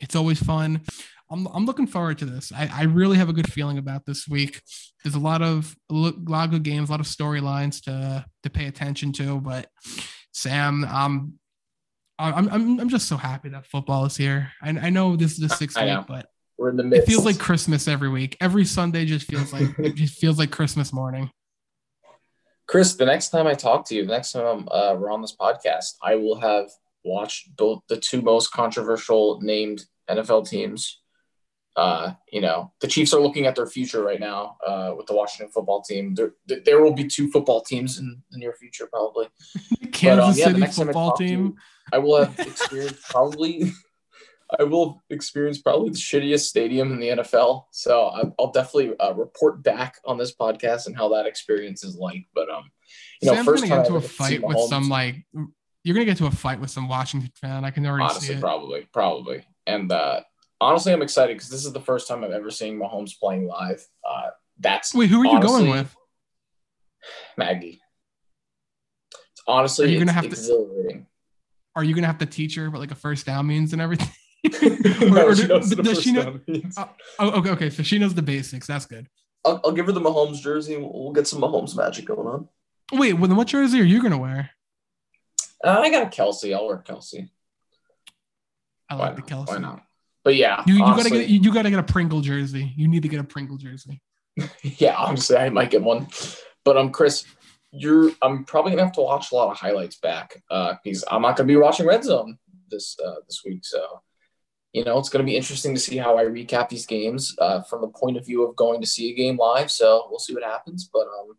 it's 0.00 0.16
always 0.16 0.42
fun. 0.42 0.82
I'm, 1.30 1.46
I'm 1.48 1.66
looking 1.66 1.86
forward 1.86 2.18
to 2.18 2.24
this. 2.24 2.52
I, 2.52 2.70
I 2.72 2.82
really 2.84 3.16
have 3.16 3.28
a 3.28 3.32
good 3.32 3.52
feeling 3.52 3.78
about 3.78 4.04
this 4.04 4.28
week. 4.28 4.60
There's 5.02 5.14
a 5.14 5.20
lot 5.20 5.42
of 5.42 5.76
a 5.90 5.94
lot 5.94 6.44
of 6.44 6.50
good 6.50 6.62
games, 6.62 6.88
a 6.88 6.92
lot 6.92 7.00
of 7.00 7.06
storylines 7.06 7.82
to 7.84 8.24
to 8.42 8.50
pay 8.50 8.66
attention 8.66 9.12
to. 9.14 9.40
But 9.40 9.68
Sam, 10.32 10.84
um, 10.84 11.34
I'm 12.18 12.48
I'm 12.48 12.80
I'm 12.80 12.88
just 12.88 13.08
so 13.08 13.16
happy 13.16 13.48
that 13.50 13.66
football 13.66 14.04
is 14.06 14.16
here. 14.16 14.52
I, 14.62 14.70
I 14.70 14.90
know 14.90 15.16
this 15.16 15.32
is 15.32 15.38
the 15.38 15.48
sixth 15.56 15.80
week, 15.80 16.06
but 16.08 16.26
we're 16.58 16.70
in 16.70 16.76
the 16.76 16.84
midst. 16.84 17.08
It 17.08 17.12
feels 17.12 17.24
like 17.24 17.38
Christmas 17.38 17.88
every 17.88 18.08
week. 18.08 18.36
Every 18.40 18.64
Sunday 18.64 19.04
just 19.04 19.26
feels 19.26 19.52
like 19.52 19.78
it 19.78 19.94
just 19.94 20.18
feels 20.18 20.38
like 20.38 20.50
Christmas 20.50 20.92
morning. 20.92 21.30
Chris, 22.66 22.96
the 22.96 23.06
next 23.06 23.30
time 23.30 23.46
I 23.46 23.54
talk 23.54 23.86
to 23.86 23.94
you, 23.94 24.04
the 24.04 24.12
next 24.12 24.32
time 24.32 24.68
uh, 24.70 24.96
we're 24.98 25.10
on 25.10 25.22
this 25.22 25.36
podcast, 25.36 25.94
I 26.02 26.16
will 26.16 26.40
have 26.40 26.68
watched 27.04 27.56
both 27.56 27.82
the 27.88 27.96
two 27.96 28.20
most 28.22 28.52
controversial 28.52 29.40
named 29.40 29.84
NFL 30.10 30.48
teams. 30.48 31.00
Uh, 31.76 32.14
you 32.32 32.40
know, 32.40 32.72
the 32.80 32.88
Chiefs 32.88 33.12
are 33.12 33.20
looking 33.20 33.46
at 33.46 33.54
their 33.54 33.66
future 33.66 34.02
right 34.02 34.18
now 34.18 34.56
uh, 34.66 34.94
with 34.96 35.06
the 35.06 35.14
Washington 35.14 35.52
football 35.52 35.82
team. 35.82 36.14
There, 36.14 36.32
there 36.46 36.82
will 36.82 36.94
be 36.94 37.06
two 37.06 37.30
football 37.30 37.60
teams 37.60 37.98
in 37.98 38.22
the 38.30 38.38
near 38.38 38.54
future, 38.54 38.86
probably. 38.86 39.28
Kansas 39.92 40.42
but, 40.42 40.46
um, 40.46 40.56
yeah, 40.58 40.66
City 40.66 40.84
football 40.84 41.14
I 41.14 41.18
team. 41.18 41.44
You, 41.44 41.56
I 41.92 41.98
will 41.98 42.24
have 42.24 42.38
experienced 42.38 43.02
probably 43.10 43.72
I 44.58 44.62
will 44.62 45.02
experience 45.10 45.58
probably 45.58 45.90
the 45.90 45.96
shittiest 45.96 46.46
stadium 46.46 46.92
in 46.92 47.00
the 47.00 47.08
NFL. 47.08 47.64
So 47.72 48.32
I'll 48.38 48.52
definitely 48.52 48.96
uh, 48.98 49.12
report 49.14 49.62
back 49.62 49.96
on 50.04 50.18
this 50.18 50.34
podcast 50.34 50.86
and 50.86 50.96
how 50.96 51.08
that 51.10 51.26
experience 51.26 51.82
is 51.82 51.96
like. 51.96 52.26
But 52.34 52.48
um, 52.48 52.70
you 53.20 53.26
know, 53.26 53.34
Sam's 53.34 53.46
first 53.46 53.64
gonna 53.64 53.82
get 53.82 53.86
into 53.86 53.98
a 53.98 54.00
fight 54.00 54.42
with 54.42 54.58
some 54.68 54.88
like 54.88 55.24
you're 55.82 55.94
gonna 55.94 56.04
get 56.04 56.18
to 56.18 56.26
a 56.26 56.30
fight 56.30 56.60
with 56.60 56.70
some 56.70 56.88
Washington 56.88 57.30
fan. 57.34 57.64
I 57.64 57.70
can 57.70 57.84
already 57.86 58.04
honestly, 58.04 58.28
see 58.28 58.34
it. 58.34 58.40
probably, 58.40 58.88
probably. 58.92 59.44
And 59.66 59.90
uh, 59.90 60.20
honestly, 60.60 60.92
I'm 60.92 61.02
excited 61.02 61.36
because 61.36 61.48
this 61.48 61.64
is 61.64 61.72
the 61.72 61.80
first 61.80 62.06
time 62.06 62.22
I've 62.22 62.30
ever 62.30 62.50
seen 62.50 62.78
Mahomes 62.78 63.18
playing 63.18 63.46
live. 63.46 63.84
Uh, 64.08 64.30
that's 64.60 64.94
wait, 64.94 65.10
who 65.10 65.20
are 65.22 65.26
you 65.26 65.36
honestly, 65.36 65.64
going 65.64 65.70
with? 65.70 65.96
Maggie. 67.36 67.80
honestly, 69.46 69.86
are 69.86 69.88
you 69.88 69.98
gonna 69.98 70.12
have 70.12 70.24
exhilarating. 70.24 71.02
To, 71.02 71.06
are 71.74 71.84
you 71.84 71.94
gonna 71.94 72.06
have 72.06 72.18
to 72.18 72.26
teach 72.26 72.54
her 72.54 72.70
what 72.70 72.80
like 72.80 72.92
a 72.92 72.96
first 72.96 73.26
down 73.26 73.46
means 73.46 73.72
and 73.72 73.82
everything? 73.82 74.08
or, 75.12 75.30
or 75.30 75.34
does 75.34 76.02
she 76.02 76.12
know? 76.12 76.40
Uh, 76.76 76.86
oh, 77.18 77.38
okay, 77.40 77.50
okay. 77.50 77.70
So 77.70 77.82
she 77.82 77.98
knows 77.98 78.14
the 78.14 78.22
basics. 78.22 78.66
That's 78.66 78.86
good. 78.86 79.08
I'll, 79.44 79.60
I'll 79.64 79.72
give 79.72 79.86
her 79.86 79.92
the 79.92 80.00
Mahomes 80.00 80.40
jersey. 80.40 80.76
We'll, 80.76 80.92
we'll 80.92 81.12
get 81.12 81.26
some 81.26 81.40
Mahomes 81.40 81.76
magic 81.76 82.04
going 82.04 82.26
on. 82.26 82.48
Wait, 82.92 83.14
well, 83.14 83.28
then 83.28 83.36
what 83.36 83.48
jersey 83.48 83.80
are 83.80 83.84
you 83.84 84.02
gonna 84.02 84.18
wear? 84.18 84.50
Uh, 85.64 85.80
I 85.80 85.90
got 85.90 86.04
a 86.04 86.06
Kelce. 86.06 86.54
I'll 86.54 86.66
wear 86.66 86.78
Kelce. 86.78 87.28
I 88.88 88.94
like 88.94 89.14
Why 89.14 89.16
the 89.16 89.22
Kelce. 89.22 89.48
Why 89.48 89.58
not? 89.58 89.82
But 90.22 90.36
yeah, 90.36 90.62
you, 90.66 90.74
you 90.74 90.82
honestly, 90.82 91.10
gotta 91.10 91.22
get 91.22 91.30
you, 91.30 91.40
you 91.40 91.54
gotta 91.54 91.70
get 91.70 91.78
a 91.78 91.84
Pringle 91.84 92.20
jersey. 92.20 92.72
You 92.76 92.88
need 92.88 93.02
to 93.02 93.08
get 93.08 93.20
a 93.20 93.24
Pringle 93.24 93.56
jersey. 93.56 94.02
yeah, 94.62 94.96
honestly, 94.96 95.36
I 95.36 95.48
might 95.50 95.70
get 95.70 95.82
one. 95.82 96.08
But 96.64 96.76
um, 96.76 96.90
Chris, 96.90 97.24
you're 97.70 98.10
I'm 98.22 98.44
probably 98.44 98.72
gonna 98.72 98.84
have 98.84 98.94
to 98.94 99.02
watch 99.02 99.32
a 99.32 99.34
lot 99.34 99.50
of 99.50 99.56
highlights 99.56 99.96
back 99.96 100.42
uh, 100.50 100.74
because 100.82 101.04
I'm 101.10 101.22
not 101.22 101.36
gonna 101.36 101.46
be 101.46 101.56
watching 101.56 101.86
Red 101.86 102.04
Zone 102.04 102.38
this 102.70 102.96
uh, 103.04 103.16
this 103.26 103.42
week. 103.44 103.64
So 103.64 104.02
you 104.76 104.84
know, 104.84 104.98
it's 104.98 105.08
going 105.08 105.24
to 105.24 105.30
be 105.30 105.38
interesting 105.38 105.74
to 105.74 105.80
see 105.80 105.96
how 105.96 106.18
I 106.18 106.24
recap 106.24 106.68
these 106.68 106.84
games 106.84 107.34
uh, 107.38 107.62
from 107.62 107.80
the 107.80 107.88
point 107.88 108.18
of 108.18 108.26
view 108.26 108.46
of 108.46 108.54
going 108.56 108.82
to 108.82 108.86
see 108.86 109.10
a 109.10 109.14
game 109.14 109.38
live. 109.38 109.70
So 109.70 110.06
we'll 110.10 110.18
see 110.18 110.34
what 110.34 110.42
happens. 110.44 110.90
But 110.92 111.06
um, 111.06 111.38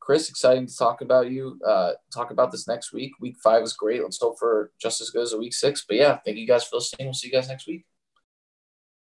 Chris, 0.00 0.28
exciting 0.28 0.66
to 0.66 0.76
talk 0.76 1.00
about 1.00 1.30
you. 1.30 1.60
Uh, 1.64 1.92
talk 2.12 2.32
about 2.32 2.50
this 2.50 2.66
next 2.66 2.92
week. 2.92 3.12
Week 3.20 3.36
five 3.40 3.62
was 3.62 3.74
great. 3.74 4.02
Let's 4.02 4.20
hope 4.20 4.36
for 4.36 4.72
just 4.80 5.00
as 5.00 5.10
good 5.10 5.22
as 5.22 5.32
a 5.32 5.38
week 5.38 5.54
six. 5.54 5.84
But 5.86 5.96
yeah, 5.96 6.18
thank 6.24 6.38
you 6.38 6.46
guys 6.46 6.64
for 6.64 6.74
listening. 6.74 7.06
We'll 7.06 7.14
see 7.14 7.28
you 7.28 7.32
guys 7.32 7.46
next 7.46 7.68
week. 7.68 7.84